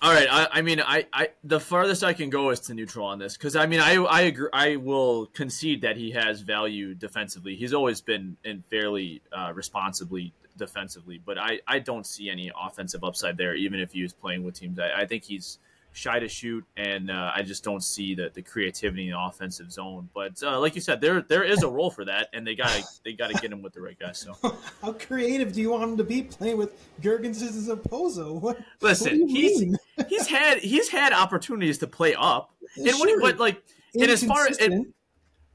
All 0.02 0.12
right, 0.12 0.26
I, 0.28 0.48
I 0.54 0.62
mean, 0.62 0.80
I, 0.80 1.06
I 1.12 1.28
the 1.44 1.60
farthest 1.60 2.02
I 2.02 2.12
can 2.12 2.28
go 2.28 2.50
is 2.50 2.58
to 2.60 2.74
neutral 2.74 3.06
on 3.06 3.20
this 3.20 3.36
because 3.36 3.54
I 3.54 3.66
mean, 3.66 3.78
I, 3.78 3.94
I 3.94 4.22
agree. 4.22 4.48
I 4.52 4.74
will 4.74 5.26
concede 5.26 5.82
that 5.82 5.96
he 5.96 6.10
has 6.10 6.40
value 6.40 6.94
defensively. 6.94 7.54
He's 7.54 7.72
always 7.72 8.00
been 8.00 8.36
in 8.42 8.64
fairly 8.68 9.22
uh, 9.32 9.52
responsibly 9.54 10.32
defensively, 10.56 11.20
but 11.24 11.38
I, 11.38 11.60
I 11.66 11.78
don't 11.78 12.06
see 12.06 12.30
any 12.30 12.50
offensive 12.60 13.04
upside 13.04 13.36
there. 13.36 13.54
Even 13.54 13.80
if 13.80 13.92
he 13.92 14.02
was 14.02 14.12
playing 14.12 14.44
with 14.44 14.54
teams, 14.54 14.78
I, 14.78 15.02
I 15.02 15.06
think 15.06 15.24
he's 15.24 15.58
shy 15.92 16.18
to 16.18 16.28
shoot, 16.28 16.64
and 16.76 17.10
uh, 17.10 17.32
I 17.34 17.42
just 17.42 17.62
don't 17.62 17.82
see 17.82 18.14
the, 18.14 18.30
the 18.32 18.42
creativity 18.42 19.04
in 19.08 19.10
the 19.12 19.20
offensive 19.20 19.70
zone. 19.70 20.08
But 20.14 20.42
uh, 20.42 20.58
like 20.58 20.74
you 20.74 20.80
said, 20.80 21.00
there 21.00 21.20
there 21.22 21.44
is 21.44 21.62
a 21.62 21.68
role 21.68 21.90
for 21.90 22.04
that, 22.06 22.28
and 22.32 22.46
they 22.46 22.54
gotta 22.54 22.82
they 23.04 23.12
gotta 23.12 23.34
get 23.34 23.52
him 23.52 23.62
with 23.62 23.72
the 23.74 23.80
right 23.80 23.98
guy. 23.98 24.12
So 24.12 24.34
How 24.82 24.92
creative 24.92 25.52
do 25.52 25.60
you 25.60 25.70
want 25.70 25.84
him 25.84 25.96
to 25.98 26.04
be 26.04 26.22
playing 26.22 26.56
with 26.56 26.74
Gergens 27.00 27.42
as 27.42 27.68
a 27.68 27.76
Pozo? 27.76 28.40
What? 28.40 28.58
listen, 28.80 29.20
what 29.20 29.30
he's 29.30 29.76
he's 30.08 30.26
had 30.26 30.58
he's 30.58 30.88
had 30.88 31.12
opportunities 31.12 31.78
to 31.78 31.86
play 31.86 32.14
up, 32.14 32.54
and 32.76 32.86
what, 32.86 33.08
Sure. 33.08 33.20
but 33.20 33.38
like 33.38 33.62
and 33.94 34.10
as 34.10 34.24
far 34.24 34.46
as 34.46 34.58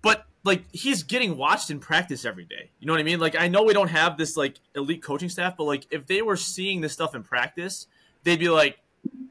but 0.02 0.26
like 0.44 0.64
he's 0.72 1.04
getting 1.04 1.38
watched 1.38 1.70
in 1.70 1.80
practice 1.80 2.26
every 2.26 2.46
day. 2.46 2.72
You 2.80 2.88
know 2.88 2.94
what 2.94 3.00
I 3.00 3.04
mean? 3.04 3.20
Like 3.20 3.36
I 3.36 3.48
know 3.48 3.64
we 3.64 3.74
don't 3.74 3.90
have 3.90 4.18
this 4.18 4.38
like 4.38 4.56
elite 4.76 5.04
coaching 5.04 5.30
staff, 5.30 5.56
but 5.58 5.66
like 5.66 5.86
if 5.92 6.08
they 6.08 6.22
were 6.22 6.38
seeing 6.38 6.82
this 6.82 6.94
stuff 6.94 7.16
in 7.16 7.24
practice, 7.24 7.88
they'd 8.24 8.40
be 8.40 8.50
like, 8.50 8.78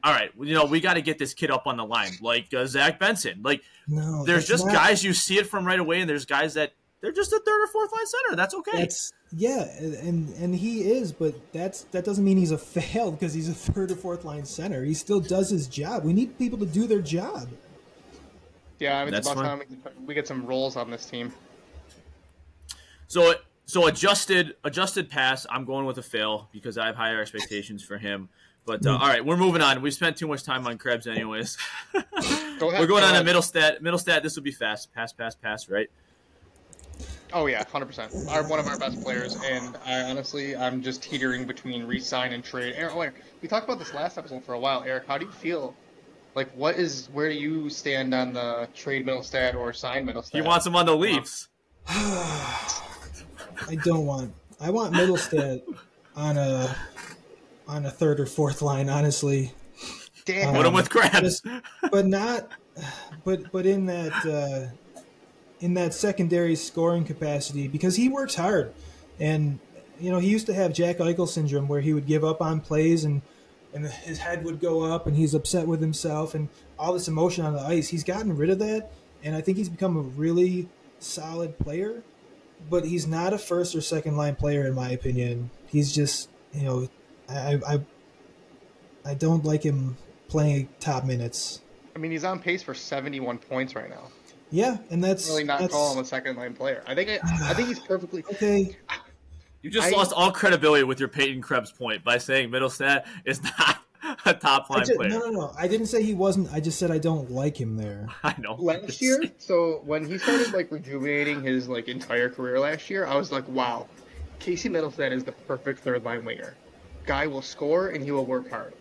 "All 0.03 0.13
right, 0.13 0.31
you 0.39 0.53
know, 0.53 0.65
we 0.65 0.79
got 0.79 0.93
to 0.95 1.01
get 1.01 1.17
this 1.17 1.33
kid 1.33 1.51
up 1.51 1.67
on 1.67 1.77
the 1.77 1.85
line." 1.85 2.11
Like 2.21 2.53
uh, 2.53 2.65
Zach 2.65 2.99
Benson. 2.99 3.41
Like 3.43 3.61
no, 3.87 4.25
there's 4.25 4.47
just 4.47 4.65
not- 4.65 4.73
guys 4.73 5.03
you 5.03 5.13
see 5.13 5.37
it 5.37 5.47
from 5.47 5.65
right 5.65 5.79
away, 5.79 6.01
and 6.01 6.09
there's 6.09 6.25
guys 6.25 6.53
that 6.53 6.73
they're 7.01 7.11
just 7.11 7.31
a 7.31 7.39
third 7.39 7.63
or 7.63 7.67
fourth 7.67 7.91
line 7.91 8.05
center. 8.05 8.35
That's 8.35 8.53
okay. 8.55 8.77
That's 8.77 9.13
yeah, 9.31 9.63
and 9.79 10.29
and 10.35 10.55
he 10.55 10.81
is, 10.91 11.11
but 11.11 11.35
that's 11.53 11.83
that 11.91 12.05
doesn't 12.05 12.23
mean 12.23 12.37
he's 12.37 12.51
a 12.51 12.57
fail 12.77 13.11
because 13.11 13.33
he's 13.33 13.49
a 13.49 13.53
third 13.53 13.91
or 13.91 13.95
fourth 13.95 14.23
line 14.25 14.45
center. 14.45 14.83
He 14.83 14.93
still 14.93 15.19
does 15.19 15.49
his 15.49 15.67
job. 15.67 16.03
We 16.03 16.13
need 16.13 16.37
people 16.37 16.57
to 16.59 16.65
do 16.65 16.87
their 16.87 17.01
job. 17.01 17.49
Yeah, 18.79 18.99
I 18.99 19.05
mean, 19.05 19.13
it's 19.13 19.27
That's 19.27 19.39
about 19.39 19.59
fine. 19.59 19.67
time 19.67 19.93
we, 19.99 20.05
we 20.07 20.13
get 20.13 20.27
some 20.27 20.45
roles 20.45 20.75
on 20.75 20.91
this 20.91 21.05
team. 21.05 21.33
So 23.07 23.33
so 23.65 23.87
adjusted 23.87 24.55
adjusted 24.63 25.09
pass. 25.09 25.45
I'm 25.49 25.65
going 25.65 25.85
with 25.85 25.97
a 25.97 26.03
fail 26.03 26.49
because 26.51 26.77
I 26.77 26.87
have 26.87 26.95
higher 26.95 27.21
expectations 27.21 27.83
for 27.83 27.97
him. 27.97 28.29
But 28.65 28.85
uh, 28.85 28.91
all 28.91 29.07
right, 29.07 29.25
we're 29.25 29.37
moving 29.37 29.61
on. 29.61 29.81
We 29.81 29.91
spent 29.91 30.17
too 30.17 30.27
much 30.27 30.43
time 30.43 30.67
on 30.67 30.77
Krebs, 30.77 31.07
anyways. 31.07 31.57
Go 31.93 31.99
ahead, 32.69 32.81
we're 32.81 32.87
going 32.87 32.87
go 32.87 33.07
on 33.07 33.15
a 33.15 33.21
ahead. 33.21 33.25
Mittelstadt. 33.25 33.81
Middle 33.81 33.99
stat. 33.99 34.23
This 34.23 34.35
will 34.35 34.43
be 34.43 34.51
fast. 34.51 34.93
Pass, 34.93 35.13
pass, 35.13 35.35
pass. 35.35 35.69
Right. 35.69 35.89
Oh 37.33 37.45
yeah, 37.45 37.63
hundred 37.65 37.87
percent. 37.87 38.13
Are 38.29 38.47
one 38.47 38.59
of 38.59 38.67
our 38.67 38.77
best 38.79 39.01
players, 39.03 39.35
and 39.43 39.77
I 39.85 40.01
honestly, 40.03 40.55
I'm 40.55 40.81
just 40.81 41.03
teetering 41.03 41.45
between 41.45 41.85
re-sign 41.85 42.33
and 42.33 42.43
trade. 42.43 42.73
Eric, 42.77 42.95
oh, 42.95 43.01
Eric, 43.01 43.15
we 43.41 43.47
talked 43.47 43.65
about 43.65 43.79
this 43.79 43.93
last 43.93 44.17
episode 44.17 44.43
for 44.45 44.53
a 44.53 44.59
while. 44.59 44.83
Eric, 44.83 45.05
how 45.07 45.17
do 45.17 45.25
you 45.25 45.31
feel? 45.31 45.75
Like, 46.37 46.51
what 46.55 46.75
is 46.75 47.09
where 47.13 47.29
do 47.29 47.35
you 47.35 47.67
stand 47.67 48.13
on 48.13 48.31
the 48.31 48.69
trade 48.75 49.07
Mittelstadt 49.07 49.55
or 49.55 49.73
sign 49.73 50.05
Mittelstadt? 50.05 50.33
He 50.33 50.41
wants 50.43 50.67
him 50.67 50.75
on 50.75 50.85
the 50.85 50.95
Leafs. 50.95 51.47
I 51.87 53.75
don't 53.83 54.05
want. 54.05 54.35
I 54.61 54.69
want 54.69 54.93
Mittelstadt 54.93 55.63
on 56.15 56.37
a 56.37 56.75
on 57.67 57.87
a 57.87 57.89
third 57.89 58.19
or 58.19 58.27
fourth 58.27 58.61
line. 58.61 58.87
Honestly, 58.87 59.51
Damn. 60.25 60.53
Put 60.53 60.59
him 60.61 60.67
Um, 60.67 60.73
with 60.75 60.91
Krebs. 60.91 61.41
just- 61.41 61.47
but 61.89 62.05
not. 62.05 62.51
But 63.23 63.51
but 63.51 63.65
in 63.65 63.87
that 63.87 64.13
uh, 64.23 65.01
in 65.59 65.73
that 65.73 65.95
secondary 65.95 66.55
scoring 66.55 67.03
capacity 67.03 67.67
because 67.67 67.95
he 67.95 68.09
works 68.09 68.35
hard, 68.35 68.75
and 69.19 69.57
you 69.99 70.11
know 70.11 70.19
he 70.19 70.29
used 70.29 70.45
to 70.45 70.53
have 70.53 70.71
Jack 70.71 70.99
Eichel 70.99 71.27
syndrome 71.27 71.67
where 71.67 71.81
he 71.81 71.95
would 71.95 72.05
give 72.05 72.23
up 72.23 72.43
on 72.43 72.61
plays 72.61 73.05
and 73.05 73.23
and 73.73 73.85
his 73.85 74.19
head 74.19 74.43
would 74.43 74.59
go 74.59 74.83
up 74.83 75.07
and 75.07 75.15
he's 75.15 75.33
upset 75.33 75.67
with 75.67 75.81
himself 75.81 76.33
and 76.33 76.49
all 76.79 76.93
this 76.93 77.07
emotion 77.07 77.45
on 77.45 77.53
the 77.53 77.61
ice. 77.61 77.89
He's 77.89 78.03
gotten 78.03 78.35
rid 78.35 78.49
of 78.49 78.59
that, 78.59 78.91
and 79.23 79.35
I 79.35 79.41
think 79.41 79.57
he's 79.57 79.69
become 79.69 79.97
a 79.97 80.01
really 80.01 80.69
solid 80.99 81.57
player. 81.59 82.03
But 82.69 82.85
he's 82.85 83.05
not 83.05 83.33
a 83.33 83.37
first 83.37 83.75
or 83.75 83.81
second 83.81 84.17
line 84.17 84.35
player 84.35 84.65
in 84.65 84.73
my 84.73 84.89
opinion. 84.89 85.51
He's 85.67 85.93
just 85.93 86.29
you 86.53 86.63
know 86.63 86.89
I 87.29 87.59
I 87.67 87.81
I 89.05 89.13
don't 89.13 89.45
like 89.45 89.63
him 89.63 89.97
playing 90.27 90.69
top 90.79 91.05
minutes. 91.05 91.61
I 91.95 91.99
mean, 91.99 92.11
he's 92.11 92.23
on 92.23 92.39
pace 92.39 92.61
for 92.61 92.73
71 92.73 93.39
points 93.39 93.73
right 93.75 93.89
now. 93.89 94.09
Yeah, 94.51 94.77
and 94.89 95.03
that's 95.03 95.27
Really, 95.27 95.43
not 95.43 95.59
that's, 95.59 95.73
call 95.73 95.93
him 95.93 95.99
a 95.99 96.05
second 96.05 96.37
line 96.37 96.53
player. 96.53 96.83
I 96.85 96.95
think. 96.95 97.09
I, 97.09 97.19
I 97.49 97.53
think 97.53 97.67
he's 97.69 97.79
perfectly. 97.79 98.23
okay. 98.31 98.75
You 99.67 99.73
just 99.73 99.93
I- 99.93 99.97
lost 99.97 100.13
all 100.15 100.31
credibility 100.31 100.83
with 100.85 100.97
your 100.99 101.09
Peyton 101.09 101.41
Krebs 101.41 101.71
point 101.73 102.03
by 102.03 102.17
saying 102.19 102.49
Mittelstadt 102.51 103.05
is 103.25 103.43
not 103.43 103.79
a 104.25 104.33
top 104.33 104.69
line 104.69 104.85
ju- 104.85 104.95
player. 104.95 105.09
no, 105.09 105.19
no, 105.19 105.29
no. 105.29 105.53
I 105.59 105.67
didn't 105.67 105.87
say 105.87 106.01
he 106.01 106.13
wasn't. 106.13 106.53
I 106.53 106.61
just 106.61 106.79
said 106.79 106.89
I 106.89 106.99
don't 106.99 107.29
like 107.31 107.59
him 107.59 107.75
there. 107.75 108.07
I 108.23 108.33
know. 108.39 108.55
Last 108.55 109.01
year, 109.01 109.21
so 109.39 109.81
when 109.83 110.05
he 110.05 110.17
started 110.17 110.53
like 110.53 110.71
rejuvenating 110.71 111.43
his 111.43 111.67
like 111.67 111.89
entire 111.89 112.29
career 112.29 112.61
last 112.61 112.89
year, 112.89 113.05
I 113.05 113.17
was 113.17 113.29
like, 113.29 113.45
wow, 113.49 113.87
Casey 114.39 114.69
Middleton 114.69 115.11
is 115.11 115.25
the 115.25 115.33
perfect 115.33 115.81
third 115.81 116.03
line 116.05 116.23
winger 116.23 116.55
guy 117.05 117.25
will 117.27 117.41
score 117.41 117.87
and 117.89 118.03
he 118.03 118.11
will 118.11 118.25
work 118.25 118.49
hard. 118.49 118.73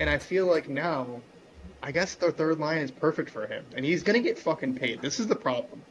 And 0.00 0.08
I 0.10 0.18
feel 0.18 0.46
like 0.46 0.68
now, 0.68 1.20
I 1.82 1.90
guess 1.92 2.14
the 2.14 2.30
third 2.30 2.58
line 2.58 2.78
is 2.78 2.90
perfect 2.90 3.30
for 3.30 3.46
him, 3.46 3.64
and 3.74 3.84
he's 3.84 4.02
gonna 4.04 4.20
get 4.20 4.38
fucking 4.38 4.74
paid. 4.76 5.00
This 5.02 5.18
is 5.18 5.26
the 5.26 5.36
problem. 5.36 5.82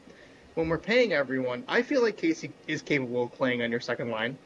When 0.58 0.70
we're 0.70 0.80
paying 0.80 1.14
everyone, 1.14 1.64
I 1.68 1.84
feel 1.84 2.02
like 2.02 2.18
Casey 2.18 2.52
is 2.66 2.82
capable 2.82 3.26
of 3.26 3.32
playing 3.34 3.62
on 3.62 3.70
your 3.70 3.80
second 3.80 4.10
line, 4.10 4.40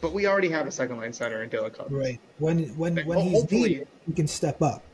but 0.00 0.12
we 0.12 0.28
already 0.28 0.48
have 0.50 0.68
a 0.68 0.70
second 0.70 0.98
line 0.98 1.12
center 1.12 1.42
in 1.42 1.50
Cozens. 1.50 1.90
Right. 1.90 2.20
When 2.38 2.66
when 2.76 2.94
Like, 2.94 3.04
when 3.04 3.18
he's 3.18 3.50
needed, 3.50 3.88
he 4.06 4.12
can 4.12 4.28
step 4.28 4.62
up. 4.62 4.84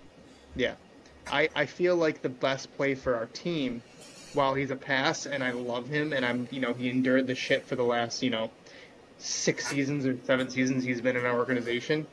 Yeah. 0.57 0.77
I, 1.31 1.51
I 1.55 1.67
feel 1.67 1.95
like 1.95 2.23
the 2.23 2.31
best 2.31 2.75
play 2.79 2.95
for 2.95 3.17
our 3.17 3.27
team, 3.27 3.83
while 4.33 4.55
he's 4.55 4.71
a 4.71 4.77
pass 4.77 5.27
and 5.27 5.45
I 5.45 5.51
love 5.51 5.89
him 5.89 6.15
and 6.15 6.25
I'm 6.25 6.49
you 6.51 6.61
know, 6.61 6.73
he 6.73 6.89
endured 6.89 7.27
the 7.27 7.35
shit 7.35 7.67
for 7.67 7.77
the 7.77 7.85
last, 7.85 8.23
you 8.23 8.31
know, 8.31 8.51
six 9.19 9.67
seasons 9.67 10.07
or 10.07 10.17
seven 10.25 10.49
seasons 10.49 10.85
he's 10.85 11.03
been 11.03 11.19
in 11.19 11.27
our 11.27 11.37
organization. 11.37 12.07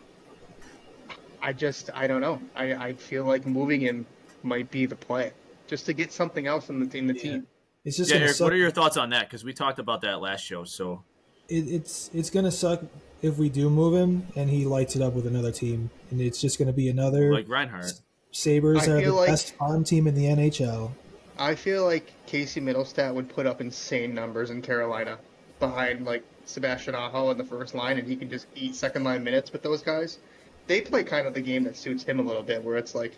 I 1.41 1.53
just 1.53 1.91
I 1.93 2.07
don't 2.07 2.19
know. 2.19 2.41
I, 2.57 2.73
I 2.73 2.93
feel 2.93 3.23
like 3.23 3.45
moving 3.45 3.79
him 3.79 4.05
might 4.43 4.69
be 4.69 4.85
the 4.85 4.97
play. 4.97 5.31
Just 5.67 5.85
to 5.85 5.93
get 5.93 6.11
something 6.11 6.45
else 6.45 6.67
in 6.67 6.89
the 6.89 6.97
in 6.97 7.07
the 7.07 7.15
Yeah. 7.15 7.21
team. 7.21 7.47
It's 7.87 7.95
just 7.95 8.09
Yeah, 8.09 8.15
gonna 8.17 8.25
Eric, 8.25 8.35
suck. 8.35 8.45
what 8.45 8.53
are 8.53 8.57
your 8.57 8.69
thoughts 8.69 8.97
on 8.97 9.11
that? 9.11 9.29
Because 9.29 9.45
we 9.45 9.53
talked 9.53 9.79
about 9.79 10.01
that 10.01 10.19
last 10.19 10.43
show. 10.43 10.65
So 10.65 11.03
it, 11.47 11.69
it's 11.69 12.09
it's 12.13 12.29
gonna 12.29 12.51
suck 12.51 12.83
if 13.21 13.37
we 13.37 13.47
do 13.47 13.69
move 13.69 13.93
him 13.95 14.27
and 14.35 14.49
he 14.49 14.65
lights 14.65 14.97
it 14.97 15.01
up 15.01 15.13
with 15.13 15.25
another 15.25 15.53
team, 15.53 15.89
and 16.11 16.19
it's 16.19 16.41
just 16.41 16.59
gonna 16.59 16.73
be 16.73 16.89
another 16.89 17.33
like 17.33 17.47
Reinhart, 17.47 17.93
Sabres 18.33 18.89
are 18.89 19.01
the 19.01 19.13
like- 19.13 19.29
best 19.29 19.55
farm 19.55 19.85
team 19.85 20.05
in 20.05 20.15
the 20.15 20.25
NHL. 20.25 20.91
I 21.39 21.55
feel 21.55 21.85
like 21.85 22.11
Casey 22.25 22.59
Mittelstadt 22.59 23.13
would 23.13 23.29
put 23.29 23.45
up 23.45 23.61
insane 23.61 24.13
numbers 24.13 24.49
in 24.49 24.61
Carolina 24.61 25.17
behind 25.61 26.03
like 26.03 26.23
Sebastian 26.43 26.93
Aho 26.93 27.29
in 27.31 27.37
the 27.37 27.45
first 27.45 27.73
line, 27.73 27.97
and 27.97 28.05
he 28.05 28.17
can 28.17 28.29
just 28.29 28.47
eat 28.53 28.75
second 28.75 29.05
line 29.05 29.23
minutes 29.23 29.53
with 29.53 29.61
those 29.63 29.81
guys. 29.81 30.17
They 30.65 30.81
play 30.81 31.05
kind 31.05 31.25
of 31.25 31.33
the 31.33 31.39
game 31.41 31.63
that 31.63 31.77
suits 31.77 32.03
him 32.03 32.19
a 32.19 32.23
little 32.23 32.43
bit, 32.43 32.61
where 32.61 32.75
it's 32.75 32.93
like 32.95 33.13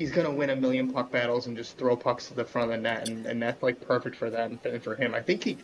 he's 0.00 0.10
gonna 0.10 0.30
win 0.30 0.48
a 0.48 0.56
million 0.56 0.90
puck 0.90 1.12
battles 1.12 1.46
and 1.46 1.54
just 1.54 1.76
throw 1.76 1.94
pucks 1.94 2.28
to 2.28 2.34
the 2.34 2.42
front 2.42 2.72
of 2.72 2.76
the 2.78 2.82
net, 2.82 3.06
and, 3.06 3.26
and 3.26 3.42
that's 3.42 3.62
like 3.62 3.78
perfect 3.82 4.16
for 4.16 4.30
them 4.30 4.58
and 4.64 4.82
for 4.82 4.96
him. 4.96 5.14
I 5.14 5.20
think 5.20 5.44
he, 5.44 5.58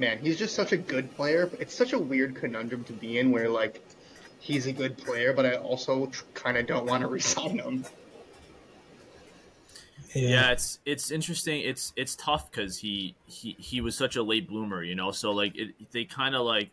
man, 0.00 0.18
he's 0.18 0.36
just 0.36 0.56
such 0.56 0.72
a 0.72 0.76
good 0.76 1.14
player. 1.14 1.48
It's 1.60 1.76
such 1.76 1.92
a 1.92 1.98
weird 1.98 2.34
conundrum 2.34 2.82
to 2.84 2.92
be 2.92 3.20
in, 3.20 3.30
where 3.30 3.48
like 3.48 3.80
he's 4.40 4.66
a 4.66 4.72
good 4.72 4.98
player, 4.98 5.32
but 5.32 5.46
I 5.46 5.54
also 5.54 6.06
tr- 6.06 6.24
kind 6.34 6.56
of 6.56 6.66
don't 6.66 6.86
want 6.86 7.02
to 7.02 7.06
resign 7.06 7.60
him. 7.60 7.84
yeah, 10.12 10.50
it's 10.50 10.80
it's 10.84 11.12
interesting. 11.12 11.60
It's 11.60 11.92
it's 11.94 12.16
tough 12.16 12.50
because 12.50 12.78
he 12.78 13.14
he 13.26 13.54
he 13.60 13.80
was 13.80 13.96
such 13.96 14.16
a 14.16 14.24
late 14.24 14.48
bloomer, 14.48 14.82
you 14.82 14.96
know. 14.96 15.12
So 15.12 15.30
like 15.30 15.56
it, 15.56 15.92
they 15.92 16.04
kind 16.04 16.34
of 16.34 16.44
like 16.44 16.70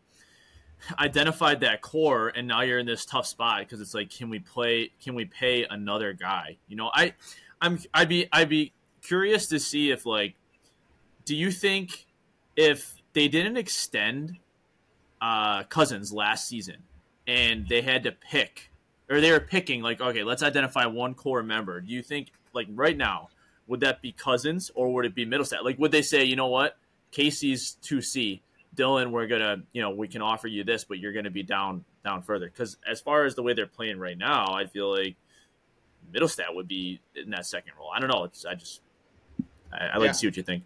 identified 1.00 1.62
that 1.62 1.82
core, 1.82 2.30
and 2.36 2.48
now 2.48 2.62
you're 2.62 2.80
in 2.80 2.86
this 2.86 3.06
tough 3.06 3.26
spot 3.26 3.60
because 3.60 3.82
it's 3.82 3.94
like, 3.94 4.10
can 4.10 4.30
we 4.30 4.40
play? 4.40 4.92
Can 5.04 5.16
we 5.16 5.26
pay 5.26 5.66
another 5.70 6.14
guy? 6.14 6.58
You 6.68 6.76
know, 6.76 6.92
I 6.94 7.14
I'm 7.62 7.80
I'd 7.94 8.10
be 8.10 8.28
I'd 8.32 8.50
be 8.50 8.74
curious 9.02 9.48
to 9.48 9.60
see 9.60 9.92
if 9.92 10.06
like, 10.06 10.36
do 11.26 11.36
you 11.36 11.52
think 11.52 12.06
if 12.56 12.96
they 13.14 13.28
didn't 13.28 13.58
extend 13.58 14.38
uh, 15.22 15.64
Cozens 15.64 16.14
last 16.14 16.48
season 16.48 16.78
and 17.28 17.68
they 17.68 17.82
had 17.82 18.04
to 18.04 18.12
pick 18.12 18.72
or 19.10 19.22
they 19.22 19.32
were 19.32 19.40
picking 19.40 19.82
like 19.82 20.02
okay 20.02 20.24
let's 20.24 20.44
identify 20.44 20.86
one 20.86 21.14
core 21.14 21.42
member 21.42 21.82
do 21.82 21.92
you 21.92 22.04
think 22.04 22.32
like 22.54 22.68
right 22.72 22.98
now 22.98 23.30
would 23.68 23.80
that 23.80 24.02
be 24.02 24.12
Cozens 24.12 24.70
or 24.76 24.94
would 24.94 25.06
it 25.06 25.16
be 25.16 25.26
Mittelstadt 25.26 25.64
like 25.64 25.80
would 25.80 25.92
they 25.92 26.04
say 26.04 26.24
you 26.24 26.36
know 26.36 26.48
what 26.48 26.78
casey's 27.12 27.78
2c 27.84 28.42
dylan 28.76 29.12
we're 29.12 29.28
gonna 29.28 29.58
you 29.74 29.82
know 29.82 29.90
we 29.92 30.08
can 30.08 30.22
offer 30.22 30.48
you 30.48 30.64
this 30.64 30.84
but 30.84 31.00
you're 31.00 31.14
gonna 31.14 31.30
be 31.32 31.44
down 31.44 31.84
down 32.04 32.22
further 32.22 32.48
because 32.48 32.78
as 32.90 33.00
far 33.02 33.26
as 33.26 33.36
the 33.36 33.42
way 33.44 33.54
they're 33.54 33.66
playing 33.68 33.98
right 34.00 34.18
now 34.18 34.54
i 34.54 34.66
feel 34.66 34.92
like 34.96 35.16
Mittelstadt 36.14 36.54
would 36.54 36.68
be 36.68 37.00
in 37.16 37.30
that 37.32 37.46
second 37.46 37.74
role 37.80 37.90
i 37.96 38.00
don't 38.00 38.10
know 38.10 38.24
it's 38.26 38.46
i 38.46 38.54
just 38.54 38.82
i, 39.74 39.86
I 39.94 39.98
like 39.98 40.06
Yeah. 40.08 40.12
to 40.12 40.18
see 40.18 40.28
what 40.28 40.38
you 40.38 40.44
think 40.44 40.64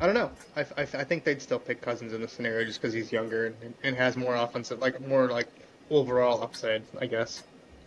I 0.00 0.06
don't 0.06 0.14
know. 0.14 0.30
I, 0.54 0.60
I, 0.60 0.82
I 0.82 1.02
think 1.02 1.24
they'd 1.24 1.42
still 1.42 1.58
pick 1.58 1.80
Cozens 1.82 2.12
in 2.12 2.20
the 2.20 2.28
scenario 2.28 2.64
just 2.64 2.80
because 2.80 2.94
he's 2.94 3.10
younger 3.10 3.46
and, 3.60 3.74
and 3.82 3.96
has 3.96 4.16
more 4.16 4.36
offensive, 4.36 4.78
like 4.78 5.04
more 5.04 5.26
like 5.28 5.48
overall 5.90 6.40
upside, 6.40 6.84
I 7.00 7.06
guess. 7.06 7.42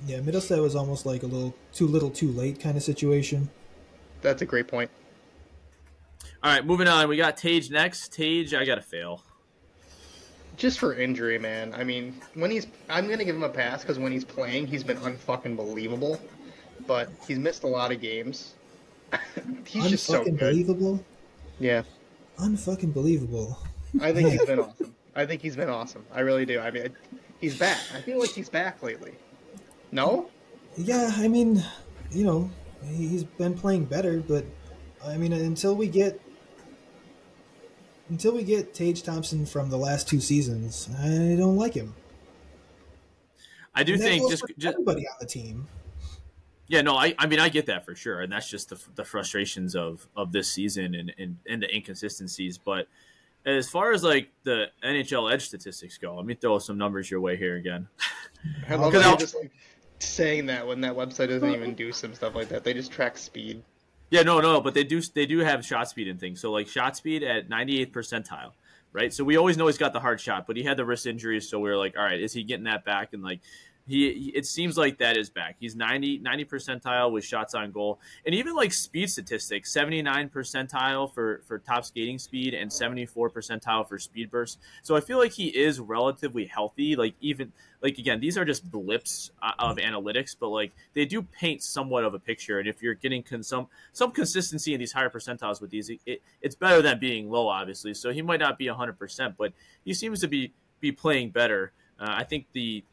Yeah, 0.06 0.18
Mittelstadt 0.20 0.62
was 0.62 0.76
almost 0.76 1.06
like 1.06 1.24
a 1.24 1.26
little 1.26 1.56
too 1.72 1.88
little, 1.88 2.10
too 2.10 2.30
late 2.34 2.60
kind 2.60 2.76
of 2.76 2.84
situation. 2.84 3.50
That's 4.22 4.42
a 4.42 4.46
great 4.46 4.68
point. 4.68 4.92
all 6.44 6.52
right 6.54 6.66
moving 6.66 6.90
on 6.90 7.08
we 7.08 7.16
got 7.16 7.38
tage 7.38 7.72
next 7.72 8.12
tage 8.12 8.54
i 8.54 8.66
gotta 8.66 8.82
fail 8.82 9.24
Just 10.58 10.80
for 10.80 10.94
injury, 10.94 11.40
man. 11.40 11.74
I 11.74 11.84
mean, 11.84 12.20
when 12.34 12.52
he's, 12.52 12.68
I'm 12.90 13.10
gonna 13.10 13.26
give 13.26 13.36
him 13.36 13.44
a 13.44 13.50
pass 13.50 13.82
because 13.82 13.98
when 13.98 14.12
he's 14.12 14.26
playing, 14.26 14.68
he's 14.68 14.84
been 14.84 14.98
unfucking 14.98 15.56
believable. 15.56 16.20
But 16.88 17.10
he's 17.28 17.40
missed 17.40 17.64
a 17.64 17.68
lot 17.68 17.92
of 17.92 18.02
games. 18.02 18.54
he's 19.66 19.90
just 19.90 20.06
so 20.06 20.22
Unfucking 20.22 20.26
good. 20.26 20.40
believable. 20.40 21.04
Yeah, 21.60 21.84
Unfucking 22.40 22.94
believable. 22.94 23.58
I 24.00 24.12
think 24.14 24.30
he's 24.30 24.46
been 24.46 24.60
awesome. 24.60 24.96
I 25.16 25.26
think 25.26 25.42
he's 25.42 25.56
been 25.56 25.70
awesome. 25.70 26.06
I 26.14 26.22
really 26.22 26.46
do. 26.46 26.60
I 26.60 26.72
mean, 26.72 26.90
he's 27.40 27.58
back. 27.58 27.78
I 27.94 28.02
feel 28.02 28.20
like 28.20 28.30
he's 28.32 28.50
back 28.50 28.82
lately. 28.82 29.14
No? 29.92 30.30
Yeah, 30.78 31.12
I 31.18 31.28
mean, 31.28 31.64
you 32.12 32.24
know, 32.24 32.50
he's 32.86 33.24
been 33.26 33.54
playing 33.54 33.86
better, 33.86 34.22
but 34.22 34.46
I 35.06 35.18
mean, 35.18 35.34
until 35.34 35.76
we 35.76 35.88
get 35.88 36.20
until 38.12 38.34
we 38.34 38.44
get 38.44 38.74
Tage 38.74 39.02
Thompson 39.04 39.46
from 39.46 39.70
the 39.70 39.78
last 39.78 40.08
two 40.08 40.20
seasons, 40.20 40.90
I 41.00 41.36
don't 41.40 41.56
like 41.56 41.74
him. 41.74 41.96
i 43.74 43.84
do 43.84 43.94
And 43.94 44.02
think 44.02 44.30
just, 44.30 44.42
for 44.42 44.50
just 44.58 44.74
everybody 44.76 45.08
on 45.08 45.16
the 45.20 45.26
team. 45.26 45.66
Yeah, 46.68 46.82
no, 46.82 46.96
I, 46.96 47.16
I 47.18 47.26
mean, 47.26 47.40
I 47.40 47.50
get 47.50 47.66
that 47.68 47.86
for 47.86 47.96
sure, 47.96 48.22
and 48.22 48.32
that's 48.32 48.50
just 48.50 48.70
the, 48.70 48.80
the 48.96 49.04
frustrations 49.04 49.76
of, 49.76 50.08
of 50.16 50.32
this 50.32 50.52
season 50.52 50.94
and, 50.96 51.14
and, 51.18 51.38
and 51.50 51.64
the 51.64 51.74
inconsistencies. 51.74 52.58
But 52.58 52.88
as 53.46 53.70
far 53.70 53.92
as 53.94 54.04
like 54.04 54.30
the 54.44 54.68
NHL 54.84 55.32
edge 55.34 55.48
statistics 55.48 55.98
go, 55.98 56.16
let 56.16 56.26
me 56.26 56.36
throw 56.36 56.60
some 56.60 56.78
numbers 56.78 57.10
your 57.10 57.22
way 57.22 57.36
here 57.38 57.56
again. 57.56 57.88
I 58.70 58.76
love 58.76 58.92
Because 58.92 59.04
how 59.04 59.12
I'll- 59.12 59.16
you're 59.16 59.20
just 59.20 59.36
like 59.36 59.52
saying 60.00 60.48
that 60.48 60.66
when 60.68 60.82
that 60.82 60.94
website 60.96 61.30
doesn't 61.30 61.50
even 61.52 61.76
do 61.76 61.92
some 61.94 62.14
stuff 62.14 62.36
like 62.36 62.50
that. 62.50 62.64
They 62.66 62.74
just 62.74 62.92
track 62.92 63.18
speed. 63.18 63.64
Yeah, 64.12 64.24
no, 64.24 64.42
no, 64.42 64.60
but 64.60 64.74
they 64.74 64.84
do 64.84 65.02
they 65.02 65.26
do 65.26 65.40
have 65.40 65.66
shot 65.66 65.90
speed 65.90 66.10
and 66.10 66.20
things. 66.20 66.42
So 66.42 66.52
like 66.52 66.68
shot 66.68 66.98
speed 66.98 67.24
at 67.24 67.50
98th 67.50 67.92
percentile, 67.92 68.52
right? 68.92 69.12
So 69.14 69.24
we 69.24 69.38
always 69.38 69.56
know 69.56 69.68
he's 69.68 69.78
got 69.78 69.94
the 69.94 70.02
hard 70.02 70.20
shot, 70.20 70.46
but 70.46 70.58
he 70.58 70.64
had 70.64 70.76
the 70.76 70.86
wrist 70.86 71.08
injuries, 71.08 71.50
so 71.50 71.60
we 71.60 71.70
are 71.70 71.78
like, 71.78 71.98
all 71.98 72.04
right, 72.04 72.20
is 72.20 72.34
he 72.34 72.44
getting 72.44 72.66
that 72.66 72.84
back? 72.84 73.14
And 73.14 73.24
like 73.24 73.40
he, 73.88 74.32
it 74.36 74.46
seems 74.46 74.78
like 74.78 75.00
that 75.00 75.18
is 75.18 75.30
back. 75.30 75.56
He's 75.60 75.76
90 75.76 76.20
90 76.20 76.46
percentile 76.46 77.12
with 77.12 77.24
shots 77.24 77.54
on 77.54 77.72
goal, 77.72 78.00
and 78.26 78.36
even 78.36 78.56
like 78.56 78.74
speed 78.74 79.10
statistics, 79.10 79.72
79 79.74 80.30
percentile 80.30 81.14
for 81.14 81.42
for 81.48 81.60
top 81.60 81.86
skating 81.86 82.20
speed 82.20 82.54
and 82.54 82.72
74 82.72 83.30
percentile 83.30 83.88
for 83.88 83.98
speed 83.98 84.30
burst. 84.30 84.60
So 84.84 84.96
I 84.96 85.02
feel 85.02 85.18
like 85.18 85.32
he 85.32 85.48
is 85.48 85.80
relatively 85.80 86.46
healthy. 86.46 86.96
Like 86.96 87.16
even 87.22 87.52
like 87.82 87.98
again, 87.98 88.20
these 88.20 88.38
are 88.38 88.46
just 88.46 88.70
blips 88.70 89.32
uh, 89.42 89.52
of 89.60 89.78
analytics, 89.78 90.36
but 90.40 90.50
like 90.50 90.72
they 90.94 91.06
do 91.06 91.22
paint 91.22 91.64
somewhat 91.64 92.04
of 92.04 92.14
a 92.14 92.20
picture. 92.20 92.60
And 92.60 92.68
if 92.68 92.82
you're 92.82 92.94
getting 92.94 93.24
con- 93.24 93.44
some 93.44 93.68
some 93.94 94.12
consistency 94.12 94.74
in 94.74 94.80
these 94.80 94.92
higher 94.92 95.10
percentiles 95.10 95.60
with 95.60 95.72
these, 95.72 95.90
it, 96.06 96.22
it's 96.42 96.56
better 96.56 96.82
than 96.82 97.00
being 97.00 97.30
low, 97.30 97.48
obviously. 97.48 97.94
So 97.94 98.12
he 98.12 98.22
might 98.22 98.40
not 98.40 98.58
be 98.58 98.70
100, 98.70 98.98
percent 98.98 99.36
but 99.38 99.54
he 99.84 99.94
seems 99.94 100.22
to 100.22 100.28
be 100.28 100.54
be 100.80 100.92
playing 100.92 101.32
better. 101.32 101.72
Uh, 102.00 102.14
I 102.18 102.24
think 102.24 102.48
the 102.54 102.84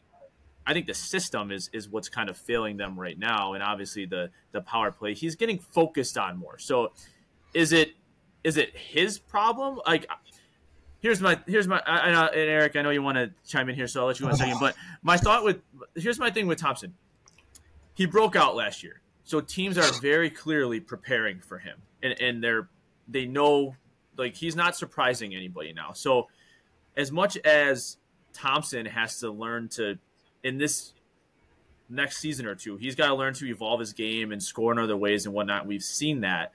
I 0.68 0.74
think 0.74 0.86
the 0.86 0.92
system 0.92 1.50
is 1.50 1.70
is 1.72 1.88
what's 1.88 2.10
kind 2.10 2.28
of 2.28 2.36
failing 2.36 2.76
them 2.76 3.00
right 3.00 3.18
now, 3.18 3.54
and 3.54 3.62
obviously 3.62 4.04
the 4.04 4.28
the 4.52 4.60
power 4.60 4.92
play. 4.92 5.14
He's 5.14 5.34
getting 5.34 5.58
focused 5.58 6.18
on 6.18 6.36
more. 6.36 6.58
So 6.58 6.92
is 7.54 7.72
it 7.72 7.94
is 8.44 8.58
it 8.58 8.76
his 8.76 9.18
problem? 9.18 9.80
Like 9.86 10.06
here's 11.00 11.22
my 11.22 11.40
here's 11.46 11.66
my 11.66 11.82
I, 11.86 12.10
I, 12.10 12.26
and 12.26 12.50
Eric, 12.50 12.76
I 12.76 12.82
know 12.82 12.90
you 12.90 13.02
want 13.02 13.16
to 13.16 13.30
chime 13.46 13.70
in 13.70 13.76
here, 13.76 13.86
so 13.86 14.02
I'll 14.02 14.08
let 14.08 14.20
you 14.20 14.26
in 14.26 14.32
a 14.32 14.36
second. 14.36 14.58
But 14.60 14.74
my 15.00 15.16
thought 15.16 15.42
with 15.42 15.62
here's 15.94 16.18
my 16.18 16.30
thing 16.30 16.46
with 16.46 16.58
Thompson. 16.58 16.92
He 17.94 18.04
broke 18.04 18.36
out 18.36 18.54
last 18.54 18.82
year, 18.82 19.00
so 19.24 19.40
teams 19.40 19.78
are 19.78 19.90
very 20.02 20.28
clearly 20.28 20.80
preparing 20.80 21.40
for 21.40 21.58
him, 21.58 21.78
and 22.02 22.20
and 22.20 22.44
they're 22.44 22.68
they 23.08 23.24
know 23.24 23.74
like 24.18 24.34
he's 24.34 24.54
not 24.54 24.76
surprising 24.76 25.34
anybody 25.34 25.72
now. 25.72 25.92
So 25.92 26.28
as 26.94 27.10
much 27.10 27.38
as 27.38 27.96
Thompson 28.34 28.84
has 28.84 29.20
to 29.20 29.30
learn 29.30 29.70
to 29.70 29.98
in 30.42 30.58
this 30.58 30.92
next 31.88 32.18
season 32.18 32.46
or 32.46 32.54
two, 32.54 32.76
he's 32.76 32.94
got 32.94 33.08
to 33.08 33.14
learn 33.14 33.34
to 33.34 33.46
evolve 33.46 33.80
his 33.80 33.92
game 33.92 34.32
and 34.32 34.42
score 34.42 34.72
in 34.72 34.78
other 34.78 34.96
ways 34.96 35.26
and 35.26 35.34
whatnot. 35.34 35.66
We've 35.66 35.82
seen 35.82 36.20
that. 36.20 36.52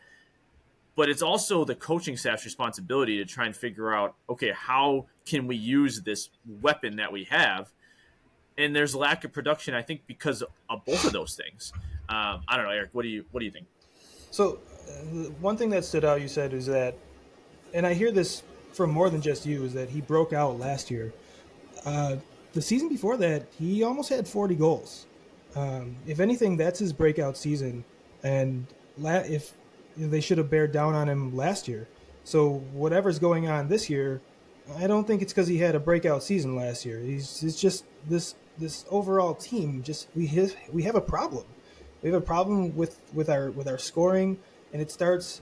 But 0.95 1.09
it's 1.09 1.23
also 1.23 1.65
the 1.65 1.75
coaching 1.75 2.17
staff's 2.17 2.45
responsibility 2.45 3.17
to 3.17 3.25
try 3.25 3.45
and 3.45 3.55
figure 3.55 3.93
out, 3.93 4.15
okay, 4.29 4.51
how 4.55 5.07
can 5.25 5.47
we 5.47 5.55
use 5.55 6.01
this 6.01 6.29
weapon 6.61 6.97
that 6.97 7.11
we 7.11 7.23
have? 7.25 7.71
And 8.57 8.75
there's 8.75 8.93
lack 8.93 9.23
of 9.23 9.33
production, 9.33 9.73
I 9.73 9.81
think, 9.81 10.01
because 10.05 10.43
of 10.69 10.85
both 10.85 11.03
of 11.05 11.11
those 11.11 11.33
things. 11.33 11.73
Um, 12.09 12.43
I 12.47 12.57
don't 12.57 12.65
know, 12.65 12.71
Eric. 12.71 12.89
What 12.91 13.01
do 13.01 13.07
you 13.07 13.25
what 13.31 13.39
do 13.39 13.45
you 13.45 13.51
think? 13.51 13.65
So, 14.29 14.59
uh, 14.87 15.29
one 15.39 15.57
thing 15.57 15.71
that 15.71 15.83
stood 15.83 16.05
out 16.05 16.21
you 16.21 16.27
said 16.27 16.53
is 16.53 16.67
that, 16.67 16.95
and 17.73 17.87
I 17.87 17.95
hear 17.95 18.11
this 18.11 18.43
from 18.73 18.91
more 18.91 19.09
than 19.09 19.21
just 19.21 19.47
you, 19.47 19.63
is 19.63 19.73
that 19.73 19.89
he 19.89 20.01
broke 20.01 20.33
out 20.33 20.59
last 20.59 20.91
year. 20.91 21.11
Uh, 21.85 22.17
the 22.53 22.61
season 22.61 22.87
before 22.87 23.17
that, 23.17 23.47
he 23.59 23.83
almost 23.83 24.09
had 24.09 24.27
40 24.27 24.55
goals. 24.55 25.07
Um, 25.55 25.97
if 26.07 26.19
anything, 26.19 26.57
that's 26.57 26.79
his 26.79 26.93
breakout 26.93 27.37
season, 27.37 27.83
and 28.23 28.65
la- 28.97 29.17
if 29.17 29.53
they 29.97 30.21
should 30.21 30.37
have 30.37 30.49
bared 30.49 30.71
down 30.71 30.95
on 30.95 31.07
him 31.07 31.35
last 31.35 31.67
year. 31.67 31.87
So 32.23 32.63
whatever's 32.73 33.19
going 33.19 33.47
on 33.47 33.67
this 33.67 33.89
year, 33.89 34.21
I 34.77 34.87
don't 34.87 35.05
think 35.05 35.21
it's 35.21 35.33
because 35.33 35.47
he 35.47 35.57
had 35.57 35.75
a 35.75 35.79
breakout 35.79 36.23
season 36.23 36.55
last 36.55 36.85
year. 36.85 36.99
He's 36.99 37.43
it's 37.43 37.59
just 37.59 37.85
this 38.07 38.35
this 38.57 38.85
overall 38.89 39.35
team. 39.35 39.83
Just 39.83 40.07
we 40.15 40.25
have 40.27 40.55
we 40.71 40.83
have 40.83 40.95
a 40.95 41.01
problem. 41.01 41.45
We 42.01 42.09
have 42.09 42.21
a 42.21 42.25
problem 42.25 42.75
with 42.75 42.99
with 43.13 43.29
our 43.29 43.51
with 43.51 43.67
our 43.67 43.77
scoring, 43.77 44.39
and 44.71 44.81
it 44.81 44.89
starts. 44.89 45.41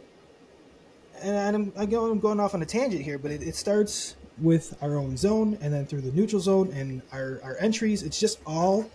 And 1.21 1.55
I'm 1.55 1.73
I'm 1.77 2.19
going 2.19 2.39
off 2.39 2.55
on 2.55 2.61
a 2.61 2.65
tangent 2.65 3.03
here, 3.03 3.19
but 3.19 3.31
it, 3.31 3.43
it 3.43 3.55
starts 3.55 4.15
with 4.41 4.75
our 4.81 4.95
own 4.97 5.15
zone, 5.17 5.57
and 5.61 5.73
then 5.73 5.85
through 5.85 6.01
the 6.01 6.11
neutral 6.11 6.41
zone, 6.41 6.71
and 6.73 7.01
our 7.11 7.39
our 7.43 7.57
entries. 7.59 8.03
It's 8.03 8.19
just 8.19 8.39
all 8.45 8.89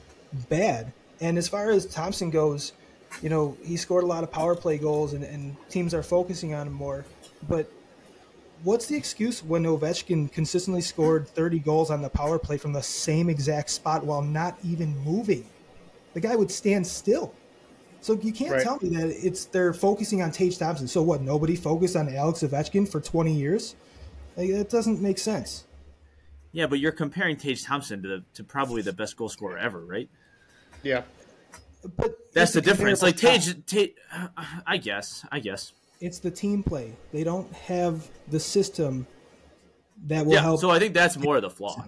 bad. 0.48 0.93
And 1.20 1.39
as 1.39 1.48
far 1.48 1.70
as 1.70 1.86
Thompson 1.86 2.31
goes, 2.31 2.73
you 3.23 3.28
know, 3.31 3.56
he 3.64 3.77
scored 3.77 4.05
a 4.05 4.06
lot 4.06 4.23
of 4.24 4.31
power 4.31 4.55
play 4.55 4.77
goals, 4.78 5.12
and, 5.14 5.24
and 5.24 5.56
teams 5.70 5.94
are 5.94 6.02
focusing 6.02 6.52
on 6.55 6.66
him 6.66 6.73
more. 6.73 7.05
But 7.48 7.70
what's 8.64 8.86
the 8.86 8.97
excuse 8.97 9.43
when 9.43 9.64
Ovechkin 9.64 10.31
consistently 10.32 10.81
scored 10.82 11.28
30 11.28 11.60
goals 11.60 11.90
on 11.90 12.02
the 12.02 12.09
power 12.10 12.39
play 12.39 12.56
from 12.59 12.73
the 12.73 12.82
same 12.82 13.31
exact 13.31 13.70
spot 13.70 14.05
while 14.05 14.23
not 14.23 14.59
even 14.64 14.97
moving? 14.98 15.47
The 16.14 16.20
guy 16.20 16.35
would 16.36 16.51
stand 16.51 16.86
still. 16.86 17.32
So 18.01 18.14
you 18.20 18.32
can't 18.32 18.52
Right. 18.52 18.62
tell 18.62 18.78
me 18.81 18.90
that 18.90 19.09
it's 19.09 19.47
they're 19.47 19.73
focusing 19.73 20.23
on 20.23 20.31
Tage 20.31 20.59
Thompson. 20.59 20.86
So 20.86 21.02
what? 21.02 21.23
Nobody 21.23 21.56
focused 21.56 21.97
on 21.97 22.14
Alex 22.14 22.40
Ovechkin 22.43 22.89
for 22.89 23.01
20 23.01 23.32
years? 23.32 23.74
Like, 24.37 24.51
that 24.53 24.69
doesn't 24.69 25.01
make 25.01 25.19
sense. 25.19 25.65
Yeah, 26.53 26.67
but 26.67 26.79
you're 26.79 26.93
comparing 26.93 27.37
Tage 27.37 27.65
Thompson 27.65 28.03
to 28.03 28.09
the, 28.09 28.25
to 28.35 28.45
probably 28.45 28.83
the 28.83 28.93
best 28.93 29.17
goal 29.17 29.29
scorer 29.29 29.59
ever, 29.59 29.81
right? 29.85 30.09
Yeah. 30.83 31.03
But 31.97 32.17
That's 32.33 32.53
the 32.53 32.61
difference. 32.61 33.03
Like 33.03 33.19
comparable 33.19 33.45
Tage, 33.45 33.67
Tage 33.67 33.91
uh, 34.13 34.29
I 34.67 34.77
guess, 34.79 35.25
I 35.31 35.39
guess. 35.41 35.73
it's 36.01 36.19
the 36.19 36.31
team 36.31 36.63
play. 36.63 36.93
They 37.13 37.25
don't 37.25 37.53
have 37.53 38.09
the 38.29 38.41
system 38.41 39.07
that 40.07 40.27
will 40.27 40.33
Yeah, 40.35 40.41
help. 40.43 40.61
so 40.61 40.71
I 40.71 40.79
think 40.79 40.95
that's 40.95 41.17
more 41.17 41.37
of 41.37 41.43
the 41.43 41.51
flaw. 41.51 41.85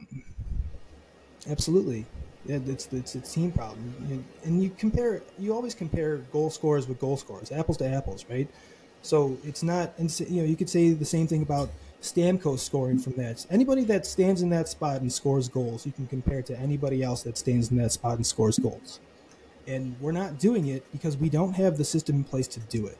Absolutely, 1.48 2.04
yeah, 2.46 2.58
it's 2.66 2.88
it's 2.92 3.14
a 3.14 3.20
team 3.20 3.50
problem. 3.52 3.94
And- 4.10 4.24
And 4.44 4.62
you 4.62 4.70
compare, 4.70 5.22
you 5.38 5.54
always 5.54 5.74
compare 5.74 6.18
goal 6.32 6.50
scorers 6.50 6.86
with 6.86 6.98
goal 7.00 7.16
scorers, 7.16 7.50
apples 7.50 7.76
to 7.78 7.86
apples, 7.88 8.24
right? 8.28 8.48
So 9.02 9.38
it's 9.44 9.62
not, 9.62 9.92
and 9.98 10.08
you 10.28 10.42
know, 10.42 10.46
you 10.48 10.56
could 10.56 10.68
say 10.70 10.90
the 10.92 11.04
same 11.04 11.26
thing 11.26 11.42
about 11.42 11.70
Stamkos 12.02 12.60
scoring 12.60 12.98
from 12.98 13.14
that. 13.14 13.44
Anybody 13.50 13.84
that 13.84 14.06
stands 14.06 14.42
in 14.42 14.50
that 14.50 14.68
spot 14.68 15.00
and 15.00 15.12
scores 15.12 15.48
goals, 15.48 15.84
you 15.84 15.92
can 15.92 16.06
compare 16.06 16.42
to 16.42 16.58
anybody 16.58 17.02
else 17.02 17.22
that 17.24 17.36
stands 17.36 17.70
in 17.70 17.76
that 17.78 17.92
spot 17.92 18.16
and 18.16 18.26
scores 18.26 18.58
goals. 18.58 19.00
And 19.66 19.96
we're 20.00 20.12
not 20.12 20.38
doing 20.38 20.68
it 20.68 20.84
because 20.92 21.16
we 21.16 21.28
don't 21.28 21.52
have 21.54 21.76
the 21.76 21.84
system 21.84 22.16
in 22.16 22.24
place 22.24 22.46
to 22.48 22.60
do 22.60 22.86
it. 22.86 22.96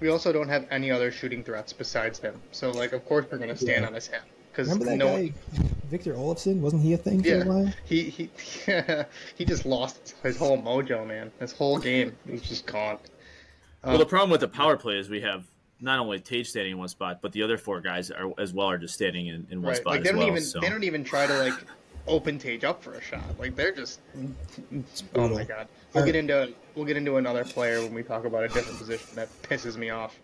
We 0.00 0.08
also 0.08 0.32
don't 0.32 0.48
have 0.48 0.66
any 0.70 0.90
other 0.90 1.10
shooting 1.10 1.42
threats 1.42 1.72
besides 1.72 2.20
them. 2.20 2.40
So, 2.52 2.70
like, 2.70 2.92
of 2.92 3.04
course, 3.04 3.26
we're 3.30 3.38
going 3.38 3.50
to 3.50 3.56
stand 3.56 3.82
Yeah. 3.82 3.88
on 3.88 3.94
his 3.94 4.06
head. 4.06 4.22
Because 4.52 4.68
Remember 4.72 4.86
that 4.92 4.96
no 4.96 5.16
guy, 5.16 5.32
Victor 5.90 6.14
Olofsson? 6.14 6.60
Wasn't 6.60 6.82
he 6.82 6.92
a 6.92 6.96
thing 6.96 7.22
for 7.22 7.28
Yeah, 7.28 7.44
a 7.44 7.46
while? 7.46 7.72
he 7.84 8.02
he 8.04 8.30
he 9.36 9.44
just 9.44 9.66
lost 9.66 10.14
his 10.22 10.36
whole 10.36 10.60
mojo, 10.60 11.06
man. 11.06 11.30
His 11.38 11.52
whole 11.52 11.78
game 11.78 12.16
was 12.26 12.42
just 12.42 12.66
gone. 12.66 12.98
Well, 13.84 13.98
the 13.98 14.04
um, 14.04 14.08
problem 14.08 14.30
with 14.30 14.40
the 14.40 14.48
power 14.48 14.76
play 14.76 14.98
is 14.98 15.08
we 15.08 15.20
have 15.20 15.44
not 15.80 15.98
only 15.98 16.18
Tage 16.20 16.48
standing 16.48 16.72
in 16.72 16.78
one 16.78 16.88
spot, 16.88 17.20
but 17.22 17.32
the 17.32 17.42
other 17.42 17.56
four 17.58 17.80
guys 17.80 18.10
are 18.10 18.32
as 18.38 18.52
well 18.52 18.68
are 18.68 18.78
just 18.78 18.94
standing 18.94 19.28
in, 19.28 19.46
in 19.50 19.62
one 19.62 19.68
Right? 19.70 19.76
spot 19.76 19.92
Like 19.94 20.02
they 20.02 20.08
as 20.10 20.12
don't 20.14 20.18
well. 20.20 20.28
even 20.28 20.42
so. 20.42 20.60
they 20.60 20.68
don't 20.68 20.84
even 20.84 21.04
try 21.04 21.26
to 21.26 21.38
like 21.38 21.54
open 22.06 22.38
Tage 22.38 22.64
up 22.64 22.82
for 22.82 22.94
a 22.94 23.02
shot. 23.02 23.22
Like 23.38 23.54
they're 23.54 23.72
just 23.72 24.00
oh 25.14 25.28
my 25.28 25.44
god. 25.44 25.68
We'll 25.92 26.04
get 26.04 26.16
into 26.16 26.52
we'll 26.74 26.84
get 26.86 26.96
into 26.96 27.16
another 27.16 27.44
player 27.44 27.80
when 27.82 27.94
we 27.94 28.02
talk 28.02 28.24
about 28.24 28.44
a 28.44 28.48
different 28.48 28.78
position 28.78 29.08
that 29.14 29.28
pisses 29.42 29.76
me 29.76 29.90
off. 29.90 30.18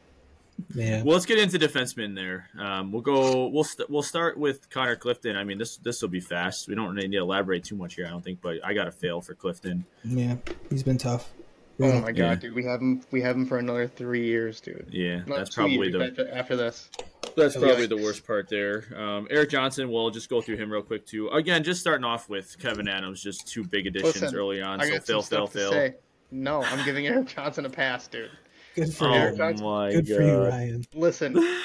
Yeah. 0.73 1.03
Well, 1.03 1.15
let's 1.15 1.27
get 1.27 1.39
into 1.39 1.59
defensemen 1.59 2.15
there. 2.15 2.49
Um, 2.57 2.93
we'll 2.93 3.03
go. 3.03 3.49
We'll 3.49 3.65
st- 3.65 3.91
we'll 3.91 4.05
start 4.05 4.39
with 4.39 4.71
Connor 4.71 4.95
Clifton. 4.95 5.35
I 5.37 5.43
mean, 5.43 5.59
this 5.59 5.79
this 5.79 6.01
will 6.01 6.09
be 6.11 6.21
fast. 6.21 6.69
We 6.69 6.77
don't 6.77 6.95
really 6.95 7.09
need 7.09 7.17
to 7.17 7.23
elaborate 7.23 7.65
too 7.65 7.75
much 7.75 7.95
here, 7.97 8.07
I 8.07 8.11
don't 8.11 8.23
think. 8.23 8.41
But 8.41 8.65
I 8.65 8.73
got 8.73 8.85
to 8.85 8.93
fail 8.93 9.21
for 9.21 9.35
Clifton. 9.35 9.85
Yeah. 10.05 10.37
He's 10.71 10.85
been 10.85 10.97
tough. 10.97 11.33
Oh 11.81 12.01
my 12.01 12.13
god, 12.13 12.17
Yeah. 12.17 12.35
dude, 12.37 12.55
we 12.55 12.65
have 12.65 12.81
him 12.81 13.03
we 13.11 13.21
have 13.23 13.35
him 13.37 13.47
for 13.47 13.59
another 13.59 13.89
three 13.89 14.25
years, 14.25 14.61
dude. 14.61 14.87
Yeah, 14.91 15.19
Not 15.27 15.39
that's 15.39 15.55
probably 15.55 15.75
years 15.89 15.93
the 15.93 16.05
after, 16.05 16.31
after 16.33 16.57
this. 16.57 16.89
that's 17.37 17.55
Yeah. 17.57 17.63
probably 17.63 17.87
the 17.87 17.97
worst 17.97 18.25
part 18.27 18.49
there. 18.49 18.85
Um, 18.97 19.27
Erik 19.31 19.51
Johnson. 19.51 19.91
We'll 19.91 20.11
just 20.11 20.29
go 20.29 20.41
through 20.41 20.57
him 20.59 20.71
real 20.71 20.83
quick 20.83 21.05
too. 21.05 21.29
Again, 21.31 21.65
just 21.65 21.81
starting 21.81 22.05
off 22.05 22.29
with 22.29 22.57
Kevyn 22.61 22.89
Adams. 22.89 23.21
Just 23.23 23.49
two 23.49 23.65
big 23.65 23.87
additions 23.89 24.21
Listen, 24.23 24.37
early 24.39 24.63
on. 24.63 24.81
I 24.81 24.85
So 24.87 24.91
got 24.93 25.07
fail, 25.07 25.23
some 25.23 25.37
fail, 25.39 25.47
stuff 25.49 25.53
to 25.53 25.59
fail. 25.59 25.71
say. 25.73 25.95
No, 26.31 26.63
I'm 26.63 26.85
giving 26.85 27.07
Erik 27.09 27.35
Johnson 27.35 27.67
a 27.67 27.71
pass, 27.71 28.07
dude. 28.07 28.31
Good 28.77 28.93
for 28.95 29.09
Oh 29.09 29.13
Eric 29.13 29.33
you. 29.33 29.39
Johnson. 29.39 29.67
my 29.67 29.93
Good 29.93 30.09
god! 30.09 30.17
for 30.17 30.23
you, 30.23 30.37
Ryan. 30.37 30.85
Listen, 30.95 31.59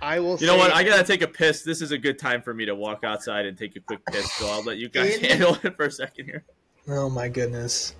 I 0.00 0.20
will. 0.20 0.36
You 0.38 0.46
know 0.46 0.56
what? 0.56 0.72
I 0.72 0.84
gotta 0.84 1.04
take 1.04 1.22
a 1.22 1.26
piss. 1.28 1.62
This 1.62 1.80
is 1.82 1.90
a 1.90 1.98
good 1.98 2.18
time 2.18 2.40
for 2.42 2.52
me 2.54 2.66
to 2.66 2.74
walk 2.74 3.02
outside 3.02 3.46
and 3.46 3.56
take 3.58 3.74
a 3.76 3.80
quick 3.80 4.04
piss. 4.06 4.30
So 4.34 4.46
I'll 4.48 4.62
let 4.62 4.76
you 4.76 4.88
guys 4.88 5.16
In- 5.16 5.24
handle 5.30 5.56
it 5.64 5.74
for 5.76 5.86
a 5.86 5.90
second 5.90 6.26
here. 6.26 6.44
Oh 6.88 7.08
my 7.08 7.28
goodness. 7.28 7.94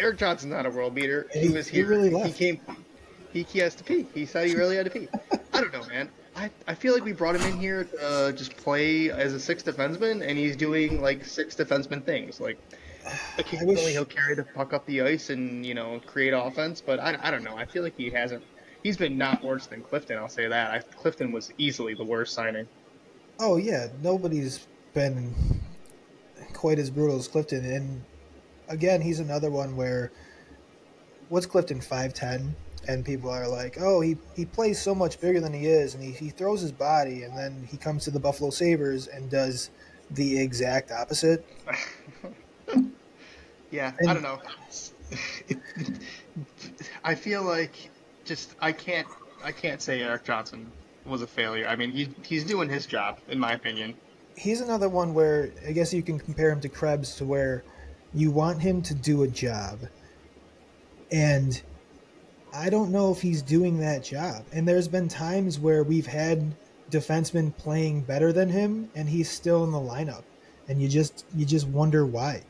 Erik 0.00 0.18
Johnson's 0.18 0.52
not 0.52 0.66
a 0.66 0.70
world 0.70 0.94
beater. 0.94 1.26
He, 1.32 1.40
He- 1.40 1.48
was 1.50 1.68
he 1.68 1.76
here. 1.78 1.86
really 1.86 2.10
He 2.22 2.32
came. 2.32 2.60
He, 3.32 3.42
he 3.44 3.58
has 3.60 3.74
to 3.76 3.84
pee. 3.84 4.06
He 4.12 4.26
said 4.26 4.48
he 4.48 4.56
really 4.56 4.74
had 4.76 4.86
to 4.86 4.90
pee. 4.90 5.08
I 5.52 5.60
don't 5.60 5.72
know, 5.72 5.84
man. 5.86 6.08
I, 6.34 6.50
I 6.66 6.74
feel 6.74 6.94
like 6.94 7.04
we 7.04 7.12
brought 7.12 7.36
him 7.36 7.42
in 7.42 7.58
here 7.60 7.84
to 7.84 8.02
uh, 8.04 8.32
just 8.32 8.56
play 8.56 9.10
as 9.10 9.34
a 9.34 9.38
sixth 9.40 9.66
defenseman, 9.66 10.26
and 10.26 10.36
he's 10.38 10.56
doing 10.56 11.00
like 11.00 11.24
six 11.24 11.54
defenseman 11.54 12.04
things. 12.04 12.40
Like 12.40 12.58
occasionally 13.38 13.74
wish- 13.76 13.92
he'll 13.92 14.04
carry 14.04 14.34
the 14.34 14.42
puck 14.44 14.72
up 14.72 14.84
the 14.86 15.02
ice 15.02 15.30
and 15.30 15.64
you 15.64 15.74
know 15.74 16.00
create 16.06 16.30
offense, 16.32 16.80
but 16.80 16.98
I, 16.98 17.16
I 17.22 17.30
don't 17.30 17.44
know. 17.44 17.56
I 17.56 17.66
feel 17.66 17.82
like 17.82 17.96
he 17.96 18.10
hasn't. 18.10 18.42
He's 18.82 18.96
been 18.96 19.18
not 19.18 19.44
worse 19.44 19.66
than 19.66 19.82
Clifton. 19.82 20.16
I'll 20.16 20.28
say 20.28 20.48
that. 20.48 20.70
I, 20.72 20.78
Clifton 20.96 21.30
was 21.32 21.52
easily 21.58 21.94
the 21.94 22.04
worst 22.04 22.32
signing. 22.34 22.66
Oh 23.38 23.56
yeah, 23.58 23.88
nobody's 24.02 24.66
been 24.94 25.32
quite 26.52 26.78
as 26.78 26.90
brutal 26.90 27.16
as 27.18 27.28
Clifton, 27.28 27.64
and 27.64 28.02
again, 28.70 29.02
he's 29.02 29.20
another 29.20 29.50
one 29.50 29.76
where 29.76 30.10
what's 31.28 31.44
Clifton 31.44 31.80
five 31.82 32.14
ten, 32.14 32.54
and 32.88 33.04
people 33.04 33.28
are 33.28 33.46
like, 33.46 33.76
oh, 33.78 34.00
he 34.00 34.16
he 34.34 34.46
plays 34.46 34.80
so 34.80 34.94
much 34.94 35.20
bigger 35.20 35.40
than 35.40 35.52
he 35.52 35.66
is, 35.66 35.94
and 35.94 36.02
he, 36.02 36.12
he 36.12 36.30
throws 36.30 36.62
his 36.62 36.72
body, 36.72 37.24
and 37.24 37.36
then 37.36 37.68
he 37.70 37.76
comes 37.76 38.04
to 38.04 38.10
the 38.10 38.20
Buffalo 38.20 38.48
Sabres 38.50 39.06
and 39.08 39.28
does 39.30 39.68
the 40.12 40.40
exact 40.40 40.90
opposite. 40.90 41.44
Yeah, 43.72 43.92
And- 44.00 44.10
I 44.10 44.14
don't 44.14 44.22
know. 44.24 44.40
I 47.04 47.14
feel 47.14 47.42
like 47.44 47.90
just 48.24 48.54
I 48.60 48.72
can't 48.72 49.06
I 49.44 49.52
can't 49.52 49.80
say 49.80 50.02
Erik 50.02 50.24
Johnson 50.24 50.70
was 51.06 51.22
a 51.22 51.26
failure. 51.26 51.66
I 51.68 51.76
mean, 51.76 51.92
he, 51.92 52.08
he's 52.22 52.44
doing 52.44 52.68
his 52.68 52.84
job 52.86 53.18
in 53.28 53.38
my 53.38 53.52
opinion. 53.52 53.94
He's 54.36 54.60
another 54.60 54.88
one 54.88 55.14
where 55.14 55.52
I 55.66 55.70
guess 55.72 55.94
you 55.94 56.02
can 56.02 56.18
compare 56.18 56.50
him 56.50 56.60
to 56.62 56.68
Krebs, 56.68 57.14
to 57.16 57.24
where 57.24 57.62
you 58.14 58.30
want 58.30 58.60
him 58.60 58.82
to 58.82 58.94
do 58.94 59.22
a 59.22 59.28
job, 59.28 59.80
and 61.10 61.60
I 62.52 62.70
don't 62.70 62.90
know 62.90 63.12
if 63.12 63.20
he's 63.22 63.42
doing 63.42 63.78
that 63.80 64.02
job. 64.04 64.44
And 64.52 64.66
there's 64.66 64.88
been 64.88 65.08
times 65.08 65.58
where 65.58 65.82
we've 65.84 66.06
had 66.06 66.54
defensemen 66.90 67.56
playing 67.56 68.02
better 68.02 68.32
than 68.32 68.48
him, 68.48 68.90
and 68.94 69.08
he's 69.08 69.30
still 69.30 69.64
in 69.64 69.70
the 69.70 69.78
lineup, 69.78 70.22
and 70.68 70.80
you 70.82 70.88
just 70.88 71.24
you 71.34 71.44
just 71.44 71.68
wonder 71.68 72.04
why. 72.06 72.42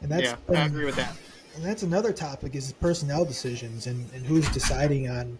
And 0.00 0.10
that's 0.10 0.24
yeah, 0.24 0.36
been- 0.46 0.56
I 0.56 0.66
agree 0.66 0.84
with 0.84 0.96
that. 0.96 1.16
and 1.56 1.64
that's 1.64 1.82
another 1.82 2.12
topic 2.12 2.54
is 2.54 2.72
personnel 2.74 3.24
decisions 3.24 3.86
and, 3.86 4.06
and 4.12 4.24
who's 4.26 4.48
deciding 4.50 5.08
on 5.08 5.38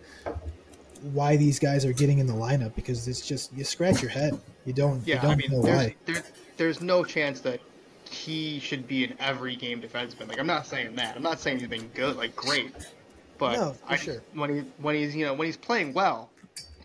why 1.13 1.37
these 1.37 1.59
guys 1.59 1.85
are 1.85 1.93
getting 1.93 2.19
in 2.19 2.27
the 2.27 2.33
lineup 2.33 2.75
because 2.75 3.07
it's 3.09 3.27
just 3.27 3.53
you 3.53 3.63
scratch 3.65 4.01
your 4.01 4.11
head. 4.11 4.41
You 4.65 4.73
don't 4.73 5.07
you 5.07 5.17
don't 5.17 5.25
I 5.27 5.35
mean, 5.37 5.51
know 5.51 5.61
there's, 5.63 5.77
why. 5.77 5.95
there, 6.07 6.23
there's 6.57 6.81
no 6.81 7.05
chance 7.05 7.41
that 7.41 7.61
he 8.09 8.59
should 8.61 8.87
be 8.87 9.05
an 9.05 9.15
every 9.19 9.57
game 9.57 9.81
defenseman. 9.81 10.29
Like 10.29 10.39
I'm 10.39 10.47
not 10.47 10.67
saying 10.67 10.95
that. 10.97 11.17
I'm 11.17 11.23
not 11.23 11.41
saying 11.41 11.59
he's 11.59 11.69
been 11.69 11.89
good, 11.95 12.17
like 12.17 12.35
great. 12.37 12.73
But 13.39 13.55
No, 13.57 13.75
I, 13.87 13.97
sure. 13.97 14.23
when 14.35 14.55
he 14.55 14.61
when 14.79 14.95
he's 14.95 15.15
you 15.17 15.25
know 15.25 15.35
when 15.35 15.47
he's 15.47 15.57
playing 15.57 15.93
well, 15.93 16.31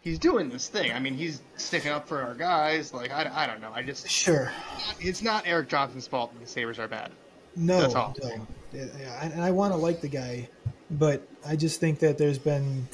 he's 0.01 0.17
doing 0.17 0.49
this 0.49 0.67
thing. 0.67 0.91
I 0.91 0.99
mean, 0.99 1.13
he's 1.13 1.41
sticking 1.57 1.91
up 1.91 2.07
for 2.07 2.21
our 2.21 2.33
guys. 2.33 2.93
Like 2.93 3.11
I, 3.11 3.29
I 3.33 3.47
don't 3.47 3.61
know. 3.61 3.71
I 3.73 3.83
just 3.83 4.09
Sure. 4.09 4.51
it's 4.99 5.21
not 5.21 5.45
Erik 5.45 5.69
Johnson's 5.69 6.07
fault 6.07 6.33
that 6.33 6.39
the 6.39 6.47
Sabres 6.49 6.79
are 6.79 6.87
bad. 6.87 7.11
No, 7.55 7.81
That's 7.81 7.95
all. 7.95 8.15
no. 8.23 8.47
Yeah, 8.71 9.23
and 9.23 9.41
I 9.41 9.51
want 9.51 9.73
to 9.73 9.77
like 9.77 9.99
the 10.01 10.07
guy, 10.07 10.47
but 10.91 11.27
I 11.45 11.55
just 11.55 11.79
think 11.79 11.99
that 11.99 12.17
there's 12.19 12.37
been 12.37 12.87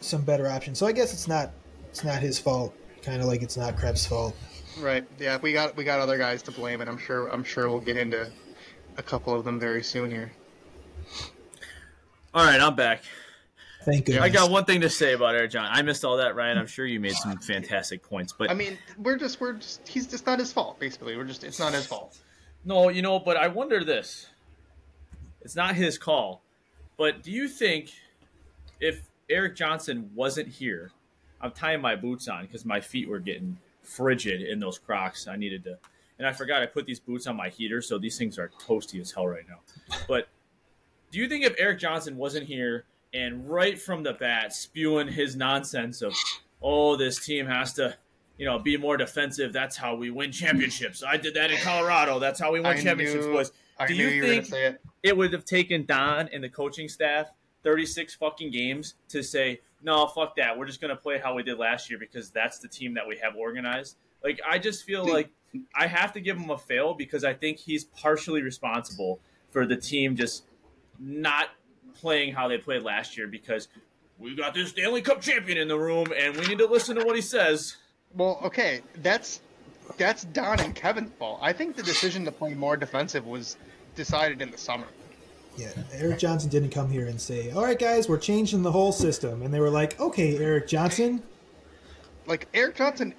some 0.00 0.22
better 0.22 0.48
options. 0.48 0.78
So 0.78 0.86
I 0.86 0.92
guess 0.92 1.12
it's 1.12 1.26
not 1.28 1.50
it's 1.90 2.04
not 2.04 2.20
his 2.20 2.38
fault. 2.38 2.74
Kind 3.02 3.20
of 3.20 3.26
like 3.26 3.42
it's 3.42 3.56
not 3.56 3.76
Krebs' 3.76 4.06
fault. 4.06 4.34
Right. 4.78 5.04
Yeah, 5.18 5.38
we 5.40 5.52
got 5.52 5.76
we 5.76 5.84
got 5.84 6.00
other 6.00 6.18
guys 6.18 6.42
to 6.42 6.50
blame, 6.50 6.80
and 6.80 6.90
I'm 6.90 6.98
sure 6.98 7.28
I'm 7.28 7.44
sure 7.44 7.68
we'll 7.68 7.80
get 7.80 7.96
into 7.96 8.30
a 8.96 9.02
couple 9.02 9.34
of 9.34 9.44
them 9.44 9.60
very 9.60 9.82
soon 9.82 10.10
here. 10.10 10.32
All 12.32 12.44
right, 12.44 12.60
I'm 12.60 12.74
back. 12.74 13.04
Thank 13.84 14.08
you. 14.08 14.18
I 14.18 14.30
got 14.30 14.50
one 14.50 14.64
thing 14.64 14.80
to 14.80 14.88
say 14.88 15.12
about 15.12 15.34
Eric 15.34 15.50
John. 15.50 15.68
I 15.70 15.82
missed 15.82 16.04
all 16.04 16.16
that, 16.16 16.34
Ryan. 16.34 16.56
I'm 16.56 16.66
sure 16.66 16.86
you 16.86 16.98
made 16.98 17.12
some 17.12 17.36
fantastic 17.38 18.02
points, 18.02 18.32
but 18.32 18.50
I 18.50 18.54
mean, 18.54 18.78
we're 18.98 19.18
just 19.18 19.40
we're 19.40 19.52
just 19.54 19.86
he's 19.86 20.06
just 20.06 20.26
not 20.26 20.38
his 20.38 20.52
fault. 20.52 20.80
Basically, 20.80 21.16
we're 21.16 21.24
just 21.24 21.44
it's 21.44 21.58
not 21.58 21.72
his 21.72 21.86
fault. 21.86 22.18
no, 22.64 22.88
you 22.88 23.02
know. 23.02 23.18
But 23.18 23.36
I 23.36 23.48
wonder 23.48 23.84
this. 23.84 24.28
It's 25.42 25.54
not 25.54 25.74
his 25.74 25.98
call, 25.98 26.42
but 26.96 27.22
do 27.22 27.30
you 27.30 27.46
think 27.48 27.90
if 28.80 29.02
Erik 29.28 29.54
Johnson 29.54 30.10
wasn't 30.14 30.48
here, 30.48 30.90
I'm 31.40 31.50
tying 31.50 31.82
my 31.82 31.96
boots 31.96 32.26
on 32.28 32.46
because 32.46 32.64
my 32.64 32.80
feet 32.80 33.08
were 33.08 33.18
getting 33.18 33.58
frigid 33.84 34.42
in 34.42 34.58
those 34.58 34.78
Crocs. 34.78 35.26
I 35.28 35.36
needed 35.36 35.64
to, 35.64 35.78
and 36.18 36.26
I 36.26 36.32
forgot 36.32 36.62
I 36.62 36.66
put 36.66 36.86
these 36.86 37.00
boots 37.00 37.26
on 37.26 37.36
my 37.36 37.48
heater, 37.48 37.80
so 37.82 37.98
these 37.98 38.18
things 38.18 38.38
are 38.38 38.50
toasty 38.60 39.00
as 39.00 39.10
hell 39.12 39.26
right 39.26 39.44
now. 39.48 39.60
But 40.08 40.28
do 41.10 41.18
you 41.18 41.28
think 41.28 41.44
if 41.44 41.54
Erik 41.58 41.78
Johnson 41.78 42.16
wasn't 42.16 42.46
here 42.46 42.84
and 43.12 43.48
right 43.48 43.80
from 43.80 44.02
the 44.02 44.12
bat 44.14 44.52
spewing 44.52 45.08
his 45.08 45.36
nonsense 45.36 46.02
of, 46.02 46.12
oh, 46.62 46.96
this 46.96 47.24
team 47.24 47.46
has 47.46 47.72
to, 47.74 47.96
you 48.38 48.44
know, 48.46 48.58
be 48.58 48.76
more 48.76 48.96
defensive. 48.96 49.52
That's 49.52 49.76
how 49.76 49.94
we 49.94 50.10
win 50.10 50.32
championships. 50.32 51.04
I 51.04 51.16
did 51.16 51.34
that 51.34 51.52
in 51.52 51.58
Colorado. 51.58 52.18
That's 52.18 52.40
how 52.40 52.52
we 52.52 52.58
win 52.58 52.66
I 52.66 52.82
championships, 52.82 53.26
knew- 53.26 53.32
boys. 53.32 53.52
I 53.78 53.86
Do 53.86 53.94
you 53.94 54.08
you 54.08 54.22
think- 54.22 54.46
say 54.46 54.66
it. 54.66 54.80
It 55.02 55.16
would 55.16 55.32
have 55.32 55.44
taken 55.44 55.84
Don 55.84 56.28
and 56.32 56.42
the 56.42 56.48
coaching 56.48 56.88
staff 56.88 57.32
36 57.62 58.14
fucking 58.14 58.50
games 58.50 58.94
to 59.08 59.22
say, 59.22 59.60
no, 59.84 60.06
fuck 60.06 60.36
that. 60.36 60.58
We're 60.58 60.66
just 60.66 60.80
going 60.80 60.94
to 60.94 61.00
play 61.00 61.18
how 61.18 61.34
we 61.34 61.42
did 61.42 61.58
last 61.58 61.90
year 61.90 61.98
because 61.98 62.30
that's 62.30 62.58
the 62.58 62.68
team 62.68 62.94
that 62.94 63.06
we 63.06 63.18
have 63.18 63.36
organized. 63.36 63.96
Like, 64.22 64.40
I 64.48 64.58
just 64.58 64.84
feel 64.84 65.04
like 65.04 65.28
I 65.74 65.86
have 65.86 66.12
to 66.14 66.20
give 66.20 66.38
him 66.38 66.50
a 66.50 66.58
fail 66.58 66.94
because 66.94 67.22
I 67.22 67.34
think 67.34 67.58
he's 67.58 67.84
partially 67.84 68.42
responsible 68.42 69.20
for 69.50 69.66
the 69.66 69.76
team 69.76 70.16
just 70.16 70.44
not 70.98 71.50
playing 71.94 72.32
how 72.32 72.48
they 72.48 72.58
played 72.58 72.82
last 72.82 73.16
year 73.16 73.26
because 73.26 73.68
we 74.18 74.34
got 74.34 74.54
this 74.54 74.70
Stanley 74.70 75.02
Cup 75.02 75.20
champion 75.20 75.58
in 75.58 75.68
the 75.68 75.78
room 75.78 76.06
and 76.16 76.34
we 76.36 76.46
need 76.46 76.58
to 76.58 76.66
listen 76.66 76.96
to 76.96 77.04
what 77.04 77.14
he 77.14 77.22
says. 77.22 77.76
Well, 78.14 78.40
okay, 78.44 78.80
that's 79.02 79.40
that's 79.98 80.24
Don 80.24 80.60
and 80.60 80.74
Kevyn's 80.74 81.12
fault. 81.18 81.40
I 81.42 81.52
think 81.52 81.76
the 81.76 81.82
decision 81.82 82.24
to 82.24 82.32
play 82.32 82.54
more 82.54 82.76
defensive 82.76 83.26
was 83.26 83.56
decided 83.94 84.40
in 84.40 84.50
the 84.50 84.58
summer. 84.58 84.86
Yeah, 85.56 85.70
Erik 85.92 86.18
Johnson 86.18 86.50
didn't 86.50 86.70
come 86.70 86.90
here 86.90 87.06
and 87.06 87.20
say, 87.20 87.50
"All 87.52 87.62
right, 87.62 87.78
guys, 87.78 88.08
we're 88.08 88.18
changing 88.18 88.62
the 88.62 88.72
whole 88.72 88.90
system," 88.92 89.42
and 89.42 89.54
they 89.54 89.60
were 89.60 89.70
like, 89.70 89.98
"Okay, 90.00 90.36
Erik 90.38 90.66
Johnson, 90.66 91.22
Like 92.26 92.48
Erik 92.54 92.74
Johnson 92.76 93.14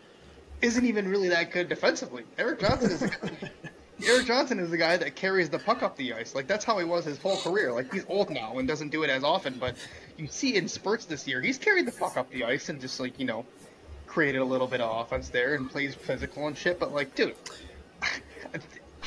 isn't 0.61 0.85
even 0.85 1.07
really 1.07 1.29
that 1.29 1.51
good 1.51 1.69
defensively. 1.69 2.23
Erik 2.37 2.59
Johnson 2.59 2.91
is 2.91 3.01
Erik 4.05 4.25
Johnson 4.27 4.59
is 4.59 4.69
the 4.69 4.77
guy 4.77 4.97
that 4.97 5.15
carries 5.15 5.49
the 5.49 5.59
puck 5.59 5.81
up 5.83 5.95
the 5.95 6.13
ice. 6.13 6.35
Like 6.35 6.47
that's 6.47 6.65
how 6.65 6.77
he 6.77 6.85
was 6.85 7.05
his 7.05 7.17
whole 7.19 7.37
career. 7.37 7.71
Like 7.71 7.93
he's 7.93 8.05
old 8.09 8.29
now 8.29 8.57
and 8.57 8.67
doesn't 8.67 8.89
do 8.89 9.03
it 9.03 9.09
as 9.09 9.23
often, 9.23 9.57
but 9.59 9.75
you 10.17 10.27
see 10.27 10.55
in 10.55 10.67
spurts 10.67 11.05
this 11.05 11.25
year, 11.27 11.41
he's 11.41 11.57
carried 11.57 11.85
the 11.85 11.91
puck 11.91 12.17
up 12.17 12.29
the 12.31 12.43
ice 12.43 12.67
and 12.69 12.81
just 12.81 12.99
like 12.99 13.17
you 13.19 13.25
know 13.25 13.45
created 14.07 14.39
a 14.39 14.45
little 14.45 14.67
bit 14.67 14.81
of 14.81 15.05
offense 15.05 15.29
there 15.29 15.55
and 15.55 15.69
plays 15.69 15.95
physical 15.95 16.47
and 16.47 16.57
shit. 16.57 16.79
But 16.79 16.93
like, 16.93 17.15
dude, 17.15 17.35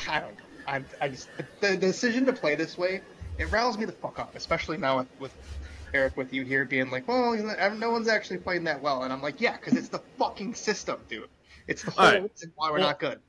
I 0.09 0.21
don't. 0.21 0.35
know. 0.37 0.45
I 0.67 0.83
I 1.01 1.09
just 1.09 1.29
the, 1.37 1.69
the 1.69 1.77
decision 1.77 2.25
to 2.27 2.33
play 2.33 2.55
this 2.55 2.77
way 2.79 3.01
it 3.39 3.51
riles 3.51 3.79
me 3.79 3.85
the 3.85 3.93
fuck 3.93 4.19
up, 4.19 4.35
especially 4.35 4.77
now 4.77 4.99
with, 4.99 5.07
with 5.21 5.35
Eric 5.95 6.17
with 6.17 6.33
you 6.33 6.45
here 6.45 6.65
being 6.65 6.91
like, 6.91 7.09
well, 7.09 7.35
no 7.77 7.91
one's 7.91 8.09
actually 8.09 8.39
playing 8.39 8.65
that 8.65 8.81
well, 8.83 9.05
and 9.05 9.13
I'm 9.13 9.23
like, 9.23 9.41
yeah, 9.41 9.57
because 9.57 9.75
it's 9.75 9.89
the 9.89 10.01
fucking 10.19 10.55
system, 10.55 10.99
dude. 11.09 11.29
It's 11.67 11.83
the 11.83 11.91
whole 11.91 12.07
right. 12.07 12.23
reason 12.23 12.53
why 12.57 12.71
we're 12.71 12.79
Well, 12.79 12.89
not 12.89 13.01
good. 13.01 13.21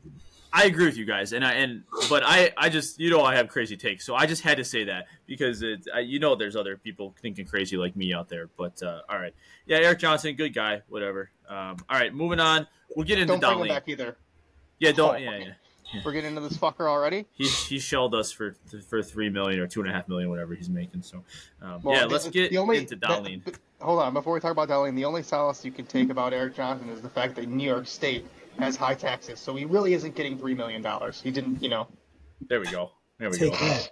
I 0.52 0.66
agree 0.66 0.86
with 0.86 0.98
you 0.98 1.06
guys, 1.06 1.34
and 1.34 1.46
I 1.46 1.54
and 1.54 1.84
but 2.10 2.24
I 2.26 2.52
I 2.58 2.70
just 2.70 3.00
you 3.00 3.12
know 3.12 3.22
I 3.22 3.36
have 3.36 3.50
crazy 3.50 3.78
takes, 3.78 4.04
so 4.04 4.16
I 4.16 4.26
just 4.26 4.42
had 4.42 4.58
to 4.58 4.64
say 4.64 4.84
that 4.86 5.06
because 5.28 5.62
it 5.62 5.86
I, 5.94 6.00
you 6.00 6.18
know 6.18 6.36
there's 6.36 6.56
other 6.56 6.76
people 6.76 7.14
thinking 7.22 7.46
crazy 7.46 7.78
like 7.78 7.96
me 7.96 8.14
out 8.14 8.30
there. 8.30 8.50
But 8.58 8.82
uh, 8.82 9.02
all 9.08 9.20
right, 9.20 9.36
yeah, 9.68 9.78
Erik 9.78 10.00
Johnson, 10.00 10.34
good 10.36 10.56
guy, 10.56 10.82
whatever. 10.88 11.30
Um, 11.48 11.78
all 11.88 12.00
right, 12.00 12.14
moving 12.14 12.40
on. 12.40 12.66
We'll 12.96 13.06
get 13.06 13.20
into 13.20 13.38
Don't 13.38 13.62
him 13.62 13.68
back 13.68 13.84
either. 13.88 14.18
Yeah, 14.80 14.92
don't. 14.92 15.16
Oh, 15.16 15.18
Yeah, 15.18 15.30
okay. 15.30 15.54
Yeah. 15.94 16.02
We're 16.06 16.12
getting 16.12 16.30
into 16.36 16.42
this 16.42 16.58
fucker 16.58 16.88
already. 16.88 17.26
He 17.34 17.46
he 17.48 17.80
shelled 17.80 18.14
us 18.14 18.32
for 18.32 18.56
for 18.88 19.02
three 19.02 19.30
million 19.30 19.60
or 19.60 19.68
two 19.68 19.82
and 19.82 19.90
a 19.90 19.94
half 19.94 20.08
million, 20.08 20.30
whatever 20.30 20.54
he's 20.54 20.70
making. 20.70 21.02
So 21.02 21.24
um, 21.62 21.82
Well, 21.84 21.96
yeah, 21.96 22.02
the- 22.04 22.08
let's 22.10 22.30
get 22.30 22.56
only- 22.56 22.78
into 22.78 22.96
the- 22.96 23.08
Dahlin. 23.08 23.56
hold 23.82 24.00
on, 24.02 24.14
before 24.14 24.34
we 24.34 24.40
talk 24.40 24.52
about 24.52 24.70
Dahlin, 24.70 24.96
the 24.96 25.06
only 25.06 25.24
solace 25.24 25.66
you 25.66 25.72
can 25.72 25.86
take 25.86 26.10
about 26.12 26.32
Erik 26.34 26.56
Johnson 26.56 26.90
is 26.90 27.02
the 27.02 27.10
fact 27.10 27.36
that 27.38 27.48
New 27.48 27.64
York 27.64 27.88
State 27.88 28.28
has 28.60 28.76
high 28.76 28.94
taxes, 28.96 29.40
so 29.40 29.56
he 29.56 29.66
really 29.66 29.94
isn't 29.94 30.16
getting 30.16 30.38
three 30.38 30.54
million 30.54 30.82
dollars. 30.82 31.22
He 31.22 31.32
didn't, 31.32 31.64
you 31.64 31.70
know. 31.70 31.88
There 32.50 32.60
we 32.60 32.68
go. 32.68 32.92
There 33.18 33.30
we 33.32 33.38
take 33.38 33.52
go. 33.54 33.58
that." 33.58 33.92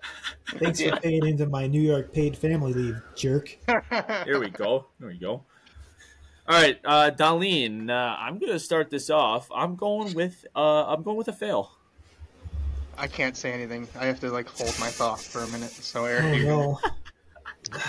Thanks 0.59 0.79
Yeah. 0.79 0.95
for 0.95 1.01
paying 1.01 1.25
into 1.25 1.47
my 1.47 1.67
New 1.67 1.81
York 1.81 2.13
paid 2.13 2.37
family 2.37 2.73
leave, 2.73 3.01
jerk. 3.15 3.57
There 4.25 4.39
we 4.39 4.49
go. 4.49 4.85
There 4.99 5.09
we 5.09 5.17
go. 5.17 5.43
All 6.49 6.61
right, 6.61 6.79
uh, 6.85 7.11
Dahlin. 7.11 7.89
Uh, 7.89 8.15
I'm 8.17 8.39
gonna 8.39 8.59
start 8.59 8.89
this 8.89 9.09
off. 9.09 9.49
I'm 9.53 9.75
going 9.75 10.13
with 10.13 10.45
uh, 10.55 10.85
I'm 10.85 11.01
going 11.03 11.17
with 11.17 11.27
a 11.27 11.33
fail. 11.33 11.71
I 12.97 13.07
can't 13.07 13.37
say 13.37 13.51
anything. 13.51 13.87
I 13.99 14.05
have 14.05 14.19
to 14.21 14.31
like 14.31 14.47
hold 14.49 14.75
my 14.79 14.87
thought 14.87 15.19
for 15.21 15.39
a 15.43 15.47
minute. 15.47 15.69
So 15.71 16.05
Eric, 16.05 16.45
Oh 16.47 16.79
no, 17.71 17.79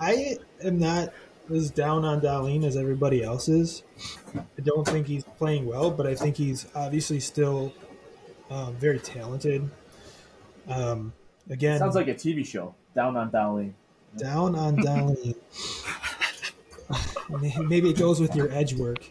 I 0.00 0.38
am 0.62 0.78
not 0.78 1.12
as 1.54 1.70
down 1.70 2.04
on 2.04 2.20
Darlene 2.20 2.64
as 2.64 2.76
everybody 2.76 3.22
else 3.22 3.48
is. 3.48 3.82
I 4.34 4.60
don't 4.62 4.86
think 4.86 5.06
he's 5.06 5.22
playing 5.38 5.66
well, 5.66 5.90
but 5.90 6.06
I 6.06 6.14
think 6.14 6.36
he's 6.36 6.66
obviously 6.74 7.20
still 7.20 7.72
um, 8.50 8.74
very 8.76 8.98
talented. 8.98 9.70
Um, 10.68 11.12
again, 11.48 11.78
Sounds 11.78 11.94
like 11.94 12.08
a 12.08 12.14
TV 12.14 12.44
show. 12.44 12.74
Down 12.94 13.16
on 13.16 13.30
Darlene. 13.30 13.72
down 14.16 14.56
on 14.56 14.76
Darlene. 14.78 15.36
Maybe 17.68 17.90
it 17.90 17.98
goes 17.98 18.20
with 18.20 18.34
your 18.34 18.50
edge 18.52 18.74
work. 18.74 19.04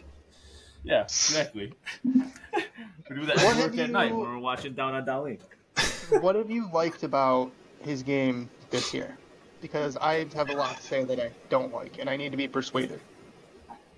Yeah, 0.84 1.02
exactly. 1.02 1.72
we 3.10 3.16
do 3.16 3.26
that 3.26 3.36
What 3.36 3.56
at 3.56 3.62
work 3.62 3.74
have 3.74 3.78
at 3.78 3.90
night 3.90 4.10
you- 4.10 4.16
when 4.18 4.28
we're 4.30 4.38
watching 4.38 4.74
Down 4.74 4.94
on 4.94 5.04
Darlene. 5.04 5.38
what 6.22 6.34
have 6.34 6.50
you 6.50 6.68
liked 6.72 7.02
about 7.02 7.50
his 7.80 8.02
game 8.02 8.48
this 8.70 8.92
year? 8.94 9.16
Because 9.60 9.96
I 9.96 10.26
have 10.34 10.50
a 10.50 10.54
lot 10.54 10.76
to 10.76 10.82
say 10.82 11.04
that 11.04 11.18
I 11.20 11.30
don't 11.48 11.72
like, 11.72 11.98
and 11.98 12.08
I 12.10 12.16
need 12.16 12.30
to 12.30 12.36
be 12.36 12.46
persuaded. 12.48 13.00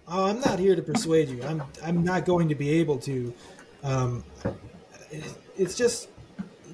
Oh, 0.07 0.25
I'm 0.27 0.41
not 0.41 0.59
here 0.59 0.75
to 0.75 0.83
persuade 0.83 1.29
you. 1.29 1.43
I'm 1.45 1.63
I'm 1.85 2.03
not 2.03 2.25
going 2.25 2.49
to 2.49 2.55
be 2.55 2.71
able 2.81 2.99
to. 3.01 3.35
Um, 3.83 4.25
it- 5.11 5.25
it's 5.57 5.77
just 5.77 6.09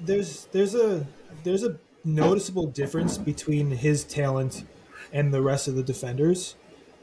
there's 0.05 0.45
there's 0.51 0.75
a 0.75 1.05
there's 1.43 1.63
a 1.63 1.77
noticeable 2.03 2.67
difference 2.67 3.17
between 3.17 3.71
his 3.71 4.03
talent 4.03 4.63
and 5.11 5.33
the 5.33 5.41
rest 5.41 5.67
of 5.67 5.75
the 5.75 5.83
defenders. 5.83 6.55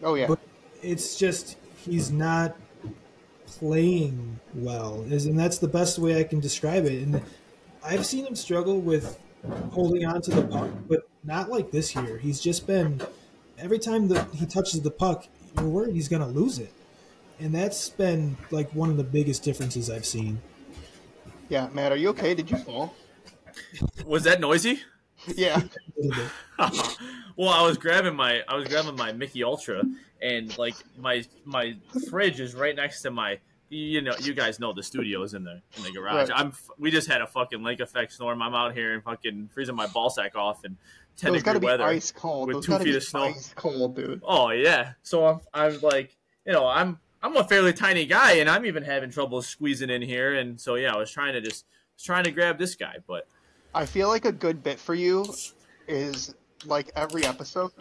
Oh 0.02 0.14
yeah, 0.14 0.28
But 0.28 0.38
it's 0.80 1.16
just 1.16 1.56
he's 1.76 2.10
not 2.12 2.56
playing 3.59 4.41
well, 4.55 5.03
is 5.03 5.27
and 5.27 5.39
that's 5.39 5.59
the 5.59 5.69
best 5.69 5.99
way 5.99 6.19
I 6.19 6.24
can 6.24 6.41
describe 6.41 6.85
it. 6.85 7.03
And 7.03 7.23
I've 7.85 8.07
seen 8.07 8.27
him 8.27 8.37
struggle 8.37 8.81
with 8.81 9.19
holding 9.73 10.05
on 10.05 10.23
to 10.23 10.31
the 10.31 10.43
puck, 10.43 10.70
but 10.89 11.09
not 11.24 11.49
like 11.51 11.70
this 11.70 11.95
year. 11.95 12.19
He's 12.19 12.41
just 12.41 12.66
been 12.66 13.01
every 13.59 13.79
time 13.79 14.09
that 14.09 14.29
he 14.35 14.47
touches 14.47 14.81
the 14.83 14.91
puck, 14.91 15.27
you're 15.57 15.69
worried 15.69 15.95
he's 15.95 16.09
going 16.09 16.23
to 16.23 16.29
lose 16.29 16.59
it, 16.59 16.73
and 17.39 17.55
that's 17.55 17.89
been 17.91 18.37
like 18.51 18.70
one 18.73 18.91
of 18.91 18.97
the 18.97 19.05
biggest 19.05 19.43
differences 19.43 19.91
I've 19.91 20.07
seen. 20.07 20.41
yeah. 21.49 21.69
Matt, 21.73 21.93
are 21.93 21.97
you 21.97 22.09
okay? 22.11 22.35
Did 22.35 22.51
you 22.51 22.57
fall? 22.59 22.95
Was 24.07 24.24
that 24.24 24.41
noisy? 24.41 24.81
Yeah. 25.36 25.61
A 25.61 26.01
little 26.01 26.23
bit. 26.23 26.99
well, 27.36 27.49
I 27.51 27.62
was 27.66 27.78
grabbing 27.78 28.15
my 28.16 28.43
I 28.49 28.57
was 28.57 28.69
grabbing 28.69 28.97
my 28.97 29.12
Mickey 29.12 29.44
Ultra, 29.44 29.82
and 30.20 30.57
like 30.59 30.74
my 30.99 31.24
my 31.44 31.77
fridge 32.11 32.40
is 32.40 32.55
right 32.55 32.74
next 32.77 33.03
to 33.03 33.11
my. 33.11 33.39
You 33.74 34.03
know, 34.03 34.12
you 34.20 34.35
guys 34.35 34.61
know 34.61 34.74
the 34.74 34.82
studio 34.82 35.23
is 35.23 35.32
in 35.32 35.44
the 35.44 35.62
in 35.78 35.82
the 35.82 35.93
garage. 35.93 36.28
Right. 36.28 36.39
I'm. 36.40 36.53
We 36.78 36.90
just 36.90 37.09
had 37.09 37.23
a 37.23 37.27
fucking 37.27 37.62
lake 37.62 37.81
effect 37.81 38.12
storm. 38.12 38.43
I'm 38.43 38.55
out 38.55 38.74
here 38.74 38.93
and 38.93 39.03
fucking 39.03 39.49
freezing 39.55 39.74
my 39.74 39.86
ball 39.86 40.11
sack 40.11 40.36
off 40.36 40.65
and 40.65 40.77
ten 41.16 41.32
Those 41.32 41.43
degree 41.43 41.61
be 41.61 41.66
weather. 41.66 41.85
ice 41.85 42.12
cold. 42.12 42.49
with 42.49 42.57
Those 42.57 42.66
two 42.66 42.85
feet 42.85 42.94
of 42.97 43.03
snow. 43.03 43.23
Ice 43.23 43.55
cold, 43.57 43.97
dude. 43.97 44.20
Oh 44.24 44.51
yeah. 44.51 44.93
So 45.03 45.24
I'm 45.24 45.40
I'm 45.55 45.81
like 45.81 46.15
you 46.44 46.53
know 46.53 46.66
I'm 46.66 46.99
I'm 47.23 47.35
a 47.36 47.44
fairly 47.44 47.73
tiny 47.73 48.05
guy 48.05 48.32
and 48.32 48.51
I'm 48.51 48.66
even 48.66 48.82
having 48.82 49.11
trouble 49.11 49.40
squeezing 49.40 49.89
in 49.89 50.03
here 50.03 50.35
and 50.35 50.61
so 50.61 50.74
yeah 50.74 50.93
I 50.93 50.99
was 50.99 51.11
trying 51.11 51.32
to 51.32 51.40
just 51.40 51.65
was 51.94 52.03
trying 52.03 52.24
to 52.24 52.31
grab 52.31 52.59
this 52.59 52.74
guy 52.74 52.97
but 53.07 53.27
I 53.74 53.86
feel 53.86 54.09
like 54.09 54.24
a 54.24 54.32
good 54.32 54.62
bit 54.62 54.78
for 54.78 54.94
you 54.94 55.24
is 55.89 56.35
like 56.66 56.90
every 56.94 57.24
episode, 57.24 57.73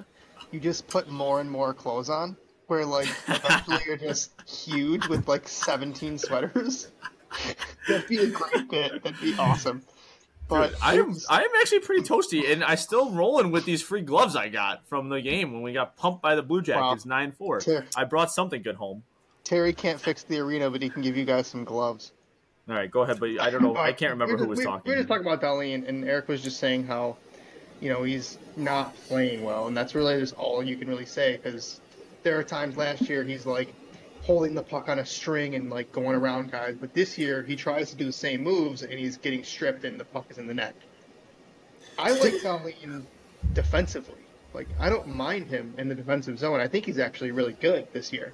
you 0.51 0.59
just 0.59 0.87
put 0.87 1.09
more 1.09 1.41
and 1.41 1.49
more 1.49 1.73
clothes 1.73 2.09
on. 2.09 2.37
Where 2.67 2.85
like 2.85 3.09
eventually 3.27 3.79
you're 3.85 3.97
just 3.97 4.31
huge 4.49 5.07
with 5.07 5.27
like 5.27 5.47
17 5.47 6.17
sweaters. 6.17 6.89
That'd 7.87 8.07
be 8.07 8.17
a 8.19 8.27
great 8.27 8.69
bit. 8.69 9.03
That'd 9.03 9.19
be 9.19 9.35
awesome. 9.37 9.81
But 10.47 10.73
I 10.81 10.95
am 10.95 11.15
I 11.29 11.43
am 11.43 11.49
actually 11.59 11.79
pretty 11.79 12.03
toasty 12.03 12.49
and 12.51 12.63
I 12.63 12.75
still 12.75 13.11
rolling 13.11 13.51
with 13.51 13.65
these 13.65 13.81
free 13.81 14.01
gloves 14.01 14.35
I 14.37 14.47
got 14.49 14.87
from 14.87 15.09
the 15.09 15.21
game 15.21 15.51
when 15.53 15.61
we 15.61 15.73
got 15.73 15.97
pumped 15.97 16.21
by 16.21 16.35
the 16.35 16.43
Blue 16.43 16.61
Jackets 16.61 17.05
nine 17.05 17.31
four. 17.33 17.59
I 17.95 18.05
brought 18.05 18.31
something 18.31 18.61
good 18.61 18.75
home. 18.75 19.03
Terry 19.43 19.73
can't 19.73 19.99
fix 19.99 20.23
the 20.23 20.39
arena, 20.39 20.69
but 20.69 20.81
he 20.81 20.89
can 20.89 21.01
give 21.01 21.17
you 21.17 21.25
guys 21.25 21.47
some 21.47 21.63
gloves. 21.65 22.13
All 22.71 22.77
right, 22.77 22.89
go 22.89 23.01
ahead. 23.01 23.19
But 23.19 23.39
I 23.39 23.49
don't 23.49 23.61
know. 23.61 23.75
I 23.75 23.93
can't 23.93 24.11
remember 24.11 24.35
We're 24.35 24.43
who 24.43 24.49
was 24.49 24.57
we're, 24.59 24.65
talking. 24.65 24.89
We're 24.89 24.97
just 24.97 25.07
talking 25.07 25.25
about 25.27 25.41
Dolly, 25.41 25.73
and, 25.73 25.83
and 25.83 26.05
Eric 26.05 26.27
was 26.27 26.41
just 26.41 26.57
saying 26.57 26.85
how 26.85 27.17
you 27.81 27.89
know, 27.89 28.03
he's 28.03 28.37
not 28.55 28.95
playing 29.07 29.43
well, 29.43 29.67
and 29.67 29.75
that's 29.75 29.95
really 29.95 30.19
just 30.19 30.35
all 30.35 30.63
you 30.63 30.77
can 30.77 30.87
really 30.87 31.05
say 31.05 31.37
because 31.43 31.81
there 32.23 32.39
are 32.39 32.43
times 32.43 32.77
last 32.77 33.01
year 33.09 33.23
he's 33.23 33.45
like 33.45 33.73
holding 34.21 34.53
the 34.53 34.61
puck 34.61 34.87
on 34.87 34.99
a 34.99 35.05
string 35.05 35.55
and 35.55 35.71
like 35.71 35.91
going 35.91 36.15
around 36.15 36.51
guys, 36.51 36.77
but 36.79 36.93
this 36.93 37.17
year 37.17 37.41
he 37.41 37.55
tries 37.55 37.89
to 37.89 37.95
do 37.95 38.05
the 38.05 38.13
same 38.13 38.43
moves 38.43 38.83
and 38.83 38.93
he's 38.93 39.17
getting 39.17 39.43
stripped 39.43 39.83
and 39.83 39.99
the 39.99 40.05
puck 40.05 40.25
is 40.29 40.37
in 40.37 40.45
the 40.45 40.53
net. 40.53 40.75
I 41.97 42.11
like 42.11 42.33
Dahlin 42.33 43.03
defensively. 43.53 44.21
Like 44.53 44.67
I 44.79 44.89
don't 44.89 45.15
mind 45.15 45.47
him 45.47 45.73
in 45.79 45.89
the 45.89 45.95
defensive 45.95 46.37
zone. 46.37 46.59
I 46.59 46.67
think 46.67 46.85
he's 46.85 46.99
actually 46.99 47.31
really 47.31 47.53
good 47.53 47.87
this 47.93 48.13
year. 48.13 48.31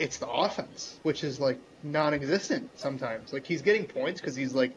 It's 0.00 0.18
the 0.18 0.28
offense, 0.28 0.98
which 1.04 1.22
is 1.22 1.38
like 1.38 1.60
non-existent 1.82 2.70
sometimes. 2.78 3.32
Like 3.32 3.46
he's 3.46 3.62
getting 3.62 3.84
points 3.84 4.20
because 4.20 4.34
he's 4.36 4.54
like, 4.54 4.72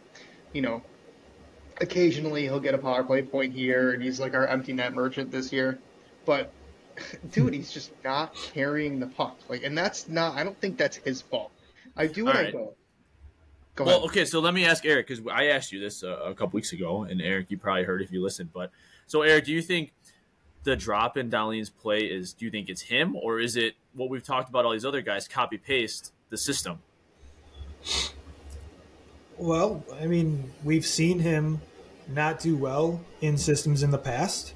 you 0.54 0.62
know, 0.62 0.82
occasionally 1.80 2.44
he'll 2.44 2.60
get 2.60 2.74
a 2.74 2.78
power 2.78 3.04
play 3.04 3.22
point 3.22 3.54
here, 3.54 3.92
and 3.92 4.02
he's 4.04 4.20
like 4.20 4.34
our 4.34 4.48
empty 4.48 4.74
net 4.74 4.94
merchant 4.94 5.32
this 5.32 5.52
year. 5.52 5.80
But 6.26 6.52
dude, 7.32 7.54
he's 7.54 7.72
just 7.72 7.92
not 8.04 8.34
carrying 8.36 9.00
the 9.00 9.08
puck. 9.08 9.38
Like, 9.50 9.64
and 9.64 9.78
that's 9.78 10.08
not. 10.08 10.36
I 10.36 10.44
don't 10.44 10.60
think 10.60 10.78
that's 10.78 10.98
his 10.98 11.22
fault. 11.22 11.52
I 11.96 12.08
do 12.08 12.26
what 12.26 12.36
All 12.36 12.42
I 12.42 12.52
go. 12.52 12.74
Go 13.76 13.86
Well, 13.86 13.98
ahead. 13.98 14.10
okay, 14.10 14.26
so 14.26 14.40
let 14.40 14.54
me 14.54 14.66
ask 14.66 14.86
Eric 14.86 15.08
because 15.08 15.26
I 15.32 15.48
asked 15.48 15.72
you 15.72 15.80
this 15.80 16.04
uh, 16.04 16.18
a 16.24 16.34
couple 16.34 16.58
weeks 16.58 16.74
ago, 16.74 17.04
and 17.04 17.22
Eric, 17.22 17.50
you 17.50 17.58
probably 17.58 17.84
heard 17.84 18.02
if 18.02 18.12
you 18.12 18.22
listened. 18.22 18.52
But 18.54 18.72
so, 19.08 19.22
Eric, 19.22 19.46
do 19.46 19.54
you 19.54 19.62
think 19.62 19.94
the 20.64 20.76
drop 20.76 21.18
in 21.18 21.30
Dahlin's 21.30 21.70
play 21.70 22.02
is? 22.02 22.34
Do 22.34 22.46
you 22.46 22.52
think 22.52 22.70
it's 22.70 22.82
him, 22.82 23.16
or 23.16 23.40
is 23.40 23.56
it 23.56 23.76
what 23.94 24.10
we've 24.10 24.24
talked 24.24 24.50
about? 24.50 24.66
All 24.66 24.72
these 24.72 24.86
other 24.86 25.02
guys 25.02 25.28
copy 25.28 25.58
paste 25.58 26.14
the 26.30 26.38
system. 26.38 26.80
Well, 29.38 29.84
I 30.00 30.08
mean, 30.08 30.52
we've 30.64 30.86
seen 30.86 31.20
him 31.20 31.62
not 32.08 32.40
do 32.40 32.56
well 32.56 33.02
in 33.22 33.38
systems 33.38 33.84
in 33.84 33.92
the 33.92 33.98
past, 33.98 34.54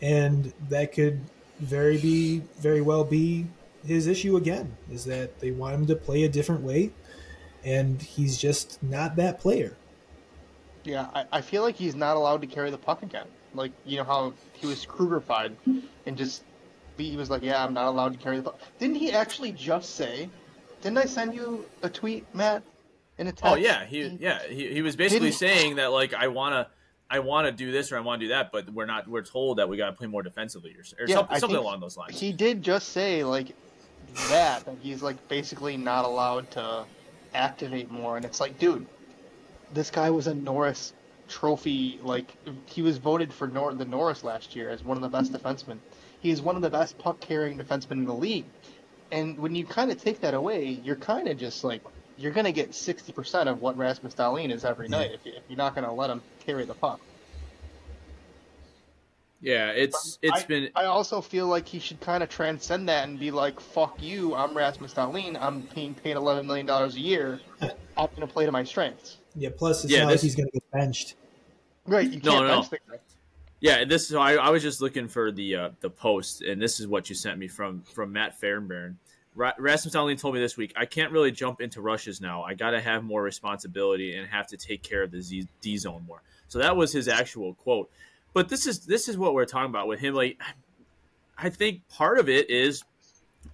and 0.00 0.52
that 0.68 0.92
could 0.92 1.20
very 1.58 1.98
be 1.98 2.38
very 2.58 2.80
well 2.80 3.04
be 3.04 3.46
his 3.84 4.06
issue 4.06 4.36
again. 4.36 4.76
Is 4.90 5.04
that 5.04 5.40
they 5.40 5.50
want 5.50 5.74
him 5.74 5.86
to 5.86 5.96
play 5.96 6.24
a 6.24 6.28
different 6.28 6.62
way, 6.62 6.92
and 7.64 8.00
he's 8.00 8.38
just 8.38 8.82
not 8.82 9.16
that 9.16 9.40
player. 9.40 9.76
Yeah, 10.84 11.08
I, 11.14 11.24
I 11.32 11.40
feel 11.42 11.62
like 11.62 11.76
he's 11.76 11.94
not 11.94 12.16
allowed 12.16 12.40
to 12.40 12.46
carry 12.46 12.70
the 12.70 12.78
puck 12.78 13.02
again. 13.02 13.26
Like 13.54 13.72
you 13.84 13.98
know 13.98 14.04
how 14.04 14.32
he 14.54 14.66
was 14.66 14.86
Krugerfied 14.86 15.54
and 16.06 16.16
just 16.16 16.44
he 16.96 17.16
was 17.16 17.30
like, 17.30 17.42
yeah, 17.42 17.62
I'm 17.64 17.74
not 17.74 17.86
allowed 17.86 18.12
to 18.14 18.18
carry 18.18 18.38
the 18.38 18.44
puck. 18.44 18.60
Didn't 18.78 18.96
he 18.96 19.12
actually 19.12 19.52
just 19.52 19.94
say? 19.96 20.28
Didn't 20.82 20.98
I 20.98 21.06
send 21.06 21.34
you 21.34 21.64
a 21.82 21.88
tweet, 21.88 22.26
Matt? 22.34 22.62
In 23.18 23.26
a 23.26 23.30
oh, 23.30 23.32
text? 23.32 23.44
Oh 23.44 23.54
yeah, 23.56 23.84
he 23.84 24.16
yeah 24.20 24.42
he, 24.48 24.72
he 24.74 24.82
was 24.82 24.94
basically 24.96 25.28
Didn't- 25.30 25.38
saying 25.38 25.76
that 25.76 25.90
like 25.92 26.14
I 26.14 26.28
wanna 26.28 26.68
I 27.10 27.18
wanna 27.20 27.52
do 27.52 27.72
this 27.72 27.90
or 27.90 27.96
I 27.96 28.00
want 28.00 28.20
to 28.20 28.26
do 28.26 28.28
that, 28.30 28.52
but 28.52 28.70
we're 28.70 28.86
not. 28.86 29.08
We're 29.08 29.22
told 29.22 29.58
that 29.58 29.68
we 29.68 29.76
got 29.76 29.86
to 29.86 29.92
play 29.92 30.06
more 30.06 30.22
defensively 30.22 30.72
or, 30.72 30.82
or 31.02 31.08
Yeah, 31.08 31.16
something, 31.16 31.38
something 31.38 31.58
along 31.58 31.80
those 31.80 31.96
lines. 31.96 32.20
He 32.20 32.32
did 32.32 32.62
just 32.62 32.90
say 32.90 33.24
like 33.24 33.54
that 34.28 34.64
that 34.66 34.76
he's 34.82 35.02
like 35.02 35.26
basically 35.28 35.76
not 35.76 36.04
allowed 36.04 36.50
to 36.52 36.84
activate 37.34 37.90
more, 37.90 38.16
and 38.16 38.24
it's 38.24 38.40
like, 38.40 38.58
dude, 38.58 38.86
this 39.72 39.90
guy 39.90 40.10
was 40.10 40.26
a 40.26 40.34
Norris 40.34 40.92
Trophy. 41.28 41.98
Like 42.02 42.32
he 42.66 42.82
was 42.82 42.98
voted 42.98 43.32
for 43.32 43.48
Nor- 43.48 43.74
the 43.74 43.84
Norris 43.84 44.22
last 44.22 44.54
year 44.54 44.68
as 44.70 44.84
one 44.84 44.96
of 44.96 45.02
the 45.02 45.08
best 45.08 45.32
defensemen. 45.32 45.78
He 46.20 46.30
is 46.30 46.42
one 46.42 46.56
of 46.56 46.62
the 46.62 46.70
best 46.70 46.98
puck 46.98 47.20
carrying 47.20 47.58
defensemen 47.58 47.92
in 47.92 48.04
the 48.04 48.14
league. 48.14 48.44
And 49.10 49.38
when 49.38 49.54
you 49.54 49.64
kind 49.64 49.90
of 49.90 50.00
take 50.02 50.20
that 50.20 50.34
away, 50.34 50.80
you're 50.84 50.96
kind 50.96 51.28
of 51.28 51.38
just 51.38 51.64
like 51.64 51.82
you're 52.16 52.32
gonna 52.32 52.52
get 52.52 52.74
sixty 52.74 53.12
percent 53.12 53.48
of 53.48 53.62
what 53.62 53.76
Rasmus 53.76 54.14
Dahlin 54.14 54.52
is 54.52 54.64
every 54.64 54.86
mm-hmm. 54.86 54.92
night 54.92 55.10
if, 55.14 55.24
you, 55.24 55.32
if 55.36 55.42
you're 55.48 55.56
not 55.56 55.74
gonna 55.74 55.92
let 55.92 56.10
him 56.10 56.20
carry 56.40 56.64
the 56.64 56.74
puck. 56.74 57.00
yeah, 59.40 59.70
it's 59.70 60.18
it's 60.20 60.42
I, 60.42 60.46
been 60.46 60.68
I 60.74 60.84
also 60.84 61.20
feel 61.20 61.46
like 61.46 61.66
he 61.66 61.78
should 61.78 62.00
kind 62.00 62.22
of 62.22 62.28
transcend 62.28 62.88
that 62.88 63.08
and 63.08 63.18
be 63.18 63.30
like, 63.30 63.60
"Fuck 63.60 64.02
you! 64.02 64.34
I'm 64.34 64.54
Rasmus 64.56 64.94
Dahlin. 64.94 65.38
I'm 65.40 65.60
being 65.74 65.94
paid 65.94 66.16
eleven 66.16 66.46
million 66.46 66.66
dollars 66.66 66.96
a 66.96 67.00
year. 67.00 67.40
I'm 67.62 68.08
gonna 68.14 68.26
play 68.26 68.46
to 68.46 68.52
my 68.52 68.64
strengths." 68.64 69.18
Yeah. 69.34 69.50
Plus, 69.56 69.84
it's 69.84 69.92
Yeah, 69.92 70.00
not 70.04 70.10
this- 70.10 70.22
like 70.22 70.22
he's 70.24 70.34
going 70.34 70.46
to 70.48 70.52
get 70.52 70.70
benched. 70.72 71.14
Right? 71.86 72.10
You 72.10 72.20
No, 72.20 72.32
can't 72.32 72.46
no, 72.46 72.54
bench 72.54 72.64
no. 72.64 72.68
the 72.70 72.78
guy. 72.90 72.98
Yeah, 73.60 73.84
this. 73.84 74.08
So 74.08 74.20
I, 74.20 74.34
I 74.34 74.50
was 74.50 74.62
just 74.62 74.80
looking 74.80 75.08
for 75.08 75.32
the 75.32 75.56
uh, 75.56 75.70
the 75.80 75.90
post, 75.90 76.42
and 76.42 76.62
this 76.62 76.78
is 76.78 76.86
what 76.86 77.08
you 77.08 77.16
sent 77.16 77.38
me 77.38 77.48
from 77.48 77.82
from 77.82 78.12
Matt 78.12 78.38
Fairburn. 78.38 78.98
Ra- 79.34 79.52
Rasmus 79.58 79.94
Dahlin 79.94 80.18
told 80.18 80.34
me 80.34 80.40
this 80.40 80.56
week, 80.56 80.72
I 80.76 80.84
can't 80.84 81.12
really 81.12 81.30
jump 81.30 81.60
into 81.60 81.80
rushes 81.80 82.20
now. 82.20 82.42
I 82.42 82.54
got 82.54 82.70
to 82.70 82.80
have 82.80 83.04
more 83.04 83.22
responsibility 83.22 84.16
and 84.16 84.28
have 84.28 84.48
to 84.48 84.56
take 84.56 84.82
care 84.82 85.02
of 85.02 85.10
the 85.10 85.20
Z- 85.20 85.48
D 85.60 85.76
zone 85.76 86.04
more. 86.06 86.22
So 86.48 86.58
that 86.58 86.76
was 86.76 86.92
his 86.92 87.08
actual 87.08 87.54
quote. 87.54 87.90
But 88.32 88.48
this 88.48 88.66
is 88.66 88.80
this 88.80 89.08
is 89.08 89.18
what 89.18 89.34
we're 89.34 89.44
talking 89.44 89.70
about 89.70 89.88
with 89.88 90.00
him. 90.00 90.14
Like, 90.14 90.40
I 91.36 91.50
think 91.50 91.88
part 91.88 92.18
of 92.18 92.28
it 92.28 92.50
is 92.50 92.84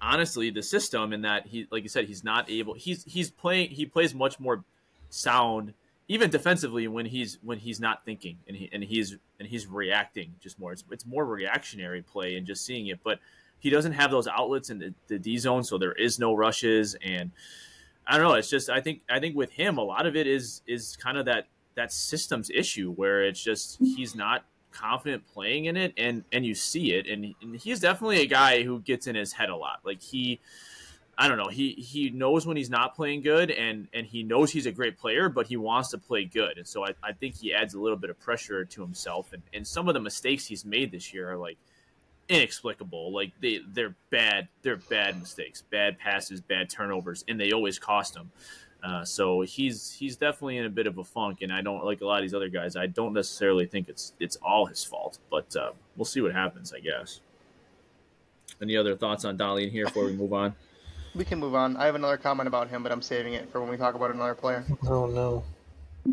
honestly 0.01 0.51
the 0.51 0.63
system, 0.63 1.13
in 1.13 1.23
that 1.23 1.47
he, 1.47 1.67
like 1.71 1.83
you 1.83 1.89
said, 1.89 2.07
he's 2.07 2.25
not 2.25 2.51
able. 2.51 2.75
He's 2.75 3.05
he's 3.05 3.31
playing. 3.31 3.71
He 3.71 3.87
plays 3.87 4.15
much 4.15 4.39
more 4.39 4.65
sound 5.11 5.75
even 6.09 6.31
defensively 6.31 6.87
when 6.89 7.07
he's 7.07 7.39
when 7.43 7.59
he's 7.59 7.81
not 7.81 8.05
thinking 8.05 8.39
and 8.47 8.57
he 8.57 8.69
and 8.73 8.85
he's 8.85 9.17
and 9.39 9.49
he's 9.49 9.67
reacting 9.67 10.35
just 10.41 10.59
more. 10.59 10.73
It's 10.73 10.85
it's 10.91 11.07
more 11.07 11.25
reactionary 11.25 12.03
play 12.03 12.37
and 12.37 12.47
just 12.47 12.65
seeing 12.65 12.89
it, 12.89 13.01
but 13.03 13.19
he 13.59 13.71
doesn't 13.71 13.93
have 13.93 14.11
those 14.11 14.29
outlets 14.29 14.69
in 14.69 14.79
the, 14.79 14.95
the 15.07 15.19
D 15.19 15.39
zone, 15.39 15.65
so 15.65 15.79
there 15.79 15.93
is 15.93 16.19
no 16.19 16.35
rushes 16.35 16.97
and 17.03 17.31
I 18.07 18.19
don't 18.19 18.29
know. 18.29 18.35
It's 18.35 18.51
just 18.51 18.69
I 18.69 18.81
think 18.81 19.01
I 19.09 19.19
think 19.19 19.35
with 19.35 19.51
him 19.51 19.79
a 19.79 19.83
lot 19.83 20.07
of 20.07 20.17
it 20.17 20.27
is 20.27 20.63
is 20.67 20.97
kind 20.97 21.17
of 21.17 21.25
that 21.25 21.47
that 21.75 21.91
systems 21.93 22.51
issue 22.51 22.93
where 22.93 23.25
it's 23.25 23.43
just 23.43 23.79
he's 23.79 24.15
not 24.15 24.45
confident 24.71 25.27
playing 25.27 25.67
in 25.67 25.77
it 25.77 25.95
and 25.97 26.25
and 26.33 26.45
you 26.45 26.55
see 26.55 26.93
it 26.93 27.07
and, 27.07 27.33
and 27.41 27.57
he's 27.57 27.81
definitely 27.81 28.21
a 28.21 28.27
guy 28.27 28.63
who 28.63 28.81
gets 28.81 29.07
in 29.07 29.15
his 29.15 29.33
head 29.33 29.49
a 29.49 29.57
lot. 29.57 29.81
Like 29.85 30.03
he 30.03 30.41
I 31.17 31.29
don't 31.29 31.39
know. 31.39 31.49
He 31.49 31.73
he 31.73 32.11
knows 32.11 32.47
when 32.47 32.57
he's 32.57 32.71
not 32.71 32.95
playing 32.95 33.23
good, 33.23 33.51
and 33.51 33.89
and 33.93 34.07
he 34.07 34.23
knows 34.23 34.51
he's 34.51 34.67
a 34.67 34.73
great 34.73 34.99
player, 34.99 35.29
but 35.29 35.47
he 35.47 35.57
wants 35.57 35.91
to 35.91 35.99
play 35.99 36.25
good, 36.25 36.59
and 36.59 36.67
so 36.67 36.85
I, 36.85 36.95
I 37.03 37.13
think 37.13 37.37
he 37.37 37.55
adds 37.55 37.75
a 37.75 37.81
little 37.81 37.97
bit 37.97 38.11
of 38.11 38.19
pressure 38.19 38.65
to 38.65 38.83
himself. 38.83 39.33
And, 39.33 39.43
and 39.53 39.67
some 39.67 39.89
of 39.89 39.95
the 39.95 40.01
mistakes 40.01 40.47
he's 40.47 40.65
made 40.65 40.91
this 40.91 41.15
year 41.15 41.31
are 41.31 41.37
like 41.37 41.57
inexplicable. 42.29 43.13
Like 43.13 43.33
they 43.41 43.61
they're 43.73 43.95
bad. 44.11 44.49
They're 44.63 44.77
bad 44.77 45.19
mistakes, 45.21 45.63
bad 45.63 45.99
passes, 45.99 46.41
bad 46.41 46.69
turnovers, 46.69 47.25
and 47.29 47.39
they 47.41 47.53
always 47.53 47.79
cost 47.79 48.17
him. 48.17 48.31
Uh, 48.83 49.05
so 49.05 49.41
he's 49.41 49.93
he's 49.93 50.17
definitely 50.17 50.59
in 50.59 50.67
a 50.67 50.71
bit 50.71 50.87
of 50.87 50.99
a 50.99 51.05
funk, 51.05 51.43
and 51.43 51.53
I 51.53 51.63
don't 51.63 51.85
like 51.85 52.01
a 52.01 52.07
lot 52.07 52.19
of 52.19 52.23
these 52.23 52.35
other 52.35 52.49
guys. 52.49 52.77
I 52.77 52.87
don't 52.87 53.15
necessarily 53.15 53.67
think 53.67 53.89
it's 53.89 54.13
it's 54.21 54.37
all 54.37 54.67
his 54.67 54.85
fault, 54.85 55.19
but 55.31 55.55
uh, 55.57 55.71
we'll 55.97 56.05
see 56.05 56.21
what 56.21 56.33
happens. 56.33 56.73
I 56.75 56.81
guess. 56.81 57.21
Any 58.61 58.77
other 58.77 58.95
thoughts 58.95 59.25
on 59.25 59.37
Dolly 59.37 59.65
in 59.65 59.71
here 59.71 59.87
before 59.87 60.05
we 60.05 60.13
move 60.13 60.33
on? 60.33 60.55
We 61.15 61.25
can 61.25 61.39
move 61.39 61.55
on. 61.55 61.77
I 61.77 61.87
have 61.87 61.95
another 61.95 62.17
comment 62.17 62.49
about 62.49 62.69
him, 62.69 62.83
but 62.83 62.91
I'm 62.91 63.03
saving 63.03 63.35
it 63.35 63.51
for 63.51 63.61
when 63.61 63.71
we 63.71 63.77
talk 63.77 63.95
about 63.95 64.13
another 64.13 64.35
player. 64.35 64.65
Oh 64.89 65.07
no. 65.07 65.45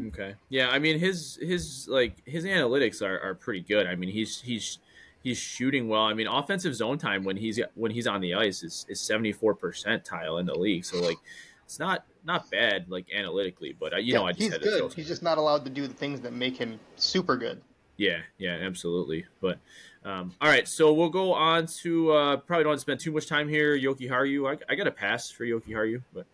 Okay. 0.07 0.35
Yeah, 0.49 0.69
I 0.69 0.79
mean 0.79 0.99
his 0.99 1.37
his 1.41 1.87
like 1.87 2.15
his 2.25 2.45
analytics 2.45 3.01
are, 3.01 3.19
are 3.19 3.35
pretty 3.35 3.61
good. 3.61 3.87
I 3.87 3.95
mean 3.95 4.09
he's 4.09 4.39
he's 4.39 4.79
he's 5.23 5.37
shooting 5.37 5.87
well. 5.87 6.03
I 6.03 6.13
mean 6.13 6.27
offensive 6.27 6.75
zone 6.75 6.97
time 6.97 7.23
when 7.23 7.35
he's 7.35 7.59
when 7.75 7.91
he's 7.91 8.07
on 8.07 8.21
the 8.21 8.35
ice 8.35 8.63
is 8.63 8.85
is 8.89 9.01
seventy 9.01 9.31
four 9.31 9.55
percentile 9.55 10.39
in 10.39 10.45
the 10.45 10.55
league. 10.57 10.85
So 10.85 11.01
like 11.01 11.17
it's 11.65 11.79
not 11.79 12.05
not 12.23 12.49
bad 12.51 12.85
like 12.89 13.07
analytically, 13.13 13.75
but 13.79 13.93
I, 13.93 13.97
you 13.97 14.13
know 14.13 14.25
I 14.25 14.31
just 14.31 14.41
he's 14.41 14.51
had 14.51 14.61
to 14.61 14.67
good. 14.67 14.77
throw. 14.79 14.89
He's 14.89 15.07
just 15.07 15.23
not 15.23 15.37
allowed 15.37 15.65
to 15.65 15.71
do 15.71 15.87
the 15.87 15.93
things 15.93 16.21
that 16.21 16.33
make 16.33 16.57
him 16.57 16.79
super 16.95 17.35
good. 17.37 17.61
Yeah, 17.97 18.19
yeah, 18.37 18.57
absolutely. 18.61 19.25
But 19.41 19.59
um, 20.03 20.33
all 20.41 20.49
right, 20.49 20.67
so 20.67 20.91
we'll 20.93 21.09
go 21.09 21.33
on 21.33 21.67
to 21.81 22.11
uh, 22.11 22.37
probably 22.37 22.63
don't 22.63 22.71
want 22.71 22.79
to 22.79 22.81
spend 22.81 22.99
too 22.99 23.11
much 23.11 23.27
time 23.27 23.47
here. 23.47 23.77
Jokiharju, 23.77 24.51
I, 24.51 24.71
I 24.71 24.75
got 24.75 24.87
a 24.87 24.91
pass 24.91 25.29
for 25.29 25.45
Jokiharju, 25.45 26.01
but 26.13 26.25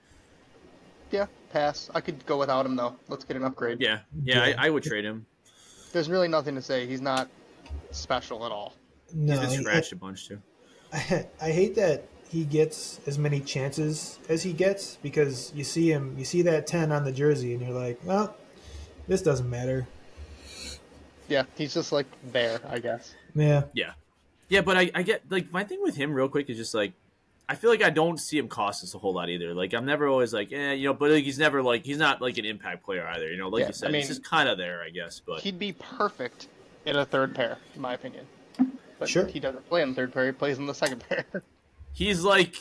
Yeah, 1.12 1.26
pass. 1.52 1.90
I 1.94 2.02
could 2.02 2.26
go 2.26 2.38
without 2.38 2.66
him 2.66 2.76
though. 2.76 2.96
Let's 3.10 3.24
get 3.26 3.36
an 3.38 3.44
upgrade. 3.44 3.82
yeah, 3.82 4.00
yeah, 4.24 4.48
Yeah. 4.48 4.56
I, 4.58 4.68
I 4.68 4.70
would 4.70 4.84
trade 4.84 5.04
him. 5.06 5.26
There's 5.94 6.10
really 6.10 6.28
nothing 6.28 6.56
to 6.56 6.62
say. 6.62 6.86
He's 6.86 7.02
not 7.02 7.30
special 7.92 8.46
at 8.46 8.52
all. 8.52 8.74
No. 9.14 9.34
He's 9.34 9.42
been 9.50 9.50
he- 9.60 9.64
scratched 9.64 9.92
a 9.92 9.96
bunch 9.96 10.28
too. 10.28 10.42
I, 10.94 11.26
I 11.42 11.52
hate 11.52 11.76
that 11.76 12.06
he 12.30 12.44
gets 12.46 13.00
as 13.08 13.18
many 13.18 13.40
chances 13.40 14.20
as 14.30 14.44
he 14.44 14.52
gets 14.54 14.98
because 15.02 15.52
you 15.56 15.64
see 15.64 15.90
him, 15.92 16.16
you 16.18 16.26
see 16.26 16.42
that 16.44 16.68
10 16.68 16.92
on 16.92 17.04
the 17.06 17.12
jersey, 17.12 17.54
and 17.54 17.62
you're 17.62 17.78
like, 17.78 18.00
well, 18.04 18.36
this 19.08 19.22
doesn't 19.22 19.50
matter. 19.50 19.88
Yeah, 21.30 21.44
he's 21.58 21.74
just 21.74 21.92
like 21.92 22.06
there, 22.32 22.60
I 22.68 22.80
guess. 22.80 23.14
Yeah. 23.38 23.64
Yeah, 23.74 23.92
yeah, 24.50 24.62
but 24.62 24.78
I, 24.78 24.92
I 24.96 25.04
get 25.04 25.24
like 25.30 25.52
my 25.52 25.64
thing 25.64 25.82
with 25.82 25.96
him 25.96 26.14
real 26.14 26.30
quick 26.30 26.50
is 26.50 26.58
just 26.58 26.74
like 26.74 26.94
I 27.50 27.56
feel 27.56 27.70
like 27.70 27.82
I 27.84 27.90
don't 27.90 28.18
see 28.20 28.38
him 28.38 28.48
cost 28.50 28.84
us 28.84 28.94
a 28.94 28.98
whole 28.98 29.14
lot 29.14 29.30
either. 29.30 29.54
Like 29.54 29.74
I'm 29.74 29.86
never 29.86 30.08
always 30.08 30.34
like, 30.34 30.52
eh, 30.52 30.74
you 30.74 30.86
know, 30.88 30.94
but 30.94 31.12
like, 31.12 31.24
he's 31.24 31.40
never 31.40 31.62
like 31.64 31.86
he's 31.86 31.98
not 31.98 32.22
like 32.22 32.38
an 32.38 32.46
impact 32.46 32.84
player 32.84 33.08
either. 33.08 33.30
You 33.32 33.38
know, 33.38 33.48
like 33.50 33.62
Yeah, 33.62 33.68
you 33.68 33.74
said, 33.74 33.90
I 33.90 33.92
mean- 33.92 34.02
he's 34.02 34.10
just 34.10 34.24
kind 34.24 34.50
of 34.50 34.58
there, 34.58 34.82
I 34.84 34.90
guess. 34.90 35.22
But 35.26 35.42
He'd 35.42 35.58
be 35.60 35.72
perfect 35.74 36.48
in 36.86 36.96
a 36.98 37.06
third 37.06 37.34
pair, 37.36 37.58
in 37.76 37.82
my 37.82 37.94
opinion. 37.94 38.26
But 39.00 39.08
Sure. 39.10 39.26
he 39.28 39.40
doesn't 39.40 39.68
play 39.70 39.82
in 39.84 39.90
the 39.90 39.96
third 39.96 40.14
pair. 40.14 40.26
He 40.26 40.32
plays 40.32 40.58
in 40.58 40.66
the 40.66 40.74
second 40.74 41.04
pair. 41.08 41.26
he's 41.94 42.24
like 42.24 42.56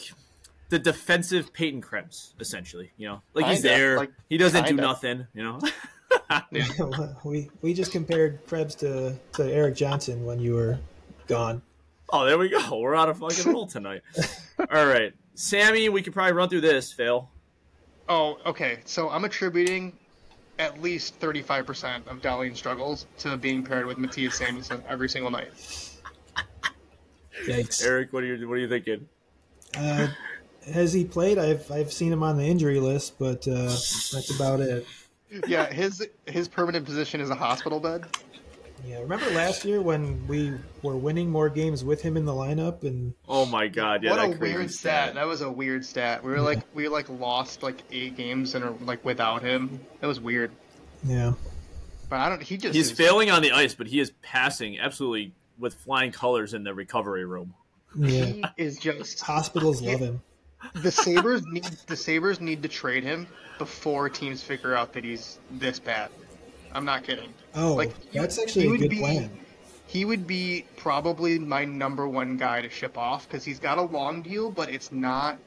the 0.69 0.79
defensive 0.79 1.53
Peyton 1.53 1.81
Krebs, 1.81 2.35
essentially. 2.41 2.91
You 2.97 3.09
know, 3.09 3.23
like 3.35 3.47
he's 3.47 3.63
Kinda, 3.63 3.69
there, 3.77 3.97
like, 3.97 4.13
he 4.29 4.37
doesn't 4.37 4.63
do 4.65 4.69
kinda. 4.69 4.83
nothing. 4.83 5.27
You 5.35 5.43
know, 5.45 5.61
we 7.25 7.51
we 7.63 7.75
just 7.75 7.93
compared 7.93 8.47
Krebs 8.47 8.75
to, 8.77 9.15
to 9.35 9.45
Erik 9.45 9.77
Johnson 9.77 10.25
when 10.25 10.39
you 10.39 10.55
were 10.55 10.79
gone. 11.27 11.63
Oh, 12.11 12.25
there 12.25 12.39
we 12.39 12.49
go. 12.49 12.79
We're 12.79 12.95
on 12.95 13.09
a 13.09 13.15
fucking 13.15 13.53
roll 13.53 13.67
tonight. 13.67 14.03
All 14.59 14.87
right, 14.87 15.13
Sammy, 15.35 15.89
we 15.89 16.03
could 16.03 16.13
probably 16.13 16.33
run 16.33 16.49
through 16.49 16.63
this. 16.63 16.93
Phil. 16.93 17.29
Oh, 18.09 18.39
okay. 18.47 18.79
So 18.85 19.11
I'm 19.11 19.25
attributing 19.25 19.93
at 20.59 20.81
least 20.81 21.21
35% 21.21 22.07
of 22.07 22.23
Dahlin 22.23 22.57
struggles 22.57 23.07
to 23.19 23.37
being 23.37 23.63
paired 23.63 23.85
with 23.85 23.99
Mattias 23.99 24.41
Samuelsson 24.41 24.83
every 24.89 25.09
single 25.09 25.31
night. 25.31 25.53
Yikes. 27.45 27.85
Eric, 27.85 28.13
what 28.13 28.23
are 28.23 28.27
you 28.27 28.49
what 28.49 28.55
are 28.55 28.59
you 28.59 28.69
thinking? 28.69 29.09
Uh, 29.77 30.09
has 30.73 30.93
he 30.93 31.05
played? 31.05 31.39
I've 31.39 31.71
I've 31.71 31.93
seen 31.93 32.13
him 32.13 32.23
on 32.23 32.37
the 32.37 32.45
injury 32.45 32.81
list, 32.81 33.19
but 33.19 33.47
uh, 33.47 33.67
that's 33.67 34.35
about 34.35 34.61
it. 34.61 34.87
Yeah, 35.47 35.67
his 35.73 36.07
his 36.27 36.49
permanent 36.49 36.85
position 36.85 37.21
is 37.21 37.31
a 37.31 37.35
hospital 37.35 37.81
bed. 37.81 38.05
Yeah, 38.87 39.01
remember 39.01 39.29
last 39.31 39.65
year 39.65 39.81
when 39.81 40.25
we 40.29 40.53
were 40.83 40.97
winning 40.97 41.31
more 41.31 41.49
games 41.49 41.83
with 41.83 42.01
him 42.03 42.17
in 42.17 42.25
the 42.25 42.33
lineup, 42.33 42.83
and 42.85 43.13
Oh 43.29 43.45
my 43.47 43.67
god, 43.69 44.03
yeah, 44.05 44.11
what 44.11 44.17
that 44.19 44.31
a 44.31 44.37
crazy 44.39 44.57
weird 44.59 44.71
stat. 44.71 45.15
That 45.15 45.27
was 45.27 45.41
a 45.41 45.51
weird 45.51 45.85
stat. 45.85 46.23
We 46.23 46.31
were 46.31 46.41
like 46.41 46.61
we 46.75 46.87
like 46.89 47.09
lost 47.09 47.63
like 47.63 47.83
eight 47.91 48.17
games 48.17 48.55
and 48.55 48.87
like 48.87 49.05
without 49.05 49.43
him. 49.43 49.81
That 50.01 50.07
was 50.07 50.21
weird. 50.21 50.53
yeah, 51.05 51.33
But 52.09 52.21
I 52.21 52.29
don't. 52.29 52.43
He 52.43 52.57
just 52.57 52.75
He's 52.75 52.91
is- 52.91 52.97
failing 52.97 53.31
on 53.31 53.43
the 53.43 53.51
ice, 53.53 53.75
but 53.75 53.87
he 53.89 53.99
is 53.99 54.13
passing 54.23 54.79
absolutely 54.79 55.33
with 55.59 55.75
flying 55.75 56.13
colors 56.13 56.55
in 56.55 56.63
the 56.63 56.75
recovery 56.75 57.25
room. 57.25 57.55
yeah. 57.97 58.25
He 58.27 58.45
is 58.59 58.79
just 58.79 59.21
Hospitals 59.21 59.81
love 59.83 59.99
him. 60.01 60.23
The 60.75 60.91
Sabres 60.93 61.45
need 61.47 61.65
the 61.87 61.97
Sabres 61.97 62.41
need 62.41 62.63
to 62.63 62.69
trade 62.69 63.03
him 63.05 63.27
before 63.59 64.09
teams 64.09 64.43
figure 64.43 64.75
out 64.75 64.93
that 64.93 65.05
he's 65.05 65.39
this 65.51 65.79
bad. 65.79 66.11
I'm 66.73 66.85
not 66.85 67.05
kidding. 67.05 67.33
Oh, 67.55 67.75
Like, 67.75 67.93
that's 68.13 68.39
actually 68.39 68.75
a 68.75 68.79
good 68.79 68.91
be- 68.91 68.99
plan. 68.99 69.31
He 69.87 70.05
would 70.05 70.27
be 70.27 70.65
probably 70.77 71.39
my 71.39 71.65
number 71.65 72.09
one 72.09 72.37
guy 72.37 72.61
to 72.61 72.69
ship 72.69 72.99
off 72.99 73.27
because 73.29 73.45
he's 73.45 73.61
got 73.61 73.79
a 73.79 73.83
long 73.83 74.21
deal, 74.21 74.51
but 74.51 74.69
it's 74.69 74.91
not 74.91 75.39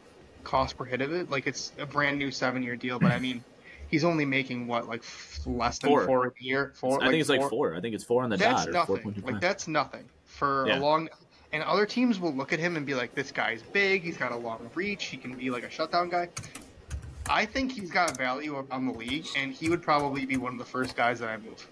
cost 0.45 0.77
prohibitive. 0.77 1.29
Like 1.29 1.45
it's 1.45 1.73
a 1.77 1.85
brand 1.85 2.17
new 2.17 2.31
seven 2.31 2.63
year 2.63 2.75
deal, 2.77 2.99
but 2.99 3.11
I 3.11 3.19
mean, 3.19 3.43
he's 3.89 4.05
only 4.05 4.23
making 4.25 4.65
what 4.65 4.87
like 4.87 5.01
f- 5.01 5.41
less 5.45 5.77
than 5.79 5.89
Four. 5.89 6.05
four, 6.05 6.27
a 6.27 6.31
year. 6.39 6.71
Four. 6.75 7.03
I 7.03 7.09
think 7.09 7.19
it's 7.19 7.29
like 7.29 7.47
four. 7.49 7.75
I 7.75 7.81
think 7.81 7.93
it's 7.93 8.03
four 8.05 8.23
on 8.23 8.29
the 8.29 8.37
That's 8.37 8.65
dot 8.65 8.69
or 8.89 8.95
nothing. 8.95 9.13
4.25. 9.13 9.25
Like 9.25 9.41
that's 9.41 9.67
nothing 9.67 10.05
for 10.25 10.65
Yeah. 10.67 10.79
a 10.79 10.79
long. 10.79 11.09
And 11.51 11.63
other 11.63 11.85
teams 11.85 12.19
will 12.19 12.33
look 12.33 12.53
at 12.53 12.59
him 12.59 12.77
and 12.77 12.85
be 12.85 12.93
like, 12.93 13.15
"This 13.15 13.31
guy's 13.31 13.61
big. 13.61 14.03
He's 14.03 14.17
got 14.17 14.31
a 14.31 14.37
long 14.37 14.69
reach. 14.75 15.05
He 15.05 15.17
can 15.17 15.33
be 15.33 15.49
like 15.49 15.63
a 15.63 15.69
shutdown 15.69 16.09
guy." 16.09 16.29
I 17.29 17.45
think 17.45 17.71
he's 17.71 17.91
got 17.91 18.17
value 18.17 18.65
on 18.71 18.87
the 18.87 18.93
league, 18.93 19.27
and 19.35 19.53
he 19.53 19.69
would 19.69 19.83
probably 19.83 20.25
be 20.25 20.37
one 20.37 20.53
of 20.53 20.59
the 20.59 20.65
first 20.65 20.95
guys 20.95 21.19
that 21.19 21.29
I 21.29 21.37
move. 21.37 21.67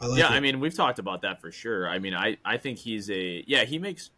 I 0.00 0.06
like 0.06 0.18
yeah, 0.18 0.32
it. 0.32 0.36
I 0.36 0.40
mean, 0.40 0.60
we've 0.60 0.74
talked 0.74 0.98
about 0.98 1.22
that 1.22 1.40
for 1.40 1.52
sure. 1.52 1.88
I 1.88 1.98
mean, 1.98 2.14
I, 2.14 2.36
I 2.44 2.56
think 2.58 2.78
he's 2.78 3.10
a 3.10 3.44
yeah, 3.46 3.64
he 3.64 3.78
makes 3.78 4.10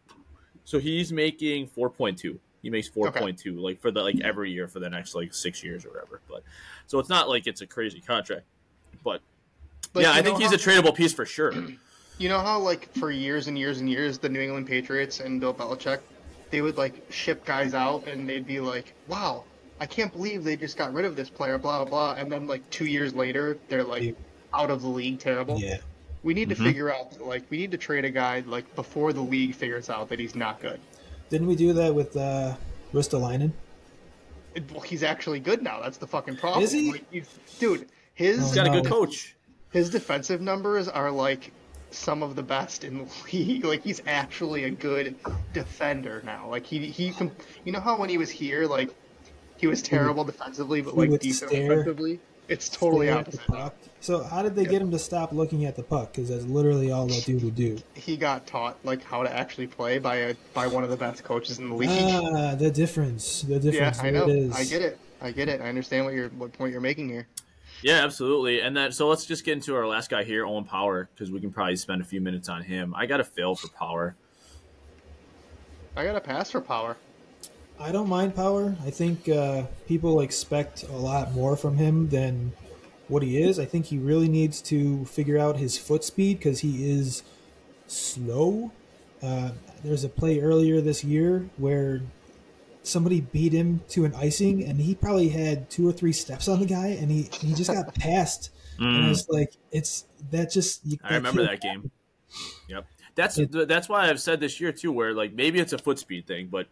so 0.65 0.79
he's 0.79 1.13
making 1.13 1.67
4.2. 1.67 2.37
He 2.61 2.69
makes 2.71 2.89
4.2 2.89 3.59
like 3.59 3.79
for 3.79 3.91
the 3.91 4.01
like 4.01 4.19
every 4.21 4.51
year 4.51 4.67
for 4.67 4.79
the 4.79 4.89
next 4.89 5.13
like 5.13 5.33
6 5.33 5.63
years 5.63 5.85
or 5.85 5.89
whatever. 5.89 6.21
But 6.27 6.43
so 6.87 6.97
it's 6.99 7.09
not 7.09 7.29
like 7.29 7.45
it's 7.45 7.61
a 7.61 7.67
crazy 7.67 8.01
contract. 8.01 8.43
But 9.03 9.21
Like, 9.93 10.03
yeah, 10.03 10.13
I 10.13 10.23
think 10.23 10.39
he's 10.39 10.51
a 10.51 10.57
tradable 10.57 10.93
piece 10.95 11.13
for 11.13 11.25
sure. 11.25 11.53
You 12.17 12.29
know 12.29 12.39
how 12.39 12.59
like 12.59 12.93
for 12.95 13.11
years 13.11 13.47
and 13.47 13.57
years 13.57 13.79
and 13.79 13.89
years, 13.89 14.17
the 14.19 14.29
New 14.29 14.39
England 14.39 14.67
Patriots 14.67 15.19
and 15.19 15.39
Bill 15.39 15.53
Belichick, 15.53 15.99
they 16.49 16.61
would 16.61 16.77
like 16.77 17.11
ship 17.11 17.45
guys 17.45 17.73
out, 17.73 18.07
and 18.07 18.27
they'd 18.29 18.47
be 18.47 18.59
like, 18.61 18.93
"Wow, 19.07 19.43
I 19.81 19.85
can't 19.85 20.11
believe 20.13 20.43
they 20.43 20.55
just 20.55 20.77
got 20.77 20.93
rid 20.93 21.03
of 21.05 21.15
this 21.17 21.29
player." 21.29 21.57
Blah 21.57 21.83
blah 21.83 21.89
blah. 21.89 22.13
And 22.21 22.31
then 22.31 22.47
like 22.47 22.67
two 22.69 22.85
years 22.85 23.13
later, 23.13 23.57
they're 23.67 23.83
like 23.83 24.15
out 24.53 24.69
of 24.71 24.81
the 24.81 24.87
league, 24.87 25.19
terrible. 25.19 25.59
yeah, 25.59 25.77
We 26.23 26.33
need 26.33 26.47
Mhm. 26.49 26.55
to 26.57 26.63
figure 26.63 26.91
out 26.93 27.19
like 27.21 27.43
we 27.49 27.57
need 27.57 27.71
to 27.71 27.77
trade 27.77 28.05
a 28.05 28.09
guy 28.09 28.43
like 28.47 28.73
before 28.75 29.11
the 29.11 29.21
league 29.21 29.53
figures 29.53 29.89
out 29.89 30.09
that 30.09 30.19
he's 30.19 30.35
not 30.35 30.61
good. 30.61 30.79
didn't 31.29 31.47
we 31.47 31.55
do 31.55 31.73
that 31.73 31.93
with 31.93 32.15
uh, 32.15 32.55
Ristolainen? 32.93 33.51
It- 34.53 34.71
well, 34.71 34.79
he's 34.81 35.01
actually 35.03 35.39
good 35.41 35.61
now. 35.63 35.81
That's 35.81 35.97
the 35.97 36.05
fucking 36.07 36.37
problem. 36.37 36.63
Is 36.63 36.71
he? 36.71 36.91
Like, 36.91 37.25
dude, 37.59 37.87
his 38.13 38.39
Oh, 38.39 38.45
He's 38.45 38.55
got 38.55 38.67
a 38.67 38.69
good 38.69 38.85
coach. 38.85 39.35
his 39.71 39.89
defensive 39.89 40.39
numbers 40.39 40.87
are 40.87 41.11
like 41.11 41.51
some 41.91 42.23
of 42.23 42.35
the 42.35 42.43
best 42.43 42.83
in 42.83 42.99
the 42.99 43.11
league. 43.33 43.65
Like 43.65 43.83
he's 43.83 44.01
actually 44.05 44.65
a 44.65 44.69
good 44.69 45.15
defender 45.53 46.21
now. 46.25 46.49
Like 46.49 46.65
he 46.65 46.87
he 46.87 47.13
you 47.63 47.71
know 47.71 47.79
how 47.79 47.97
when 47.97 48.09
he 48.09 48.17
was 48.17 48.29
here, 48.29 48.65
like 48.67 48.93
he 49.57 49.67
was 49.67 49.81
terrible 49.81 50.23
defensively, 50.23 50.81
but 50.81 50.93
he 50.93 51.07
like 51.07 51.19
decent 51.19 51.51
stare- 51.51 51.71
offensively. 51.71 52.19
It's 52.47 52.69
totally 52.69 53.09
opposite. 53.09 53.41
So 54.01 54.21
how 54.21 54.43
did 54.43 54.53
they 54.55 54.65
get 54.65 54.79
him 54.79 54.91
to 54.91 54.99
stop 54.99 55.31
looking 55.31 55.65
at 55.65 55.75
the 55.75 55.81
puck? 55.81 56.11
Because 56.11 56.29
that's 56.29 56.43
literally 56.43 56.91
all 56.91 57.07
that 57.07 57.23
dude 57.25 57.43
would 57.43 57.55
do. 57.55 57.79
He 57.95 58.17
got 58.17 58.45
taught 58.45 58.77
like 58.83 59.03
how 59.03 59.23
to 59.23 59.35
actually 59.35 59.65
play 59.65 59.97
by 59.97 60.15
a 60.17 60.35
by 60.53 60.67
one 60.67 60.83
of 60.83 60.91
the 60.91 60.97
best 60.97 61.23
coaches 61.23 61.57
in 61.57 61.69
the 61.69 61.75
league. 61.75 61.89
Ah, 61.91 62.53
the 62.53 62.69
difference. 62.69 63.41
The 63.41 63.59
difference. 63.59 63.97
yeah. 63.97 64.07
I 64.07 64.11
know. 64.11 64.51
I 64.53 64.63
get 64.63 64.83
it. 64.83 64.99
I 65.21 65.31
get 65.31 65.49
it. 65.49 65.59
I 65.59 65.69
understand 65.69 66.05
what 66.05 66.13
you're 66.13 66.29
what 66.29 66.53
point 66.53 66.71
you're 66.71 66.81
making 66.81 67.09
here. 67.09 67.25
Yeah, 67.85 68.03
absolutely. 68.03 68.61
And 68.61 68.75
then 68.75 68.91
so 68.91 69.07
let's 69.07 69.27
just 69.27 69.45
get 69.45 69.51
into 69.51 69.75
our 69.75 69.85
last 69.85 70.09
guy 70.09 70.23
here, 70.23 70.43
Owen 70.43 70.63
Power, 70.63 71.07
because 71.13 71.29
we 71.29 71.39
can 71.39 71.51
probably 71.51 71.75
spend 71.75 72.01
a 72.01 72.03
few 72.03 72.19
minutes 72.19 72.49
on 72.49 72.63
him. 72.63 72.95
I 72.97 73.05
got 73.05 73.19
a 73.19 73.23
fail 73.23 73.53
for 73.53 73.67
Power. 73.67 74.15
I 75.95 76.03
got 76.03 76.15
a 76.15 76.19
pass 76.19 76.49
for 76.49 76.61
power. 76.61 76.97
I 77.79 77.91
don't 77.91 78.09
mind 78.09 78.35
power. 78.35 78.75
I 78.83 78.89
think 78.89 79.29
uh, 79.29 79.65
people 79.87 80.21
expect 80.21 80.81
a 80.81 80.97
lot 80.97 81.33
more 81.33 81.55
from 81.55 81.77
him 81.77 82.09
than 82.09 82.53
what 83.07 83.21
he 83.21 83.39
is. 83.39 83.59
I 83.59 83.65
think 83.65 83.85
he 83.85 83.99
really 83.99 84.29
needs 84.29 84.63
to 84.63 85.05
figure 85.05 85.37
out 85.37 85.57
his 85.57 85.77
foot 85.77 86.03
speed 86.03 86.39
because 86.39 86.61
he 86.61 86.89
is 86.89 87.21
slow. 87.85 88.71
Uh, 89.21 89.51
there's 89.83 90.03
a 90.03 90.09
play 90.09 90.39
earlier 90.39 90.81
this 90.81 91.03
year 91.03 91.47
where 91.57 92.01
somebody 92.85 93.21
beat 93.21 93.51
him 93.53 93.81
to 93.89 94.05
an 94.05 94.13
icing, 94.15 94.63
and 94.63 94.79
he 94.79 94.95
probably 94.95 95.29
had 95.29 95.69
two 95.69 95.87
or 95.87 95.91
three 95.91 96.13
steps 96.13 96.47
on 96.47 96.59
the 96.59 96.65
guy, 96.65 96.87
and 96.87 97.11
he 97.11 97.23
he 97.41 97.53
just 97.53 97.71
got 97.71 97.93
passed. 97.95 98.51
And 98.79 99.05
I 99.05 99.09
was 99.09 99.27
like, 99.29 99.53
it's 99.71 100.05
that 100.31 100.51
just. 100.51 100.85
You, 100.85 100.97
Mm. 100.97 101.11
I 101.11 101.15
remember 101.15 101.43
that 101.45 101.61
game. 101.61 101.91
Yep. 102.67 102.85
That's 103.15 103.37
It- 103.37 103.67
that's 103.67 103.87
why 103.87 104.09
I've 104.09 104.19
said 104.19 104.39
this 104.41 104.59
year 104.59 104.71
too, 104.73 104.91
where 104.91 105.13
like 105.13 105.33
maybe 105.33 105.59
it's 105.59 105.71
a 105.73 105.77
foot 105.77 105.99
speed 105.99 106.27
thing, 106.27 106.47
but 106.51 106.67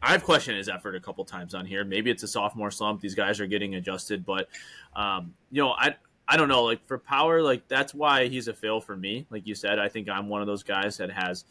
I've 0.00 0.22
questioned 0.22 0.56
his 0.58 0.68
effort 0.68 0.94
a 0.94 1.00
couple 1.00 1.24
times 1.24 1.54
on 1.54 1.66
here. 1.66 1.82
Maybe 1.84 2.10
it's 2.10 2.22
a 2.22 2.28
sophomore 2.28 2.70
slump; 2.70 3.00
these 3.00 3.14
guys 3.16 3.40
are 3.40 3.46
getting 3.46 3.74
adjusted, 3.74 4.24
but 4.24 4.48
um, 4.94 5.34
you 5.50 5.62
know, 5.62 5.70
I 5.72 5.96
I 6.28 6.36
don't 6.36 6.48
know. 6.48 6.62
Like 6.64 6.86
for 6.86 6.98
power, 6.98 7.42
like 7.42 7.66
that's 7.66 7.92
why 7.92 8.28
he's 8.28 8.46
a 8.46 8.54
fail 8.54 8.80
for 8.80 8.96
me. 8.96 9.26
Like 9.30 9.46
you 9.48 9.54
said, 9.56 9.78
I 9.80 9.88
think 9.88 10.08
I'm 10.08 10.28
one 10.28 10.40
of 10.42 10.46
those 10.46 10.62
guys 10.62 10.98
that 10.98 11.10
has 11.10 11.44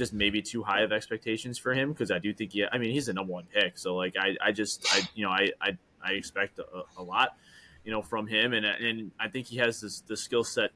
just 0.00 0.12
maybe 0.12 0.42
too 0.42 0.62
high 0.62 0.80
of 0.80 0.92
expectations 0.92 1.58
for 1.58 1.72
him 1.72 1.92
because 1.92 2.10
I 2.10 2.18
do 2.18 2.34
think 2.34 2.52
he. 2.52 2.64
I 2.70 2.78
mean, 2.78 2.90
he's 2.90 3.06
the 3.06 3.12
number 3.12 3.32
one 3.32 3.44
pick, 3.54 3.78
so 3.78 3.94
like 3.94 4.16
I 4.18 4.36
I 4.42 4.50
just 4.50 4.86
I 4.92 5.08
you 5.14 5.24
know 5.24 5.30
I 5.30 5.50
I, 5.60 5.78
I 6.02 6.12
expect 6.12 6.58
a, 6.58 6.64
a 6.98 7.02
lot 7.02 7.36
you 7.84 7.92
know 7.92 8.02
from 8.02 8.26
him 8.26 8.52
and 8.52 8.64
and 8.64 9.10
I 9.18 9.28
think 9.28 9.46
he 9.46 9.56
has 9.58 9.80
this 9.80 10.00
the 10.02 10.16
skill 10.16 10.44
set 10.44 10.70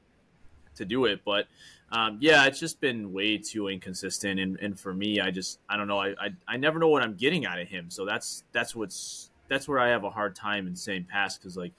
to 0.75 0.85
do 0.85 1.05
it 1.05 1.21
but 1.23 1.47
um, 1.91 2.17
yeah 2.19 2.45
it's 2.45 2.59
just 2.59 2.81
been 2.81 3.13
way 3.13 3.37
too 3.37 3.67
inconsistent 3.67 4.39
and, 4.39 4.59
and 4.59 4.79
for 4.79 4.93
me 4.93 5.19
I 5.19 5.31
just 5.31 5.59
I 5.69 5.77
don't 5.77 5.87
know 5.87 5.99
I, 5.99 6.09
I 6.19 6.29
I 6.47 6.57
never 6.57 6.79
know 6.79 6.89
what 6.89 7.03
I'm 7.03 7.15
getting 7.15 7.45
out 7.45 7.59
of 7.59 7.67
him 7.67 7.89
so 7.89 8.05
that's 8.05 8.43
that's 8.51 8.75
what's 8.75 9.29
that's 9.47 9.67
where 9.67 9.79
I 9.79 9.89
have 9.89 10.03
a 10.03 10.09
hard 10.09 10.35
time 10.35 10.67
in 10.67 10.75
saying 10.75 11.07
pass 11.09 11.37
because 11.37 11.55
like 11.55 11.73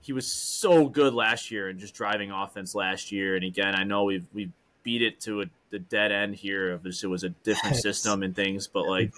he 0.00 0.12
was 0.12 0.26
so 0.26 0.88
good 0.88 1.14
last 1.14 1.50
year 1.50 1.68
and 1.68 1.78
just 1.78 1.94
driving 1.94 2.30
offense 2.30 2.74
last 2.74 3.12
year 3.12 3.36
and 3.36 3.44
again 3.44 3.74
I 3.74 3.84
know 3.84 4.04
we've 4.04 4.26
we 4.34 4.50
beat 4.82 5.02
it 5.02 5.20
to 5.20 5.42
a, 5.42 5.44
the 5.72 5.80
dead 5.80 6.12
end 6.12 6.36
here 6.36 6.70
of 6.72 6.84
this 6.84 7.02
it 7.02 7.08
was 7.08 7.24
a 7.24 7.30
different 7.30 7.74
system 7.76 8.22
and 8.22 8.36
things 8.36 8.68
but 8.68 8.86
like 8.86 9.12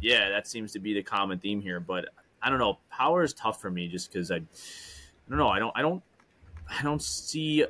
yeah 0.00 0.30
that 0.30 0.46
seems 0.48 0.72
to 0.72 0.78
be 0.78 0.94
the 0.94 1.02
common 1.02 1.38
theme 1.38 1.60
here 1.60 1.80
but 1.80 2.08
I 2.46 2.50
don't 2.50 2.58
know. 2.58 2.76
Power 2.90 3.22
is 3.22 3.32
tough 3.32 3.58
for 3.62 3.70
me 3.70 3.88
just 3.88 4.12
because 4.12 4.30
I, 4.30 4.34
I 4.34 4.40
don't 5.30 5.38
know. 5.38 5.48
I 5.48 5.58
don't. 5.58 5.72
I 5.74 5.80
don't. 5.80 6.02
I 6.68 6.82
don't 6.82 7.02
see 7.02 7.64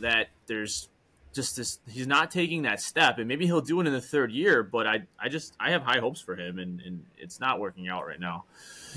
that 0.00 0.26
there's 0.48 0.88
just 1.32 1.54
this. 1.54 1.78
He's 1.88 2.08
not 2.08 2.32
taking 2.32 2.62
that 2.62 2.80
step, 2.82 3.18
and 3.18 3.28
maybe 3.28 3.46
he'll 3.46 3.60
do 3.60 3.80
it 3.80 3.86
in 3.86 3.92
the 3.92 4.00
third 4.00 4.32
year. 4.32 4.64
But 4.64 4.88
I, 4.88 5.02
I 5.22 5.28
just, 5.28 5.54
I 5.60 5.70
have 5.70 5.82
high 5.82 6.00
hopes 6.00 6.20
for 6.20 6.34
him, 6.34 6.58
and, 6.58 6.80
and 6.80 7.04
it's 7.16 7.38
not 7.38 7.60
working 7.60 7.86
out 7.88 8.08
right 8.08 8.18
now. 8.18 8.42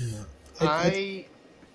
No. 0.00 0.24
I, 0.60 0.66
I- 0.66 1.26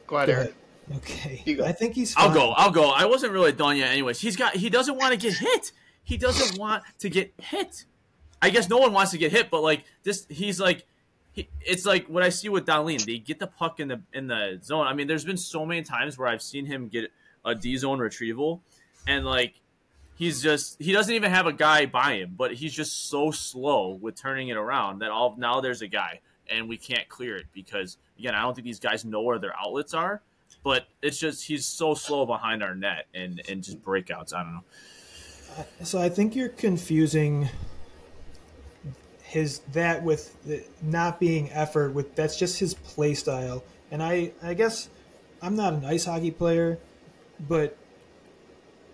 go 0.07 0.17
ahead, 0.17 0.27
Go 0.27 0.33
Eric. 0.33 0.55
ahead. 0.89 0.97
Okay. 1.37 1.53
Go. 1.53 1.63
I 1.63 1.71
think 1.71 1.95
he's. 1.95 2.17
I'll 2.17 2.33
go. 2.33 2.51
I'll 2.51 2.71
go. 2.71 2.89
I 2.89 3.05
wasn't 3.05 3.31
really 3.31 3.53
done 3.53 3.77
yet. 3.77 3.91
Anyways, 3.93 4.19
he's 4.19 4.35
got. 4.35 4.57
He 4.57 4.69
doesn't 4.69 4.97
want 4.97 5.11
to 5.13 5.17
get 5.17 5.35
hit. 5.37 5.71
He 6.07 6.15
doesn't 6.15 6.57
want 6.57 6.83
to 6.99 7.09
get 7.09 7.33
hit. 7.37 7.83
I 8.41 8.49
guess 8.49 8.69
no 8.69 8.77
one 8.77 8.93
wants 8.93 9.11
to 9.11 9.17
get 9.17 9.33
hit, 9.33 9.49
but 9.49 9.61
like 9.61 9.83
this, 10.03 10.25
he's 10.29 10.57
like, 10.57 10.85
he, 11.33 11.49
it's 11.59 11.85
like 11.85 12.07
what 12.07 12.23
I 12.23 12.29
see 12.29 12.47
with 12.47 12.65
Dahlin. 12.65 13.03
They 13.03 13.17
get 13.17 13.39
the 13.39 13.47
puck 13.47 13.81
in 13.81 13.89
the 13.89 13.99
in 14.13 14.27
the 14.27 14.57
zone. 14.63 14.87
I 14.87 14.93
mean, 14.93 15.07
there's 15.07 15.25
been 15.25 15.35
so 15.35 15.65
many 15.65 15.81
times 15.81 16.17
where 16.17 16.29
I've 16.29 16.41
seen 16.41 16.65
him 16.65 16.87
get 16.87 17.11
a 17.43 17.53
D 17.53 17.75
zone 17.75 17.99
retrieval, 17.99 18.61
and 19.05 19.25
like 19.25 19.55
he's 20.15 20.41
just 20.41 20.81
he 20.81 20.93
doesn't 20.93 21.13
even 21.13 21.29
have 21.29 21.45
a 21.45 21.51
guy 21.51 21.85
by 21.85 22.13
him, 22.13 22.35
but 22.37 22.53
he's 22.53 22.73
just 22.73 23.09
so 23.09 23.29
slow 23.31 23.89
with 24.01 24.15
turning 24.15 24.47
it 24.47 24.55
around 24.55 24.99
that 24.99 25.11
all 25.11 25.35
now 25.37 25.59
there's 25.59 25.81
a 25.81 25.89
guy 25.89 26.21
and 26.49 26.69
we 26.69 26.77
can't 26.77 27.09
clear 27.09 27.35
it 27.35 27.47
because 27.53 27.97
again 28.17 28.33
I 28.33 28.43
don't 28.43 28.53
think 28.53 28.63
these 28.65 28.79
guys 28.79 29.03
know 29.03 29.21
where 29.23 29.39
their 29.39 29.53
outlets 29.59 29.93
are. 29.93 30.21
but 30.63 30.87
it's 31.01 31.19
just 31.19 31.45
he's 31.45 31.65
so 31.65 31.93
slow 31.93 32.25
behind 32.25 32.63
our 32.63 32.75
net 32.75 33.07
and 33.13 33.41
and 33.49 33.61
just 33.63 33.81
breakouts. 33.81 34.33
I 34.33 34.43
don't 34.43 34.53
know. 34.53 34.63
So 35.83 35.99
I 35.99 36.09
think 36.09 36.35
you're 36.35 36.49
confusing 36.49 37.49
his 39.23 39.59
that 39.73 40.03
with 40.03 40.35
not 40.81 41.19
being 41.19 41.51
effort 41.51 41.93
with 41.93 42.15
that's 42.15 42.37
just 42.37 42.59
his 42.59 42.73
play 42.73 43.13
style. 43.13 43.63
And 43.91 44.01
I 44.01 44.31
I 44.41 44.53
guess 44.53 44.89
I'm 45.41 45.55
not 45.55 45.73
an 45.73 45.85
ice 45.85 46.05
hockey 46.05 46.31
player, 46.31 46.79
but 47.39 47.77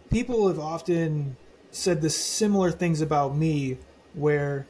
people 0.09 0.47
have 0.47 0.59
often 0.59 1.37
said 1.71 2.01
the 2.01 2.09
similar 2.09 2.71
things 2.71 3.01
about 3.01 3.35
me 3.35 3.77
where 4.13 4.67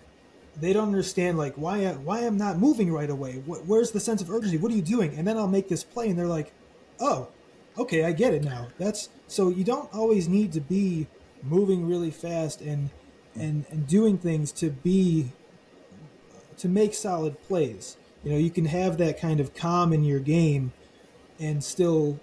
they 0.59 0.71
don't 0.73 0.87
understand 0.87 1.37
like 1.37 1.55
why 1.55 1.85
why 1.93 2.19
I'm 2.19 2.37
not 2.37 2.57
moving 2.57 2.91
right 2.91 3.09
away. 3.09 3.35
where's 3.45 3.91
the 3.91 3.99
sense 3.99 4.21
of 4.21 4.29
urgency? 4.29 4.57
What 4.57 4.71
are 4.71 4.75
you 4.75 4.81
doing? 4.81 5.15
And 5.17 5.27
then 5.27 5.37
I'll 5.37 5.47
make 5.47 5.67
this 5.69 5.83
play, 5.83 6.09
and 6.09 6.17
they're 6.17 6.27
like, 6.27 6.51
"Oh, 6.99 7.29
okay, 7.77 8.03
I 8.03 8.11
get 8.11 8.33
it 8.33 8.43
now." 8.43 8.67
That's 8.77 9.09
so 9.27 9.49
you 9.49 9.63
don't 9.63 9.93
always 9.93 10.27
need 10.27 10.53
to 10.53 10.61
be 10.61 11.07
moving 11.43 11.87
really 11.87 12.11
fast 12.11 12.61
and 12.61 12.89
and 13.35 13.65
and 13.69 13.87
doing 13.87 14.17
things 14.17 14.51
to 14.53 14.69
be 14.69 15.31
to 16.57 16.67
make 16.69 16.93
solid 16.93 17.41
plays. 17.43 17.97
You 18.23 18.31
know, 18.31 18.37
you 18.37 18.49
can 18.49 18.65
have 18.65 18.97
that 18.99 19.19
kind 19.19 19.39
of 19.39 19.53
calm 19.53 19.91
in 19.91 20.03
your 20.03 20.19
game 20.19 20.71
and 21.39 21.63
still 21.63 22.19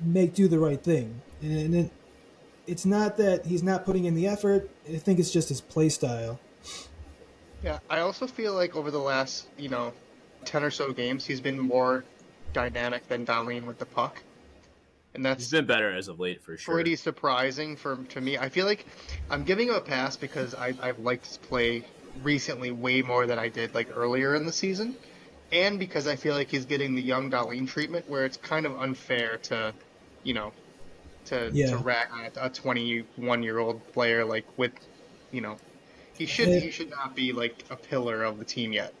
make 0.00 0.34
do 0.34 0.48
the 0.48 0.58
right 0.58 0.82
thing. 0.82 1.20
And, 1.42 1.52
and 1.52 1.74
it, 1.74 1.90
it's 2.66 2.86
not 2.86 3.16
that 3.18 3.46
he's 3.46 3.62
not 3.62 3.84
putting 3.84 4.04
in 4.04 4.14
the 4.14 4.26
effort. 4.26 4.70
I 4.88 4.96
think 4.96 5.18
it's 5.18 5.30
just 5.30 5.48
his 5.48 5.60
play 5.60 5.88
style. 5.88 6.40
Yeah, 7.62 7.78
I 7.90 8.00
also 8.00 8.26
feel 8.26 8.54
like 8.54 8.74
over 8.74 8.90
the 8.90 8.98
last, 8.98 9.48
you 9.56 9.68
know, 9.68 9.92
10 10.44 10.64
or 10.64 10.70
so 10.70 10.92
games, 10.92 11.26
he's 11.26 11.40
been 11.40 11.58
more 11.58 12.04
dynamic 12.52 13.06
than 13.08 13.24
Dahlin 13.24 13.64
with 13.66 13.78
the 13.78 13.86
puck. 13.86 14.22
And 15.14 15.24
that's 15.24 15.44
he's 15.44 15.50
been 15.50 15.66
better 15.66 15.92
as 15.92 16.08
of 16.08 16.18
late 16.18 16.42
for 16.42 16.56
sure. 16.56 16.74
Pretty 16.74 16.96
surprising 16.96 17.76
for 17.76 17.96
to 17.96 18.20
me. 18.20 18.38
I 18.38 18.48
feel 18.48 18.66
like 18.66 18.86
I'm 19.30 19.44
giving 19.44 19.68
him 19.68 19.74
a 19.74 19.80
pass 19.80 20.16
because 20.16 20.54
I, 20.54 20.74
I've 20.80 20.98
liked 21.00 21.26
his 21.26 21.36
play 21.36 21.84
recently 22.22 22.70
way 22.70 23.02
more 23.02 23.26
than 23.26 23.38
I 23.38 23.48
did 23.48 23.74
like 23.74 23.94
earlier 23.94 24.34
in 24.34 24.46
the 24.46 24.52
season, 24.52 24.96
and 25.50 25.78
because 25.78 26.06
I 26.06 26.16
feel 26.16 26.34
like 26.34 26.48
he's 26.48 26.64
getting 26.64 26.94
the 26.94 27.02
young 27.02 27.30
Dahlin 27.30 27.68
treatment 27.68 28.08
where 28.08 28.24
it's 28.24 28.38
kind 28.38 28.64
of 28.64 28.80
unfair 28.80 29.38
to, 29.44 29.74
you 30.22 30.32
know, 30.32 30.52
to 31.26 31.50
yeah. 31.52 31.70
to 31.70 31.76
rack 31.76 32.10
a 32.36 32.48
21 32.48 33.42
year 33.42 33.58
old 33.58 33.92
player 33.92 34.24
like 34.24 34.46
with, 34.56 34.72
you 35.30 35.42
know, 35.42 35.56
he 36.16 36.24
should 36.24 36.48
he 36.48 36.70
should 36.70 36.90
not 36.90 37.14
be 37.14 37.32
like 37.32 37.64
a 37.70 37.76
pillar 37.76 38.22
of 38.22 38.38
the 38.38 38.44
team 38.44 38.72
yet. 38.72 38.94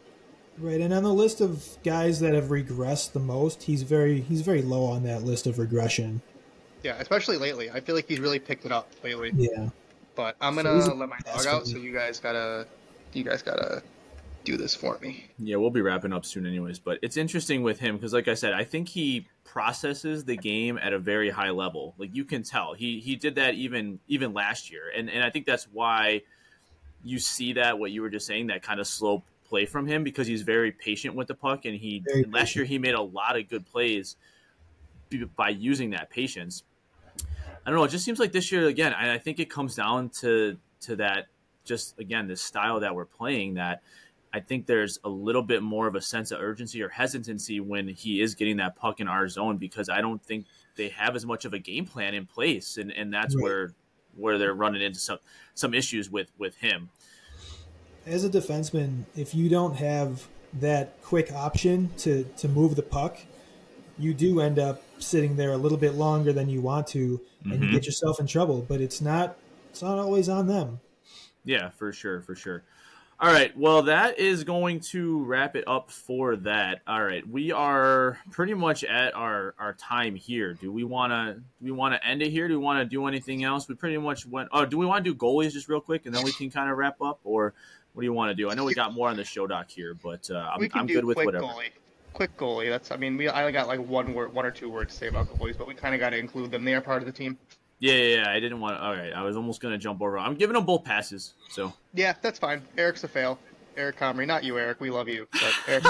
Right, 0.58 0.80
and 0.80 0.92
on 0.92 1.02
the 1.02 1.12
list 1.12 1.40
of 1.40 1.78
guys 1.82 2.20
that 2.20 2.34
have 2.34 2.44
regressed 2.44 3.12
the 3.12 3.20
most, 3.20 3.62
he's 3.62 3.82
very 3.82 4.20
he's 4.20 4.42
very 4.42 4.62
low 4.62 4.84
on 4.84 5.02
that 5.04 5.22
list 5.22 5.46
of 5.46 5.58
regression. 5.58 6.20
Yeah, 6.82 6.96
especially 6.98 7.38
lately. 7.38 7.70
I 7.70 7.80
feel 7.80 7.94
like 7.94 8.06
he's 8.06 8.20
really 8.20 8.38
picked 8.38 8.66
it 8.66 8.72
up 8.72 8.90
lately. 9.02 9.32
Yeah. 9.34 9.70
But 10.14 10.36
I'm 10.40 10.54
gonna 10.54 10.82
so 10.82 10.94
let 10.94 11.08
my 11.08 11.18
dog 11.24 11.46
out, 11.46 11.66
so 11.66 11.78
you 11.78 11.92
guys 11.92 12.20
gotta 12.20 12.66
you 13.12 13.24
guys 13.24 13.42
gotta 13.42 13.82
do 14.44 14.56
this 14.56 14.74
for 14.74 14.98
me. 15.00 15.24
Yeah, 15.38 15.56
we'll 15.56 15.70
be 15.70 15.80
wrapping 15.80 16.12
up 16.12 16.26
soon, 16.26 16.46
anyways. 16.46 16.78
But 16.78 16.98
it's 17.02 17.16
interesting 17.16 17.62
with 17.62 17.78
him 17.78 17.96
because, 17.96 18.12
like 18.12 18.28
I 18.28 18.34
said, 18.34 18.52
I 18.52 18.64
think 18.64 18.88
he 18.88 19.26
processes 19.44 20.24
the 20.24 20.36
game 20.36 20.78
at 20.78 20.92
a 20.92 20.98
very 20.98 21.30
high 21.30 21.50
level. 21.50 21.94
Like 21.98 22.14
you 22.14 22.24
can 22.24 22.42
tell, 22.42 22.74
he 22.74 23.00
he 23.00 23.16
did 23.16 23.36
that 23.36 23.54
even 23.54 24.00
even 24.08 24.34
last 24.34 24.70
year, 24.70 24.92
and 24.94 25.08
and 25.08 25.24
I 25.24 25.30
think 25.30 25.46
that's 25.46 25.64
why 25.72 26.22
you 27.04 27.18
see 27.18 27.54
that 27.54 27.78
what 27.78 27.90
you 27.90 28.02
were 28.02 28.10
just 28.10 28.26
saying 28.26 28.48
that 28.48 28.62
kind 28.62 28.80
of 28.80 28.86
slow 28.86 29.22
play 29.52 29.66
from 29.66 29.86
him 29.86 30.02
because 30.02 30.26
he's 30.26 30.40
very 30.40 30.72
patient 30.72 31.14
with 31.14 31.28
the 31.28 31.34
puck, 31.34 31.66
and 31.66 31.76
he 31.76 32.02
last 32.30 32.56
year 32.56 32.64
he 32.64 32.78
made 32.78 32.94
a 32.94 33.02
lot 33.02 33.38
of 33.38 33.50
good 33.50 33.66
plays 33.66 34.16
by 35.36 35.50
using 35.50 35.90
that 35.90 36.08
patience. 36.08 36.62
I 37.66 37.70
don't 37.70 37.74
know. 37.74 37.84
It 37.84 37.90
just 37.90 38.02
seems 38.02 38.18
like 38.18 38.32
this 38.32 38.50
year 38.50 38.66
again. 38.66 38.94
I 38.94 39.18
think 39.18 39.40
it 39.40 39.50
comes 39.50 39.74
down 39.74 40.08
to 40.20 40.56
to 40.80 40.96
that 40.96 41.26
just 41.64 41.98
again 41.98 42.28
the 42.28 42.34
style 42.34 42.80
that 42.80 42.94
we're 42.94 43.04
playing 43.04 43.54
that 43.54 43.82
I 44.32 44.40
think 44.40 44.64
there's 44.64 44.98
a 45.04 45.10
little 45.10 45.42
bit 45.42 45.62
more 45.62 45.86
of 45.86 45.96
a 45.96 46.00
sense 46.00 46.30
of 46.30 46.40
urgency 46.40 46.82
or 46.82 46.88
hesitancy 46.88 47.60
when 47.60 47.86
he 47.86 48.22
is 48.22 48.34
getting 48.34 48.56
that 48.56 48.74
puck 48.74 49.00
in 49.00 49.06
our 49.06 49.28
zone 49.28 49.58
because 49.58 49.90
I 49.90 50.00
don't 50.00 50.24
think 50.24 50.46
they 50.76 50.88
have 50.88 51.14
as 51.14 51.26
much 51.26 51.44
of 51.44 51.52
a 51.52 51.58
game 51.58 51.84
plan 51.84 52.14
in 52.14 52.24
place, 52.24 52.78
and 52.78 52.90
and 52.90 53.12
that's 53.12 53.36
right. 53.36 53.42
where 53.42 53.74
where 54.16 54.38
they're 54.38 54.54
running 54.54 54.80
into 54.80 54.98
some 54.98 55.18
some 55.52 55.74
issues 55.74 56.08
with 56.08 56.32
with 56.38 56.56
him 56.56 56.88
as 58.06 58.24
a 58.24 58.30
defenseman, 58.30 59.04
if 59.16 59.34
you 59.34 59.48
don't 59.48 59.76
have 59.76 60.26
that 60.54 61.00
quick 61.02 61.32
option 61.32 61.90
to 61.98 62.24
to 62.36 62.48
move 62.48 62.76
the 62.76 62.82
puck, 62.82 63.18
you 63.98 64.14
do 64.14 64.40
end 64.40 64.58
up 64.58 64.82
sitting 64.98 65.36
there 65.36 65.52
a 65.52 65.56
little 65.56 65.78
bit 65.78 65.94
longer 65.94 66.32
than 66.32 66.48
you 66.48 66.60
want 66.60 66.86
to, 66.88 67.20
and 67.44 67.54
mm-hmm. 67.54 67.62
you 67.64 67.72
get 67.72 67.86
yourself 67.86 68.20
in 68.20 68.26
trouble. 68.26 68.64
But 68.68 68.80
it's 68.80 69.00
not 69.00 69.36
it's 69.70 69.82
not 69.82 69.98
always 69.98 70.28
on 70.28 70.46
them. 70.46 70.80
Yeah, 71.44 71.70
for 71.70 71.92
sure, 71.92 72.20
for 72.20 72.34
sure. 72.34 72.62
All 73.22 73.32
right, 73.32 73.56
well, 73.56 73.82
that 73.82 74.18
is 74.18 74.42
going 74.42 74.80
to 74.90 75.22
wrap 75.22 75.54
it 75.54 75.62
up 75.68 75.92
for 75.92 76.34
that. 76.38 76.80
All 76.88 77.04
right, 77.04 77.24
we 77.24 77.52
are 77.52 78.18
pretty 78.32 78.52
much 78.52 78.82
at 78.82 79.14
our, 79.14 79.54
our 79.60 79.74
time 79.74 80.16
here. 80.16 80.54
Do 80.54 80.72
we 80.72 80.82
want 80.82 81.12
to 81.12 81.34
do 81.34 81.42
we 81.60 81.70
want 81.70 81.94
to 81.94 82.04
end 82.04 82.20
it 82.20 82.30
here? 82.30 82.48
Do 82.48 82.58
we 82.58 82.64
want 82.64 82.80
to 82.80 82.84
do 82.84 83.06
anything 83.06 83.44
else? 83.44 83.68
We 83.68 83.76
pretty 83.76 83.96
much 83.98 84.26
went. 84.26 84.48
Oh, 84.50 84.66
do 84.66 84.76
we 84.76 84.86
want 84.86 85.04
to 85.04 85.10
do 85.12 85.16
goalies 85.16 85.52
just 85.52 85.68
real 85.68 85.80
quick, 85.80 86.04
and 86.06 86.12
then 86.12 86.24
we 86.24 86.32
can 86.32 86.50
kind 86.50 86.68
of 86.68 86.76
wrap 86.76 87.00
up, 87.00 87.20
or 87.22 87.54
what 87.92 88.02
do 88.02 88.06
you 88.06 88.12
want 88.12 88.30
to 88.30 88.34
do? 88.34 88.50
I 88.50 88.54
know 88.54 88.64
we 88.64 88.74
got 88.74 88.94
more 88.94 89.08
on 89.08 89.16
the 89.16 89.24
show 89.24 89.46
doc 89.46 89.70
here, 89.70 89.94
but 89.94 90.30
uh, 90.30 90.50
I'm, 90.54 90.68
I'm 90.74 90.86
good 90.86 91.04
with 91.04 91.16
whatever. 91.16 91.44
Goalie. 91.44 91.70
Quick 92.14 92.36
goalie. 92.36 92.68
That's. 92.70 92.90
I 92.90 92.96
mean, 92.96 93.16
we 93.16 93.28
I 93.28 93.50
got 93.50 93.68
like 93.68 93.80
one 93.80 94.14
word, 94.14 94.32
one 94.32 94.46
or 94.46 94.50
two 94.50 94.70
words 94.70 94.92
to 94.94 94.98
say 94.98 95.08
about 95.08 95.28
goalies, 95.28 95.56
but 95.56 95.66
we 95.66 95.74
kind 95.74 95.94
of 95.94 96.00
got 96.00 96.10
to 96.10 96.18
include 96.18 96.50
them. 96.50 96.64
They 96.64 96.74
are 96.74 96.80
part 96.80 97.02
of 97.02 97.06
the 97.06 97.12
team. 97.12 97.38
Yeah, 97.78 97.94
yeah, 97.94 98.16
yeah, 98.16 98.30
I 98.30 98.38
didn't 98.38 98.60
want. 98.60 98.76
to... 98.76 98.82
All 98.82 98.92
right, 98.92 99.12
I 99.12 99.22
was 99.22 99.36
almost 99.36 99.60
gonna 99.60 99.78
jump 99.78 100.00
over. 100.00 100.18
I'm 100.18 100.34
giving 100.34 100.54
them 100.54 100.64
both 100.64 100.84
passes. 100.84 101.34
So. 101.50 101.72
Yeah, 101.94 102.14
that's 102.22 102.38
fine. 102.38 102.62
Eric's 102.78 103.04
a 103.04 103.08
fail. 103.08 103.38
Eric 103.76 103.98
Comrie, 103.98 104.26
not 104.26 104.44
you, 104.44 104.58
Eric. 104.58 104.80
We 104.80 104.90
love 104.90 105.08
you, 105.08 105.26
but 105.32 105.54
Eric. 105.66 105.84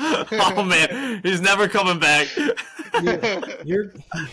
oh 0.00 0.64
man, 0.64 1.20
he's 1.22 1.40
never 1.40 1.68
coming 1.68 1.98
back. 1.98 2.28
you're, 3.02 3.20
you're, 3.64 3.92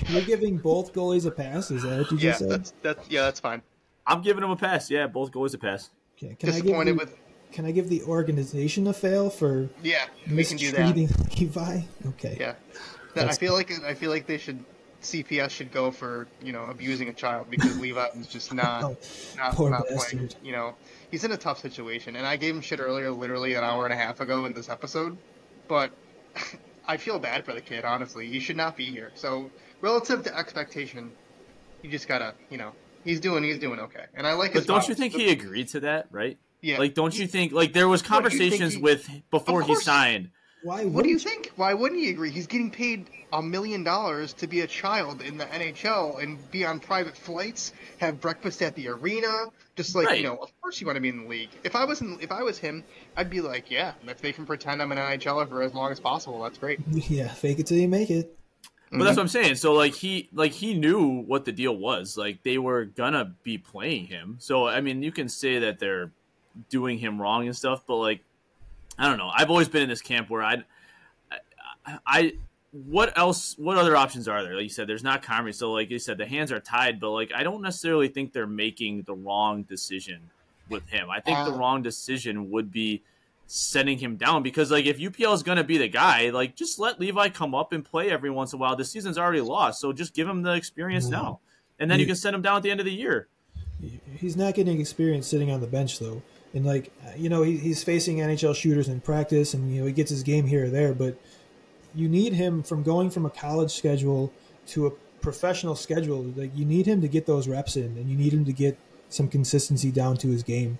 you're 0.09 0.21
giving 0.23 0.57
both 0.57 0.93
goalies 0.93 1.25
a 1.25 1.31
pass. 1.31 1.71
Is 1.71 1.83
that 1.83 1.99
what 1.99 2.11
you 2.11 2.17
yeah, 2.17 2.31
just 2.31 2.39
said? 2.39 2.49
That's, 2.49 2.73
that's 2.81 3.09
yeah, 3.09 3.21
that's 3.21 3.39
fine. 3.39 3.61
I'm 4.07 4.21
giving 4.21 4.43
him 4.43 4.49
a 4.49 4.55
pass. 4.55 4.89
Yeah, 4.89 5.07
both 5.07 5.31
goalies 5.31 5.53
a 5.53 5.57
pass. 5.57 5.89
Okay. 6.17 6.35
Can 6.35 6.49
Disappointed 6.49 6.79
I 6.79 6.83
give 6.83 6.85
the, 6.85 7.05
with. 7.05 7.17
Can 7.51 7.65
I 7.65 7.71
give 7.71 7.89
the 7.89 8.03
organization 8.03 8.87
a 8.87 8.93
fail 8.93 9.29
for? 9.29 9.69
Yeah, 9.81 10.05
we 10.29 10.43
can 10.43 10.57
do 10.57 10.71
that. 10.71 10.95
Levi. 11.39 11.81
Okay. 12.07 12.37
Yeah, 12.39 12.55
that, 13.13 13.29
I 13.29 13.33
feel 13.33 13.53
like 13.53 13.71
I 13.83 13.93
feel 13.93 14.11
like 14.11 14.27
they 14.27 14.37
should. 14.37 14.63
CPS 15.01 15.51
should 15.51 15.71
go 15.71 15.91
for 15.91 16.27
you 16.41 16.51
know 16.51 16.65
abusing 16.65 17.09
a 17.09 17.13
child 17.13 17.47
because 17.51 17.77
Levi 17.79 18.07
is 18.15 18.25
just 18.25 18.51
not 18.51 18.83
oh, 18.83 18.97
not, 19.37 19.59
not 19.59 19.85
playing. 19.87 20.31
You 20.43 20.51
know, 20.51 20.75
he's 21.11 21.23
in 21.23 21.31
a 21.31 21.37
tough 21.37 21.59
situation, 21.59 22.15
and 22.15 22.25
I 22.25 22.37
gave 22.37 22.55
him 22.55 22.61
shit 22.61 22.79
earlier, 22.79 23.11
literally 23.11 23.53
an 23.53 23.63
hour 23.63 23.85
and 23.85 23.93
a 23.93 23.97
half 23.97 24.19
ago 24.19 24.45
in 24.45 24.53
this 24.53 24.69
episode, 24.69 25.17
but. 25.67 25.91
I 26.87 26.97
feel 26.97 27.17
bad 27.17 27.45
for 27.45 27.53
the 27.53 27.61
kid, 27.61 27.83
honestly. 27.83 28.27
He 28.27 28.39
should 28.39 28.57
not 28.57 28.77
be 28.77 28.85
here. 28.85 29.11
So, 29.15 29.49
relative 29.81 30.21
to 30.25 30.37
expectation, 30.37 31.11
you 31.81 31.89
just 31.89 32.07
gotta, 32.07 32.35
you 32.51 32.59
know, 32.59 32.73
he's 33.05 33.19
doing 33.21 33.43
he's 33.43 33.59
doing 33.59 33.79
okay, 33.79 34.05
and 34.13 34.27
I 34.27 34.33
like. 34.33 34.53
But 34.53 34.67
don't 34.67 34.87
you 34.89 34.95
think 34.95 35.13
he 35.13 35.31
agreed 35.31 35.69
to 35.69 35.81
that, 35.81 36.07
right? 36.11 36.37
Yeah. 36.61 36.79
Like, 36.79 36.95
don't 36.95 37.17
you 37.17 37.27
think 37.27 37.51
like 37.53 37.73
there 37.73 37.87
was 37.87 38.01
conversations 38.01 38.73
he, 38.73 38.81
with 38.81 39.07
before 39.29 39.61
he 39.61 39.75
signed? 39.75 40.31
Why? 40.63 40.85
What 40.85 41.03
do 41.03 41.09
you 41.09 41.19
think? 41.19 41.51
Why 41.55 41.75
wouldn't 41.75 42.01
he 42.01 42.09
agree? 42.09 42.31
He's 42.31 42.47
getting 42.47 42.71
paid 42.71 43.07
a 43.31 43.41
million 43.41 43.83
dollars 43.83 44.33
to 44.33 44.47
be 44.47 44.61
a 44.61 44.67
child 44.67 45.21
in 45.21 45.37
the 45.37 45.45
NHL 45.45 46.23
and 46.23 46.39
be 46.49 46.65
on 46.65 46.79
private 46.79 47.15
flights, 47.15 47.71
have 47.99 48.19
breakfast 48.19 48.63
at 48.63 48.75
the 48.75 48.87
arena. 48.87 49.45
Just 49.75 49.93
like 49.93 50.07
right. 50.07 50.17
you 50.17 50.23
know, 50.23 50.37
of 50.37 50.49
course 50.61 50.81
you 50.81 50.87
want 50.87 50.97
to 50.97 51.01
be 51.01 51.09
in 51.09 51.23
the 51.23 51.29
league. 51.29 51.49
If 51.63 51.75
I 51.75 51.85
was 51.85 52.01
in, 52.01 52.17
if 52.19 52.31
I 52.31 52.41
was 52.41 52.57
him, 52.57 52.83
I'd 53.15 53.29
be 53.29 53.41
like, 53.41 53.69
yeah, 53.69 53.93
if 54.07 54.21
they 54.21 54.31
can 54.31 54.45
pretend 54.45 54.81
I'm 54.81 54.91
an 54.91 54.97
NHLer 54.97 55.47
for 55.47 55.61
as 55.61 55.73
long 55.73 55.91
as 55.91 55.99
possible, 55.99 56.41
that's 56.41 56.57
great. 56.57 56.79
Yeah, 57.07 57.27
fake 57.27 57.59
it 57.59 57.67
till 57.67 57.77
you 57.77 57.87
make 57.87 58.09
it. 58.09 58.35
But 58.89 58.97
mm-hmm. 58.97 59.05
that's 59.05 59.17
what 59.17 59.23
I'm 59.23 59.27
saying. 59.29 59.55
So 59.55 59.73
like 59.73 59.93
he 59.93 60.29
like 60.33 60.51
he 60.51 60.73
knew 60.73 61.23
what 61.23 61.45
the 61.45 61.51
deal 61.51 61.75
was. 61.75 62.17
Like 62.17 62.43
they 62.43 62.57
were 62.57 62.85
gonna 62.85 63.33
be 63.43 63.57
playing 63.57 64.07
him. 64.07 64.37
So 64.39 64.67
I 64.67 64.81
mean, 64.81 65.03
you 65.03 65.11
can 65.11 65.27
say 65.27 65.59
that 65.59 65.79
they're 65.79 66.11
doing 66.69 66.97
him 66.99 67.21
wrong 67.21 67.47
and 67.47 67.55
stuff, 67.55 67.83
but 67.87 67.95
like 67.97 68.21
I 68.97 69.07
don't 69.07 69.17
know. 69.17 69.31
I've 69.33 69.49
always 69.49 69.67
been 69.67 69.81
in 69.81 69.89
this 69.89 70.01
camp 70.01 70.29
where 70.29 70.43
I 70.43 70.63
I, 71.85 71.99
I 72.05 72.33
what 72.71 73.17
else 73.17 73.57
what 73.57 73.77
other 73.77 73.95
options 73.95 74.27
are 74.27 74.43
there? 74.43 74.53
Like 74.55 74.63
you 74.63 74.69
said, 74.69 74.87
there's 74.87 75.03
not 75.03 75.23
Comrie. 75.23 75.55
So 75.55 75.71
like 75.71 75.89
you 75.89 75.99
said, 75.99 76.17
the 76.17 76.25
hands 76.25 76.51
are 76.51 76.59
tied, 76.59 76.99
but 76.99 77.11
like 77.11 77.31
I 77.33 77.43
don't 77.43 77.61
necessarily 77.61 78.07
think 78.07 78.33
they're 78.33 78.47
making 78.47 79.03
the 79.03 79.15
wrong 79.15 79.63
decision 79.63 80.29
with 80.69 80.87
him. 80.89 81.09
I 81.09 81.21
think 81.21 81.37
uh, 81.39 81.45
the 81.45 81.53
wrong 81.53 81.81
decision 81.81 82.51
would 82.51 82.71
be 82.71 83.01
sending 83.47 83.99
him 83.99 84.15
down 84.15 84.43
because 84.43 84.71
like 84.71 84.85
if 84.85 84.97
UPL 84.97 85.33
is 85.33 85.43
going 85.43 85.57
to 85.57 85.63
be 85.63 85.77
the 85.77 85.87
guy, 85.87 86.29
like 86.29 86.55
just 86.55 86.79
let 86.79 86.99
Levi 86.99 87.29
come 87.29 87.53
up 87.53 87.73
and 87.73 87.85
play 87.85 88.09
every 88.09 88.29
once 88.29 88.53
in 88.53 88.57
a 88.57 88.59
while. 88.59 88.75
The 88.75 88.85
season's 88.85 89.17
already 89.17 89.41
lost, 89.41 89.79
so 89.79 89.93
just 89.93 90.13
give 90.13 90.27
him 90.27 90.41
the 90.41 90.53
experience 90.53 91.05
mm-hmm. 91.05 91.23
now, 91.23 91.39
and 91.79 91.89
then 91.89 91.99
you 91.99 92.05
can 92.05 92.15
send 92.15 92.35
him 92.35 92.41
down 92.41 92.57
at 92.57 92.63
the 92.63 92.71
end 92.71 92.79
of 92.79 92.85
the 92.85 92.93
year. 92.93 93.27
He's 94.17 94.35
not 94.35 94.55
getting 94.55 94.79
experience 94.79 95.27
sitting 95.27 95.51
on 95.51 95.61
the 95.61 95.67
bench 95.67 95.99
though, 95.99 96.21
and 96.53 96.65
like 96.65 96.91
you 97.15 97.29
know 97.29 97.43
he, 97.43 97.57
he's 97.57 97.83
facing 97.83 98.17
NHL 98.17 98.55
shooters 98.55 98.87
in 98.87 99.01
practice, 99.01 99.53
and 99.53 99.73
you 99.73 99.81
know 99.81 99.87
he 99.87 99.93
gets 99.93 100.09
his 100.09 100.23
game 100.23 100.47
here 100.47 100.65
or 100.65 100.69
there, 100.69 100.93
but 100.93 101.17
you 101.93 102.09
need 102.09 102.33
him 102.33 102.63
from 102.63 102.83
going 102.83 103.09
from 103.09 103.25
a 103.25 103.29
college 103.29 103.71
schedule 103.71 104.33
to 104.67 104.87
a 104.87 104.91
professional 105.21 105.75
schedule. 105.75 106.23
Like 106.23 106.51
you 106.55 106.65
need 106.65 106.87
him 106.87 107.01
to 107.01 107.07
get 107.07 107.25
those 107.25 107.47
reps 107.47 107.75
in, 107.75 107.97
and 107.97 108.09
you 108.09 108.17
need 108.17 108.33
him 108.33 108.45
to 108.45 108.53
get 108.53 108.77
some 109.09 109.27
consistency 109.27 109.91
down 109.91 110.17
to 110.17 110.29
his 110.29 110.43
game. 110.43 110.79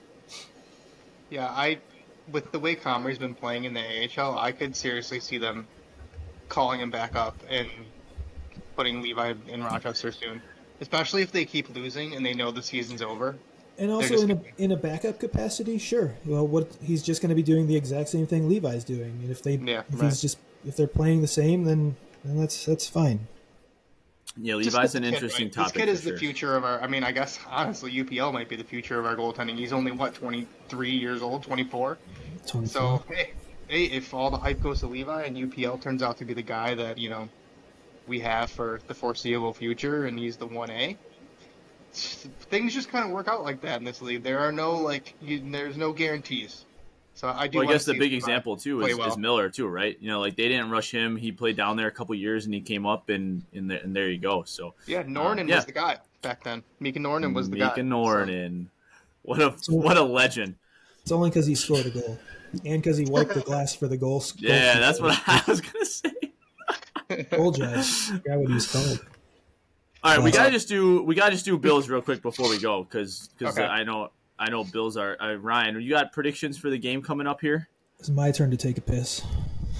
Yeah, 1.29 1.47
I 1.47 1.79
with 2.31 2.51
the 2.51 2.59
way 2.59 2.75
Comrie's 2.75 3.17
been 3.17 3.35
playing 3.35 3.65
in 3.65 3.73
the 3.73 3.81
AHL, 3.81 4.37
I 4.37 4.51
could 4.51 4.75
seriously 4.75 5.19
see 5.19 5.37
them 5.37 5.67
calling 6.49 6.79
him 6.79 6.91
back 6.91 7.15
up 7.15 7.35
and 7.49 7.67
putting 8.75 9.01
Levi 9.01 9.33
in 9.47 9.63
Rochester 9.63 10.11
soon. 10.11 10.41
Especially 10.81 11.21
if 11.21 11.31
they 11.31 11.45
keep 11.45 11.73
losing 11.73 12.15
and 12.15 12.25
they 12.25 12.33
know 12.33 12.51
the 12.51 12.61
season's 12.61 13.01
over. 13.01 13.35
And 13.77 13.91
also 13.91 14.21
in 14.21 14.31
a 14.31 14.41
in 14.57 14.71
a 14.71 14.77
backup 14.77 15.19
capacity, 15.19 15.77
sure. 15.77 16.15
Well, 16.25 16.47
what 16.47 16.77
he's 16.81 17.03
just 17.03 17.21
going 17.21 17.29
to 17.29 17.35
be 17.35 17.43
doing 17.43 17.67
the 17.67 17.75
exact 17.75 18.07
same 18.09 18.25
thing 18.25 18.47
Levi's 18.47 18.85
doing, 18.85 19.19
and 19.21 19.29
if 19.29 19.43
they 19.43 19.55
Yeah, 19.55 19.83
if 19.91 19.99
right. 19.99 20.05
he's 20.05 20.21
just 20.21 20.37
if 20.65 20.77
they're 20.77 20.87
playing 20.87 21.21
the 21.21 21.27
same, 21.27 21.65
then 21.65 21.97
then 22.23 22.37
that's 22.39 22.65
that's 22.65 22.87
fine. 22.87 23.27
Yeah, 24.37 24.55
Levi's 24.55 24.95
an 24.95 25.03
the 25.03 25.09
kid 25.09 25.13
interesting 25.15 25.45
right. 25.45 25.53
topic. 25.53 25.73
This 25.73 25.81
kid 25.81 25.89
is 25.89 26.01
for 26.03 26.11
the 26.11 26.17
future 26.17 26.55
of 26.55 26.65
our. 26.65 26.81
I 26.81 26.87
mean, 26.87 27.03
I 27.03 27.11
guess 27.11 27.39
honestly, 27.49 27.91
UPL 27.91 28.33
might 28.33 28.49
be 28.49 28.55
the 28.55 28.63
future 28.63 28.99
of 28.99 29.05
our 29.05 29.15
goaltending. 29.15 29.57
He's 29.57 29.71
only 29.71 29.91
what 29.91 30.13
23 30.13 30.91
years 30.91 31.21
old, 31.21 31.43
24. 31.43 31.97
24. 32.45 32.67
So 32.67 33.03
hey, 33.07 33.31
hey, 33.67 33.85
if 33.85 34.13
all 34.13 34.29
the 34.29 34.37
hype 34.37 34.61
goes 34.61 34.81
to 34.81 34.87
Levi 34.87 35.23
and 35.23 35.37
UPL 35.37 35.81
turns 35.81 36.03
out 36.03 36.17
to 36.17 36.25
be 36.25 36.33
the 36.33 36.41
guy 36.41 36.75
that 36.75 36.97
you 36.97 37.09
know 37.09 37.29
we 38.07 38.19
have 38.19 38.51
for 38.51 38.81
the 38.87 38.93
foreseeable 38.93 39.53
future, 39.53 40.05
and 40.05 40.19
he's 40.19 40.35
the 40.35 40.47
one 40.47 40.69
A, 40.69 40.97
things 41.93 42.73
just 42.73 42.89
kind 42.89 43.05
of 43.05 43.11
work 43.11 43.27
out 43.27 43.43
like 43.43 43.61
that 43.61 43.79
in 43.79 43.85
this 43.85 44.01
league. 44.01 44.23
There 44.23 44.39
are 44.39 44.51
no 44.51 44.73
like, 44.73 45.13
you, 45.21 45.41
there's 45.51 45.77
no 45.77 45.93
guarantees. 45.93 46.65
So 47.15 47.29
I 47.29 47.47
do. 47.47 47.59
Well, 47.59 47.69
I 47.69 47.71
guess 47.71 47.85
the 47.85 47.97
big 47.97 48.13
example 48.13 48.57
too 48.57 48.81
is, 48.85 48.97
well. 48.97 49.07
is 49.07 49.17
Miller 49.17 49.49
too, 49.49 49.67
right? 49.67 49.97
You 50.01 50.09
know, 50.09 50.19
like 50.19 50.35
they 50.35 50.49
didn't 50.49 50.69
rush 50.69 50.91
him. 50.91 51.15
He 51.15 51.31
played 51.31 51.55
down 51.55 51.77
there 51.77 51.87
a 51.87 51.91
couple 51.91 52.13
years, 52.13 52.43
and 52.45 52.53
he 52.53 52.59
came 52.61 52.85
up, 52.85 53.07
and 53.09 53.41
and, 53.53 53.71
there, 53.71 53.79
and 53.79 53.95
there 53.95 54.09
you 54.09 54.19
go. 54.19 54.43
So 54.43 54.73
Yeah, 54.85 55.03
Noronen 55.03 55.47
yeah. 55.47 55.55
was 55.55 55.65
the 55.65 55.71
guy 55.71 55.97
back 56.21 56.43
then. 56.43 56.61
Mika 56.81 56.99
Noronen 56.99 57.33
was 57.33 57.49
the 57.49 57.57
guy. 57.57 57.69
Mika 57.69 57.81
Noronen, 57.81 58.67
what 59.21 59.39
a 59.41 59.55
So- 59.57 59.73
what 59.73 59.95
a 59.97 60.03
legend. 60.03 60.55
It's 61.01 61.11
only 61.11 61.29
because 61.29 61.45
he 61.47 61.55
scored 61.55 61.85
a 61.85 61.89
goal, 61.89 62.19
and 62.65 62.81
because 62.83 62.97
he 62.97 63.05
wiped 63.05 63.33
the 63.33 63.41
glass 63.41 63.73
for 63.73 63.87
the 63.87 63.95
goal. 63.97 64.19
goal 64.19 64.31
Yeah, 64.39 64.79
that's 64.79 64.99
what 64.99 65.17
I 65.27 65.41
was 65.47 65.61
gonna 65.61 65.85
say. 65.85 66.11
goal 67.31 67.51
judge. 67.51 67.85
Forgot 68.09 68.39
what 68.39 68.47
he 68.49 68.53
was 68.55 68.69
called. 68.71 69.05
All 70.03 70.11
right, 70.15 70.21
we 70.21 70.31
Uh, 70.31 70.33
gotta 70.35 70.51
just 70.51 70.67
do 70.67 71.01
we 71.03 71.15
gotta 71.15 71.31
just 71.31 71.45
do 71.45 71.57
Bills 71.57 71.87
real 71.87 72.01
quick 72.01 72.21
before 72.21 72.49
we 72.49 72.59
go, 72.59 72.83
because 72.83 73.29
Okay. 73.41 73.63
I 73.63 73.83
know 73.85 74.11
I 74.37 74.49
know 74.49 74.63
Bills 74.63 74.97
are 74.97 75.17
uh, 75.21 75.35
Ryan. 75.35 75.79
You 75.81 75.89
got 75.91 76.11
predictions 76.11 76.57
for 76.57 76.69
the 76.69 76.77
game 76.77 77.01
coming 77.01 77.27
up 77.27 77.41
here? 77.41 77.69
It's 77.99 78.09
my 78.09 78.31
turn 78.31 78.51
to 78.51 78.57
take 78.57 78.77
a 78.77 78.81
piss. 78.81 79.23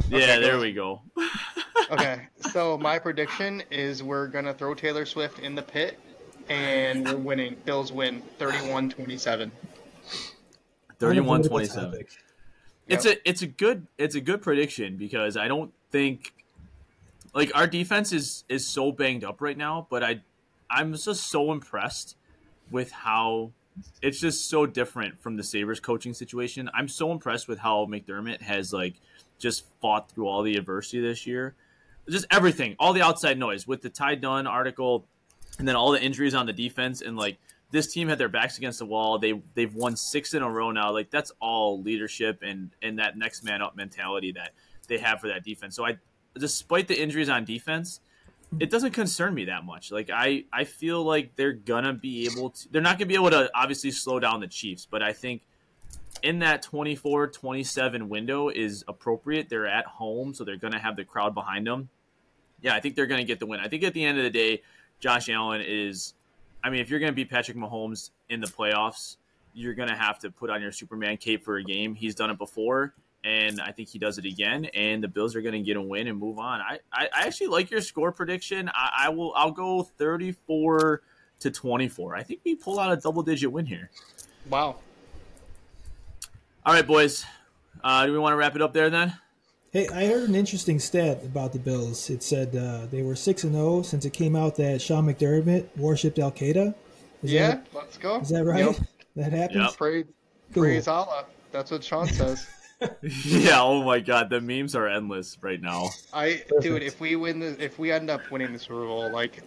Yeah, 0.10 0.18
Okay, 0.18 0.40
there 0.40 0.54
go. 0.54 0.62
we 0.62 0.74
go. 0.74 1.02
okay, 1.92 2.28
so 2.52 2.78
my 2.78 2.98
prediction 3.00 3.64
is 3.70 4.02
we're 4.02 4.28
gonna 4.28 4.54
throw 4.54 4.74
Taylor 4.74 5.06
Swift 5.06 5.40
in 5.40 5.56
the 5.56 5.62
pit, 5.62 6.00
and 6.50 7.06
we're 7.06 7.18
winning. 7.18 7.58
Bills 7.66 7.92
win 7.92 8.22
31-27. 8.40 9.52
31-27. 11.00 11.74
Topic. 11.74 12.10
It's 12.88 13.06
a 13.06 13.30
it's 13.30 13.42
a 13.42 13.48
good 13.48 13.88
it's 13.98 14.16
a 14.16 14.22
good 14.22 14.42
prediction 14.42 14.96
because 14.96 15.38
I 15.38 15.48
don't 15.48 15.74
think 15.92 16.34
like 17.34 17.52
our 17.56 17.66
defense 17.66 18.14
is 18.14 18.44
is 18.48 18.68
so 18.68 18.92
banged 18.92 19.24
up 19.24 19.42
right 19.42 19.58
now, 19.58 19.88
but 19.90 20.04
I 20.04 20.22
I'm 20.70 20.94
just 20.94 21.28
so 21.28 21.52
impressed 21.52 22.16
with 22.70 22.92
how 22.92 23.52
it's 24.02 24.20
just 24.20 24.50
so 24.50 24.66
different 24.66 25.22
from 25.22 25.36
the 25.36 25.44
Sabres 25.44 25.80
coaching 25.80 26.14
situation. 26.14 26.70
I'm 26.74 26.88
so 26.88 27.12
impressed 27.12 27.48
with 27.48 27.60
how 27.60 27.86
McDermott 27.86 28.42
has 28.42 28.72
like 28.72 28.96
just 29.40 29.66
fought 29.82 30.12
through 30.12 30.28
all 30.28 30.44
the 30.44 30.56
adversity 30.56 31.02
this 31.02 31.28
year. 31.28 31.56
Just 32.10 32.26
everything, 32.32 32.76
all 32.80 32.94
the 32.94 33.02
outside 33.02 33.38
noise 33.38 33.68
with 33.68 33.82
the 33.82 33.90
Ty 33.90 34.16
Dunne 34.16 34.48
article 34.48 35.08
and 35.58 35.68
then 35.68 35.76
all 35.76 35.92
the 35.92 36.02
injuries 36.02 36.36
on 36.36 36.46
the 36.46 36.54
defense 36.54 37.02
and 37.02 37.18
like 37.18 37.38
this 37.72 37.92
team 37.92 38.08
had 38.08 38.18
their 38.18 38.30
backs 38.30 38.58
against 38.58 38.80
the 38.80 38.86
wall. 38.86 39.18
They 39.18 39.42
they've 39.54 39.74
won 39.74 39.96
six 39.96 40.34
in 40.34 40.44
a 40.44 40.50
row 40.50 40.72
now. 40.72 40.92
Like 40.92 41.10
that's 41.10 41.32
all 41.40 41.82
leadership 41.82 42.40
and 42.42 42.72
and 42.82 43.00
that 43.00 43.18
next 43.18 43.44
man 43.44 43.62
up 43.62 43.76
mentality 43.76 44.32
that 44.34 44.52
they 44.88 44.98
have 45.00 45.20
for 45.20 45.28
that 45.28 45.44
defense. 45.44 45.76
So 45.76 45.86
I, 45.86 45.98
despite 46.38 46.88
the 46.88 47.02
injuries 47.02 47.30
on 47.30 47.44
defense, 47.44 48.00
it 48.60 48.70
doesn't 48.70 48.92
concern 48.92 49.34
me 49.34 49.46
that 49.46 49.66
much. 49.66 49.92
Like 49.92 50.10
I 50.14 50.46
I 50.52 50.64
feel 50.64 51.04
like 51.04 51.36
they're 51.36 51.54
gonna 51.54 51.94
be 51.94 52.26
able 52.26 52.52
to. 52.52 52.72
They're 52.72 52.82
not 52.82 52.98
gonna 52.98 53.08
be 53.08 53.16
able 53.16 53.32
to 53.32 53.50
obviously 53.54 53.92
slow 53.92 54.20
down 54.20 54.40
the 54.40 54.48
Chiefs, 54.48 54.88
but 54.90 55.02
I 55.02 55.14
think 55.14 55.44
in 56.24 56.40
that 56.40 56.64
24-27 56.64 58.08
window 58.08 58.50
is 58.50 58.84
appropriate. 58.88 59.50
They're 59.50 59.68
at 59.68 59.86
home, 59.86 60.34
so 60.34 60.44
they're 60.44 60.58
gonna 60.58 60.80
have 60.80 60.96
the 60.96 61.06
crowd 61.06 61.34
behind 61.34 61.68
them. 61.68 61.90
Yeah, 62.62 62.76
I 62.76 62.80
think 62.80 62.96
they're 62.96 63.06
gonna 63.06 63.24
get 63.24 63.40
the 63.40 63.46
win. 63.46 63.60
I 63.60 63.68
think 63.68 63.84
at 63.84 63.94
the 63.94 64.04
end 64.04 64.18
of 64.18 64.24
the 64.24 64.30
day, 64.30 64.62
Josh 65.00 65.30
Allen 65.30 65.62
is 65.66 66.14
I 66.64 66.72
mean, 66.72 66.82
if 66.82 66.90
you're 66.90 67.00
to 67.12 67.16
beat 67.16 67.30
Patrick 67.30 67.56
Mahomes 67.56 68.10
in 68.28 68.42
the 68.42 68.48
playoffs, 68.48 69.18
you're 69.54 69.76
to 69.90 69.96
have 69.96 70.18
to 70.20 70.32
put 70.32 70.50
on 70.50 70.64
your 70.64 70.72
Superman 70.72 71.18
cape 71.18 71.46
for 71.46 71.58
a 71.58 71.64
game. 71.64 71.94
He's 71.94 72.16
done 72.16 72.32
it 72.32 72.40
before, 72.40 72.96
and 73.26 73.60
I 73.60 73.72
think 73.72 73.90
he 73.90 73.98
does 73.98 74.18
it 74.18 74.26
again. 74.26 74.66
And 74.74 75.04
the 75.04 75.08
Bills 75.08 75.36
are 75.36 75.42
going 75.42 75.54
to 75.54 75.62
get 75.62 75.78
a 75.78 75.82
win 75.82 76.08
and 76.08 76.18
move 76.18 76.38
on. 76.38 76.62
I, 76.62 76.80
I, 76.94 77.10
I 77.14 77.26
actually 77.26 77.48
like 77.48 77.72
your 77.72 77.82
score 77.82 78.12
prediction. 78.12 78.70
I, 78.74 79.06
I 79.06 79.10
will. 79.10 79.34
I'll 79.36 79.52
go 79.52 79.84
34 79.84 81.02
to 81.40 81.52
24. 81.52 82.16
I 82.16 82.24
think 82.24 82.42
we 82.46 82.56
pull 82.56 82.80
out 82.80 82.92
a 82.92 82.98
double 82.98 83.24
digit 83.24 83.52
win 83.52 83.66
here. 83.66 83.90
Wow. 84.50 84.78
All 86.66 86.74
right, 86.74 86.86
boys. 86.86 87.26
Uh, 87.84 88.06
do 88.06 88.12
we 88.12 88.20
want 88.20 88.34
to 88.34 88.38
wrap 88.38 88.56
it 88.56 88.62
up 88.62 88.74
there 88.74 88.90
then? 88.90 89.14
Hey, 89.72 89.88
I 89.90 90.06
heard 90.06 90.30
an 90.30 90.36
interesting 90.36 90.80
stat 90.80 91.22
about 91.24 91.52
the 91.52 91.60
Bills. 91.60 92.10
It 92.10 92.24
said 92.24 92.56
uh, 92.56 92.86
they 92.86 93.02
were 93.02 93.16
six 93.16 93.44
and 93.44 93.54
zero 93.54 93.82
since 93.82 94.06
it 94.06 94.14
came 94.14 94.36
out 94.36 94.56
that 94.56 94.82
Sean 94.82 95.06
McDermott 95.06 95.68
worshipped 95.76 96.18
Al 96.18 96.32
Qaeda. 96.32 96.74
Is 97.24 97.32
yeah, 97.32 97.48
that, 97.48 97.68
let's 97.74 97.98
go. 97.98 98.20
is 98.20 98.30
that 98.30 98.46
right? 98.46 98.66
Yep. 98.66 98.76
That 99.18 99.32
happened. 99.32 99.62
Yep. 99.62 99.78
Praise, 99.78 100.06
Cool. 100.54 100.64
praise 100.64 100.88
Allah. 100.90 101.24
That's 101.54 101.72
what 101.72 101.82
Sean 101.86 102.06
says. 102.06 102.46
yeah. 103.02 103.62
Oh 103.62 103.84
my 103.84 104.00
God, 104.00 104.30
the 104.30 104.42
memes 104.42 104.76
are 104.76 104.88
endless 104.88 105.38
right 105.42 105.62
now. 105.62 105.90
I, 106.14 106.44
Perfect. 106.48 106.62
dude, 106.62 106.84
if 106.84 107.00
we 107.00 107.16
win 107.16 107.40
the, 107.40 107.64
if 107.64 107.80
we 107.80 107.92
end 107.92 108.10
up 108.10 108.30
winning 108.32 108.54
the 108.54 108.60
Super 108.60 108.86
Bowl, 108.86 109.12
like, 109.12 109.42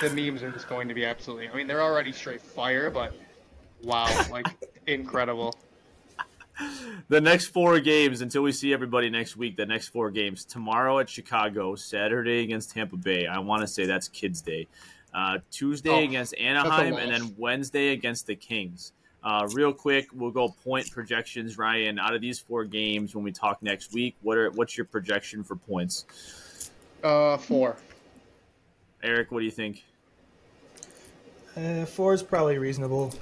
the 0.00 0.10
memes 0.10 0.42
are 0.42 0.50
just 0.50 0.68
going 0.68 0.88
to 0.88 0.94
be 0.94 1.04
absolutely. 1.04 1.48
I 1.48 1.54
mean, 1.54 1.66
they're 1.66 1.82
already 1.82 2.12
straight 2.12 2.42
fire, 2.42 2.90
but 2.90 3.14
wow, 3.82 4.06
like, 4.30 4.46
incredible. 4.86 5.54
the 7.08 7.20
next 7.20 7.46
four 7.46 7.78
games 7.80 8.20
until 8.20 8.42
we 8.42 8.52
see 8.52 8.72
everybody 8.72 9.08
next 9.08 9.36
week. 9.36 9.56
The 9.56 9.66
next 9.66 9.88
four 9.88 10.10
games 10.10 10.44
tomorrow 10.44 10.98
at 10.98 11.08
Chicago, 11.08 11.74
Saturday 11.76 12.42
against 12.42 12.72
Tampa 12.72 12.96
Bay. 12.96 13.26
I 13.26 13.38
want 13.38 13.62
to 13.62 13.66
say 13.68 13.86
that's 13.86 14.08
Kids 14.08 14.42
Day. 14.42 14.66
Uh, 15.14 15.38
Tuesday 15.50 15.90
Oh, 15.90 16.04
against 16.04 16.34
Anaheim, 16.36 16.94
and 16.94 17.10
then 17.10 17.34
Wednesday 17.38 17.88
against 17.92 18.26
the 18.26 18.36
Kings. 18.36 18.92
Uh, 19.28 19.46
real 19.52 19.74
quick, 19.74 20.08
we'll 20.14 20.30
go 20.30 20.48
point 20.64 20.90
projections. 20.90 21.58
Ryan, 21.58 21.98
out 21.98 22.14
of 22.14 22.22
these 22.22 22.38
four 22.38 22.64
games, 22.64 23.14
when 23.14 23.22
we 23.22 23.30
talk 23.30 23.62
next 23.62 23.92
week, 23.92 24.16
what 24.22 24.38
are 24.38 24.50
what's 24.52 24.74
your 24.74 24.86
projection 24.86 25.44
for 25.44 25.54
points? 25.54 26.06
Uh, 27.04 27.36
four. 27.36 27.76
Eric, 29.02 29.30
what 29.30 29.40
do 29.40 29.44
you 29.44 29.50
think? 29.50 29.84
Uh, 31.54 31.84
four 31.84 32.14
is 32.14 32.22
probably 32.22 32.56
reasonable. 32.56 33.12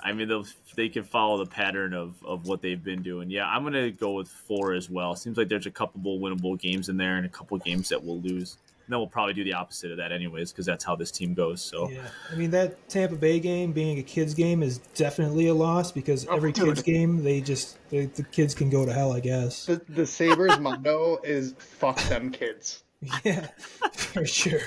I 0.00 0.12
mean, 0.12 0.28
they'll, 0.28 0.46
they 0.76 0.88
can 0.88 1.02
follow 1.02 1.38
the 1.38 1.50
pattern 1.50 1.92
of, 1.92 2.14
of 2.24 2.46
what 2.46 2.62
they've 2.62 2.82
been 2.82 3.02
doing. 3.02 3.30
Yeah, 3.30 3.48
I'm 3.48 3.62
going 3.62 3.72
to 3.72 3.90
go 3.90 4.12
with 4.12 4.28
four 4.28 4.74
as 4.74 4.88
well. 4.88 5.16
Seems 5.16 5.38
like 5.38 5.48
there's 5.48 5.66
a 5.66 5.72
couple 5.72 6.20
winnable 6.20 6.56
games 6.56 6.88
in 6.88 6.96
there 6.96 7.16
and 7.16 7.26
a 7.26 7.28
couple 7.28 7.58
games 7.58 7.88
that 7.88 8.00
we'll 8.00 8.20
lose. 8.20 8.58
And 8.84 8.92
then 8.92 8.98
we'll 8.98 9.06
probably 9.08 9.32
do 9.34 9.44
the 9.44 9.52
opposite 9.54 9.90
of 9.92 9.96
that 9.98 10.10
anyways 10.12 10.52
because 10.52 10.66
that's 10.66 10.84
how 10.84 10.96
this 10.96 11.10
team 11.10 11.34
goes. 11.34 11.62
So 11.62 11.88
Yeah, 11.88 12.00
I 12.30 12.34
mean 12.34 12.50
that 12.50 12.88
Tampa 12.88 13.14
Bay 13.16 13.38
game 13.40 13.72
being 13.72 13.98
a 13.98 14.02
kids 14.02 14.34
game 14.34 14.62
is 14.62 14.78
definitely 14.94 15.46
a 15.48 15.54
loss 15.54 15.92
because 15.92 16.26
Oh, 16.28 16.36
every 16.36 16.52
dude. 16.52 16.66
kids 16.66 16.82
game 16.82 17.22
they 17.22 17.40
just 17.40 17.78
they, 17.90 18.06
the 18.06 18.24
kids 18.24 18.54
can 18.54 18.70
go 18.70 18.84
to 18.84 18.92
hell, 18.92 19.12
I 19.12 19.20
guess. 19.20 19.66
The, 19.66 19.80
the 19.88 20.06
Sabres 20.06 20.58
motto 20.58 21.18
is 21.24 21.54
"fuck 21.58 22.00
them 22.08 22.30
kids." 22.30 22.82
Yeah, 23.24 23.48
for 23.94 24.24
sure. 24.24 24.60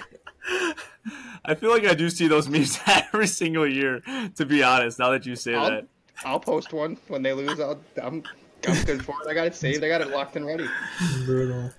I 1.45 1.55
feel 1.55 1.69
like 1.69 1.85
I 1.85 1.93
do 1.93 2.09
see 2.09 2.27
those 2.27 2.47
memes 2.49 2.79
every 2.87 3.27
single 3.27 3.67
year. 3.67 4.01
To 4.35 4.45
be 4.45 4.63
honest, 4.63 4.99
now 4.99 5.11
that 5.11 5.25
you 5.25 5.35
say 5.35 5.55
I'll, 5.55 5.69
that, 5.69 5.87
I'll 6.23 6.39
post 6.39 6.73
one 6.73 6.97
when 7.07 7.21
they 7.21 7.33
lose. 7.33 7.59
I'll, 7.59 7.79
I'm, 8.01 8.23
I'm 8.67 8.83
good 8.85 9.05
for 9.05 9.15
it. 9.23 9.27
I 9.29 9.33
got 9.33 9.47
it 9.47 9.55
saved. 9.55 9.83
I 9.83 9.87
got 9.87 10.01
it 10.01 10.09
locked 10.09 10.35
and 10.35 10.45
ready. 10.45 10.67
Brutal. 11.25 11.71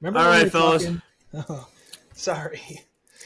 Remember 0.00 0.18
All 0.20 0.24
when 0.26 0.32
we 0.32 0.36
right, 0.38 0.44
were 0.44 0.50
fellas. 0.50 0.82
talking- 0.84 1.02
Oh, 1.34 1.66
sorry. 2.12 2.60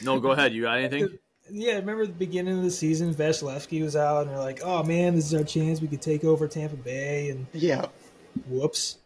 no, 0.03 0.19
go 0.19 0.31
ahead. 0.31 0.53
You 0.53 0.63
got 0.63 0.77
anything? 0.79 1.17
Yeah, 1.51 1.75
remember 1.75 2.05
the 2.05 2.13
beginning 2.13 2.57
of 2.57 2.63
the 2.63 2.69
season, 2.71 3.13
Vasilevskiy 3.13 3.81
was 3.81 3.95
out, 3.95 4.21
and 4.21 4.29
they're 4.29 4.37
like, 4.37 4.61
"Oh 4.63 4.83
man, 4.83 5.15
this 5.15 5.25
is 5.25 5.33
our 5.33 5.43
chance. 5.43 5.81
We 5.81 5.87
could 5.87 6.01
take 6.01 6.23
over 6.23 6.47
Tampa 6.47 6.75
Bay." 6.75 7.29
And 7.29 7.47
Yeah. 7.53 7.87
whoops. 8.47 8.97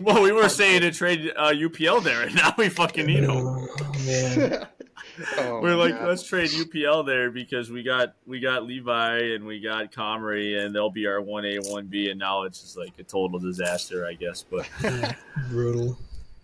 Well, 0.00 0.22
we 0.22 0.32
were 0.32 0.48
saying 0.48 0.80
to 0.80 0.90
trade 0.90 1.32
uh, 1.36 1.50
UPL 1.52 2.02
there, 2.02 2.22
and 2.22 2.34
now 2.36 2.54
we 2.56 2.70
fucking 2.70 3.06
need 3.06 3.24
them. 3.24 3.30
Oh 3.30 3.68
man. 4.06 4.66
oh, 5.38 5.60
We're 5.60 5.76
like, 5.76 5.92
God. 5.94 6.08
let's 6.08 6.22
trade 6.22 6.48
UPL 6.48 7.04
there 7.04 7.30
because 7.30 7.70
we 7.70 7.82
got 7.82 8.14
we 8.26 8.40
got 8.40 8.64
Levi 8.64 9.18
and 9.34 9.44
we 9.44 9.60
got 9.60 9.92
Comrie 9.92 10.58
and 10.64 10.74
they'll 10.74 10.90
be 10.90 11.06
our 11.06 11.20
one 11.20 11.44
A 11.44 11.58
one 11.58 11.86
B 11.88 12.08
and 12.08 12.18
now 12.18 12.44
it's 12.44 12.62
just 12.62 12.76
like 12.78 12.98
a 12.98 13.02
total 13.02 13.38
disaster, 13.38 14.06
I 14.06 14.14
guess. 14.14 14.42
But 14.50 14.66
Yeah, 14.82 15.14
brutal. 15.50 15.98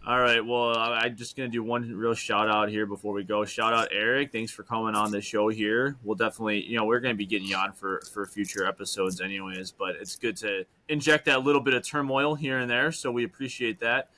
All 0.07 0.19
right. 0.19 0.45
Well, 0.45 0.79
I'm 0.79 1.16
just 1.16 1.37
gonna 1.37 1.49
do 1.51 1.62
one 1.62 1.95
real 1.95 2.15
shout 2.15 2.49
out 2.49 2.70
here 2.70 2.87
before 2.87 3.12
we 3.12 3.25
go. 3.25 3.45
Shout 3.45 3.75
out 3.75 3.89
Eric. 3.91 4.33
Thanks 4.33 4.51
for 4.51 4.62
coming 4.62 4.95
on 4.95 5.11
the 5.11 5.20
show 5.20 5.49
here. 5.49 5.97
We'll 6.03 6.15
definitely, 6.15 6.65
you 6.65 6.77
know, 6.77 6.87
we're 6.87 7.01
gonna 7.01 7.15
be 7.15 7.27
getting 7.27 7.49
you 7.49 7.57
on 7.57 7.73
for 7.73 8.01
for 8.12 8.25
future 8.25 8.65
episodes, 8.65 9.20
anyways. 9.20 9.73
But 9.73 9.97
it's 9.97 10.16
good 10.16 10.37
to 10.39 10.65
inject 10.89 11.27
that 11.27 11.43
little 11.43 11.61
bit 11.61 11.75
of 11.75 11.87
turmoil 11.87 12.35
here 12.35 12.59
and 12.59 12.70
there. 12.70 12.91
So 12.91 13.11
we 13.11 13.25
appreciate 13.25 13.81
that. 13.81 14.09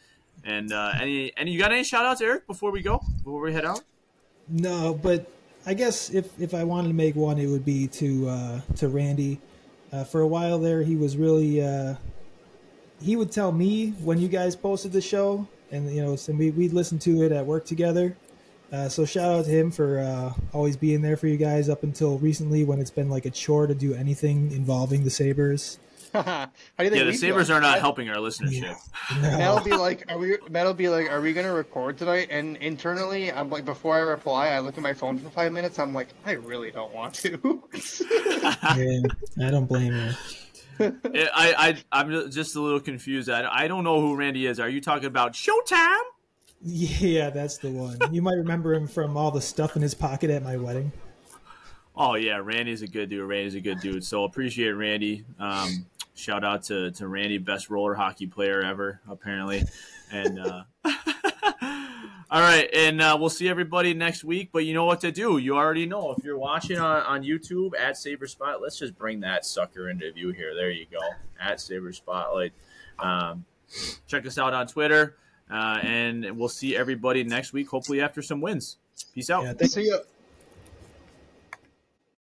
And 0.44 0.72
uh, 0.72 0.92
any 1.00 1.32
any 1.36 1.50
you 1.50 1.58
got 1.58 1.72
any 1.72 1.82
shout 1.82 2.04
outs, 2.04 2.20
Eric, 2.20 2.46
before 2.46 2.70
we 2.70 2.82
go? 2.82 3.02
Before 3.18 3.40
we 3.40 3.52
head 3.52 3.64
out? 3.64 3.82
No, 4.48 4.94
but 4.94 5.30
I 5.66 5.74
guess 5.74 6.10
if 6.10 6.38
if 6.40 6.54
I 6.54 6.64
wanted 6.64 6.88
to 6.88 6.94
make 6.94 7.16
one, 7.16 7.38
it 7.38 7.46
would 7.46 7.64
be 7.64 7.86
to 7.88 8.28
uh, 8.28 8.60
to 8.76 8.88
Randy. 8.88 9.40
Uh, 9.92 10.04
for 10.04 10.20
a 10.20 10.26
while 10.26 10.58
there, 10.58 10.82
he 10.82 10.94
was 10.94 11.16
really 11.16 11.62
uh, 11.62 11.96
he 13.02 13.16
would 13.16 13.32
tell 13.32 13.50
me 13.50 13.90
when 14.02 14.18
you 14.18 14.28
guys 14.28 14.54
posted 14.54 14.92
the 14.92 15.00
show, 15.00 15.46
and 15.72 15.90
you 15.94 16.02
know, 16.02 16.16
so 16.16 16.32
we 16.32 16.50
we'd 16.50 16.72
listen 16.72 16.98
to 17.00 17.22
it 17.22 17.32
at 17.32 17.44
work 17.44 17.64
together. 17.64 18.16
Uh, 18.72 18.88
so 18.88 19.04
shout 19.04 19.30
out 19.30 19.44
to 19.44 19.50
him 19.50 19.70
for 19.70 19.98
uh, 19.98 20.32
always 20.52 20.76
being 20.76 21.02
there 21.02 21.16
for 21.16 21.26
you 21.26 21.36
guys 21.36 21.68
up 21.68 21.82
until 21.82 22.18
recently 22.18 22.62
when 22.62 22.78
it's 22.78 22.90
been 22.90 23.10
like 23.10 23.26
a 23.26 23.30
chore 23.30 23.66
to 23.66 23.74
do 23.74 23.94
anything 23.94 24.52
involving 24.52 25.02
the 25.02 25.10
Sabres. 25.10 25.80
How 26.12 26.46
do 26.78 26.84
you 26.84 26.90
think 26.90 26.96
Yeah, 26.96 27.04
the 27.04 27.12
Sabres 27.12 27.50
are 27.50 27.60
not 27.60 27.78
helping 27.78 28.08
our 28.08 28.16
listenership. 28.16 28.62
Yeah. 28.62 29.20
Matt'll 29.20 29.60
be 29.60 29.72
like, 29.72 30.10
are 30.10 30.18
we? 30.18 30.38
Matt'll 30.48 30.74
be 30.74 30.88
like, 30.88 31.10
are 31.10 31.20
we 31.20 31.32
gonna 31.32 31.52
record 31.52 31.98
tonight? 31.98 32.28
And 32.30 32.56
internally, 32.56 33.30
I'm 33.30 33.48
like, 33.48 33.64
before 33.64 33.94
I 33.94 34.00
reply, 34.00 34.48
I 34.48 34.58
look 34.58 34.76
at 34.76 34.82
my 34.82 34.92
phone 34.92 35.18
for 35.18 35.30
five 35.30 35.52
minutes. 35.52 35.78
I'm 35.78 35.94
like, 35.94 36.08
I 36.24 36.32
really 36.32 36.70
don't 36.70 36.92
want 36.92 37.14
to. 37.16 37.62
Yeah, 38.76 39.00
I 39.46 39.50
don't 39.50 39.66
blame 39.66 39.94
you. 39.94 40.10
I, 40.80 40.94
I 41.34 41.76
I'm 41.92 42.30
just 42.30 42.56
a 42.56 42.60
little 42.60 42.80
confused. 42.80 43.28
I, 43.28 43.48
I 43.50 43.68
don't 43.68 43.84
know 43.84 44.00
who 44.00 44.16
Randy 44.16 44.46
is. 44.46 44.58
Are 44.60 44.68
you 44.68 44.80
talking 44.80 45.06
about 45.06 45.32
Showtime? 45.32 45.98
Yeah, 46.62 47.30
that's 47.30 47.58
the 47.58 47.70
one. 47.70 47.98
You 48.12 48.22
might 48.22 48.34
remember 48.34 48.74
him 48.74 48.86
from 48.86 49.16
all 49.16 49.30
the 49.30 49.40
stuff 49.40 49.76
in 49.76 49.82
his 49.82 49.94
pocket 49.94 50.30
at 50.30 50.42
my 50.42 50.56
wedding. 50.56 50.92
Oh 51.96 52.14
yeah, 52.14 52.40
Randy's 52.42 52.82
a 52.82 52.86
good 52.86 53.10
dude. 53.10 53.28
Randy's 53.28 53.54
a 53.54 53.60
good 53.60 53.80
dude. 53.80 54.04
So 54.04 54.24
appreciate 54.24 54.70
Randy. 54.70 55.24
Um, 55.38 55.86
shout 56.14 56.44
out 56.44 56.62
to, 56.64 56.90
to 56.92 57.08
Randy, 57.08 57.38
best 57.38 57.70
roller 57.70 57.94
hockey 57.94 58.26
player 58.26 58.62
ever, 58.62 59.00
apparently. 59.08 59.64
And 60.12 60.38
uh, 60.38 60.62
all 62.30 62.40
right, 62.40 62.68
and 62.72 63.00
uh, 63.00 63.16
we'll 63.18 63.30
see 63.30 63.48
everybody 63.48 63.92
next 63.92 64.22
week. 64.22 64.50
But 64.52 64.64
you 64.64 64.74
know 64.74 64.84
what 64.84 65.00
to 65.00 65.10
do. 65.10 65.38
You 65.38 65.56
already 65.56 65.86
know. 65.86 66.14
If 66.16 66.24
you're 66.24 66.38
watching 66.38 66.78
on, 66.78 67.02
on 67.02 67.22
YouTube 67.22 67.72
at 67.78 67.96
Saber 67.96 68.26
Spot, 68.26 68.62
let's 68.62 68.78
just 68.78 68.96
bring 68.96 69.20
that 69.20 69.44
sucker 69.44 69.90
into 69.90 70.10
view 70.12 70.30
here. 70.30 70.54
There 70.54 70.70
you 70.70 70.86
go. 70.90 71.00
At 71.40 71.60
Saber 71.60 71.92
Spotlight. 71.92 72.52
Um, 72.98 73.44
check 74.06 74.26
us 74.26 74.38
out 74.38 74.54
on 74.54 74.66
Twitter. 74.66 75.16
Uh, 75.50 75.80
and 75.82 76.38
we'll 76.38 76.48
see 76.48 76.76
everybody 76.76 77.24
next 77.24 77.52
week, 77.52 77.68
hopefully 77.68 78.00
after 78.00 78.22
some 78.22 78.40
wins. 78.40 78.76
Peace 79.14 79.30
out. 79.30 79.42
Yeah, 79.42 79.52
thanks, 79.54 79.74
See 79.74 79.88
ya. 79.88 79.96